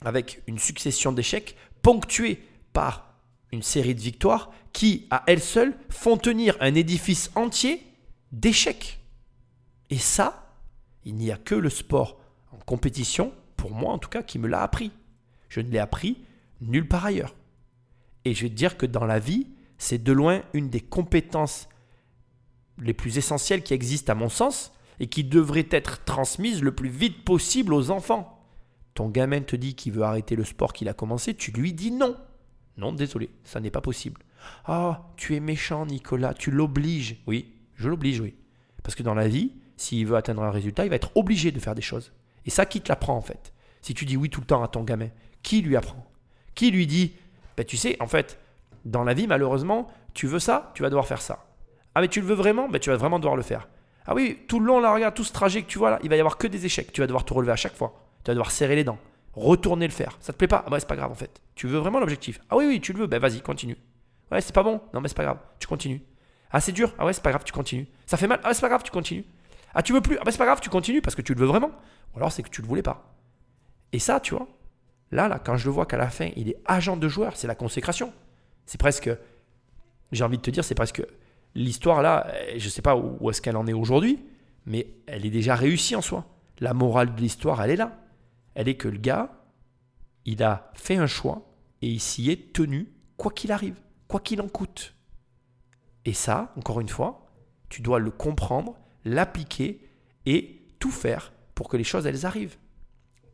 avec 0.05 0.43
une 0.47 0.59
succession 0.59 1.11
d'échecs 1.11 1.57
ponctués 1.83 2.41
par 2.73 3.08
une 3.53 3.63
série 3.63 3.95
de 3.95 4.01
victoires 4.01 4.51
qui, 4.73 5.07
à 5.11 5.25
elles 5.27 5.43
seules, 5.43 5.77
font 5.89 6.17
tenir 6.17 6.57
un 6.61 6.75
édifice 6.75 7.31
entier 7.35 7.83
d'échecs. 8.33 9.01
Et 9.91 9.99
ça, 9.99 10.55
il 11.05 11.15
n'y 11.15 11.31
a 11.31 11.37
que 11.37 11.55
le 11.55 11.71
sport 11.71 12.21
en 12.53 12.59
compétition, 12.59 13.33
pour 13.57 13.73
moi 13.73 13.93
en 13.93 13.99
tout 13.99 14.11
cas, 14.11 14.23
qui 14.23 14.39
me 14.39 14.49
l'a 14.49 14.63
appris. 14.63 14.91
Je 15.49 15.61
ne 15.61 15.71
l'ai 15.71 15.79
appris 15.79 16.19
nulle 16.61 16.89
part 16.89 17.07
ailleurs. 17.07 17.35
Et 18.25 18.35
je 18.35 18.43
vais 18.43 18.51
dire 18.51 18.77
que 18.77 18.87
dans 18.87 19.07
la 19.07 19.19
vie, 19.19 19.47
c'est 19.79 20.03
de 20.03 20.13
loin 20.13 20.43
une 20.53 20.69
des 20.69 20.81
compétences 20.81 21.69
les 22.81 22.95
plus 22.95 23.19
essentielles 23.19 23.63
qui 23.63 23.75
existent 23.75 24.13
à 24.13 24.17
mon 24.17 24.29
sens 24.29 24.73
et 25.01 25.07
qui 25.07 25.25
devraient 25.25 25.69
être 25.71 26.05
transmises 26.05 26.63
le 26.63 26.75
plus 26.75 26.89
vite 26.89 27.25
possible 27.25 27.73
aux 27.73 27.91
enfants. 27.91 28.45
Ton 28.95 29.09
gamin 29.09 29.41
te 29.41 29.57
dit 29.57 29.75
qu'il 29.75 29.93
veut 29.93 30.03
arrêter 30.03 30.37
le 30.37 30.45
sport 30.45 30.73
qu'il 30.73 30.89
a 30.89 30.95
commencé, 30.95 31.35
tu 31.35 31.53
lui 31.53 31.73
dis 31.73 31.93
non. 31.93 32.17
Non, 32.79 32.93
désolé, 32.93 33.29
ça 33.45 33.61
n'est 33.61 33.71
pas 33.71 33.81
possible. 33.81 34.23
Ah, 34.65 35.03
tu 35.17 35.35
es 35.35 35.41
méchant, 35.41 35.85
Nicolas, 35.85 36.33
tu 36.33 36.51
l'obliges. 36.51 37.17
Oui, 37.27 37.53
je 37.75 37.89
l'oblige, 37.89 38.21
oui. 38.21 38.35
Parce 38.83 38.95
que 38.95 39.03
dans 39.03 39.15
la 39.15 39.29
vie, 39.29 39.53
s'il 39.77 40.07
veut 40.07 40.17
atteindre 40.17 40.43
un 40.43 40.51
résultat, 40.51 40.85
il 40.85 40.91
va 40.91 40.97
être 40.97 41.11
obligé 41.17 41.51
de 41.51 41.59
faire 41.59 41.75
des 41.75 41.83
choses. 41.83 42.13
Et 42.47 42.51
ça, 42.51 42.67
qui 42.67 42.81
te 42.81 42.89
l'apprend 42.89 43.17
en 43.17 43.21
fait? 43.21 43.53
Si 43.83 43.95
tu 43.95 44.05
dis 44.05 44.17
oui 44.17 44.31
tout 44.31 44.41
le 44.41 44.47
temps 44.47 44.63
à 44.63 44.69
ton 44.69 44.85
gamin, 44.85 45.09
qui 45.43 45.61
lui 45.61 45.77
apprend? 45.77 46.07
Qui 46.55 46.71
lui 46.71 46.87
dit 46.87 47.15
ben, 47.57 47.67
Tu 47.67 47.77
sais, 47.77 47.97
en 48.01 48.07
fait, 48.07 48.39
dans 48.85 49.05
la 49.05 49.13
vie, 49.13 49.27
malheureusement, 49.27 49.89
tu 50.15 50.27
veux 50.27 50.39
ça, 50.39 50.73
tu 50.75 50.83
vas 50.83 50.89
devoir 50.89 51.07
faire 51.07 51.21
ça. 51.21 51.45
Ah, 51.95 52.01
mais 52.01 52.09
tu 52.09 52.21
le 52.21 52.27
veux 52.27 52.35
vraiment? 52.35 52.69
Ben, 52.69 52.79
Tu 52.79 52.91
vas 52.91 52.97
vraiment 52.97 53.19
devoir 53.19 53.37
le 53.37 53.43
faire. 53.43 53.69
Ah 54.07 54.15
oui, 54.15 54.39
tout 54.49 54.61
le 54.61 54.67
long, 54.67 54.81
là, 54.81 54.95
regarde, 54.95 55.15
tout 55.15 55.25
ce 55.25 55.33
trajet 55.33 55.63
que 55.63 55.67
tu 55.67 55.79
vois 55.79 55.91
là, 55.91 55.99
il 56.03 56.09
va 56.09 56.17
y 56.17 56.21
avoir 56.21 56.39
que 56.39 56.47
des 56.47 56.65
échecs. 56.65 56.93
Tu 56.93 57.01
vas 57.01 57.07
devoir 57.07 57.25
te 57.25 57.35
relever 57.35 57.53
à 57.53 57.57
chaque 57.57 57.77
fois. 57.77 58.07
Tu 58.25 58.31
vas 58.31 58.35
devoir 58.35 58.51
serrer 58.51 58.75
les 58.75 58.85
dents, 58.85 58.99
retourner 59.39 59.87
le 59.87 59.93
faire. 59.93 60.17
Ça 60.21 60.33
te 60.33 60.39
plaît 60.39 60.49
pas? 60.49 60.65
Ah, 60.67 60.71
ben, 60.71 60.79
c'est 60.79 60.89
pas 60.89 60.97
grave 60.97 61.11
en 61.11 61.15
fait. 61.15 61.41
Tu 61.55 61.67
veux 61.67 61.79
vraiment 61.79 62.01
l'objectif? 62.01 62.41
Ah 62.51 62.57
oui, 62.57 62.67
oui, 62.67 62.81
tu 62.81 62.93
le 62.93 63.01
veux, 63.01 63.07
ben 63.07 63.19
vas-y, 63.19 63.41
continue. 63.41 63.77
Ouais, 64.31 64.41
c'est 64.41 64.55
pas 64.55 64.63
bon? 64.63 64.81
Non, 64.93 65.01
mais 65.01 65.09
c'est 65.09 65.17
pas 65.17 65.25
grave, 65.25 65.39
tu 65.59 65.67
continues. 65.67 66.03
Ah, 66.51 66.61
c'est 66.61 66.73
dur? 66.73 66.95
Ah 66.99 67.05
ouais, 67.05 67.13
c'est 67.13 67.23
pas 67.23 67.31
grave, 67.31 67.45
tu 67.45 67.53
continues. 67.53 67.87
Ça 68.07 68.17
fait 68.17 68.27
mal? 68.27 68.41
Ah, 68.45 68.55
c'est 68.55 68.61
pas 68.61 68.69
grave, 68.69 68.83
tu 68.83 68.91
continues. 68.91 69.25
Ah, 69.75 69.83
tu 69.83 69.93
veux 69.93 70.01
plus? 70.01 70.17
Ah, 70.19 70.25
ben 70.25 70.31
c'est 70.31 70.39
pas 70.39 70.47
grave, 70.47 70.61
tu 70.61 70.71
continues 70.71 71.03
parce 71.03 71.15
que 71.15 71.23
tu 71.23 71.35
le 71.35 71.41
veux 71.41 71.47
vraiment. 71.47 71.71
Ou 72.15 72.19
alors 72.19 72.33
c'est 72.33 72.43
que 72.43 72.49
tu 72.49 72.63
le 72.63 72.67
voulais 72.67 72.83
pas. 72.83 73.15
Et 73.93 73.99
ça, 73.99 74.21
tu 74.21 74.35
vois, 74.35 74.49
là, 75.13 75.29
là, 75.29 75.39
quand 75.39 75.57
je 75.57 75.67
le 75.67 75.73
vois 75.73 75.87
qu'à 75.87 75.97
la 75.97 76.09
fin, 76.09 76.31
il 76.37 76.49
est 76.49 76.57
agent 76.67 76.97
de 76.97 77.09
joueur, 77.09 77.37
c'est 77.37 77.47
la 77.47 77.55
consécration. 77.55 78.13
C'est 78.67 78.79
presque, 78.79 79.11
j'ai 80.13 80.25
envie 80.25 80.37
de 80.37 80.43
te 80.43 80.51
dire, 80.51 80.65
c'est 80.65 80.75
presque 80.75 81.03
l'histoire 81.55 82.03
là, 82.03 82.27
je 82.57 82.65
ne 82.65 82.71
sais 82.71 82.83
pas 82.83 82.97
où 82.97 83.31
est-ce 83.31 83.41
qu'elle 83.41 83.57
en 83.57 83.67
est 83.67 83.73
aujourd'hui, 83.73 84.21
mais 84.67 84.87
elle 85.07 85.25
est 85.25 85.31
déjà 85.31 85.55
réussie 85.55 85.97
en 85.97 86.03
soi. 86.03 86.27
La 86.61 86.75
morale 86.75 87.15
de 87.15 87.21
l'histoire, 87.21 87.63
elle 87.63 87.71
est 87.71 87.77
là. 87.77 87.99
Elle 88.59 88.67
est 88.67 88.75
que 88.75 88.89
le 88.89 88.99
gars, 88.99 89.31
il 90.25 90.43
a 90.43 90.73
fait 90.75 90.97
un 90.97 91.07
choix 91.07 91.49
et 91.81 91.87
il 91.87 92.01
s'y 92.01 92.29
est 92.29 92.53
tenu, 92.53 92.93
quoi 93.17 93.31
qu'il 93.31 93.53
arrive, 93.53 93.81
quoi 94.09 94.19
qu'il 94.19 94.43
en 94.43 94.49
coûte. 94.49 94.97
Et 96.05 96.13
ça, 96.13 96.53
encore 96.57 96.81
une 96.81 96.89
fois, 96.89 97.31
tu 97.69 97.83
dois 97.83 98.01
le 98.01 98.11
comprendre, 98.11 98.77
l'appliquer 99.05 99.89
et 100.27 100.61
tout 100.81 100.91
faire 100.91 101.33
pour 101.55 101.69
que 101.69 101.77
les 101.77 101.85
choses, 101.85 102.05
elles 102.05 102.27
arrivent. 102.27 102.57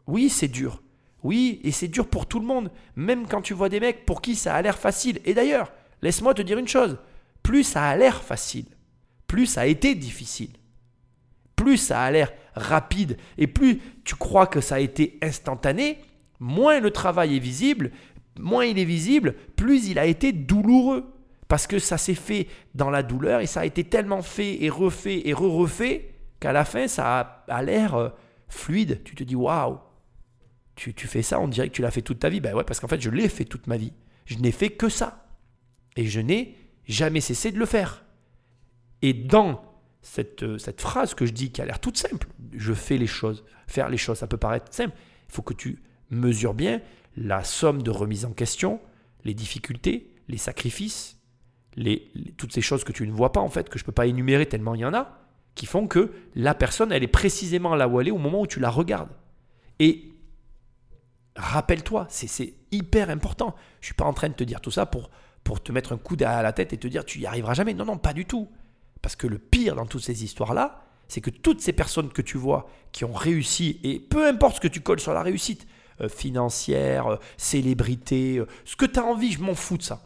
Oui, 0.07 0.29
c'est 0.29 0.47
dur. 0.47 0.83
Oui, 1.23 1.59
et 1.65 1.73
c'est 1.73 1.89
dur 1.89 2.07
pour 2.07 2.27
tout 2.27 2.39
le 2.39 2.45
monde, 2.45 2.71
même 2.95 3.27
quand 3.27 3.41
tu 3.41 3.55
vois 3.55 3.71
des 3.71 3.81
mecs 3.81 4.05
pour 4.05 4.21
qui 4.21 4.35
ça 4.35 4.55
a 4.55 4.61
l'air 4.61 4.77
facile. 4.77 5.23
Et 5.25 5.33
d'ailleurs, 5.33 5.73
laisse-moi 6.03 6.35
te 6.35 6.43
dire 6.43 6.59
une 6.59 6.69
chose, 6.69 6.99
plus 7.43 7.65
ça 7.65 7.85
a 7.85 7.97
l'air 7.97 8.23
facile, 8.23 8.67
plus 9.27 9.47
ça 9.47 9.63
a 9.63 9.67
été 9.67 9.95
difficile. 9.95 10.53
Plus 11.57 11.79
ça 11.79 12.03
a 12.03 12.11
l'air 12.11 12.31
rapide 12.55 13.17
et 13.39 13.47
plus 13.47 13.81
tu 14.05 14.15
crois 14.15 14.47
que 14.47 14.61
ça 14.61 14.77
a 14.77 14.81
été 14.81 15.19
instantané, 15.23 15.99
moins 16.41 16.81
le 16.81 16.91
travail 16.91 17.37
est 17.37 17.41
visible, 17.41 17.91
moins 18.39 18.65
il 18.65 18.79
est 18.79 18.85
visible, 18.85 19.35
plus 19.57 19.89
il 19.89 19.99
a 19.99 20.07
été 20.07 20.33
douloureux. 20.33 21.11
Parce 21.47 21.67
que 21.67 21.79
ça 21.79 21.99
s'est 21.99 22.15
fait 22.15 22.49
dans 22.75 22.91
la 22.91 23.03
douleur 23.03 23.41
et 23.41 23.47
ça 23.47 23.61
a 23.61 23.65
été 23.67 23.85
tellement 23.85 24.23
fait 24.23 24.65
et 24.65 24.71
refait 24.71 25.29
et 25.29 25.35
re-refait 25.35 26.15
qu'à 26.41 26.53
la 26.53 26.65
fin, 26.65 26.89
ça 26.89 27.45
a, 27.49 27.63
l'air 27.63 27.95
euh, 27.95 28.09
fluide. 28.49 29.03
Tu 29.05 29.15
te 29.15 29.23
dis, 29.23 29.37
waouh, 29.37 29.79
tu, 30.75 30.93
fais 31.07 31.23
ça, 31.23 31.39
on 31.41 31.49
dirait 31.49 31.69
que 31.69 31.75
tu 31.75 31.83
l'as 31.83 31.91
fait 31.91 32.03
toute 32.03 32.19
ta 32.19 32.29
vie. 32.29 32.41
Ben 32.41 32.55
ouais, 32.55 32.65
parce 32.65 32.81
qu'en 32.81 32.89
fait, 32.89 33.01
je 33.01 33.11
l'ai 33.11 33.29
fait 33.29 33.45
toute 33.45 33.67
ma 33.67 33.77
vie. 33.77 33.93
Je 34.25 34.39
n'ai 34.39 34.53
fait 34.53 34.71
que 34.71 34.89
ça. 34.89 35.27
Et 35.97 36.07
je 36.07 36.21
n'ai 36.21 36.57
jamais 36.87 37.21
cessé 37.21 37.53
de 37.53 37.59
le 37.59 37.67
faire. 37.67 38.05
Et 39.03 39.13
dans 39.13 39.63
cette, 40.05 40.43
euh, 40.43 40.59
cette 40.59 40.83
phrase 40.83 41.15
que 41.15 41.25
je 41.25 41.33
dis 41.33 41.51
qui 41.51 41.63
a 41.63 41.65
l'air 41.65 41.81
toute 41.81 41.97
simple, 41.97 42.29
je 42.55 42.75
fais 42.75 42.99
les 42.99 43.07
choses, 43.07 43.43
faire 43.67 43.89
les 43.89 43.97
choses, 43.97 44.19
ça 44.19 44.27
peut 44.27 44.37
paraître 44.37 44.73
simple. 44.73 44.95
Il 45.29 45.33
faut 45.33 45.43
que 45.43 45.55
tu 45.55 45.83
mesures 46.11 46.55
bien 46.55 46.83
la 47.17 47.43
somme 47.43 47.83
de 47.83 47.91
remise 47.91 48.27
en 48.27 48.33
question, 48.33 48.81
les 49.25 49.35
difficultés, 49.35 50.13
les 50.29 50.37
sacrifices, 50.37 51.17
les, 51.75 52.13
toutes 52.37 52.53
ces 52.53 52.61
choses 52.61 52.85
que 52.85 52.93
tu 52.93 53.07
ne 53.07 53.13
vois 53.13 53.33
pas 53.33 53.41
en 53.41 53.49
fait, 53.49 53.69
que 53.71 53.79
je 53.79 53.85
ne 53.85 53.87
peux 53.87 53.93
pas 53.93 54.07
énumérer 54.07 54.47
tellement 54.47 54.75
il 54.75 54.83
y 54.83 54.85
en 54.85 54.93
a, 54.93 55.19
qui 55.55 55.65
font 55.65 55.87
que 55.87 56.13
la 56.35 56.55
personne, 56.55 56.93
elle 56.93 57.03
est 57.03 57.09
précisément 57.09 57.75
là 57.75 57.89
où 57.89 57.99
elle 58.01 58.09
est 58.09 58.13
au 58.13 58.19
moment 58.19 58.43
où 58.43 58.47
tu 58.47 58.61
la 58.61 58.71
regardes. 58.71 59.11
Et 59.79 60.13
rappelle-toi, 61.35 62.07
c'est 62.11 62.55
hyper 62.71 63.09
important. 63.09 63.55
Je 63.81 63.85
ne 63.85 63.87
suis 63.87 63.95
pas 63.95 64.05
en 64.05 64.13
train 64.13 64.29
de 64.29 64.35
te 64.35 64.45
dire 64.45 64.61
tout 64.61 64.71
ça 64.71 64.85
pour, 64.85 65.11
pour 65.45 65.63
te 65.63 65.73
mettre 65.73 65.93
un 65.93 65.99
coup 65.99 66.17
à 66.21 66.43
la 66.43 66.53
tête 66.53 66.75
et 66.75 66.79
te 66.79 66.89
dire 66.89 67.07
tu 67.07 67.21
y 67.21 67.27
arriveras 67.27 67.55
jamais. 67.55 67.73
Non, 67.73 67.87
non, 67.87 67.97
pas 67.97 68.13
du 68.13 68.27
tout. 68.27 68.49
Parce 69.05 69.17
que 69.17 69.27
le 69.27 69.37
pire 69.37 69.77
dans 69.77 69.85
toutes 69.85 70.03
ces 70.03 70.25
histoires-là, 70.25 70.83
c'est 71.09 71.21
que 71.21 71.29
toutes 71.29 71.61
ces 71.61 71.75
personnes 71.75 72.09
que 72.09 72.23
tu 72.23 72.39
vois 72.39 72.71
qui 72.91 73.05
ont 73.05 73.13
réussi, 73.13 73.79
et 73.85 73.99
peu 73.99 74.27
importe 74.27 74.57
ce 74.57 74.61
que 74.63 74.69
tu 74.69 74.81
colles 74.81 74.99
sur 74.99 75.13
la 75.13 75.23
réussite, 75.23 75.67
euh, 76.01 76.09
financière, 76.09 77.07
euh, 77.09 77.17
célébrité, 77.37 78.39
euh, 78.39 78.47
ce 78.65 78.77
que 78.77 78.87
tu 78.87 78.99
as 78.99 79.05
envie, 79.05 79.31
je 79.33 79.43
m'en 79.43 79.55
fous 79.55 79.77
de 79.77 79.83
ça 79.83 80.03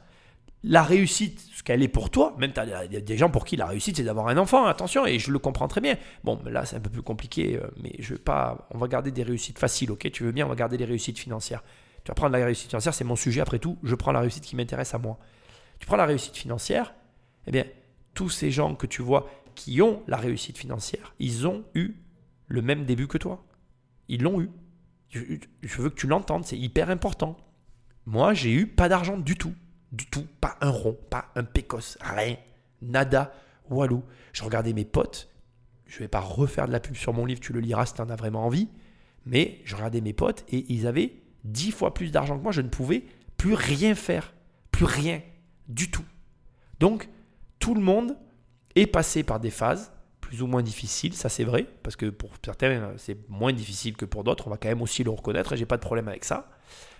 la 0.65 0.83
réussite, 0.83 1.41
ce 1.55 1.63
qu'elle 1.63 1.85
est 1.85 1.89
pour 1.89 2.11
toi, 2.11 2.35
même 2.39 2.53
il 2.89 2.97
y 2.97 3.01
des 3.01 3.17
gens 3.17 3.31
pour 3.31 3.45
qui 3.45 3.55
la 3.55 3.67
réussite 3.67 3.99
c'est 3.99 4.03
d'avoir 4.03 4.27
un 4.27 4.37
enfant, 4.37 4.67
attention, 4.67 5.07
et 5.07 5.21
je 5.21 5.31
le 5.31 5.39
comprends 5.39 5.69
très 5.69 5.81
bien. 5.81 5.97
Bon, 6.25 6.41
là 6.47 6.67
c'est 6.67 6.75
un 6.75 6.81
peu 6.81 6.91
plus 6.91 7.03
compliqué, 7.03 7.61
mais 7.81 7.93
je 8.01 8.15
veux 8.15 8.19
pas. 8.19 8.67
On 8.73 8.79
va 8.79 8.89
garder 8.89 9.13
des 9.13 9.23
réussites 9.23 9.61
faciles, 9.61 9.93
ok 9.93 10.11
Tu 10.11 10.25
veux 10.25 10.33
bien, 10.33 10.47
on 10.47 10.49
va 10.49 10.57
garder 10.57 10.77
les 10.77 10.85
réussites 10.85 11.21
financières. 11.21 11.63
Tu 12.03 12.09
vas 12.11 12.15
prendre 12.15 12.37
la 12.37 12.45
réussite 12.45 12.71
financière, 12.71 12.93
c'est 12.93 13.05
mon 13.05 13.15
sujet 13.15 13.41
après 13.41 13.61
tout. 13.61 13.79
Je 13.85 13.95
prends 13.95 14.11
la 14.11 14.19
réussite 14.19 14.43
qui 14.43 14.57
m'intéresse 14.57 14.93
à 14.93 14.99
moi. 14.99 15.21
Tu 15.79 15.87
prends 15.87 15.97
la 15.97 16.07
réussite 16.07 16.37
financière, 16.37 16.93
eh 17.47 17.53
bien, 17.53 17.65
tous 18.15 18.31
ces 18.31 18.51
gens 18.51 18.75
que 18.75 18.87
tu 18.87 19.03
vois 19.03 19.29
qui 19.55 19.83
ont 19.83 20.03
la 20.07 20.17
réussite 20.17 20.59
financière, 20.59 21.15
ils 21.19 21.47
ont 21.47 21.65
eu 21.75 21.95
le 22.47 22.63
même 22.63 22.85
début 22.85 23.09
que 23.09 23.19
toi. 23.19 23.45
Ils 24.09 24.23
l'ont 24.23 24.41
eu. 24.41 24.51
je 25.11 25.83
veux 25.83 25.91
que 25.91 25.95
tu 25.95 26.07
l'entendes, 26.07 26.45
c'est 26.45 26.59
hyper 26.59 26.91
important. 26.91 27.37
Moi, 28.07 28.33
j'ai 28.33 28.53
eu 28.53 28.67
pas 28.67 28.89
d'argent 28.89 29.19
du 29.19 29.37
tout. 29.37 29.55
Du 29.93 30.07
tout. 30.07 30.27
Pas 30.41 30.57
un 30.61 30.71
rond, 30.71 30.97
pas 31.11 31.27
un 31.35 31.45
pécos, 31.45 31.99
rien. 32.01 32.37
Nada, 32.81 33.35
walou. 33.69 34.03
Je 34.33 34.45
regardais 34.45 34.73
mes 34.73 34.85
potes. 34.85 35.29
Je 35.87 35.99
vais 35.99 36.09
pas 36.09 36.21
refaire 36.21 36.67
de 36.67 36.73
la 36.73 36.81
pub 36.81 36.95
sur 36.95 37.13
mon 37.13 37.27
livre, 37.27 37.41
tu 37.41 37.53
le 37.53 37.61
liras 37.61 37.87
si 37.87 37.95
tu 37.95 38.01
en 38.01 38.09
as 38.09 38.17
vraiment 38.17 38.45
envie. 38.45 38.69
Mais 39.27 39.61
je 39.65 39.75
regardais 39.77 40.01
mes 40.01 40.13
potes 40.13 40.45
et 40.49 40.65
ils 40.73 40.87
avaient 40.87 41.13
dix 41.45 41.71
fois 41.71 41.93
plus 41.93 42.13
d'argent 42.13 42.39
que 42.39 42.43
moi. 42.43 42.53
Je 42.53 42.63
ne 42.63 42.69
pouvais 42.69 43.05
plus 43.37 43.55
rien 43.55 43.95
faire. 43.95 44.33
Plus 44.71 44.85
rien. 44.85 45.21
Du 45.69 45.91
tout. 45.91 46.05
Donc, 46.81 47.09
tout 47.59 47.75
le 47.75 47.81
monde 47.81 48.17
est 48.75 48.87
passé 48.87 49.23
par 49.23 49.41
des 49.41 49.51
phases 49.51 49.93
plus 50.21 50.43
ou 50.43 50.47
moins 50.47 50.63
difficiles, 50.63 51.15
ça 51.15 51.31
c'est 51.31 51.45
vrai, 51.45 51.67
parce 51.83 51.97
que 51.97 52.07
pour 52.07 52.33
certains 52.45 52.93
c'est 52.99 53.17
moins 53.31 53.53
difficile 53.53 53.97
que 53.97 54.05
pour 54.05 54.25
d'autres, 54.25 54.47
on 54.47 54.51
va 54.51 54.59
quand 54.59 54.69
même 54.69 54.83
aussi 54.83 55.03
le 55.03 55.11
reconnaître, 55.11 55.55
et 55.55 55.57
j'ai 55.57 55.65
pas 55.65 55.79
de 55.79 55.83
problème 55.83 56.09
avec 56.09 56.25
ça. 56.25 56.51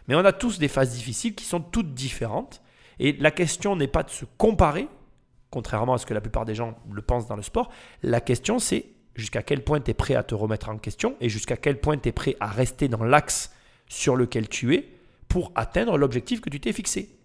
Mais 0.07 0.15
on 0.15 0.25
a 0.25 0.33
tous 0.33 0.59
des 0.59 0.69
phases 0.69 0.95
difficiles 0.95 1.35
qui 1.35 1.45
sont 1.45 1.61
toutes 1.61 1.93
différentes, 1.93 2.63
et 2.99 3.13
la 3.13 3.31
question 3.31 3.77
n'est 3.77 3.87
pas 3.87 4.03
de 4.03 4.11
se 4.11 4.25
comparer, 4.39 4.89
contrairement 5.51 5.95
à 5.95 5.99
ce 5.99 6.07
que 6.07 6.15
la 6.15 6.23
plupart 6.23 6.47
des 6.47 6.55
gens 6.55 6.79
le 6.91 7.03
pensent 7.03 7.27
dans 7.27 7.37
le 7.37 7.43
sport. 7.43 7.71
La 8.03 8.21
question, 8.21 8.59
c'est 8.59 8.87
jusqu'à 9.15 9.43
quel 9.43 9.63
point 9.63 9.81
tu 9.81 9.91
es 9.91 9.95
prêt 9.95 10.15
à 10.15 10.23
te 10.23 10.35
remettre 10.35 10.69
en 10.69 10.79
question 10.79 11.17
et 11.21 11.29
jusqu'à 11.29 11.57
quel 11.57 11.81
point 11.81 11.99
tu 11.99 12.09
es 12.09 12.13
prêt 12.13 12.37
à 12.41 12.47
rester 12.47 12.89
dans 12.89 13.05
l'axe 13.05 13.53
sur 13.89 14.17
lequel 14.17 14.49
tu 14.49 14.75
es 14.75 14.89
pour 15.29 15.53
atteindre 15.55 15.99
l'objectif 15.99 16.41
que 16.41 16.51
tu 16.51 16.61
t'es 16.61 16.73
fixé. 16.73 17.18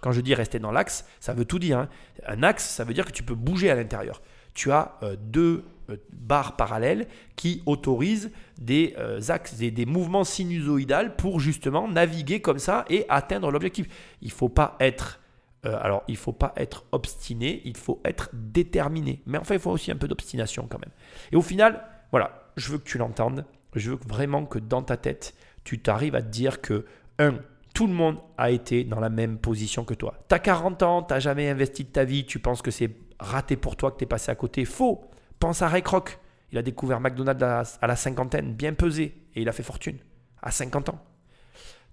Quand 0.00 0.12
je 0.12 0.20
dis 0.20 0.34
rester 0.34 0.58
dans 0.58 0.72
l'axe, 0.72 1.04
ça 1.20 1.32
veut 1.32 1.44
tout 1.44 1.58
dire. 1.58 1.78
Hein. 1.78 1.88
Un 2.26 2.42
axe, 2.42 2.68
ça 2.68 2.84
veut 2.84 2.94
dire 2.94 3.04
que 3.04 3.12
tu 3.12 3.22
peux 3.22 3.34
bouger 3.34 3.70
à 3.70 3.74
l'intérieur. 3.74 4.22
Tu 4.54 4.70
as 4.72 4.96
euh, 5.02 5.16
deux 5.18 5.64
euh, 5.90 5.96
barres 6.12 6.56
parallèles 6.56 7.06
qui 7.36 7.62
autorisent 7.66 8.30
des 8.58 8.94
euh, 8.98 9.20
axes, 9.28 9.54
des, 9.54 9.70
des, 9.70 9.86
mouvements 9.86 10.24
sinusoïdales 10.24 11.16
pour 11.16 11.40
justement 11.40 11.88
naviguer 11.88 12.40
comme 12.40 12.58
ça 12.58 12.84
et 12.88 13.06
atteindre 13.08 13.50
l'objectif. 13.50 13.86
Il 14.22 14.30
faut 14.30 14.48
pas 14.48 14.76
être 14.80 15.18
alors, 15.62 16.04
il 16.08 16.16
faut 16.16 16.32
pas 16.32 16.54
être 16.56 16.86
obstiné, 16.90 17.60
il 17.66 17.76
faut 17.76 18.00
être 18.06 18.30
déterminé. 18.32 19.20
Mais 19.26 19.36
enfin, 19.36 19.56
il 19.56 19.60
faut 19.60 19.70
aussi 19.70 19.90
un 19.90 19.96
peu 19.96 20.08
d'obstination 20.08 20.66
quand 20.66 20.78
même. 20.78 20.92
Et 21.32 21.36
au 21.36 21.42
final, 21.42 21.84
voilà, 22.12 22.50
je 22.56 22.72
veux 22.72 22.78
que 22.78 22.88
tu 22.88 22.96
l'entendes. 22.96 23.44
Je 23.74 23.90
veux 23.90 23.98
vraiment 24.08 24.46
que 24.46 24.58
dans 24.58 24.82
ta 24.82 24.96
tête, 24.96 25.34
tu 25.62 25.78
t'arrives 25.78 26.14
à 26.14 26.22
te 26.22 26.28
dire 26.28 26.62
que, 26.62 26.86
un, 27.18 27.34
tout 27.80 27.86
le 27.86 27.94
monde 27.94 28.18
a 28.36 28.50
été 28.50 28.84
dans 28.84 29.00
la 29.00 29.08
même 29.08 29.38
position 29.38 29.86
que 29.86 29.94
toi. 29.94 30.12
Tu 30.28 30.34
as 30.34 30.38
40 30.38 30.82
ans, 30.82 31.02
tu 31.02 31.18
jamais 31.18 31.48
investi 31.48 31.84
de 31.84 31.88
ta 31.88 32.04
vie, 32.04 32.26
tu 32.26 32.38
penses 32.38 32.60
que 32.60 32.70
c'est 32.70 32.90
raté 33.18 33.56
pour 33.56 33.74
toi, 33.74 33.90
que 33.90 33.96
tu 33.96 34.04
es 34.04 34.06
passé 34.06 34.30
à 34.30 34.34
côté. 34.34 34.66
Faux. 34.66 35.02
Pense 35.38 35.62
à 35.62 35.68
Ray 35.68 35.80
Kroc. 35.80 36.18
Il 36.52 36.58
a 36.58 36.62
découvert 36.62 37.00
McDonald's 37.00 37.78
à 37.80 37.86
la 37.86 37.96
cinquantaine, 37.96 38.52
bien 38.52 38.74
pesé, 38.74 39.24
et 39.34 39.40
il 39.40 39.48
a 39.48 39.52
fait 39.52 39.62
fortune 39.62 39.96
à 40.42 40.50
50 40.50 40.90
ans. 40.90 41.02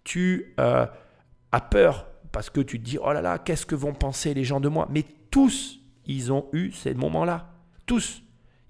Tu 0.03 0.55
euh, 0.59 0.85
as 1.53 1.61
peur 1.61 2.07
parce 2.33 2.49
que 2.49 2.59
tu 2.59 2.81
te 2.81 2.83
dis, 2.83 2.97
oh 3.01 3.13
là 3.13 3.21
là, 3.21 3.38
qu'est-ce 3.38 3.65
que 3.65 3.75
vont 3.75 3.93
penser 3.93 4.33
les 4.33 4.43
gens 4.43 4.59
de 4.59 4.67
moi? 4.67 4.89
Mais 4.91 5.05
tous, 5.31 5.79
ils 6.05 6.33
ont 6.33 6.49
eu 6.51 6.73
ces 6.73 6.95
moments-là. 6.95 7.53
Tous. 7.85 8.23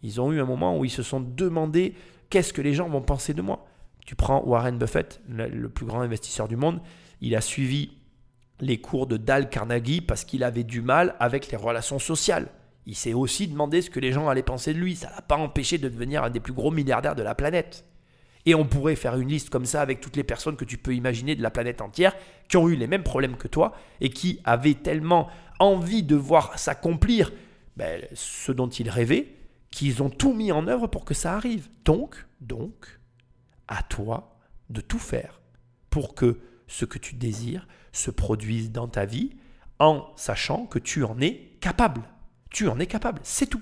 Ils 0.03 0.21
ont 0.21 0.31
eu 0.31 0.39
un 0.39 0.45
moment 0.45 0.77
où 0.77 0.85
ils 0.85 0.91
se 0.91 1.01
sont 1.01 1.19
demandé, 1.19 1.95
qu'est-ce 2.29 2.53
que 2.53 2.61
les 2.61 2.75
gens 2.75 2.87
vont 2.87 3.01
penser 3.01 3.33
de 3.33 3.41
moi? 3.41 3.65
Tu 4.05 4.13
prends 4.15 4.43
Warren 4.45 4.77
Buffett, 4.77 5.19
le 5.27 5.67
plus 5.67 5.87
grand 5.87 6.01
investisseur 6.01 6.47
du 6.47 6.55
monde, 6.55 6.79
il 7.21 7.35
a 7.35 7.41
suivi 7.41 7.91
les 8.59 8.79
cours 8.79 9.07
de 9.07 9.17
Dal 9.17 9.49
Carnegie 9.49 10.01
parce 10.01 10.25
qu'il 10.25 10.43
avait 10.43 10.63
du 10.63 10.81
mal 10.81 11.15
avec 11.19 11.51
les 11.51 11.57
relations 11.57 11.99
sociales. 11.99 12.49
Il 12.85 12.95
s'est 12.95 13.13
aussi 13.13 13.47
demandé 13.47 13.81
ce 13.81 13.89
que 13.89 13.99
les 13.99 14.11
gens 14.11 14.29
allaient 14.29 14.43
penser 14.43 14.73
de 14.73 14.79
lui. 14.79 14.95
Ça 14.95 15.11
l'a 15.13 15.21
pas 15.21 15.35
empêché 15.35 15.77
de 15.77 15.89
devenir 15.89 16.23
un 16.23 16.29
des 16.29 16.39
plus 16.39 16.53
gros 16.53 16.71
milliardaires 16.71 17.15
de 17.15 17.23
la 17.23 17.35
planète. 17.35 17.85
Et 18.45 18.55
on 18.55 18.65
pourrait 18.65 18.95
faire 18.95 19.17
une 19.19 19.27
liste 19.27 19.49
comme 19.49 19.65
ça 19.65 19.81
avec 19.81 19.99
toutes 19.99 20.15
les 20.15 20.23
personnes 20.23 20.55
que 20.55 20.63
tu 20.63 20.77
peux 20.77 20.95
imaginer 20.95 21.35
de 21.35 21.43
la 21.43 21.51
planète 21.51 21.81
entière 21.81 22.15
qui 22.47 22.55
ont 22.55 22.69
eu 22.69 22.77
les 22.77 22.87
mêmes 22.87 23.03
problèmes 23.03 23.35
que 23.35 23.49
toi 23.49 23.73
et 23.99 24.09
qui 24.09 24.39
avaient 24.45 24.73
tellement 24.73 25.27
envie 25.59 26.01
de 26.01 26.15
voir 26.15 26.57
s'accomplir 26.57 27.33
ben, 27.75 28.01
ce 28.13 28.53
dont 28.53 28.69
ils 28.69 28.89
rêvaient 28.89 29.33
qu'ils 29.69 30.01
ont 30.01 30.09
tout 30.09 30.33
mis 30.33 30.53
en 30.53 30.67
œuvre 30.67 30.87
pour 30.87 31.03
que 31.03 31.13
ça 31.13 31.35
arrive. 31.35 31.67
Donc, 31.83 32.25
donc, 32.39 32.99
à 33.67 33.83
toi 33.83 34.39
de 34.69 34.79
tout 34.79 34.99
faire 34.99 35.41
pour 35.89 36.15
que 36.15 36.39
ce 36.67 36.85
que 36.85 36.97
tu 36.97 37.15
désires 37.15 37.67
se 37.91 38.11
produise 38.11 38.71
dans 38.71 38.87
ta 38.87 39.05
vie 39.05 39.31
en 39.79 40.05
sachant 40.15 40.65
que 40.65 40.79
tu 40.79 41.03
en 41.03 41.19
es 41.19 41.51
capable. 41.61 42.01
Tu 42.49 42.67
en 42.67 42.79
es 42.79 42.87
capable, 42.87 43.19
c'est 43.23 43.47
tout. 43.47 43.61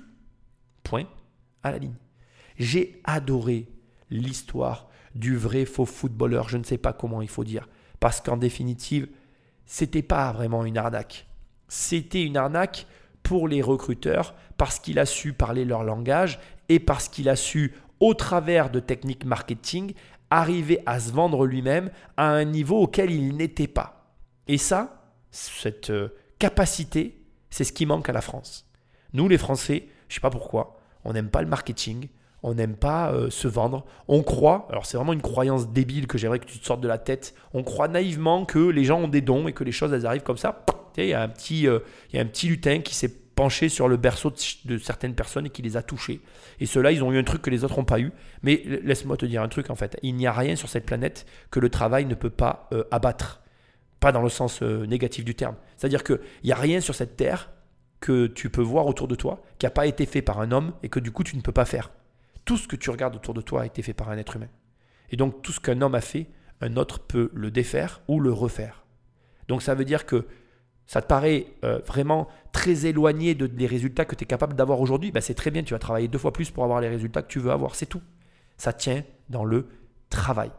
Point 0.83 1.07
à 1.63 1.71
la 1.71 1.77
ligne. 1.77 1.95
J'ai 2.57 3.01
adoré 3.03 3.67
l'histoire 4.09 4.87
du 5.13 5.37
vrai 5.37 5.65
faux 5.65 5.85
footballeur, 5.85 6.49
je 6.49 6.57
ne 6.57 6.63
sais 6.63 6.77
pas 6.77 6.93
comment 6.93 7.21
il 7.21 7.29
faut 7.29 7.43
dire, 7.43 7.67
parce 7.99 8.21
qu'en 8.21 8.37
définitive, 8.37 9.07
c'était 9.65 10.01
pas 10.01 10.31
vraiment 10.31 10.65
une 10.65 10.77
arnaque. 10.77 11.27
C'était 11.67 12.23
une 12.23 12.37
arnaque 12.37 12.85
pour 13.23 13.47
les 13.47 13.61
recruteurs 13.61 14.35
parce 14.57 14.79
qu'il 14.79 14.99
a 14.99 15.05
su 15.05 15.33
parler 15.33 15.65
leur 15.65 15.83
langage 15.83 16.39
et 16.69 16.79
parce 16.79 17.09
qu'il 17.09 17.29
a 17.29 17.35
su, 17.35 17.73
au 17.99 18.13
travers 18.13 18.69
de 18.69 18.79
techniques 18.79 19.25
marketing, 19.25 19.93
arriver 20.29 20.79
à 20.85 20.99
se 20.99 21.11
vendre 21.11 21.45
lui-même 21.45 21.89
à 22.17 22.29
un 22.29 22.45
niveau 22.45 22.81
auquel 22.81 23.11
il 23.11 23.35
n'était 23.35 23.67
pas. 23.67 24.11
Et 24.47 24.57
ça, 24.57 25.11
cette 25.31 25.89
euh, 25.89 26.09
capacité, 26.39 27.21
c'est 27.49 27.63
ce 27.63 27.73
qui 27.73 27.85
manque 27.85 28.09
à 28.09 28.13
la 28.13 28.21
France. 28.21 28.69
Nous, 29.13 29.27
les 29.27 29.37
Français, 29.37 29.87
je 30.07 30.13
ne 30.13 30.15
sais 30.15 30.21
pas 30.21 30.29
pourquoi, 30.29 30.77
on 31.03 31.13
n'aime 31.13 31.29
pas 31.29 31.41
le 31.41 31.47
marketing, 31.47 32.07
on 32.43 32.53
n'aime 32.53 32.75
pas 32.75 33.11
euh, 33.11 33.29
se 33.29 33.47
vendre. 33.47 33.85
On 34.07 34.21
croit, 34.21 34.67
alors 34.69 34.85
c'est 34.85 34.97
vraiment 34.97 35.13
une 35.13 35.21
croyance 35.21 35.69
débile 35.69 36.05
que 36.05 36.17
j'aimerais 36.17 36.39
que 36.39 36.45
tu 36.45 36.59
te 36.59 36.65
sortes 36.65 36.81
de 36.81 36.87
la 36.87 36.97
tête, 36.97 37.33
on 37.53 37.63
croit 37.63 37.87
naïvement 37.87 38.45
que 38.45 38.59
les 38.59 38.83
gens 38.83 39.01
ont 39.01 39.07
des 39.07 39.21
dons 39.21 39.47
et 39.47 39.53
que 39.53 39.63
les 39.63 39.71
choses, 39.71 39.93
elles 39.93 40.05
arrivent 40.05 40.23
comme 40.23 40.37
ça. 40.37 40.63
Il 40.97 41.05
y, 41.05 41.13
a 41.13 41.21
un 41.21 41.27
petit, 41.27 41.67
euh, 41.67 41.79
y 42.13 42.17
a 42.17 42.21
un 42.21 42.25
petit 42.25 42.47
lutin 42.47 42.79
qui 42.79 42.95
s'est 42.95 43.13
penché 43.35 43.69
sur 43.69 43.87
le 43.87 43.97
berceau 43.97 44.33
de, 44.65 44.77
certaines 44.77 45.13
personnes 45.13 45.45
et 45.45 45.49
qui 45.49 45.61
les 45.61 45.77
a 45.77 45.83
touchés. 45.83 46.21
Et 46.59 46.65
ceux-là, 46.65 46.91
ils 46.91 47.03
ont 47.03 47.11
eu 47.11 47.17
un 47.17 47.23
truc 47.23 47.41
que 47.41 47.49
les 47.49 47.63
autres 47.63 47.77
n'ont 47.77 47.85
pas 47.85 47.99
eu. 47.99 48.11
Mais 48.43 48.63
laisse-moi 48.83 49.17
te 49.17 49.25
dire 49.25 49.41
un 49.41 49.49
truc, 49.49 49.69
en 49.69 49.75
fait. 49.75 49.97
Il 50.03 50.15
n'y 50.15 50.27
a 50.27 50.33
rien 50.33 50.55
sur 50.55 50.69
cette 50.69 50.85
planète 50.85 51.25
que 51.51 51.59
le 51.59 51.69
travail 51.69 52.05
ne 52.05 52.15
peut 52.15 52.29
pas 52.29 52.69
euh, 52.71 52.83
abattre. 52.91 53.41
Pas 53.99 54.11
dans 54.11 54.21
le 54.21 54.29
sens 54.29 54.61
négatif 54.61 55.25
du 55.25 55.35
terme. 55.35 55.55
C'est-à-dire 55.77 56.03
qu'il 56.03 56.19
n'y 56.43 56.51
a 56.51 56.55
rien 56.55 56.79
sur 56.79 56.95
cette 56.95 57.17
terre 57.17 57.49
que 57.99 58.27
tu 58.27 58.49
peux 58.49 58.61
voir 58.61 58.85
autour 58.85 59.07
de 59.07 59.15
toi 59.15 59.41
qui 59.57 59.65
n'a 59.65 59.71
pas 59.71 59.87
été 59.87 60.05
fait 60.05 60.21
par 60.21 60.39
un 60.39 60.51
homme 60.51 60.73
et 60.83 60.89
que 60.89 60.99
du 60.99 61.11
coup 61.11 61.23
tu 61.23 61.35
ne 61.35 61.41
peux 61.41 61.51
pas 61.51 61.65
faire. 61.65 61.91
Tout 62.43 62.57
ce 62.57 62.67
que 62.67 62.75
tu 62.75 62.91
regardes 62.91 63.15
autour 63.15 63.33
de 63.33 63.41
toi 63.41 63.63
a 63.63 63.65
été 63.65 63.81
fait 63.81 63.93
par 63.93 64.09
un 64.09 64.17
être 64.17 64.35
humain. 64.35 64.49
Et 65.09 65.17
donc 65.17 65.41
tout 65.41 65.51
ce 65.51 65.59
qu'un 65.59 65.81
homme 65.81 65.95
a 65.95 66.01
fait, 66.01 66.27
un 66.61 66.77
autre 66.77 66.99
peut 66.99 67.31
le 67.33 67.49
défaire 67.49 68.01
ou 68.07 68.19
le 68.19 68.31
refaire. 68.31 68.85
Donc 69.47 69.61
ça 69.61 69.73
veut 69.73 69.85
dire 69.85 70.05
que 70.05 70.27
ça 70.87 71.01
te 71.01 71.07
paraît 71.07 71.47
euh, 71.63 71.79
vraiment 71.85 72.27
très 72.51 72.85
éloigné 72.85 73.35
de, 73.35 73.47
des 73.47 73.65
résultats 73.65 74.05
que 74.05 74.15
tu 74.15 74.23
es 74.23 74.27
capable 74.27 74.55
d'avoir 74.55 74.81
aujourd'hui? 74.81 75.11
Ben 75.11 75.21
c'est 75.21 75.33
très 75.33 75.51
bien, 75.51 75.63
tu 75.63 75.73
vas 75.73 75.79
travailler 75.79 76.07
deux 76.07 76.17
fois 76.17 76.33
plus 76.33 76.51
pour 76.51 76.63
avoir 76.63 76.81
les 76.81 76.89
résultats 76.89 77.21
que 77.21 77.27
tu 77.27 77.39
veux 77.39 77.51
avoir, 77.51 77.75
c'est 77.75 77.85
tout. 77.85 78.01
Ça 78.57 78.71
tient 78.73 79.03
dans 79.29 79.45
le 79.45 79.67
travail. 80.09 80.51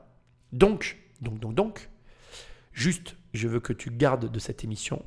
Donc, 0.53 0.99
donc, 1.21 1.39
donc, 1.39 1.55
donc, 1.55 1.89
juste, 2.73 3.17
je 3.33 3.49
veux 3.49 3.61
que 3.61 3.73
tu 3.73 3.91
gardes 3.91 4.31
de 4.31 4.39
cette 4.39 4.65
émission 4.65 5.05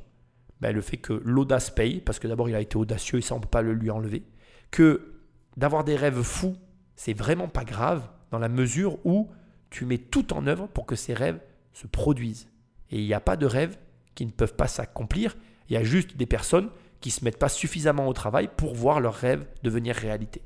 ben, 0.60 0.74
le 0.74 0.80
fait 0.80 0.98
que 0.98 1.14
l'audace 1.24 1.70
paye, 1.70 2.00
parce 2.00 2.18
que 2.18 2.28
d'abord 2.28 2.48
il 2.48 2.54
a 2.54 2.60
été 2.60 2.76
audacieux 2.76 3.18
et 3.18 3.22
ça 3.22 3.34
on 3.34 3.38
ne 3.38 3.42
peut 3.42 3.48
pas 3.48 3.62
le 3.62 3.72
lui 3.72 3.90
enlever, 3.90 4.24
que 4.70 5.14
d'avoir 5.56 5.84
des 5.84 5.96
rêves 5.96 6.22
fous, 6.22 6.56
c'est 6.96 7.14
vraiment 7.14 7.48
pas 7.48 7.64
grave 7.64 8.08
dans 8.30 8.38
la 8.38 8.48
mesure 8.48 8.98
où 9.04 9.30
tu 9.70 9.84
mets 9.84 9.98
tout 9.98 10.32
en 10.32 10.46
œuvre 10.46 10.66
pour 10.68 10.86
que 10.86 10.96
ces 10.96 11.14
rêves 11.14 11.40
se 11.72 11.86
produisent. 11.86 12.48
Et 12.90 13.00
il 13.00 13.06
n'y 13.06 13.14
a 13.14 13.20
pas 13.20 13.36
de 13.36 13.46
rêves 13.46 13.78
qui 14.20 14.26
ne 14.26 14.32
peuvent 14.32 14.54
pas 14.54 14.68
s'accomplir, 14.68 15.34
il 15.70 15.72
y 15.72 15.76
a 15.78 15.82
juste 15.82 16.18
des 16.18 16.26
personnes 16.26 16.68
qui 17.00 17.08
ne 17.08 17.12
se 17.12 17.24
mettent 17.24 17.38
pas 17.38 17.48
suffisamment 17.48 18.06
au 18.06 18.12
travail 18.12 18.50
pour 18.54 18.74
voir 18.74 19.00
leurs 19.00 19.14
rêves 19.14 19.46
devenir 19.62 19.96
réalité. 19.96 20.42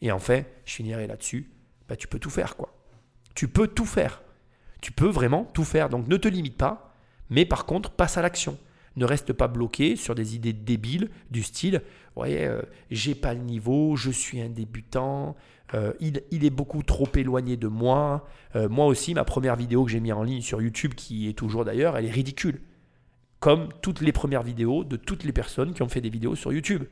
Et 0.00 0.10
enfin, 0.12 0.44
je 0.64 0.72
finirai 0.72 1.06
là-dessus, 1.06 1.50
bah, 1.90 1.96
tu 1.96 2.08
peux 2.08 2.18
tout 2.18 2.30
faire 2.30 2.56
quoi. 2.56 2.74
Tu 3.34 3.46
peux 3.46 3.68
tout 3.68 3.84
faire. 3.84 4.22
Tu 4.80 4.92
peux 4.92 5.10
vraiment 5.10 5.44
tout 5.44 5.64
faire. 5.64 5.90
Donc 5.90 6.08
ne 6.08 6.16
te 6.16 6.26
limite 6.26 6.56
pas, 6.56 6.94
mais 7.28 7.44
par 7.44 7.66
contre, 7.66 7.90
passe 7.90 8.16
à 8.16 8.22
l'action 8.22 8.56
ne 8.98 9.04
reste 9.04 9.32
pas 9.32 9.46
bloqué 9.46 9.96
sur 9.96 10.14
des 10.14 10.34
idées 10.34 10.52
débiles 10.52 11.08
du 11.30 11.42
style 11.42 11.82
ouais 12.16 12.46
euh, 12.46 12.62
j'ai 12.90 13.14
pas 13.14 13.32
le 13.32 13.40
niveau 13.40 13.96
je 13.96 14.10
suis 14.10 14.40
un 14.40 14.48
débutant 14.48 15.36
euh, 15.74 15.92
il, 16.00 16.44
est 16.44 16.50
beaucoup 16.50 16.82
trop 16.82 17.08
éloigné 17.14 17.56
de 17.56 17.68
moi 17.68 18.26
euh, 18.56 18.68
moi 18.68 18.86
aussi 18.86 19.14
ma 19.14 19.24
première 19.24 19.54
vidéo 19.54 19.84
que 19.84 19.90
j'ai 19.90 20.00
mis 20.00 20.12
en 20.12 20.22
ligne 20.22 20.40
sur 20.40 20.60
YouTube 20.60 20.94
qui 20.94 21.28
est 21.28 21.34
toujours 21.34 21.64
d'ailleurs 21.64 21.96
elle 21.96 22.06
est 22.06 22.10
ridicule 22.10 22.60
comme 23.40 23.68
toutes 23.82 24.00
les 24.00 24.12
premières 24.12 24.42
vidéos 24.42 24.84
de 24.84 24.96
toutes 24.96 25.24
les 25.24 25.32
personnes 25.32 25.72
qui 25.72 25.82
ont 25.82 25.88
fait 25.88 26.00
des 26.00 26.10
vidéos 26.10 26.34
sur 26.34 26.52
YouTube. 26.52 26.84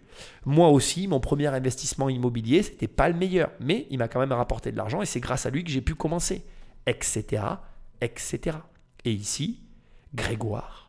Moi 0.45 0.69
aussi, 0.69 1.09
mon 1.09 1.21
premier 1.21 1.49
investissement 1.49 2.09
immobilier, 2.09 2.63
c'était 2.63 2.89
pas 2.89 3.09
le 3.09 3.15
meilleur, 3.15 3.51
mais 3.61 3.87
il 3.91 3.99
m'a 3.99 4.09
quand 4.09 4.21
même 4.21 4.33
rapporté 4.33 4.71
de 4.71 4.77
l'argent 4.77 5.03
et 5.03 5.07
c'est 5.07 5.21
grâce 5.21 5.47
à 5.47 5.51
lui 5.51 5.65
que 5.65 5.71
j'ai 5.71 5.81
pu 5.81 5.95
commencer, 5.95 6.45
etc., 6.87 7.43
etc. 8.01 8.59
Et 9.05 9.13
ici, 9.13 9.61
Grégoire 10.15 10.87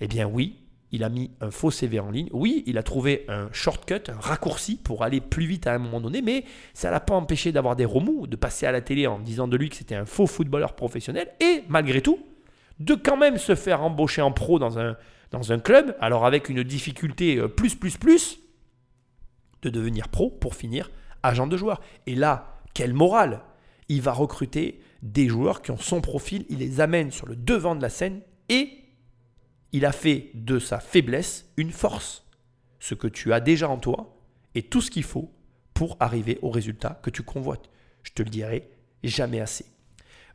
eh 0.00 0.08
bien 0.08 0.26
oui, 0.26 0.56
il 0.92 1.04
a 1.04 1.08
mis 1.08 1.30
un 1.40 1.50
faux 1.50 1.70
CV 1.70 1.98
en 2.00 2.10
ligne. 2.10 2.28
Oui, 2.32 2.62
il 2.66 2.78
a 2.78 2.82
trouvé 2.82 3.24
un 3.28 3.48
shortcut, 3.52 4.08
un 4.08 4.20
raccourci 4.20 4.76
pour 4.76 5.02
aller 5.02 5.20
plus 5.20 5.46
vite 5.46 5.66
à 5.66 5.74
un 5.74 5.78
moment 5.78 6.00
donné, 6.00 6.22
mais 6.22 6.44
ça 6.74 6.90
l'a 6.90 7.00
pas 7.00 7.14
empêché 7.14 7.52
d'avoir 7.52 7.76
des 7.76 7.84
remous, 7.84 8.26
de 8.26 8.36
passer 8.36 8.66
à 8.66 8.72
la 8.72 8.80
télé 8.80 9.06
en 9.06 9.18
disant 9.18 9.48
de 9.48 9.56
lui 9.56 9.68
que 9.68 9.76
c'était 9.76 9.94
un 9.94 10.06
faux 10.06 10.26
footballeur 10.26 10.74
professionnel, 10.74 11.28
et 11.40 11.64
malgré 11.68 12.02
tout, 12.02 12.18
de 12.78 12.94
quand 12.94 13.16
même 13.16 13.38
se 13.38 13.54
faire 13.54 13.82
embaucher 13.82 14.22
en 14.22 14.32
pro 14.32 14.58
dans 14.58 14.78
un, 14.78 15.58
club, 15.58 15.96
alors 16.00 16.26
avec 16.26 16.48
une 16.48 16.62
difficulté 16.62 17.36
euh, 17.36 17.48
plus, 17.48 17.74
plus, 17.74 17.96
plus, 17.96 18.38
de 19.62 19.70
devenir 19.70 20.08
pro 20.08 20.30
pour 20.30 20.54
finir 20.54 20.90
agent 21.22 21.46
de 21.46 21.56
joueur. 21.56 21.80
Et 22.06 22.14
là, 22.14 22.60
quelle 22.74 22.92
morale 22.92 23.42
Il 23.88 24.02
va 24.02 24.12
recruter 24.12 24.80
des 25.02 25.28
joueurs 25.28 25.62
qui 25.62 25.70
ont 25.70 25.76
son 25.76 26.00
profil, 26.00 26.44
il 26.48 26.58
les 26.58 26.80
amène 26.80 27.10
sur 27.10 27.26
le 27.26 27.36
devant 27.36 27.74
de 27.74 27.82
la 27.82 27.88
scène 27.88 28.20
et 28.48 28.70
il 29.72 29.84
a 29.84 29.92
fait 29.92 30.30
de 30.34 30.58
sa 30.58 30.80
faiblesse 30.80 31.50
une 31.56 31.72
force. 31.72 32.24
Ce 32.80 32.94
que 32.94 33.08
tu 33.08 33.32
as 33.32 33.40
déjà 33.40 33.68
en 33.68 33.78
toi 33.78 34.18
est 34.54 34.70
tout 34.70 34.80
ce 34.80 34.90
qu'il 34.90 35.02
faut 35.02 35.32
pour 35.74 35.96
arriver 36.00 36.38
au 36.42 36.50
résultat 36.50 37.00
que 37.02 37.10
tu 37.10 37.22
convoites. 37.22 37.68
Je 38.02 38.12
te 38.12 38.22
le 38.22 38.30
dirai 38.30 38.70
jamais 39.02 39.40
assez. 39.40 39.66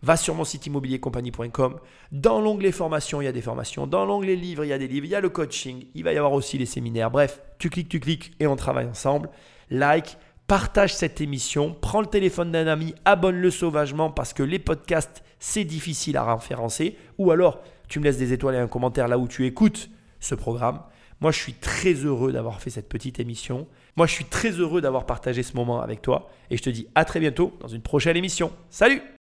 Va 0.04 0.18
sur 0.18 0.34
mon 0.34 0.44
site 0.44 0.66
immobiliercompagnie.com. 0.66 1.80
Dans 2.12 2.42
l'onglet 2.42 2.72
formation, 2.72 3.22
il 3.22 3.26
y 3.26 3.28
a 3.28 3.32
des 3.32 3.42
formations. 3.42 3.86
Dans 3.86 4.06
l'onglet 4.06 4.36
livres, 4.36 4.66
il 4.66 4.70
y 4.70 4.74
a 4.74 4.78
des 4.78 4.88
livres. 4.88 5.06
Il 5.06 5.12
y 5.12 5.16
a 5.16 5.22
le 5.22 5.30
coaching. 5.30 5.86
Il 5.94 6.04
va 6.04 6.14
y 6.14 6.18
avoir 6.18 6.34
aussi 6.34 6.58
les 6.58 6.66
séminaires. 6.66 7.12
Bref, 7.12 7.42
tu 7.60 7.70
cliques, 7.70 7.90
tu 7.90 8.00
cliques 8.00 8.34
et 8.40 8.48
on 8.48 8.56
travaille 8.56 8.88
ensemble. 8.88 9.30
Like, 9.70 10.18
partage 10.48 10.94
cette 10.94 11.22
émission. 11.22 11.76
Prends 11.80 12.02
le 12.02 12.08
téléphone 12.08 12.52
d'un 12.52 12.68
ami, 12.68 12.96
abonne-le 13.06 13.52
sauvagement 13.52 14.10
parce 14.10 14.34
que 14.34 14.44
les 14.44 14.60
podcasts, 14.60 15.24
c'est 15.40 15.64
difficile 15.64 16.18
à 16.18 16.36
référencer. 16.36 16.98
Ou 17.18 17.32
alors, 17.32 17.62
tu 17.88 18.00
me 18.00 18.04
laisses 18.04 18.18
des 18.18 18.34
étoiles 18.34 18.56
et 18.56 18.60
un 18.60 18.68
commentaire 18.68 19.08
là 19.08 19.18
où 19.18 19.28
tu 19.28 19.46
écoutes 19.46 19.90
ce 20.20 20.36
programme. 20.36 20.82
Moi, 21.22 21.32
je 21.32 21.38
suis 21.38 21.54
très 21.54 21.94
heureux 21.94 22.32
d'avoir 22.32 22.60
fait 22.60 22.72
cette 22.72 22.90
petite 22.90 23.20
émission. 23.20 23.68
Moi, 23.96 24.08
je 24.08 24.14
suis 24.14 24.26
très 24.26 24.50
heureux 24.50 24.82
d'avoir 24.82 25.06
partagé 25.06 25.44
ce 25.44 25.56
moment 25.56 25.80
avec 25.82 26.02
toi. 26.02 26.30
Et 26.50 26.58
je 26.58 26.64
te 26.64 26.70
dis 26.70 26.88
à 26.96 27.06
très 27.06 27.20
bientôt 27.20 27.54
dans 27.60 27.68
une 27.68 27.82
prochaine 27.82 28.18
émission. 28.18 28.52
Salut 28.72 29.02